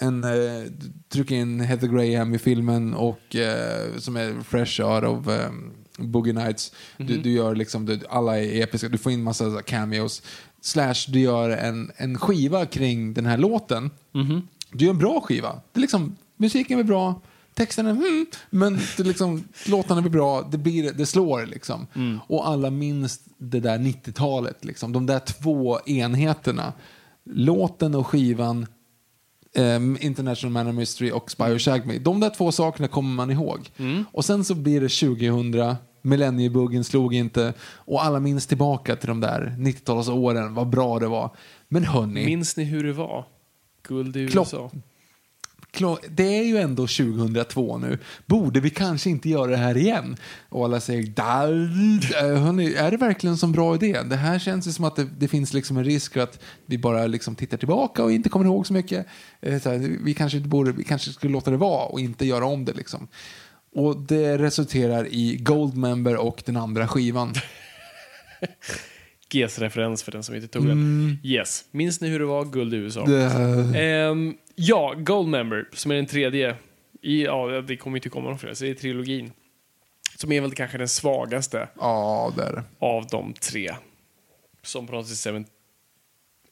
En, 0.00 0.24
eh, 0.24 0.30
du 0.70 0.92
trycker 1.08 1.34
in 1.34 1.60
Heather 1.60 1.88
Graham 1.88 2.34
i 2.34 2.38
filmen 2.38 2.94
och, 2.94 3.36
eh, 3.36 3.98
som 3.98 4.16
är 4.16 4.42
fresh 4.42 4.80
out 4.80 5.04
of 5.04 5.28
eh, 5.28 5.50
Boogie 5.98 6.32
Nights. 6.32 6.72
Du, 6.96 7.18
du 7.18 7.30
gör 7.30 7.54
liksom, 7.54 7.86
du, 7.86 8.00
alla 8.08 8.38
är 8.38 8.62
episka, 8.62 8.88
du 8.88 8.98
får 8.98 9.12
in 9.12 9.22
massa 9.22 9.44
här 9.44 9.62
cameos. 9.62 10.22
Slash, 10.60 10.94
du 11.08 11.20
gör 11.20 11.50
en, 11.50 11.92
en 11.96 12.18
skiva 12.18 12.66
kring 12.66 13.14
den 13.14 13.26
här 13.26 13.38
låten. 13.38 13.90
Du 14.72 14.84
gör 14.84 14.92
en 14.92 14.98
bra 14.98 15.20
skiva. 15.20 15.60
Det 15.72 15.78
är 15.78 15.80
liksom, 15.80 16.16
musiken 16.36 16.78
är 16.78 16.82
bra, 16.82 17.20
texten 17.54 17.86
är 17.86 17.92
hmm, 17.92 18.26
men 18.50 18.74
det 18.96 19.02
är 19.02 19.04
liksom, 19.04 19.44
låtarna 19.66 20.00
blir 20.00 20.10
bra, 20.10 20.48
det, 20.50 20.58
blir, 20.58 20.92
det 20.92 21.06
slår 21.06 21.46
liksom. 21.46 21.86
Och 22.26 22.48
alla 22.48 22.70
minns 22.70 23.20
det 23.38 23.60
där 23.60 23.78
90-talet, 23.78 24.64
liksom. 24.64 24.92
de 24.92 25.06
där 25.06 25.18
två 25.18 25.80
enheterna. 25.86 26.72
Låten 27.24 27.94
och 27.94 28.06
skivan, 28.06 28.66
ehm, 29.54 29.98
International 30.00 30.52
Man 30.52 30.68
of 30.68 30.74
Mystery 30.74 31.10
och 31.10 31.30
Spy 31.30 31.44
och 31.44 31.62
Shag 31.62 31.86
Me. 31.86 31.98
De 31.98 32.20
där 32.20 32.30
två 32.30 32.52
sakerna 32.52 32.88
kommer 32.88 33.14
man 33.14 33.30
ihåg. 33.30 33.70
Och 34.12 34.24
sen 34.24 34.44
så 34.44 34.54
blir 34.54 34.80
det 34.80 34.88
2000, 34.88 35.76
millenniebuggen 36.02 36.84
slog 36.84 37.14
inte 37.14 37.54
och 37.62 38.04
alla 38.04 38.20
minns 38.20 38.46
tillbaka 38.46 38.96
till 38.96 39.08
de 39.08 39.20
där 39.20 39.54
90-talsåren, 39.58 40.54
vad 40.54 40.68
bra 40.68 40.98
det 40.98 41.06
var. 41.08 41.30
Men 41.68 41.84
hörni, 41.84 42.24
Minns 42.24 42.56
ni 42.56 42.64
hur 42.64 42.84
det 42.84 42.92
var? 42.92 43.24
Guld 43.88 44.16
i 44.16 44.20
USA. 44.20 44.44
Klar, 44.44 44.70
det 46.10 46.38
är 46.38 46.42
ju 46.44 46.56
ändå 46.58 46.82
2002 46.86 47.78
nu. 47.78 47.98
Borde 48.26 48.60
vi 48.60 48.70
kanske 48.70 49.10
inte 49.10 49.28
göra 49.28 49.50
det 49.50 49.56
här 49.56 49.76
igen? 49.76 50.16
Och 50.48 50.64
alla 50.64 50.80
säger, 50.80 51.02
"Dal- 51.02 52.14
eh, 52.34 52.42
hörni, 52.42 52.74
är 52.74 52.90
det 52.90 52.96
verkligen 52.96 53.32
en 53.32 53.38
så 53.38 53.46
bra 53.46 53.74
idé? 53.74 54.02
Det 54.02 54.16
här 54.16 54.38
känns 54.38 54.66
ju 54.68 54.72
som 54.72 54.84
att 54.84 54.96
det, 54.96 55.08
det 55.18 55.28
finns 55.28 55.52
liksom 55.52 55.76
en 55.76 55.84
risk 55.84 56.12
för 56.12 56.20
att 56.20 56.40
vi 56.66 56.78
bara 56.78 57.06
liksom 57.06 57.34
tittar 57.34 57.56
tillbaka 57.56 58.04
och 58.04 58.12
inte 58.12 58.28
kommer 58.28 58.46
ihåg 58.46 58.66
så 58.66 58.72
mycket. 58.72 59.06
Eh, 59.40 59.60
Så 59.60 59.70
här, 59.70 59.96
vi, 60.04 60.14
kanske 60.14 60.40
borde, 60.40 60.72
vi 60.72 60.84
kanske 60.84 61.10
skulle 61.10 61.32
låta 61.32 61.50
det 61.50 61.56
vara 61.56 61.84
och 61.86 62.00
inte 62.00 62.26
göra 62.26 62.44
om 62.46 62.64
det. 62.64 62.72
Liksom. 62.72 63.08
Och 63.74 63.96
det 64.00 64.38
resulterar 64.38 65.06
i 65.10 65.36
Goldmember 65.36 66.16
och 66.16 66.42
den 66.46 66.56
andra 66.56 66.88
skivan. 66.88 67.34
GES-referens 69.32 70.02
för 70.02 70.12
den 70.12 70.22
som 70.22 70.34
inte 70.34 70.48
tog 70.48 70.66
den. 70.66 71.18
Yes. 71.24 71.64
Minns 71.70 72.00
ni 72.00 72.08
hur 72.08 72.18
det 72.18 72.24
var? 72.24 72.44
Guld 72.44 72.74
i 72.74 72.76
USA. 72.76 73.06
Ehm, 73.76 74.34
ja, 74.58 74.94
Goldmember, 74.98 75.68
som 75.72 75.90
är 75.90 75.94
den 75.94 76.06
tredje. 76.06 76.56
I, 77.02 77.24
ja, 77.24 77.60
det 77.60 77.76
kommer 77.76 77.96
inte 77.96 78.08
komma 78.08 78.28
någon 78.28 78.38
fler, 78.38 78.54
så 78.54 78.64
det 78.64 78.70
är 78.70 78.74
trilogin. 78.74 79.32
Som 80.16 80.32
är 80.32 80.40
väl 80.40 80.54
kanske 80.54 80.78
den 80.78 80.88
svagaste 80.88 81.68
Ja, 81.80 82.32
det 82.36 82.42
är 82.42 82.52
det. 82.52 82.64
av 82.78 83.06
de 83.06 83.32
tre. 83.32 83.74
Som 84.62 84.86
på 84.86 84.92
något 84.92 85.08
sätt 85.08 85.16
cement, 85.16 85.48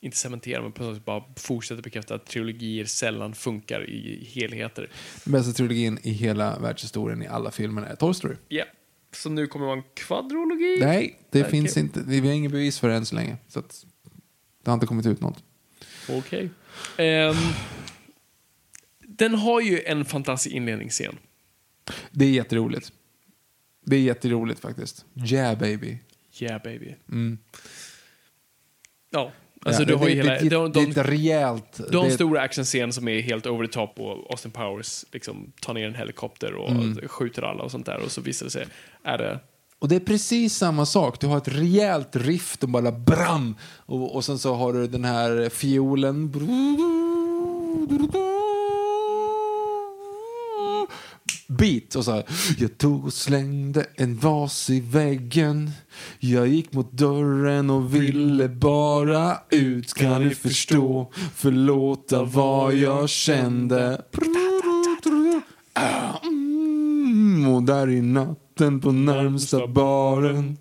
inte 0.01 0.16
cementerar, 0.16 0.62
men 0.62 0.73
på 0.73 0.83
något 0.83 0.97
sätt 0.97 1.05
bara 1.05 1.24
fortsätter 1.37 1.83
bekräfta 1.83 2.15
att 2.15 2.27
trilogier 2.27 2.85
sällan 2.85 3.35
funkar 3.35 3.91
i 3.91 4.28
helheter. 4.35 4.91
Den 5.24 5.33
bästa 5.33 5.53
trilogin 5.53 5.99
i 6.03 6.11
hela 6.11 6.59
världshistorien 6.59 7.23
i 7.23 7.27
alla 7.27 7.51
filmerna 7.51 7.87
är 7.89 7.97
Toy 7.97 8.15
Story. 8.15 8.37
Ja. 8.49 8.65
Så 9.12 9.28
nu 9.31 9.47
kommer 9.47 9.66
det 9.66 9.69
vara 9.69 9.78
en 9.78 9.85
kvadrologi. 9.95 10.77
Nej, 10.81 11.19
det 11.31 11.41
Okej. 11.41 11.51
finns 11.51 11.77
inte. 11.77 12.03
Vi 12.07 12.20
har 12.20 12.35
inget 12.35 12.53
bevis 12.53 12.78
för 12.78 12.89
det 12.89 12.95
än 12.95 13.07
så 13.07 13.15
länge. 13.15 13.37
Så 13.49 13.59
att 13.59 13.87
det 14.65 14.70
har 14.70 14.74
inte 14.74 14.87
kommit 14.87 15.07
ut 15.07 15.20
något. 15.20 15.45
Okej. 16.09 16.51
Ehm, 16.97 17.35
den 19.19 19.35
har 19.35 19.61
ju 19.61 19.83
en 19.83 20.05
fantastisk 20.05 20.55
inledningsscen. 20.55 21.19
Det 22.11 22.25
är 22.25 22.31
jätteroligt. 22.31 22.93
Det 23.87 23.97
är 23.97 24.01
jätteroligt 24.01 24.61
faktiskt. 24.61 25.05
Yeah 25.31 25.59
baby. 25.59 25.99
Yeah 26.41 26.63
baby. 26.63 26.95
Mm. 27.09 27.39
Ja, 29.11 29.33
alltså 29.65 29.83
Ja, 29.83 29.87
du 29.89 29.95
har 29.95 30.05
det, 30.07 30.11
ju 30.13 30.17
hela... 30.17 30.33
det, 30.33 30.49
de, 30.49 30.73
det 30.73 30.81
är 30.81 30.85
de, 30.85 30.91
ett 30.91 30.97
rejält... 31.09 31.79
en 31.81 31.91
det- 31.91 32.11
stor 32.11 32.39
actionscen 32.39 32.93
som 32.93 33.09
är 33.09 33.21
helt 33.21 33.47
over 33.47 33.67
the 33.67 33.73
top 33.73 34.01
och 34.01 34.31
Austin 34.31 34.51
Powers 34.51 35.05
liksom 35.13 35.53
tar 35.61 35.75
ner 35.75 35.87
en 35.87 35.95
helikopter 35.95 36.55
och 36.55 36.71
Mm. 36.71 37.09
skjuter 37.09 37.43
alla 37.43 37.63
och 37.63 37.71
sånt 37.71 37.87
där 37.87 37.99
och 38.05 38.11
så 38.13 38.21
visar 38.21 38.47
det 38.47 38.51
sig, 38.51 38.67
är 39.03 39.19
det... 39.19 39.41
Och 39.79 39.89
det 39.89 39.97
är 39.97 40.01
precis 40.01 40.55
samma 40.57 40.87
sak. 40.87 41.21
Du 41.21 41.27
har 41.27 41.37
ett 41.37 41.49
rejält 41.49 42.17
riff 42.17 42.59
och 42.63 42.69
bara 42.69 42.93
bram. 42.93 43.57
Och, 43.77 44.15
och 44.17 44.25
sen 44.25 44.39
så 44.39 44.55
har 44.55 44.73
du 44.73 44.87
den 44.87 45.05
här 45.05 45.49
fiolen. 45.49 46.33
Beat 51.47 51.94
och 51.94 52.05
så 52.05 52.12
här. 52.12 52.24
Jag 52.59 52.78
tog 52.78 53.05
och 53.05 53.12
slängde 53.12 53.86
en 53.94 54.16
vas 54.16 54.70
i 54.70 54.81
väggen. 54.81 55.70
Jag 56.18 56.48
gick 56.48 56.73
mot 56.73 56.93
dörren 56.93 57.70
och 57.70 57.94
ville 57.94 58.48
bara 58.48 59.39
ut. 59.51 59.94
Kan 59.94 60.23
du 60.23 60.35
förstå? 60.35 61.10
Förlåta 61.35 62.24
vad 62.24 62.74
jag 62.74 63.09
kände. 63.09 64.02
Mm, 66.23 67.55
och 67.55 67.62
där 67.62 67.90
i 67.90 68.01
natten 68.01 68.81
på 68.81 68.93
närmsta 68.93 69.66
baren 69.66 70.56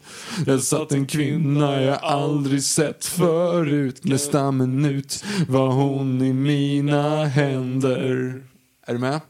Där 0.45 0.57
satt 0.57 0.91
en 0.91 1.07
kvinna 1.07 1.81
jag 1.81 2.03
aldrig 2.03 2.63
sett 2.63 3.05
förut 3.05 4.03
Nästa 4.03 4.51
minut 4.51 5.23
var 5.49 5.71
hon 5.71 6.21
i 6.21 6.33
mina 6.33 7.25
händer 7.25 8.43
Är 8.87 8.93
du 8.93 8.99
med? 8.99 9.21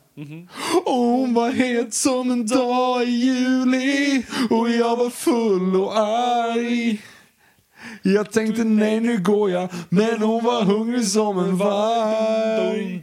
Och 0.85 0.93
hon 0.93 1.33
var 1.33 1.51
het 1.51 1.93
som 1.93 2.31
en 2.31 2.47
dag 2.47 3.03
i 3.03 3.09
juli 3.09 4.23
Och 4.49 4.69
jag 4.69 4.97
var 4.97 5.09
full 5.09 5.75
och 5.75 5.97
arg. 5.97 7.01
Jag 8.01 8.31
tänkte 8.31 8.63
nej 8.63 8.99
nu 8.99 9.17
går 9.17 9.51
jag. 9.51 9.69
Men 9.89 10.21
hon 10.21 10.43
var 10.43 10.63
hungrig 10.63 11.07
som 11.07 11.39
en 11.39 11.57
varg 11.57 13.01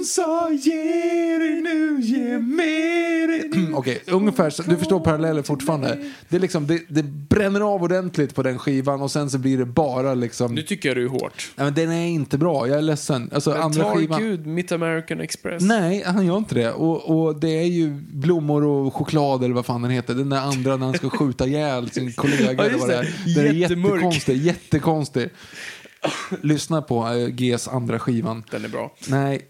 hon 0.00 0.06
sa 0.06 0.50
ge 0.50 1.38
dig 1.38 1.60
nu, 1.62 2.00
ge 2.00 2.38
med 2.38 3.28
dig 3.28 3.70
Okej, 3.74 4.02
ungefär 4.06 4.50
så, 4.50 4.62
du 4.62 4.76
förstår 4.76 5.00
parallellen 5.00 5.44
fortfarande. 5.44 5.98
Det, 6.28 6.36
är 6.36 6.40
liksom, 6.40 6.66
det, 6.66 6.82
det 6.88 7.02
bränner 7.02 7.60
av 7.60 7.82
ordentligt 7.82 8.34
på 8.34 8.42
den 8.42 8.58
skivan 8.58 9.02
och 9.02 9.10
sen 9.10 9.30
så 9.30 9.38
blir 9.38 9.58
det 9.58 9.64
bara 9.64 10.14
liksom... 10.14 10.54
Nu 10.54 10.62
tycker 10.62 10.88
jag 10.88 10.96
du 10.96 11.04
är 11.04 11.08
hårt. 11.08 11.50
Nej, 11.56 11.64
men 11.64 11.74
den 11.74 11.92
är 11.92 12.06
inte 12.06 12.38
bra, 12.38 12.68
jag 12.68 12.78
är 12.78 12.82
ledsen. 12.82 13.30
Alltså, 13.34 13.50
Men 13.50 13.60
andra 13.60 13.82
tar 13.82 13.96
skivan... 13.96 14.20
Gud 14.22 14.46
Mitt 14.46 14.72
American 14.72 15.20
Express. 15.20 15.62
Nej, 15.62 16.02
han 16.06 16.26
gör 16.26 16.36
inte 16.36 16.54
det. 16.54 16.72
Och, 16.72 17.26
och 17.26 17.40
det 17.40 17.58
är 17.60 17.66
ju 17.66 17.90
blommor 18.12 18.64
och 18.64 18.94
choklad 18.94 19.44
eller 19.44 19.54
vad 19.54 19.66
fan 19.66 19.82
den 19.82 19.90
heter. 19.90 20.14
Den 20.14 20.30
där 20.30 20.40
andra 20.40 20.76
när 20.76 20.86
han 20.86 20.94
ska 20.94 21.10
skjuta 21.10 21.46
ihjäl 21.46 21.90
sin 21.90 22.12
kollega. 22.16 22.52
Ja, 22.52 22.64
eller 22.64 22.70
just 22.70 22.80
vad 22.80 22.88
det 22.90 23.40
är. 23.40 23.44
Den 23.44 23.58
jättekonstig. 23.58 24.36
jättekonstig. 24.36 25.30
Lyssna 26.40 26.82
på 26.82 27.08
äh, 27.08 27.28
Gs 27.28 27.68
andra 27.68 27.98
skivan. 27.98 28.44
Den 28.50 28.64
är 28.64 28.68
bra. 28.68 28.96
Nej. 29.08 29.49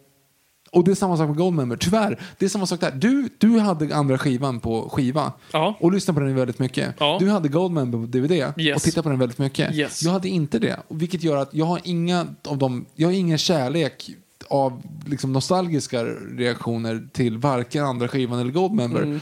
Och 0.72 0.84
det 0.84 0.90
är 0.90 0.94
samma 0.94 1.16
sak 1.16 1.28
med 1.28 1.36
Goldmember. 1.36 1.76
Tyvärr, 1.76 2.18
det 2.38 2.44
är 2.44 2.48
samma 2.48 2.66
sak 2.66 2.80
där. 2.80 2.90
Du, 2.90 3.28
du 3.38 3.58
hade 3.58 3.96
andra 3.96 4.18
skivan 4.18 4.60
på 4.60 4.88
skiva 4.90 5.32
Ja. 5.52 5.76
och 5.80 5.92
lyssnade 5.92 6.20
på 6.20 6.26
den 6.26 6.34
väldigt 6.34 6.58
mycket. 6.58 6.94
Ja. 6.98 7.16
Du 7.20 7.30
hade 7.30 7.48
Goldmember 7.48 7.98
på 7.98 8.06
DVD 8.06 8.32
Yes. 8.56 8.76
och 8.76 8.82
tittade 8.82 9.02
på 9.02 9.08
den 9.08 9.18
väldigt 9.18 9.38
mycket. 9.38 9.74
Yes. 9.74 10.02
Jag 10.02 10.12
hade 10.12 10.28
inte 10.28 10.58
det. 10.58 10.76
Vilket 10.88 11.22
gör 11.22 11.36
att 11.36 11.54
jag 11.54 11.64
har 11.66 11.80
inga 11.84 12.26
av 12.44 12.58
dem, 12.58 12.86
jag 12.94 13.08
har 13.08 13.12
ingen 13.12 13.38
kärlek 13.38 14.10
av 14.48 14.82
liksom 15.06 15.32
nostalgiska 15.32 16.04
reaktioner 16.36 17.08
till 17.12 17.38
varken 17.38 17.84
andra 17.84 18.08
skivan 18.08 18.38
eller 18.40 18.52
Goldmember. 18.52 19.02
Mm. 19.02 19.20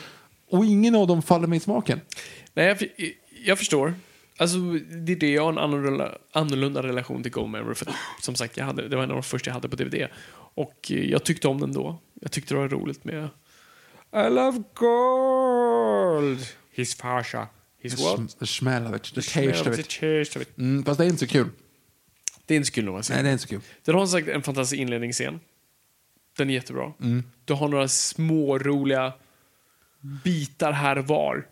Och 0.51 0.65
ingen 0.65 0.95
av 0.95 1.07
dem 1.07 1.23
faller 1.23 1.47
mig 1.47 1.57
i 1.57 1.61
smaken. 1.61 2.01
Nej, 2.55 2.67
jag, 2.67 2.79
jag 3.45 3.59
förstår. 3.59 3.95
Alltså, 4.41 4.57
det 5.05 5.13
är 5.13 5.17
det 5.17 5.31
jag 5.31 5.43
har 5.43 5.53
en 5.53 5.59
annorlunda, 5.59 6.09
annorlunda 6.33 6.83
relation 6.83 7.23
till 7.23 7.33
Gold 7.33 7.51
Memory. 7.51 7.75
För 7.75 7.87
att, 7.87 7.95
som 8.21 8.35
sagt, 8.35 8.57
jag 8.57 8.65
hade, 8.65 8.89
det 8.89 8.97
var 8.97 9.03
en 9.03 9.11
av 9.11 9.17
de 9.17 9.23
första 9.23 9.49
jag 9.51 9.55
hade 9.55 9.69
på 9.69 9.77
DVD. 9.77 10.07
Och 10.55 10.91
eh, 10.91 11.11
jag 11.11 11.25
tyckte 11.25 11.49
om 11.49 11.61
den 11.61 11.73
då. 11.73 11.99
Jag 12.21 12.33
tyckte 12.33 12.55
det 12.55 12.59
var 12.61 12.69
roligt 12.69 13.05
med 13.05 13.29
I 14.13 14.31
love 14.31 14.63
gold. 14.75 16.47
His 16.71 16.95
farsa. 16.95 17.49
His 17.81 18.01
what? 18.01 18.39
The 18.39 18.47
smell 18.47 18.87
of 18.87 18.97
it, 18.97 19.15
the 19.15 19.23
Smell 19.23 19.53
taste 19.53 19.71
of 19.71 19.77
the 19.77 19.81
it. 19.83 19.89
taste 19.89 20.39
of 20.39 20.43
it. 20.43 20.59
Mm, 20.59 20.85
fast 20.85 20.99
det 20.99 21.05
är 21.05 21.09
inte 21.09 21.19
så 21.19 21.27
kul. 21.27 21.49
Det 22.47 22.55
är 22.55 22.57
inte 22.57 22.67
så 22.67 22.73
kul 22.73 22.89
om 22.89 22.95
man 22.95 23.05
säger. 23.05 23.23
Nej, 23.23 23.25
det 23.25 23.31
är 23.31 23.33
inte 23.33 23.43
så 23.43 23.49
kul. 23.49 23.61
Den 23.85 23.95
har 23.95 24.07
sagt 24.07 24.29
en 24.29 24.43
fantastisk 24.43 24.81
inledningsscen. 24.81 25.41
Den 26.37 26.51
är 26.51 26.55
jättebra. 26.55 26.93
Mm. 27.01 27.23
Du 27.45 27.55
har 27.55 27.69
några 27.69 27.89
små 27.89 28.59
roliga 28.59 29.13
bitar 30.25 30.73
här 30.73 30.99
och 30.99 31.07
var. 31.07 31.47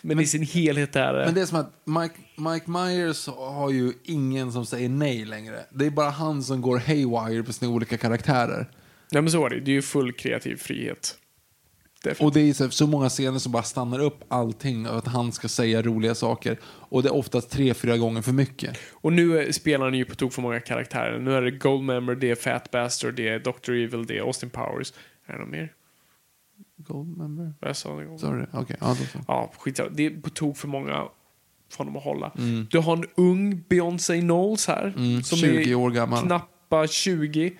Men, 0.00 0.20
i 0.20 0.26
sin 0.26 0.42
helhet 0.42 0.96
är 0.96 1.12
det... 1.12 1.24
Men 1.24 1.34
det 1.34 1.40
är 1.40 1.46
som 1.46 1.58
att 1.58 1.72
Mike, 1.84 2.14
Mike 2.36 2.70
Myers 2.70 3.26
har 3.26 3.70
ju 3.70 3.92
ingen 4.04 4.52
som 4.52 4.66
säger 4.66 4.88
nej 4.88 5.24
längre. 5.24 5.66
Det 5.70 5.86
är 5.86 5.90
bara 5.90 6.10
han 6.10 6.42
som 6.42 6.60
går 6.60 6.78
haywire 6.78 7.42
på 7.42 7.52
sina 7.52 7.70
olika 7.72 7.96
karaktärer. 7.96 8.70
Nej 9.12 9.22
men 9.22 9.30
så 9.30 9.46
är 9.46 9.50
det. 9.50 9.60
Det 9.60 9.70
är 9.70 9.74
ju 9.74 9.82
full 9.82 10.12
kreativ 10.12 10.56
frihet. 10.56 11.18
Definitivt. 12.02 12.24
Och 12.26 12.32
det 12.34 12.40
är 12.40 12.52
så, 12.52 12.70
så 12.70 12.86
många 12.86 13.08
scener 13.08 13.38
som 13.38 13.52
bara 13.52 13.62
stannar 13.62 13.98
upp 13.98 14.24
allting 14.28 14.88
och 14.88 14.98
att 14.98 15.06
han 15.06 15.32
ska 15.32 15.48
säga 15.48 15.82
roliga 15.82 16.14
saker. 16.14 16.58
Och 16.64 17.02
det 17.02 17.08
är 17.08 17.14
oftast 17.14 17.50
tre, 17.50 17.74
fyra 17.74 17.96
gånger 17.96 18.22
för 18.22 18.32
mycket. 18.32 18.78
Och 18.92 19.12
nu 19.12 19.38
är- 19.38 19.52
spelar 19.52 19.84
han 19.84 19.94
ju 19.94 20.04
på 20.04 20.14
tok 20.14 20.32
för 20.32 20.42
många 20.42 20.60
karaktärer. 20.60 21.18
Nu 21.18 21.32
är 21.34 21.42
det 21.42 21.50
Goldmember, 21.50 22.14
det 22.14 22.30
är 22.30 22.34
Fat 22.34 22.70
Bastard, 22.70 23.14
det 23.14 23.28
är 23.28 23.38
Dr. 23.38 23.70
Evil, 23.72 24.06
det 24.06 24.18
är 24.18 24.22
Austin 24.22 24.50
Powers. 24.50 24.92
Är 25.26 25.32
det 25.32 25.38
något 25.38 25.48
mer? 25.48 25.72
Goldmember? 26.76 27.54
Jag 27.60 27.76
sa 27.76 28.00
en 28.00 28.08
gång? 28.08 28.18
Sorry, 28.18 28.46
okej. 28.52 28.76
Ja, 28.80 28.94
så. 28.94 29.18
Ja, 29.28 29.52
skitsamma. 29.58 29.90
Det 29.94 30.06
är 30.06 30.10
på 30.10 30.30
tok 30.30 30.56
för 30.56 30.68
många 30.68 31.08
för 31.68 31.78
honom 31.78 31.96
att 31.96 32.04
hålla. 32.04 32.32
Mm. 32.38 32.66
Du 32.70 32.78
har 32.78 32.96
en 32.96 33.04
ung 33.14 33.64
Beyoncé 33.68 34.20
Knowles 34.20 34.66
här. 34.66 34.92
som 35.22 35.38
20 35.38 35.70
är 35.70 35.74
år 35.74 35.90
gammal. 35.90 36.22
knappa 36.26 36.86
20. 36.86 37.52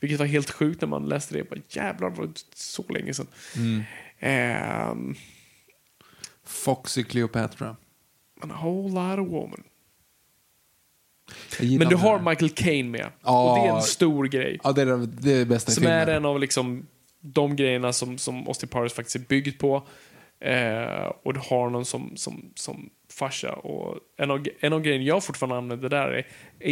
Vilket 0.00 0.18
var 0.18 0.26
helt 0.26 0.50
sjukt 0.50 0.80
när 0.80 0.88
man 0.88 1.08
läste 1.08 1.34
det. 1.34 1.50
Bara, 1.50 1.60
jävlar, 1.68 2.10
det 2.10 2.16
var 2.16 2.30
så 2.54 2.84
länge 2.88 3.14
sedan. 3.14 3.26
Mm. 3.56 3.82
Ehm, 4.18 5.14
Foxy 6.44 7.04
Cleopatra. 7.04 7.76
a 8.42 8.46
whole 8.62 8.94
lot 8.94 9.18
of 9.18 9.32
woman. 9.32 9.62
Men 11.78 11.88
du 11.88 11.96
har. 11.96 12.20
Michael 12.20 12.50
Caine 12.50 12.90
med. 12.90 13.10
Ja. 13.22 13.50
Och 13.50 13.58
det 13.58 13.68
är 13.68 13.76
en 13.76 13.82
stor 13.82 14.24
grej. 14.24 14.60
Ja, 14.64 14.72
det 14.72 14.82
är 14.82 14.86
det, 14.86 15.06
det, 15.06 15.32
är 15.32 15.38
det 15.38 15.44
bästa 15.44 15.72
Som 15.72 15.80
filmen. 15.82 15.98
är 15.98 16.06
en 16.06 16.24
av 16.24 16.40
liksom 16.40 16.86
de 17.20 17.56
grejerna 17.56 17.92
som, 17.92 18.18
som 18.18 18.48
Austin 18.48 18.68
Powers 18.68 18.92
faktiskt 18.92 19.16
är 19.16 19.20
byggd 19.20 19.58
på. 19.58 19.86
Eh, 20.40 21.12
och 21.22 21.34
du 21.34 21.40
har 21.40 21.70
någon 21.70 21.84
som, 21.84 22.12
som, 22.16 22.52
som 22.54 22.90
farsa. 23.18 23.52
Och 23.52 23.98
en 24.16 24.30
av, 24.30 24.46
en 24.60 24.72
av 24.72 24.80
grejerna 24.82 25.04
jag 25.04 25.24
fortfarande 25.24 25.56
använder 25.56 25.88
där 25.88 26.08
är 26.08 26.26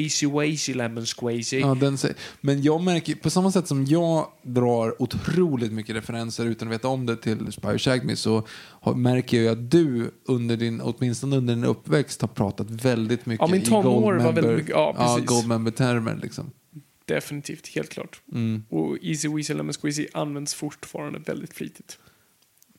Acey 0.07 0.29
Wazy 0.29 0.75
Lemon 0.75 1.07
Squeezy. 1.07 1.59
Ja, 1.61 1.75
den 1.75 1.99
men 2.41 2.63
jag 2.63 2.83
märker, 2.83 3.15
på 3.15 3.31
samma 3.31 3.53
sätt 3.53 3.67
som 3.69 3.85
jag 3.85 4.27
drar 4.43 5.03
otroligt 5.03 5.73
mycket 5.73 5.97
referenser 5.97 6.47
utan 6.47 6.69
att 6.69 6.75
veta 6.75 6.89
om 6.89 7.07
det 7.07 7.17
till 7.17 7.53
Spire 7.53 7.79
Shag 7.79 8.05
Me 8.05 8.17
så 8.17 8.47
har, 8.81 8.95
märker 8.95 9.43
jag 9.43 9.53
att 9.53 9.71
du 9.71 10.11
under 10.29 10.57
din, 10.57 10.81
åtminstone 10.81 11.37
under 11.37 11.55
din 11.55 11.65
uppväxt 11.65 12.21
har 12.21 12.29
pratat 12.29 12.71
väldigt 12.71 13.27
mycket 13.27 13.47
Ja, 13.49 13.53
min 13.53 13.63
i 13.63 13.65
tonår 13.65 13.83
var 13.85 14.13
Goldmember- 14.13 14.33
väldigt 14.35 14.57
mycket- 14.57 14.71
ja, 14.71 14.95
precis. 14.99 15.27
Goldmember-termer. 15.31 16.19
Liksom. 16.23 16.51
Definitivt, 17.07 17.67
helt 17.69 17.91
klart. 17.91 18.21
Mm. 18.33 18.63
Och 18.71 18.99
Easy 19.03 19.29
Weasy 19.29 19.55
Lemon 19.55 19.73
Squeezy 19.73 20.07
används 20.13 20.55
fortfarande 20.55 21.19
väldigt 21.19 21.55
flitigt. 21.55 21.99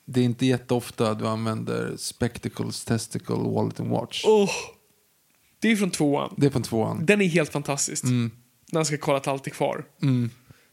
Det 0.06 0.20
är 0.20 0.24
inte 0.24 0.46
jätteofta 0.46 1.14
du 1.14 1.26
använder 1.26 1.96
Spectacles, 1.96 2.84
Testicle, 2.84 3.36
Wallet 3.36 3.80
and 3.80 3.90
Watch. 3.90 4.24
Oh, 4.24 4.50
det 5.60 5.68
är 5.68 5.76
från 5.76 5.90
tvåan. 5.90 6.34
Det 6.36 6.46
är 6.46 6.50
från 6.50 6.62
tvåan. 6.62 7.06
Den 7.06 7.20
är 7.20 7.26
helt 7.26 7.52
fantastisk. 7.52 8.04
Mm. 8.04 8.30
När 8.72 8.78
han 8.78 8.84
ska 8.84 8.96
kolla 8.96 9.16
att 9.16 9.26
allt 9.26 9.46
är 9.46 9.50
kvar. 9.50 9.84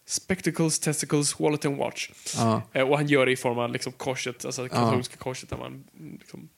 Spectacles, 0.05 0.79
testicles, 0.79 1.39
wallet 1.39 1.65
and 1.65 1.77
watch. 1.77 2.09
Ja. 2.37 2.61
Eh, 2.73 2.89
och 2.89 2.97
han 2.97 3.07
gör 3.07 3.25
det 3.25 3.31
i 3.31 3.35
form 3.35 3.59
av 3.59 3.71
liksom 3.71 3.91
korset, 3.93 4.45
alltså 4.45 4.69
katolska 4.69 5.17
korset 5.17 5.49
där 5.49 5.57
man 5.57 5.83
mm, 5.99 6.17
liksom, 6.19 6.49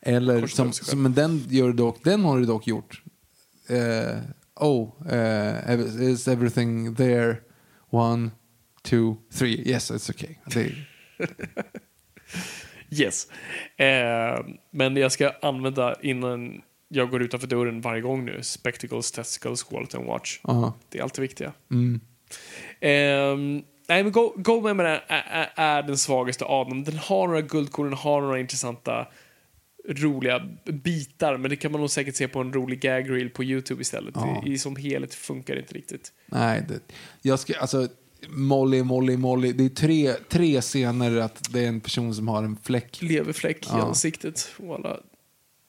Eller, 0.00 0.46
som, 0.46 0.72
som, 0.72 1.02
men 1.02 1.14
den, 1.14 1.44
gör 1.48 1.72
dock, 1.72 2.04
den 2.04 2.24
har 2.24 2.38
du 2.38 2.44
dock 2.44 2.66
gjort. 2.66 3.02
Eh, 3.68 4.18
oh, 4.54 5.12
eh, 5.12 5.80
is 6.00 6.28
everything 6.28 6.94
there? 6.94 7.36
One, 7.90 8.30
two, 8.82 9.14
three. 9.32 9.68
Yes, 9.68 9.90
it's 9.90 10.10
okay. 10.10 10.34
Det, 10.46 10.72
Yes. 12.90 13.26
Eh, 13.76 14.44
men 14.70 14.96
jag 14.96 15.12
ska 15.12 15.32
använda 15.42 15.96
innan 16.02 16.62
jag 16.88 17.10
går 17.10 17.22
utanför 17.22 17.46
dörren 17.46 17.80
varje 17.80 18.00
gång 18.00 18.24
nu. 18.24 18.42
Spectacles, 18.42 19.12
testicles, 19.12 19.70
wallet 19.72 19.94
and 19.94 20.06
watch. 20.06 20.40
ja. 20.42 20.74
Det 20.88 20.98
är 20.98 21.02
allt 21.02 21.14
det 21.14 21.22
viktiga. 21.22 21.52
Mm. 21.70 22.00
Ehm, 22.80 23.62
nej, 23.88 24.02
men 24.02 24.12
Go- 24.12 24.34
Goldmember 24.36 24.84
är, 24.84 25.02
är, 25.08 25.48
är 25.56 25.82
den 25.82 25.98
svagaste 25.98 26.44
av 26.44 26.68
dem. 26.68 26.84
Den 26.84 26.98
har 26.98 27.26
några 27.26 27.40
guldkorn, 27.40 27.86
den 27.90 27.98
har 27.98 28.20
några 28.20 28.38
intressanta, 28.40 29.06
roliga 29.88 30.48
bitar. 30.64 31.36
Men 31.36 31.50
det 31.50 31.56
kan 31.56 31.72
man 31.72 31.80
nog 31.80 31.90
säkert 31.90 32.16
se 32.16 32.28
på 32.28 32.40
en 32.40 32.52
rolig 32.52 32.80
gag 32.80 33.10
reel 33.10 33.30
på 33.30 33.44
YouTube 33.44 33.82
istället. 33.82 34.14
Ja. 34.16 34.42
I, 34.46 34.52
I 34.52 34.58
som 34.58 34.76
helhet 34.76 35.14
funkar 35.14 35.54
det 35.54 35.60
inte 35.60 35.74
riktigt. 35.74 36.12
Nej, 36.26 36.64
det, 36.68 36.80
jag 37.22 37.38
ska, 37.38 37.58
alltså, 37.58 37.88
Molly, 38.28 38.82
Molly, 38.82 39.16
Molly. 39.16 39.52
Det 39.52 39.64
är 39.64 39.68
tre, 39.68 40.12
tre 40.28 40.60
scener 40.60 41.16
att 41.16 41.52
det 41.52 41.64
är 41.64 41.68
en 41.68 41.80
person 41.80 42.14
som 42.14 42.28
har 42.28 42.42
en 42.42 42.56
fläck. 42.62 43.02
Leverfläck 43.02 43.64
i 43.66 43.68
Ja. 43.70 43.82
ansiktet. 43.82 44.52
Och 44.58 44.74
alla 44.74 45.00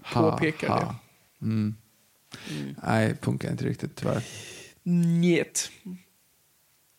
Ha, 0.03 0.31
påpekar 0.31 0.67
ha. 0.67 0.79
det. 0.79 1.45
Mm. 1.45 1.75
Nej, 2.83 3.15
funkar 3.21 3.51
inte 3.51 3.65
riktigt 3.65 3.95
tyvärr. 3.95 4.23
Njet. 4.83 5.71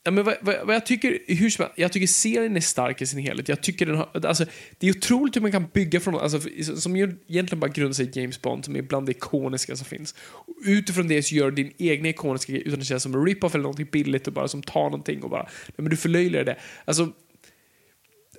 Ja, 0.09 0.12
men 0.12 0.24
vad, 0.24 0.35
vad, 0.40 0.66
vad 0.66 0.74
jag 0.74 0.86
tycker, 0.86 1.18
hur 1.26 1.51
som 1.51 1.66
jag 1.76 1.93
tycker 1.93 2.06
serien 2.06 2.56
är 2.56 2.60
stark 2.60 3.02
i 3.02 3.06
sin 3.06 3.18
helhet. 3.18 3.48
Jag 3.48 3.62
tycker 3.62 3.86
den 3.86 3.97
har, 3.97 4.26
alltså, 4.26 4.44
det 4.78 4.86
är 4.86 4.90
otroligt 4.90 5.36
hur 5.36 5.40
man 5.40 5.52
kan 5.52 5.66
bygga 5.72 6.01
från 6.01 6.14
alltså, 6.14 6.40
som 6.76 6.97
egentligen 6.97 7.60
bara 7.60 7.70
grundar 7.70 7.93
sig 7.93 8.06
i 8.06 8.20
James 8.20 8.43
Bond, 8.43 8.64
som 8.64 8.76
är 8.76 8.82
bland 8.82 9.06
det 9.06 9.12
ikoniska 9.12 9.76
som 9.76 9.86
finns. 9.86 10.14
Och 10.20 10.55
utifrån 10.64 11.09
det 11.09 11.22
så 11.22 11.35
gör 11.35 11.51
du 11.51 11.62
din 11.62 11.72
egna 11.78 12.09
ikoniska 12.09 12.52
grej 12.52 12.62
utan 12.66 12.80
att 12.80 12.86
känna 12.86 13.01
som 13.01 13.14
en 13.14 13.26
rip-off 13.26 13.55
eller 13.55 13.62
någonting 13.62 13.89
billigt 13.93 14.26
och 14.26 14.32
bara 14.32 14.48
som 14.48 14.62
tar 14.62 14.85
någonting 14.85 15.22
och 15.22 15.30
bara, 15.30 15.43
nej, 15.43 15.74
men 15.76 15.90
du 15.90 15.97
förlöjligar 15.97 16.44
det. 16.44 16.56
Alltså, 16.85 17.12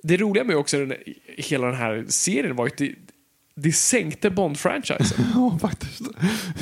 det 0.02 0.16
roliga 0.16 0.44
med 0.44 0.56
också 0.56 0.78
den, 0.78 0.94
hela 1.26 1.66
den 1.66 1.76
här 1.76 2.04
serien 2.08 2.56
var 2.56 2.66
ju 2.66 2.70
att 2.70 3.09
det, 3.62 3.72
sänkte 3.72 4.30
Bond-franchisen. 4.30 5.24
Ja, 5.34 5.58
faktiskt. 5.60 6.02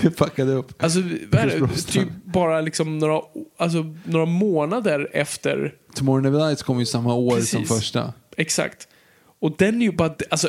Det 0.03 0.11
packade 0.11 0.53
upp. 0.53 0.83
Alltså, 0.83 1.01
det? 1.01 1.69
Typ 1.87 2.09
bara 2.25 2.61
liksom 2.61 2.99
några, 2.99 3.23
alltså, 3.57 3.95
några 4.05 4.27
månader 4.27 5.09
efter. 5.13 5.75
Tomorrow 5.95 6.23
Never 6.23 6.49
Dies 6.49 6.63
kom 6.63 6.79
ju 6.79 6.87
samma 6.87 7.15
år 7.15 7.31
som 7.41 7.61
Precis. 7.61 7.69
första. 7.69 8.13
Exakt. 8.37 8.89
Och 9.41 9.55
den 9.59 9.83
är 9.83 9.87
ju 9.87 9.93
bara, 9.93 10.15
alltså, 10.31 10.49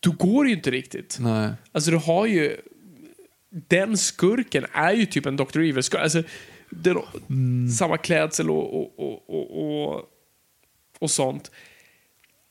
då 0.00 0.10
går 0.10 0.44
det 0.44 0.50
ju 0.50 0.56
inte 0.56 0.70
riktigt. 0.70 1.16
Nej. 1.20 1.50
Alltså 1.72 1.90
du 1.90 1.96
har 1.96 2.26
ju, 2.26 2.56
den 3.50 3.98
skurken 3.98 4.66
är 4.72 4.92
ju 4.92 5.06
typ 5.06 5.26
en 5.26 5.36
Dr. 5.36 5.58
Evil-skurk. 5.60 6.02
Alltså, 6.02 6.22
den, 6.70 6.96
samma 7.78 7.96
klädsel 7.96 8.50
och, 8.50 8.74
och, 8.74 9.28
och, 9.28 9.92
och, 9.94 10.02
och 10.98 11.10
sånt. 11.10 11.50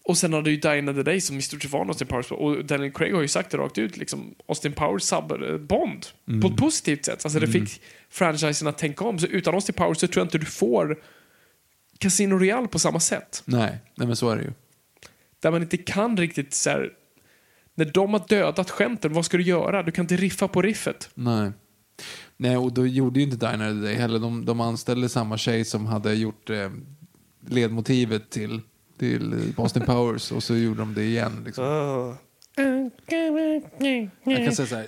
Och 0.03 0.17
sen 0.17 0.33
har 0.33 0.41
du 0.41 0.51
ju 0.51 0.57
Die 0.57 0.79
Another 0.79 1.03
Day 1.03 1.21
som 1.21 1.37
i 1.37 1.41
stort 1.41 1.61
sett 1.61 1.71
var 1.71 1.85
Austin 1.85 2.07
Powers. 2.07 2.31
Och 2.31 2.65
Daniel 2.65 2.91
Craig 2.91 3.13
har 3.13 3.21
ju 3.21 3.27
sagt 3.27 3.51
det 3.51 3.57
rakt 3.57 3.77
ut. 3.77 3.97
Liksom, 3.97 4.35
Austin 4.47 4.73
Powers 4.73 5.03
sabbade 5.03 5.59
Bond. 5.59 6.05
På 6.41 6.47
ett 6.47 6.57
positivt 6.57 7.05
sätt. 7.05 7.25
Alltså 7.25 7.39
det 7.39 7.47
fick 7.47 7.81
franchisen 8.09 8.67
att 8.67 8.77
tänka 8.77 9.05
om. 9.05 9.19
Så 9.19 9.27
utan 9.27 9.53
Austin 9.53 9.75
Powers 9.75 9.97
så 9.97 10.07
tror 10.07 10.21
jag 10.21 10.25
inte 10.25 10.37
du 10.37 10.45
får 10.45 10.99
Casino 11.97 12.35
Royale 12.35 12.67
på 12.67 12.79
samma 12.79 12.99
sätt. 12.99 13.43
Nej, 13.45 13.77
nej 13.95 14.07
men 14.07 14.15
så 14.15 14.29
är 14.29 14.35
det 14.35 14.43
ju. 14.43 14.51
Där 15.39 15.51
man 15.51 15.61
inte 15.61 15.77
kan 15.77 16.17
riktigt 16.17 16.53
så 16.53 16.69
här, 16.69 16.93
när 17.75 17.85
de 17.85 18.13
har 18.13 18.23
dödat 18.27 18.69
skämten, 18.69 19.13
vad 19.13 19.25
ska 19.25 19.37
du 19.37 19.43
göra? 19.43 19.83
Du 19.83 19.91
kan 19.91 20.03
inte 20.03 20.15
riffa 20.15 20.47
på 20.47 20.61
riffet. 20.61 21.09
Nej. 21.13 21.51
Nej, 22.37 22.57
och 22.57 22.73
då 22.73 22.87
gjorde 22.87 23.19
ju 23.19 23.25
inte 23.25 23.51
Diner 23.51 23.73
the 23.73 23.79
Day 23.79 23.95
heller. 23.95 24.19
De, 24.19 24.45
de 24.45 24.61
anställde 24.61 25.09
samma 25.09 25.37
tjej 25.37 25.65
som 25.65 25.85
hade 25.85 26.13
gjort 26.13 26.49
eh, 26.49 26.69
ledmotivet 27.47 28.29
till, 28.29 28.61
till 29.01 29.53
Boston 29.55 29.83
Powers 29.85 30.31
och 30.31 30.43
så 30.43 30.55
gjorde 30.55 30.79
de 30.79 30.93
det 30.93 31.03
igen. 31.03 31.41
Liksom. 31.45 31.63
Jag 34.23 34.37
kan 34.45 34.55
säga 34.55 34.67
så 34.67 34.75
här. 34.75 34.87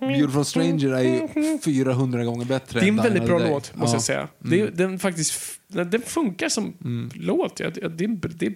Beautiful 0.00 0.44
Stranger 0.44 0.92
är 0.92 1.02
ju 1.02 1.58
400 1.58 2.24
gånger 2.24 2.44
bättre 2.44 2.80
Det 2.80 2.86
är 2.86 2.88
en 2.88 2.96
väldigt 2.96 3.24
bra 3.24 3.38
låt, 3.38 3.74
måste 3.76 3.90
Ja. 3.90 3.92
jag 3.92 4.02
säga. 4.02 4.28
Det, 4.38 4.60
är- 4.60 4.70
den, 4.70 4.98
faktiskt, 4.98 5.60
den 5.68 6.02
funkar 6.02 6.48
som 6.48 6.74
låt. 7.14 7.60
Ja, 7.60 7.70
det, 7.70 7.88
det, 7.88 8.04
är, 8.04 8.18
det 8.38 8.46
är 8.46 8.54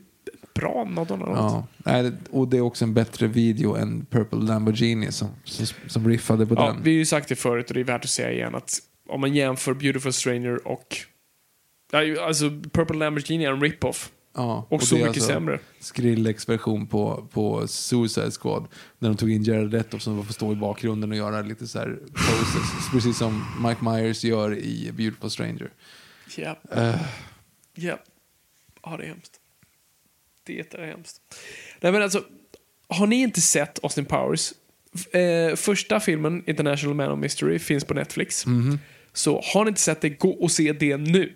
bra 0.55 0.85
Madonna-låt. 0.85 1.37
Ja, 1.37 1.67
nej, 1.77 2.03
det- 2.03 2.17
och 2.31 2.49
det 2.49 2.57
är 2.57 2.61
också 2.61 2.85
en 2.85 2.95
bättre 2.95 3.27
video 3.27 3.77
än 3.77 4.07
Purple 4.11 4.39
Lamborghini 4.39 5.13
som, 5.13 5.29
som, 5.45 5.67
som 5.87 6.09
riffade 6.09 6.47
på 6.47 6.55
Ja, 6.55 6.67
den. 6.67 6.83
vi 6.83 6.91
har 6.91 6.99
ju 6.99 7.05
sagt 7.07 7.29
det 7.29 7.37
förut 7.37 7.69
och 7.69 7.75
det 7.75 7.81
är 7.81 7.85
värt 7.85 8.05
att 8.05 8.11
säga 8.11 8.33
igen 8.33 8.55
att 8.55 8.79
om 9.09 9.21
man 9.21 9.35
jämför 9.35 9.75
Beautiful 9.75 10.13
Stranger 10.13 10.69
och 10.69 10.97
alltså 12.21 12.51
Purple 12.73 12.97
Lamborghini 12.97 13.45
är 13.45 13.53
en 13.53 13.61
rip-off. 13.61 14.11
Ja, 14.35 14.67
Och, 14.71 14.83
så 14.83 14.95
det 14.95 15.01
är 15.01 15.05
mycket 15.05 15.17
alltså 15.23 15.33
sämre. 15.33 15.59
Skrillex 15.81 16.49
version 16.49 16.87
på, 16.87 17.29
på 17.33 17.69
Suicide 17.69 18.31
Squad. 18.31 18.69
När 18.99 19.09
de 19.09 19.17
tog 19.17 19.31
in 19.31 19.43
Jared 19.43 19.71
Leto 19.73 19.99
som 19.99 20.25
får 20.27 20.33
stå 20.33 20.53
i 20.53 20.57
bakgrunden 20.57 21.11
och 21.11 21.17
göra 21.17 21.43
lite 21.43 21.67
så 21.67 21.79
här 21.79 21.99
poses. 22.13 22.91
precis 22.93 23.19
som 23.19 23.45
Mike 23.69 23.85
Myers 23.85 24.25
gör 24.25 24.59
i 24.59 24.93
Beautiful 24.93 25.31
Stranger. 25.31 25.71
Ja. 26.37 26.57
Eh, 26.73 27.01
Ja. 27.75 27.99
Ja, 28.83 28.97
det 28.97 29.05
är 29.05 29.09
hemskt. 29.09 29.41
Det 30.45 30.75
är 30.75 30.87
hemskt. 30.87 31.21
Nej, 31.81 31.93
men 31.93 32.03
alltså, 32.03 32.25
har 32.89 33.07
ni 33.07 33.17
inte 33.17 33.41
sett 33.41 33.85
Austin 33.85 34.05
Powers? 34.05 34.53
Eh, 35.13 35.57
första 35.57 36.01
filmen, 36.01 36.45
International 36.47 36.95
Man 36.97 37.11
of 37.11 37.19
Mystery, 37.19 37.59
finns 37.59 37.85
på 37.85 37.95
Netflix. 37.95 38.47
Mhm. 38.47 38.79
Så 39.13 39.41
har 39.45 39.65
ni 39.65 39.69
inte 39.69 39.81
sett 39.81 40.01
det, 40.01 40.09
gå 40.09 40.31
och 40.31 40.51
se 40.51 40.73
det 40.73 40.97
nu. 40.97 41.33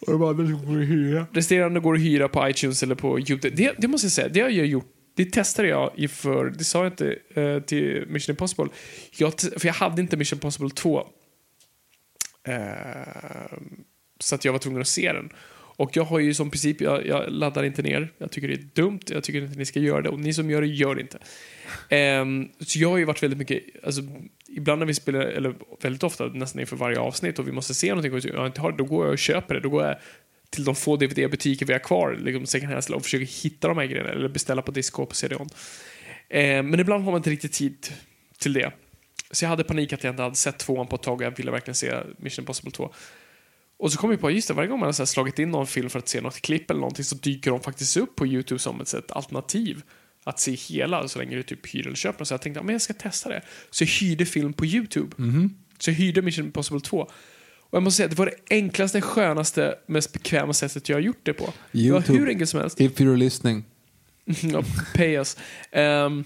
Och 0.00 0.12
de 0.12 0.22
andra 0.22 0.46
som 0.46 0.66
går 0.66 0.82
att 0.82 0.88
hyra. 0.88 1.26
Resterande 1.32 1.80
går 1.80 1.94
att 1.94 2.00
hyra 2.00 2.28
på 2.28 2.48
iTunes 2.48 2.82
eller 2.82 2.94
på 2.94 3.18
YouTube. 3.18 3.50
Det, 3.56 3.74
det 3.78 3.88
måste 3.88 4.04
jag 4.04 4.12
säga, 4.12 4.28
det 4.28 4.40
har 4.40 4.50
jag 4.50 4.66
gjort. 4.66 4.92
Det 5.14 5.24
testade 5.24 5.68
jag 5.68 5.92
inför, 5.96 6.50
det 6.50 6.64
sa 6.64 6.82
jag 6.82 6.92
inte 6.92 7.18
eh, 7.34 7.60
till 7.60 8.04
Mission 8.08 8.32
Impossible. 8.32 8.68
Jag, 9.16 9.40
för 9.40 9.66
jag 9.66 9.74
hade 9.74 10.02
inte 10.02 10.16
Mission 10.16 10.36
Impossible 10.36 10.70
2. 10.70 11.06
Eh, 12.48 12.56
så 14.20 14.34
att 14.34 14.44
jag 14.44 14.52
var 14.52 14.58
tvungen 14.58 14.80
att 14.80 14.88
se 14.88 15.12
den. 15.12 15.30
Och 15.78 15.96
jag 15.96 16.04
har 16.04 16.18
ju 16.18 16.34
som 16.34 16.50
princip, 16.50 16.80
jag, 16.80 17.06
jag 17.06 17.24
laddar 17.28 17.62
inte 17.62 17.82
ner. 17.82 18.12
Jag 18.18 18.30
tycker 18.30 18.48
det 18.48 18.54
är 18.54 18.68
dumt, 18.74 19.00
jag 19.06 19.24
tycker 19.24 19.42
inte 19.42 19.58
ni 19.58 19.64
ska 19.64 19.80
göra 19.80 20.02
det. 20.02 20.08
Och 20.08 20.20
ni 20.20 20.34
som 20.34 20.50
gör 20.50 20.60
det, 20.60 20.66
gör 20.66 20.94
det 20.94 21.00
inte. 21.00 21.18
Eh, 21.96 22.24
så 22.66 22.78
jag 22.78 22.90
har 22.90 22.98
ju 22.98 23.04
varit 23.04 23.22
väldigt 23.22 23.38
mycket, 23.38 23.62
alltså, 23.84 24.02
ibland 24.48 24.78
när 24.78 24.86
vi 24.86 24.94
spelar, 24.94 25.20
eller 25.20 25.54
väldigt 25.80 26.02
ofta, 26.02 26.26
nästan 26.26 26.60
inför 26.60 26.76
varje 26.76 26.98
avsnitt 26.98 27.38
och 27.38 27.48
vi 27.48 27.52
måste 27.52 27.74
se 27.74 27.88
någonting 27.88 28.12
och 28.12 28.24
jag 28.24 28.46
inte 28.46 28.60
har 28.60 28.72
det, 28.72 28.78
då 28.78 28.84
går 28.84 29.04
jag 29.04 29.12
och 29.12 29.18
köper 29.18 29.54
det. 29.54 29.60
Då 29.60 29.68
går 29.68 29.84
jag 29.84 29.96
till 30.50 30.64
de 30.64 30.74
få 30.74 30.96
DVD-butiker 30.96 31.66
vi 31.66 31.72
har 31.72 31.80
kvar, 31.80 32.18
liksom 32.20 32.46
second 32.46 32.72
hand 32.72 32.84
och 32.94 33.02
försöker 33.02 33.42
hitta 33.42 33.68
de 33.68 33.78
här 33.78 33.86
grejerna 33.86 34.10
eller 34.10 34.28
beställa 34.28 34.62
på 34.62 34.70
Disco 34.70 35.06
på 35.06 35.14
CD-ON. 35.14 35.48
Ehm, 36.28 36.70
men 36.70 36.80
ibland 36.80 37.04
har 37.04 37.12
man 37.12 37.18
inte 37.18 37.30
riktigt 37.30 37.52
tid 37.52 37.86
till 38.38 38.52
det. 38.52 38.72
Så 39.30 39.44
jag 39.44 39.50
hade 39.50 39.64
panik 39.64 39.92
att 39.92 40.04
jag 40.04 40.12
inte 40.12 40.22
hade 40.22 40.34
sett 40.34 40.58
tvåan 40.58 40.86
på 40.86 40.96
ett 40.96 41.02
tag 41.02 41.16
och 41.16 41.22
jag 41.22 41.36
ville 41.36 41.50
verkligen 41.50 41.74
se 41.74 41.94
Mission 42.18 42.42
Impossible 42.42 42.70
2. 42.70 42.94
Och 43.78 43.92
så 43.92 43.98
kom 43.98 44.10
jag 44.10 44.20
på, 44.20 44.30
just 44.30 44.48
det, 44.48 44.54
varje 44.54 44.68
gång 44.68 44.80
man 44.80 44.86
har 44.86 45.06
slagit 45.06 45.38
in 45.38 45.50
någon 45.50 45.66
film 45.66 45.90
för 45.90 45.98
att 45.98 46.08
se 46.08 46.20
något 46.20 46.40
klipp 46.40 46.70
eller 46.70 46.80
någonting 46.80 47.04
så 47.04 47.16
dyker 47.16 47.50
de 47.50 47.60
faktiskt 47.60 47.96
upp 47.96 48.16
på 48.16 48.26
YouTube 48.26 48.58
som 48.58 48.80
ett 48.80 48.94
ett 48.94 49.12
alternativ 49.12 49.82
att 50.26 50.40
se 50.40 50.52
hela 50.52 51.08
så 51.08 51.18
länge 51.18 51.36
du 51.36 51.42
typ 51.42 51.74
hyr 51.74 51.86
eller 51.86 51.96
köper. 51.96 52.24
Så 52.24 52.34
jag 52.34 52.42
tänkte, 52.42 52.62
men 52.62 52.72
jag 52.72 52.82
ska 52.82 52.94
testa 52.94 53.28
det. 53.28 53.42
Så 53.70 53.84
jag 53.84 53.88
hyrde 53.88 54.26
film 54.26 54.52
på 54.52 54.66
YouTube. 54.66 55.16
Så 55.78 55.90
jag 55.90 55.94
hyrde 55.94 56.22
Mission 56.22 56.44
Impossible 56.44 56.80
2. 56.80 56.98
Och 57.68 57.76
jag 57.76 57.82
måste 57.82 57.96
säga, 57.96 58.08
det 58.08 58.18
var 58.18 58.26
det 58.26 58.54
enklaste, 58.56 59.00
skönaste, 59.00 59.74
mest 59.86 60.12
bekväma 60.12 60.52
sättet 60.52 60.88
jag 60.88 60.96
har 60.96 61.00
gjort 61.00 61.20
det 61.22 61.32
på. 61.32 61.52
Det 61.72 61.78
YouTube. 61.78 62.12
var 62.12 62.18
hur 62.18 62.28
enkelt 62.28 62.50
som 62.50 62.60
helst. 62.60 62.80
If 62.80 63.00
you're 63.00 63.16
listening. 63.16 63.64
ja, 64.24 64.62
pay 64.94 65.14
us. 65.14 65.36
Ehm, 65.72 66.24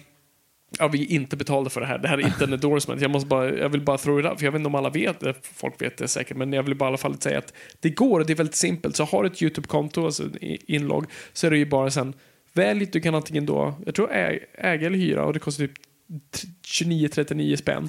ja, 0.78 0.88
vi 0.88 1.02
är 1.02 1.10
inte 1.10 1.36
betalda 1.36 1.70
för 1.70 1.80
det 1.80 1.86
här. 1.86 1.98
Det 1.98 2.08
här 2.08 2.18
är 2.18 2.26
inte 2.26 2.44
en 2.44 2.52
endorsement. 2.52 3.00
Jag, 3.02 3.10
måste 3.10 3.26
bara, 3.26 3.54
jag 3.56 3.68
vill 3.68 3.80
bara 3.80 3.98
throw 3.98 4.20
it 4.20 4.26
up, 4.26 4.38
för 4.38 4.44
jag 4.44 4.52
vet 4.52 4.58
inte 4.58 4.68
om 4.68 4.74
alla 4.74 4.90
vet 4.90 5.20
det. 5.20 5.34
Folk 5.42 5.82
vet 5.82 5.96
det 5.96 6.08
säkert, 6.08 6.36
men 6.36 6.52
jag 6.52 6.62
vill 6.62 6.76
bara 6.76 6.86
i 6.86 6.88
alla 6.88 6.98
fall 6.98 7.20
säga 7.20 7.38
att 7.38 7.54
det 7.80 7.90
går 7.90 8.20
och 8.20 8.26
det 8.26 8.32
är 8.32 8.36
väldigt 8.36 8.56
simpelt. 8.56 8.96
Så 8.96 9.04
har 9.04 9.22
du 9.22 9.28
ett 9.28 9.42
YouTube-konto, 9.42 10.04
alltså 10.04 10.28
inlogg, 10.40 11.06
så 11.32 11.46
är 11.46 11.50
det 11.50 11.58
ju 11.58 11.66
bara 11.66 11.90
sen 11.90 12.14
välj, 12.52 12.86
du 12.92 13.00
kan 13.00 13.14
antingen 13.14 13.46
då, 13.46 13.74
jag 13.86 13.94
tror 13.94 14.12
äga 14.12 14.86
eller 14.86 14.98
hyra 14.98 15.24
och 15.24 15.32
det 15.32 15.38
kostar 15.38 15.66
typ 15.66 15.72
29-39 16.66 17.56
spänn. 17.56 17.88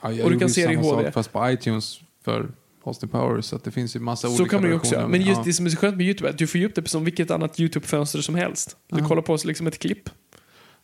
Ja, 0.00 0.12
jag 0.12 0.24
Och 0.24 0.30
du 0.32 0.38
kan 0.38 0.50
se 0.50 0.66
det 0.66 0.72
i 0.72 0.76
HD. 0.76 1.04
sak 1.04 1.14
fast 1.14 1.32
på 1.32 1.50
iTunes 1.50 2.00
för 2.24 2.48
Austin 2.84 3.08
Powers. 3.08 3.44
Så 3.44 3.56
att 3.56 3.64
det 3.64 3.70
finns 3.70 3.96
ju 3.96 4.00
massa 4.00 4.28
Så 4.28 4.34
olika 4.34 4.50
kan 4.50 4.60
man 4.62 4.70
ju 4.70 4.76
också. 4.76 5.08
Men 5.08 5.20
just 5.20 5.36
Ja. 5.38 5.42
det 5.44 5.52
som 5.52 5.66
är 5.66 5.70
så 5.70 5.76
skönt 5.76 5.96
med 5.96 6.06
YouTube 6.06 6.28
är 6.28 6.32
att 6.32 6.38
du 6.38 6.46
får 6.46 6.60
ju 6.60 6.66
upp 6.66 6.74
det 6.74 6.88
som 6.88 7.04
vilket 7.04 7.30
annat 7.30 7.60
YouTube-fönster 7.60 8.20
som 8.20 8.34
helst. 8.34 8.76
Du 8.88 9.04
kollar 9.04 9.22
på 9.22 9.38
liksom 9.44 9.66
ett 9.66 9.78
klipp. 9.78 10.10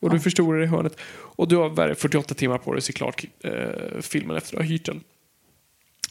Och 0.01 0.10
du 0.10 0.20
förstorar 0.20 0.59
det 0.59 0.64
i 0.64 0.68
hörnet. 0.68 0.97
Och 1.10 1.48
du 1.48 1.56
har 1.56 1.68
varje 1.68 1.94
48 1.94 2.34
timmar 2.34 2.59
på 2.59 2.72
dig 2.72 2.78
att 2.78 2.84
se 2.84 2.93
klart 2.93 3.24
eh, 3.40 3.52
filmen 4.01 4.36
efter 4.36 4.56
att 4.56 4.60
du 4.60 4.64
har 4.66 4.70
hyrt 4.72 4.84
den. 4.86 5.01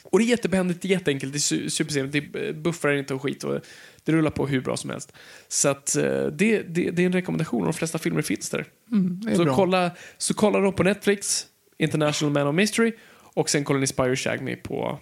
Och 0.03 0.19
det 0.19 0.25
är 0.25 0.27
jättebehändigt, 0.27 0.85
jätteenkelt, 0.85 1.33
det 1.33 1.37
är 1.37 1.39
su- 1.39 1.69
supersimpelt, 1.69 2.33
det 2.33 2.53
buffrar 2.53 2.93
inte 2.95 3.13
och 3.13 3.21
skit 3.21 3.43
och 3.43 3.59
det 4.05 4.11
rullar 4.11 4.31
på 4.31 4.47
hur 4.47 4.61
bra 4.61 4.77
som 4.77 4.89
helst. 4.89 5.13
Så 5.47 5.69
att 5.69 5.95
eh, 5.95 6.03
det, 6.25 6.61
det, 6.61 6.91
det 6.91 7.01
är 7.01 7.05
en 7.05 7.13
rekommendation 7.13 7.59
och 7.61 7.65
de 7.67 7.73
flesta 7.73 7.97
filmer 7.97 8.21
finns 8.21 8.49
där. 8.49 8.65
Mm, 8.91 9.35
så, 9.35 9.43
bra. 9.43 9.55
kolla, 9.55 9.91
så 10.17 10.33
kolla 10.33 10.59
då 10.59 10.71
på 10.71 10.83
Netflix, 10.83 11.45
International 11.77 12.33
Man 12.33 12.47
of 12.47 12.55
Mystery 12.55 12.93
och 13.17 13.49
sen 13.49 13.63
kollar 13.63 13.79
ni 13.79 13.87
Spire 13.87 14.15
Shag 14.15 14.41
Me 14.41 14.55
på 14.55 14.99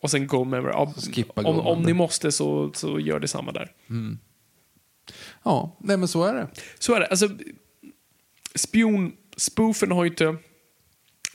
och 0.00 0.10
sen 0.10 0.26
Gold 0.26 0.50
Member. 0.50 0.70
Ja, 0.70 0.92
Så 0.96 1.12
skippa 1.12 1.40
om, 1.42 1.60
om 1.60 1.64
Member. 1.76 1.86
ni 1.86 1.92
måste 1.92 2.32
så, 2.32 2.72
så 2.74 3.00
gör 3.00 3.20
det 3.20 3.28
samma 3.28 3.52
där. 3.52 3.72
Ja, 5.42 5.76
nej 5.80 5.96
men 5.96 6.08
så 6.08 6.24
är 6.24 6.34
det. 6.34 6.48
Så 6.78 6.94
är 6.94 7.00
det. 7.00 7.06
Alltså, 7.06 7.28
spion-spoofen 8.54 9.92
har 9.92 10.04
ju 10.04 10.10
inte... 10.10 10.36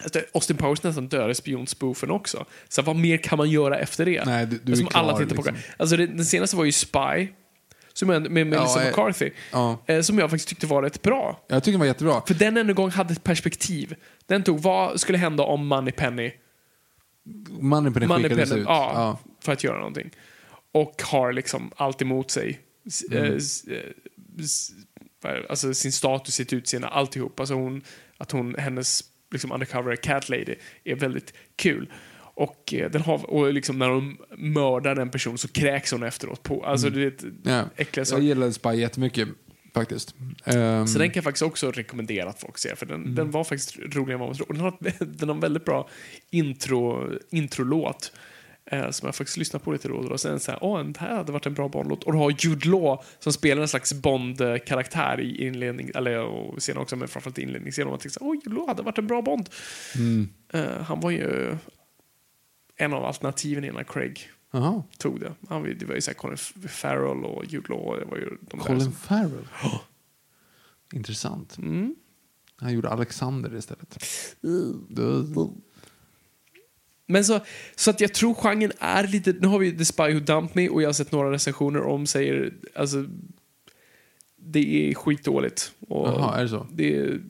Alltså, 0.03 0.19
Austin 0.33 0.57
Powers 0.57 0.83
nästan 0.83 1.07
dödade 1.07 1.35
spionspoofen 1.35 2.11
också. 2.11 2.45
Så 2.69 2.81
vad 2.81 2.95
mer 2.95 3.17
kan 3.17 3.37
man 3.37 3.49
göra 3.49 3.79
efter 3.79 4.05
det? 4.05 4.25
Nej, 4.25 4.45
du- 4.45 4.57
du 4.63 4.71
är 4.71 4.75
som 4.75 4.87
klar, 4.87 5.01
alla 5.01 5.17
tittar 5.17 5.35
på. 5.35 5.41
liksom. 5.41 5.55
Alltså, 5.77 5.97
det, 5.97 6.07
den 6.07 6.25
senaste 6.25 6.55
var 6.55 6.65
ju 6.65 6.71
Spy. 6.71 7.27
Som 7.95 8.07
med, 8.07 8.31
med 8.31 8.47
Melissa 8.47 8.81
eh, 8.81 8.87
McCarthy. 8.87 9.31
ja. 9.51 9.83
Eh, 9.87 10.01
som 10.01 10.19
jag 10.19 10.29
faktiskt 10.29 10.49
tyckte 10.49 10.67
var 10.67 10.83
rätt 10.83 11.01
bra. 11.01 11.45
Jag 11.47 11.63
tycker 11.63 11.71
den 11.71 11.79
var 11.79 11.87
jättebra. 11.87 12.21
För 12.27 12.33
den 12.33 12.57
ännu 12.57 12.73
gång 12.73 12.89
hade 12.89 13.13
ett 13.13 13.23
perspektiv. 13.23 13.95
Den 14.25 14.43
tog, 14.43 14.59
vad 14.61 14.99
skulle 14.99 15.17
hända 15.17 15.43
om 15.43 15.67
Moneypenny 15.67 16.31
Moneypenny 17.49 18.07
skickades 18.07 18.23
Moneypenny, 18.23 18.61
ut. 18.61 18.65
ja, 18.67 18.91
Ja. 18.95 19.19
för 19.43 19.51
att 19.51 19.63
göra 19.63 19.77
någonting. 19.77 20.09
Och 20.71 21.01
har 21.05 21.33
liksom 21.33 21.71
allt 21.75 22.01
emot 22.01 22.31
sig. 22.31 22.59
Mm. 23.11 23.23
eh, 23.23 23.39
det? 25.21 25.49
alltså 25.49 25.73
sin 25.73 25.91
status, 25.91 26.35
sitt 26.35 26.53
utseende, 26.53 26.87
alltihop. 26.87 27.39
Alltså 27.39 27.53
hon, 27.55 27.81
att 28.17 28.31
hon, 28.31 28.55
hennes 28.55 29.03
liksom 29.33 29.51
undercover 29.51 29.95
cat 29.95 30.29
lady 30.29 30.55
är 30.83 30.95
väldigt 30.95 31.33
kul. 31.55 31.91
Och, 32.35 32.73
eh, 32.73 32.91
den 32.91 33.01
har, 33.01 33.29
och 33.29 33.53
liksom 33.53 33.79
när 33.79 33.89
de 33.89 34.17
mördar 34.37 34.95
en 34.95 35.09
person 35.09 35.37
så 35.37 35.47
kräks 35.47 35.91
hon 35.91 36.03
efteråt. 36.03 36.43
På, 36.43 36.65
alltså 36.65 36.89
det 36.89 37.01
är 37.03 37.23
Mm. 37.23 37.35
Ja. 37.43 37.63
äckliga 37.75 38.05
Jag 38.11 38.21
gillade 38.21 38.53
Spy 38.53 38.69
jättemycket 38.69 39.27
faktiskt. 39.73 40.15
Ehm, 40.45 40.87
Så 40.87 40.99
den 40.99 41.07
kan 41.09 41.15
jag 41.15 41.23
faktiskt 41.23 41.43
också 41.43 41.71
rekommendera 41.71 42.29
att 42.29 42.39
folk 42.39 42.57
ser, 42.57 42.75
för 42.75 42.85
den, 42.85 43.01
Mm. 43.01 43.15
den 43.15 43.31
var 43.31 43.43
faktiskt 43.43 43.77
roligare 43.79 44.13
än 44.13 44.19
vad 44.19 44.29
man 44.29 44.35
tror. 44.37 44.47
Den 44.53 44.61
har, 44.61 44.77
den 45.05 45.29
har 45.29 45.35
en 45.35 45.41
väldigt 45.41 45.65
bra 45.65 45.89
intro, 46.29 47.09
introlåt. 47.29 48.11
Eh, 48.73 48.89
som 48.91 49.05
jag 49.05 49.15
faktiskt 49.15 49.37
lyssnar 49.37 49.59
på 49.59 49.71
lite 49.71 49.87
då 49.87 49.95
och 49.95 50.09
då. 50.09 50.17
Sen 50.17 50.39
så 50.39 50.51
här, 50.51 50.63
åh, 50.63 50.77
den 50.77 50.95
här 50.99 51.15
hade 51.15 51.31
varit 51.31 51.45
en 51.45 51.53
bra 51.53 51.69
Bond-låt. 51.69 52.03
Och 52.03 52.11
du 52.11 52.17
har 52.17 52.35
Jude 52.39 52.69
Law 52.69 53.03
som 53.19 53.33
spelar 53.33 53.61
en 53.61 53.67
slags 53.67 53.93
Bond-karaktär 53.93 55.19
i 55.21 55.47
inledning, 55.47 55.91
eller 55.95 56.19
och 56.19 56.61
senare 56.61 56.83
också, 56.83 56.95
men 56.95 57.07
framförallt 57.07 57.37
inledningsscenen. 57.37 57.89
Man 57.89 57.99
tänker 57.99 58.19
så 58.19 58.25
här, 58.25 58.29
åh, 58.29 58.35
Jude 58.43 58.55
Law 58.55 58.67
hade 58.67 58.83
varit 58.83 58.97
en 58.97 59.07
bra 59.07 59.21
Bond. 59.21 59.49
Mm. 59.95 60.29
Eh, 60.53 60.81
han 60.81 60.99
var 60.99 61.11
ju 61.11 61.57
en 62.75 62.93
av 62.93 63.05
alternativen 63.05 63.63
innan 63.63 63.85
Craig 63.85 64.29
Jaha. 64.51 64.83
tog 64.97 65.19
det. 65.19 65.33
Han, 65.49 65.63
det 65.63 65.85
var 65.85 65.95
ju 65.95 66.01
så 66.01 66.11
här 66.11 66.15
Colin 66.15 66.37
Farrell 66.67 67.25
och 67.25 67.45
Jude 67.45 67.67
Law. 67.69 67.99
Det 67.99 68.05
var 68.05 68.17
ju 68.17 68.29
de 68.41 68.57
där 68.59 68.65
Colin 68.65 68.81
som, 68.81 68.91
Farrell. 68.93 69.47
Intressant. 70.93 71.57
mm. 71.57 71.95
Han 72.55 72.73
gjorde 72.73 72.89
Alexander 72.89 73.55
istället. 73.55 74.05
Men 77.13 77.25
så, 77.25 77.39
så 77.75 77.89
att 77.89 78.01
jag 78.01 78.13
tror 78.13 78.33
genren 78.33 78.71
är 78.79 79.07
lite, 79.07 79.35
nu 79.39 79.47
har 79.47 79.59
vi 79.59 79.77
The 79.77 79.85
Spy 79.85 80.13
Who 80.13 80.19
Dumped 80.19 80.55
Me 80.55 80.69
och 80.69 80.81
jag 80.81 80.87
har 80.87 80.93
sett 80.93 81.11
några 81.11 81.31
recensioner 81.31 81.81
om 81.81 82.07
säger, 82.07 82.53
alltså 82.75 83.05
det 84.35 84.89
är 84.89 84.93
skitdåligt. 84.93 85.71
Och 85.87 86.07
Jaha, 86.07 86.37
är 86.37 86.43
det 86.43 86.49
så? 86.49 86.67
Det 86.71 86.95
är, 86.95 87.21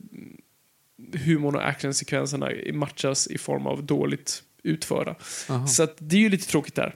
humorn 1.12 1.54
och 1.54 1.68
actionsekvenserna 1.68 2.50
matchas 2.72 3.26
i 3.26 3.38
form 3.38 3.66
av 3.66 3.84
dåligt 3.84 4.42
utförda. 4.62 5.14
Jaha. 5.48 5.66
Så 5.66 5.82
att 5.82 5.96
det 5.98 6.16
är 6.16 6.20
ju 6.20 6.28
lite 6.28 6.48
tråkigt 6.48 6.74
där. 6.74 6.94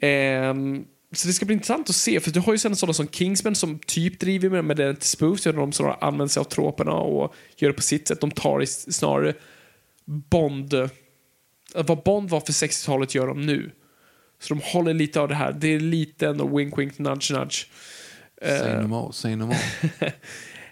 Ehm, 0.00 0.84
så 1.12 1.28
det 1.28 1.34
ska 1.34 1.46
bli 1.46 1.52
intressant 1.52 1.90
att 1.90 1.96
se, 1.96 2.20
för 2.20 2.30
du 2.30 2.40
har 2.40 2.52
ju 2.52 2.58
sen 2.58 2.76
sådana 2.76 2.94
som 2.94 3.08
Kingsman 3.08 3.54
som 3.54 3.78
typ 3.78 4.20
driver 4.20 4.48
med, 4.48 4.64
med 4.64 4.76
den 4.76 4.96
till 4.96 5.08
spoof, 5.08 5.40
så 5.40 5.52
de 5.52 5.72
som 5.72 5.94
använder 6.00 6.28
sig 6.28 6.40
av 6.40 6.44
troperna 6.44 6.92
och 6.92 7.34
gör 7.56 7.68
det 7.68 7.74
på 7.74 7.82
sitt 7.82 8.08
sätt. 8.08 8.20
De 8.20 8.30
tar 8.30 8.64
snarare 8.90 9.34
Bond, 10.04 10.74
vad 11.74 12.02
Bond 12.02 12.30
var 12.30 12.40
för 12.40 12.52
60-talet 12.52 13.14
gör 13.14 13.26
de 13.26 13.46
nu. 13.46 13.70
Så 14.40 14.54
de 14.54 14.60
håller 14.64 14.94
lite 14.94 15.20
av 15.20 15.28
det 15.28 15.34
här, 15.34 15.52
det 15.52 15.68
är 15.68 15.80
lite 15.80 16.28
ändå 16.28 16.56
wink 16.56 16.78
wink 16.78 16.98
nudge 16.98 17.32
nudge. 17.32 17.66
Say 18.42 18.74
no 18.82 18.86
more, 18.86 19.12
say 19.12 19.36
no 19.36 19.44
more. 19.46 19.58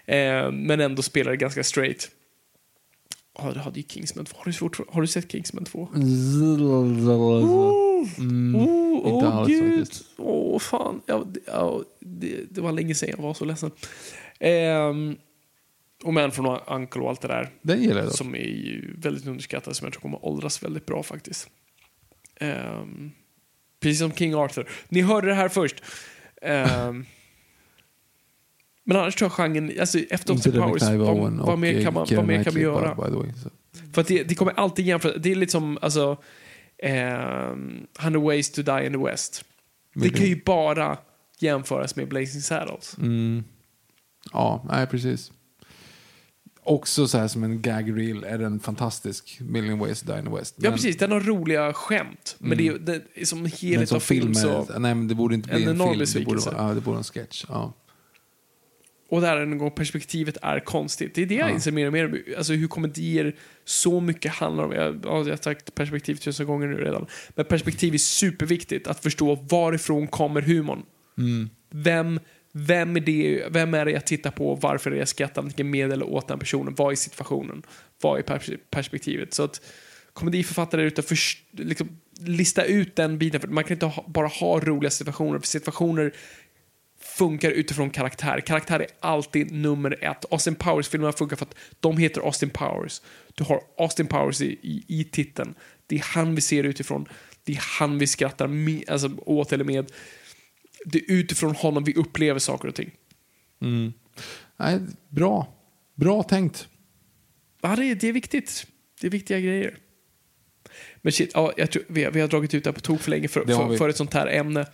Eh, 0.05 0.51
men 0.51 0.79
ändå 0.79 1.01
spelar 1.01 1.31
det 1.31 1.37
ganska 1.37 1.63
straight. 1.63 2.09
Ja, 3.37 3.51
du 3.53 3.59
hade 3.59 3.79
ju 3.79 3.85
Kingsman 3.87 4.25
2. 4.25 4.37
Har 4.37 4.45
du, 4.45 4.53
svårt, 4.53 4.79
har 4.93 5.01
du 5.01 5.07
sett 5.07 5.31
Kingsman 5.31 5.65
2? 5.65 5.89
Mm, 8.17 8.55
Oh, 8.55 9.13
inte 9.13 9.27
alls 9.27 9.47
gud. 9.47 9.79
faktiskt. 9.79 10.03
Åh 10.17 10.59
fan. 10.59 11.01
Ja, 11.05 11.23
det, 11.27 11.39
ja, 11.45 11.81
det, 11.99 12.45
det 12.49 12.61
var 12.61 12.71
länge 12.71 12.95
sedan 12.95 13.09
jag 13.09 13.17
var 13.23 13.33
så 13.33 13.45
ledsen. 13.45 13.71
Ehm, 14.39 15.15
och 16.03 16.13
Man 16.13 16.31
from 16.31 16.59
Uncle 16.67 17.01
och 17.01 17.09
allt 17.09 17.21
det 17.21 17.27
där. 17.27 17.49
Den 17.61 17.81
gillar 17.81 18.01
jag. 18.01 18.11
Som 18.11 18.35
är 18.35 18.39
ju 18.39 18.93
väldigt 18.97 19.27
underskattad, 19.27 19.75
som 19.75 19.85
jag 19.85 19.93
tror 19.93 20.01
kommer 20.01 20.25
åldras 20.25 20.63
väldigt 20.63 20.85
bra 20.85 21.03
faktiskt. 21.03 21.49
Ehm, 22.35 23.11
precis 23.79 23.99
som 23.99 24.11
King 24.11 24.35
Arthur. 24.35 24.69
Ni 24.89 25.01
hörde 25.01 25.27
det 25.27 25.33
här 25.33 25.49
först. 25.49 25.83
Ehm, 26.41 27.05
men 28.83 28.97
annars 28.97 29.15
tror 29.15 29.25
jag 29.25 29.31
genren, 29.31 29.71
alltså 29.79 29.99
efter 29.99 30.33
Austin 30.33 30.51
Powers, 30.51 30.81
vad, 30.81 31.33
vad 31.33 31.59
mer 31.59 31.83
kan 31.83 31.93
man, 31.93 32.07
vad 32.11 32.27
mer 32.27 32.43
kan 32.43 32.53
man 32.53 32.63
göra? 32.63 32.93
Way, 32.93 33.11
så. 33.43 33.49
För 33.93 34.01
att 34.01 34.07
det, 34.07 34.23
det 34.23 34.35
kommer 34.35 34.53
alltid 34.53 34.85
jämföra. 34.85 35.17
Det 35.17 35.31
är 35.31 35.35
lite 35.35 35.51
som 35.51 35.77
alltså, 35.81 36.17
100 36.81 38.19
ways 38.19 38.51
to 38.51 38.61
die 38.61 38.85
in 38.85 38.93
the 38.93 38.99
West. 38.99 39.45
Det 39.95 40.09
kan 40.09 40.25
ju 40.25 40.41
bara 40.45 40.97
jämföras 41.39 41.95
med 41.95 42.07
Blazing 42.07 42.41
Saddles. 42.41 42.97
Mm. 42.97 43.43
Ja, 44.33 44.65
nej 44.69 44.87
precis. 44.87 45.31
Också 46.63 47.07
så 47.07 47.17
här 47.17 47.27
som 47.27 47.43
en 47.43 47.61
gag 47.61 47.97
reel 47.99 48.23
är 48.23 48.37
den 48.37 48.59
fantastisk. 48.59 49.37
Million 49.41 49.79
ways 49.79 50.01
to 50.01 50.11
die 50.11 50.19
in 50.19 50.25
the 50.25 50.31
West. 50.31 50.55
Ja, 50.57 50.61
Men- 50.69 50.73
precis. 50.73 50.97
Den 50.97 51.11
har 51.11 51.19
roliga 51.19 51.73
skämt. 51.73 52.35
Men 52.39 52.57
det, 52.57 52.67
är- 52.67 52.79
det 52.79 53.01
är 53.15 53.25
som 53.25 53.45
helhet 53.45 53.91
av 53.91 53.99
film 53.99 54.35
så... 54.35 54.65
nej 54.79 54.95
men 54.95 55.07
det 55.07 55.15
borde 55.15 55.35
inte 55.35 55.49
bli 55.49 55.63
en 55.63 55.69
en, 55.81 56.05
film. 56.05 56.05
Det 56.13 56.25
borde, 56.25 56.41
ja, 56.57 56.67
det 56.67 56.73
borde 56.75 56.85
vara 56.85 56.97
en 56.97 57.03
sketch. 57.03 57.45
Ja. 57.49 57.73
Och 59.09 59.21
där 59.21 59.37
en 59.37 59.57
gång 59.57 59.71
perspektivet 59.71 60.37
är 60.41 60.59
konstigt. 60.59 61.15
Det 61.15 61.21
är 61.21 61.25
det 61.25 61.35
jag 61.35 61.49
Ja. 61.49 61.53
inser 61.53 61.71
mer 61.71 61.87
och 61.87 61.93
mer. 61.93 62.23
Alltså 62.37 62.53
hur 62.53 62.67
komedier 62.67 63.35
så 63.65 63.99
mycket 63.99 64.31
handlar 64.31 64.63
om. 64.63 64.71
Jag, 64.71 64.95
ja, 65.03 65.17
jag 65.19 65.29
har 65.29 65.37
sagt 65.43 65.75
perspektiv 65.75 66.15
tusen 66.15 66.45
gånger 66.47 66.67
nu 66.67 66.75
redan. 66.77 67.05
Men 67.35 67.45
perspektiv 67.45 67.93
är 67.93 67.97
superviktigt. 67.97 68.87
Att 68.87 68.99
förstå 69.03 69.35
varifrån 69.35 70.07
kommer 70.07 70.41
humorn. 70.41 70.83
Mm. 71.17 71.49
Vem, 71.69 72.19
vem, 72.51 72.95
är 72.95 72.99
det, 72.99 73.45
vem 73.49 73.73
är 73.73 73.85
det 73.85 73.91
jag 73.91 74.05
tittar 74.05 74.31
på? 74.31 74.55
Varför 74.55 74.91
är 74.91 74.95
jag 74.95 75.07
skrattar 75.07 75.41
antingen 75.41 75.71
med 75.71 75.91
eller 75.91 76.05
åt 76.05 76.27
den 76.27 76.39
personen? 76.39 76.75
Vad 76.75 76.91
är 76.91 76.95
situationen? 76.95 77.63
Vad 78.01 78.19
är 78.19 78.57
perspektivet? 78.69 79.33
Så 79.33 79.43
att 79.43 79.61
komediförfattare 80.13 80.81
är 80.81 80.85
ute 80.85 81.01
och 81.01 81.11
liksom, 81.51 81.99
lista 82.19 82.63
ut 82.63 82.95
den 82.95 83.17
biten. 83.17 83.41
För 83.41 83.47
man 83.47 83.63
kan 83.63 83.73
inte 83.75 83.85
ha, 83.85 84.05
bara 84.07 84.27
ha 84.27 84.59
roliga 84.59 84.91
situationer. 84.91 85.39
För 85.39 85.47
situationer 85.47 86.13
funkar 87.01 87.51
utifrån 87.51 87.89
karaktär. 87.89 88.39
Karaktär 88.39 88.79
är 88.79 88.87
alltid 88.99 89.51
nummer 89.51 90.03
ett. 90.03 90.25
Austin 90.31 90.55
Powers-filmerna 90.55 91.11
funkar 91.11 91.35
för 91.35 91.45
att 91.45 91.55
de 91.79 91.97
heter 91.97 92.21
Austin 92.21 92.49
Powers. 92.49 93.01
Du 93.35 93.43
har 93.43 93.61
Austin 93.77 94.07
Powers 94.07 94.41
i, 94.41 94.59
i, 94.61 94.83
i 94.87 95.03
titeln. 95.03 95.53
Det 95.87 95.95
är 95.95 96.03
han 96.03 96.35
vi 96.35 96.41
ser 96.41 96.63
utifrån. 96.63 97.05
Det 97.43 97.53
är 97.53 97.63
han 97.79 97.97
vi 97.97 98.07
skrattar 98.07 98.47
med, 98.47 98.83
alltså, 98.89 99.11
åt 99.17 99.53
eller 99.53 99.65
med. 99.65 99.91
Det 100.85 100.99
är 100.99 101.11
utifrån 101.11 101.55
honom 101.55 101.83
vi 101.83 101.93
upplever 101.93 102.39
saker 102.39 102.67
och 102.67 102.75
ting. 102.75 102.91
Nej, 104.57 104.79
bra. 105.09 105.53
Bra 105.95 106.23
tänkt. 106.23 106.67
Ja, 107.61 107.75
det, 107.75 107.85
är, 107.85 107.95
det 107.95 108.07
är 108.07 108.13
viktigt. 108.13 108.67
Det 109.01 109.07
är 109.07 109.11
viktiga 109.11 109.39
grejer. 109.39 109.77
Men 111.01 111.11
shit, 111.11 111.31
ja, 111.33 111.53
jag 111.57 111.71
tror, 111.71 111.83
vi, 111.87 112.03
har, 112.03 112.11
vi 112.11 112.21
har 112.21 112.27
dragit 112.27 112.53
ut 112.53 112.63
det 112.63 112.69
här 112.69 112.75
på 112.75 112.81
tok 112.81 113.01
för 113.01 113.09
länge 113.09 113.27
för, 113.27 113.45
för, 113.45 113.77
för 113.77 113.89
ett 113.89 113.97
sånt 113.97 114.13
här 114.13 114.27
ämne. 114.27 114.65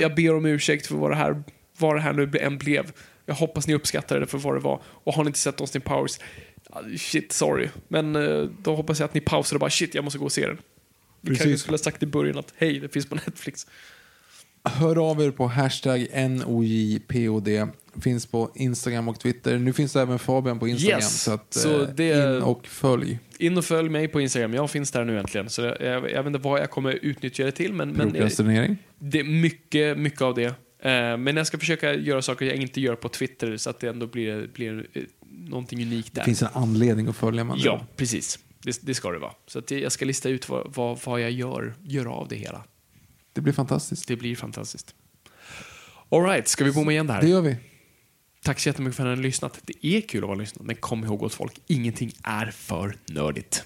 Jag 0.00 0.14
ber 0.14 0.34
om 0.34 0.46
ursäkt 0.46 0.86
för 0.86 0.94
vad 0.94 1.10
det 1.10 1.16
här, 1.16 1.42
vad 1.78 1.96
det 1.96 2.00
här 2.00 2.12
nu 2.12 2.30
än 2.40 2.58
blev. 2.58 2.92
Jag 3.26 3.34
hoppas 3.34 3.66
ni 3.66 3.74
uppskattar 3.74 4.20
det 4.20 4.26
för 4.26 4.38
vad 4.38 4.54
det 4.54 4.60
var. 4.60 4.82
Och 4.84 5.14
har 5.14 5.24
ni 5.24 5.28
inte 5.28 5.38
sett 5.38 5.60
Austin 5.60 5.80
Powers, 5.80 6.18
shit, 6.98 7.32
sorry. 7.32 7.68
Men 7.88 8.16
eh, 8.16 8.42
då 8.42 8.76
hoppas 8.76 9.00
jag 9.00 9.04
att 9.04 9.14
ni 9.14 9.20
pausar 9.20 9.56
och 9.56 9.60
bara 9.60 9.70
shit, 9.70 9.94
jag 9.94 10.04
måste 10.04 10.18
gå 10.18 10.24
och 10.24 10.32
se 10.32 10.46
den. 10.46 10.58
Vi 11.20 11.36
kanske 11.36 11.58
skulle 11.58 11.72
ha 11.72 11.78
sagt 11.78 12.02
i 12.02 12.06
början 12.06 12.38
att 12.38 12.54
hej, 12.56 12.80
det 12.80 12.88
finns 12.88 13.06
på 13.06 13.14
Netflix. 13.14 13.66
Hör 14.64 15.10
av 15.10 15.22
er 15.22 15.30
på 15.30 15.46
hashtag 15.46 16.06
NOJPOD. 16.30 17.48
Finns 18.00 18.26
på 18.26 18.50
Instagram 18.54 19.08
och 19.08 19.20
Twitter. 19.20 19.58
Nu 19.58 19.72
finns 19.72 19.92
det 19.92 20.00
även 20.00 20.18
Fabian 20.18 20.58
på 20.58 20.68
Instagram. 20.68 20.98
Yes. 21.00 21.22
Så, 21.22 21.32
att, 21.32 21.54
Så 21.54 21.82
eh, 21.82 21.88
det- 21.88 22.36
in 22.36 22.42
och 22.42 22.66
följ. 22.66 23.18
In 23.38 23.58
och 23.58 23.64
följ 23.64 23.88
mig 23.88 24.08
på 24.08 24.20
Instagram, 24.20 24.54
jag 24.54 24.70
finns 24.70 24.90
där 24.90 25.04
nu 25.04 25.18
äntligen. 25.18 25.50
Så 25.50 25.62
jag, 25.62 25.82
jag, 25.82 26.00
vet 26.00 26.26
inte 26.26 26.38
vad 26.38 26.60
jag 26.60 26.70
kommer 26.70 26.92
utnyttja 27.02 27.44
det 27.44 27.52
till, 27.52 27.72
men, 27.72 27.90
men 27.90 28.10
Prokrastinering. 28.12 28.76
Det 28.98 29.20
är 29.20 29.24
mycket, 29.24 29.98
mycket 29.98 30.22
av 30.22 30.34
det. 30.34 30.44
Eh, 30.82 31.16
men 31.16 31.36
jag 31.36 31.46
ska 31.46 31.58
försöka 31.58 31.94
göra 31.94 32.22
saker 32.22 32.46
jag 32.46 32.56
inte 32.56 32.80
gör 32.80 32.94
på 32.94 33.08
Twitter 33.08 33.56
så 33.56 33.70
att 33.70 33.80
det 33.80 33.88
ändå 33.88 34.06
blir, 34.06 34.50
blir 34.54 34.86
eh, 34.92 35.02
någonting 35.30 35.82
unikt 35.82 36.14
där. 36.14 36.22
Det 36.22 36.24
finns 36.24 36.42
en 36.42 36.48
anledning 36.52 37.06
att 37.08 37.16
följa 37.16 37.44
man 37.44 37.58
Ja, 37.60 37.86
precis. 37.96 38.38
Det, 38.62 38.78
det 38.82 38.94
ska 38.94 39.10
det 39.10 39.18
vara. 39.18 39.32
Så 39.46 39.58
att 39.58 39.70
jag 39.70 39.92
ska 39.92 40.04
lista 40.04 40.28
ut 40.28 40.48
vad, 40.48 40.74
vad, 40.74 40.98
vad 41.04 41.20
jag 41.20 41.30
gör, 41.30 41.74
gör 41.82 42.06
av 42.06 42.28
det 42.28 42.36
hela. 42.36 42.64
Det 43.32 43.40
blir 43.40 43.52
fantastiskt. 43.52 44.08
Det 44.08 44.16
blir 44.16 44.36
fantastiskt. 44.36 44.94
Alright, 46.08 46.48
ska 46.48 46.64
vi 46.64 46.72
bomma 46.72 46.92
igen 46.92 47.06
det 47.06 47.12
här? 47.12 47.20
Det 47.20 47.28
gör 47.28 47.40
vi. 47.40 47.56
Tack 48.42 48.60
så 48.60 48.68
jättemycket 48.68 48.96
för 48.96 49.02
att 49.02 49.06
ni 49.06 49.16
har 49.16 49.22
lyssnat. 49.22 49.60
Det 49.62 49.86
är 49.86 50.00
kul 50.00 50.24
att 50.24 50.28
vara 50.28 50.38
lyssnat, 50.38 50.66
men 50.66 50.76
kom 50.76 51.04
ihåg 51.04 51.22
åt 51.22 51.34
folk, 51.34 51.60
ingenting 51.66 52.12
är 52.22 52.46
för 52.46 52.96
nördigt. 53.06 53.64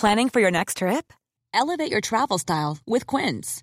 Planning 0.00 0.30
for 0.30 0.40
your 0.40 0.50
next 0.50 0.76
trip? 0.76 1.12
Elevate 1.54 1.90
your 1.90 2.00
travel 2.00 2.38
style 2.38 2.78
with 2.86 3.06
Quince. 3.06 3.62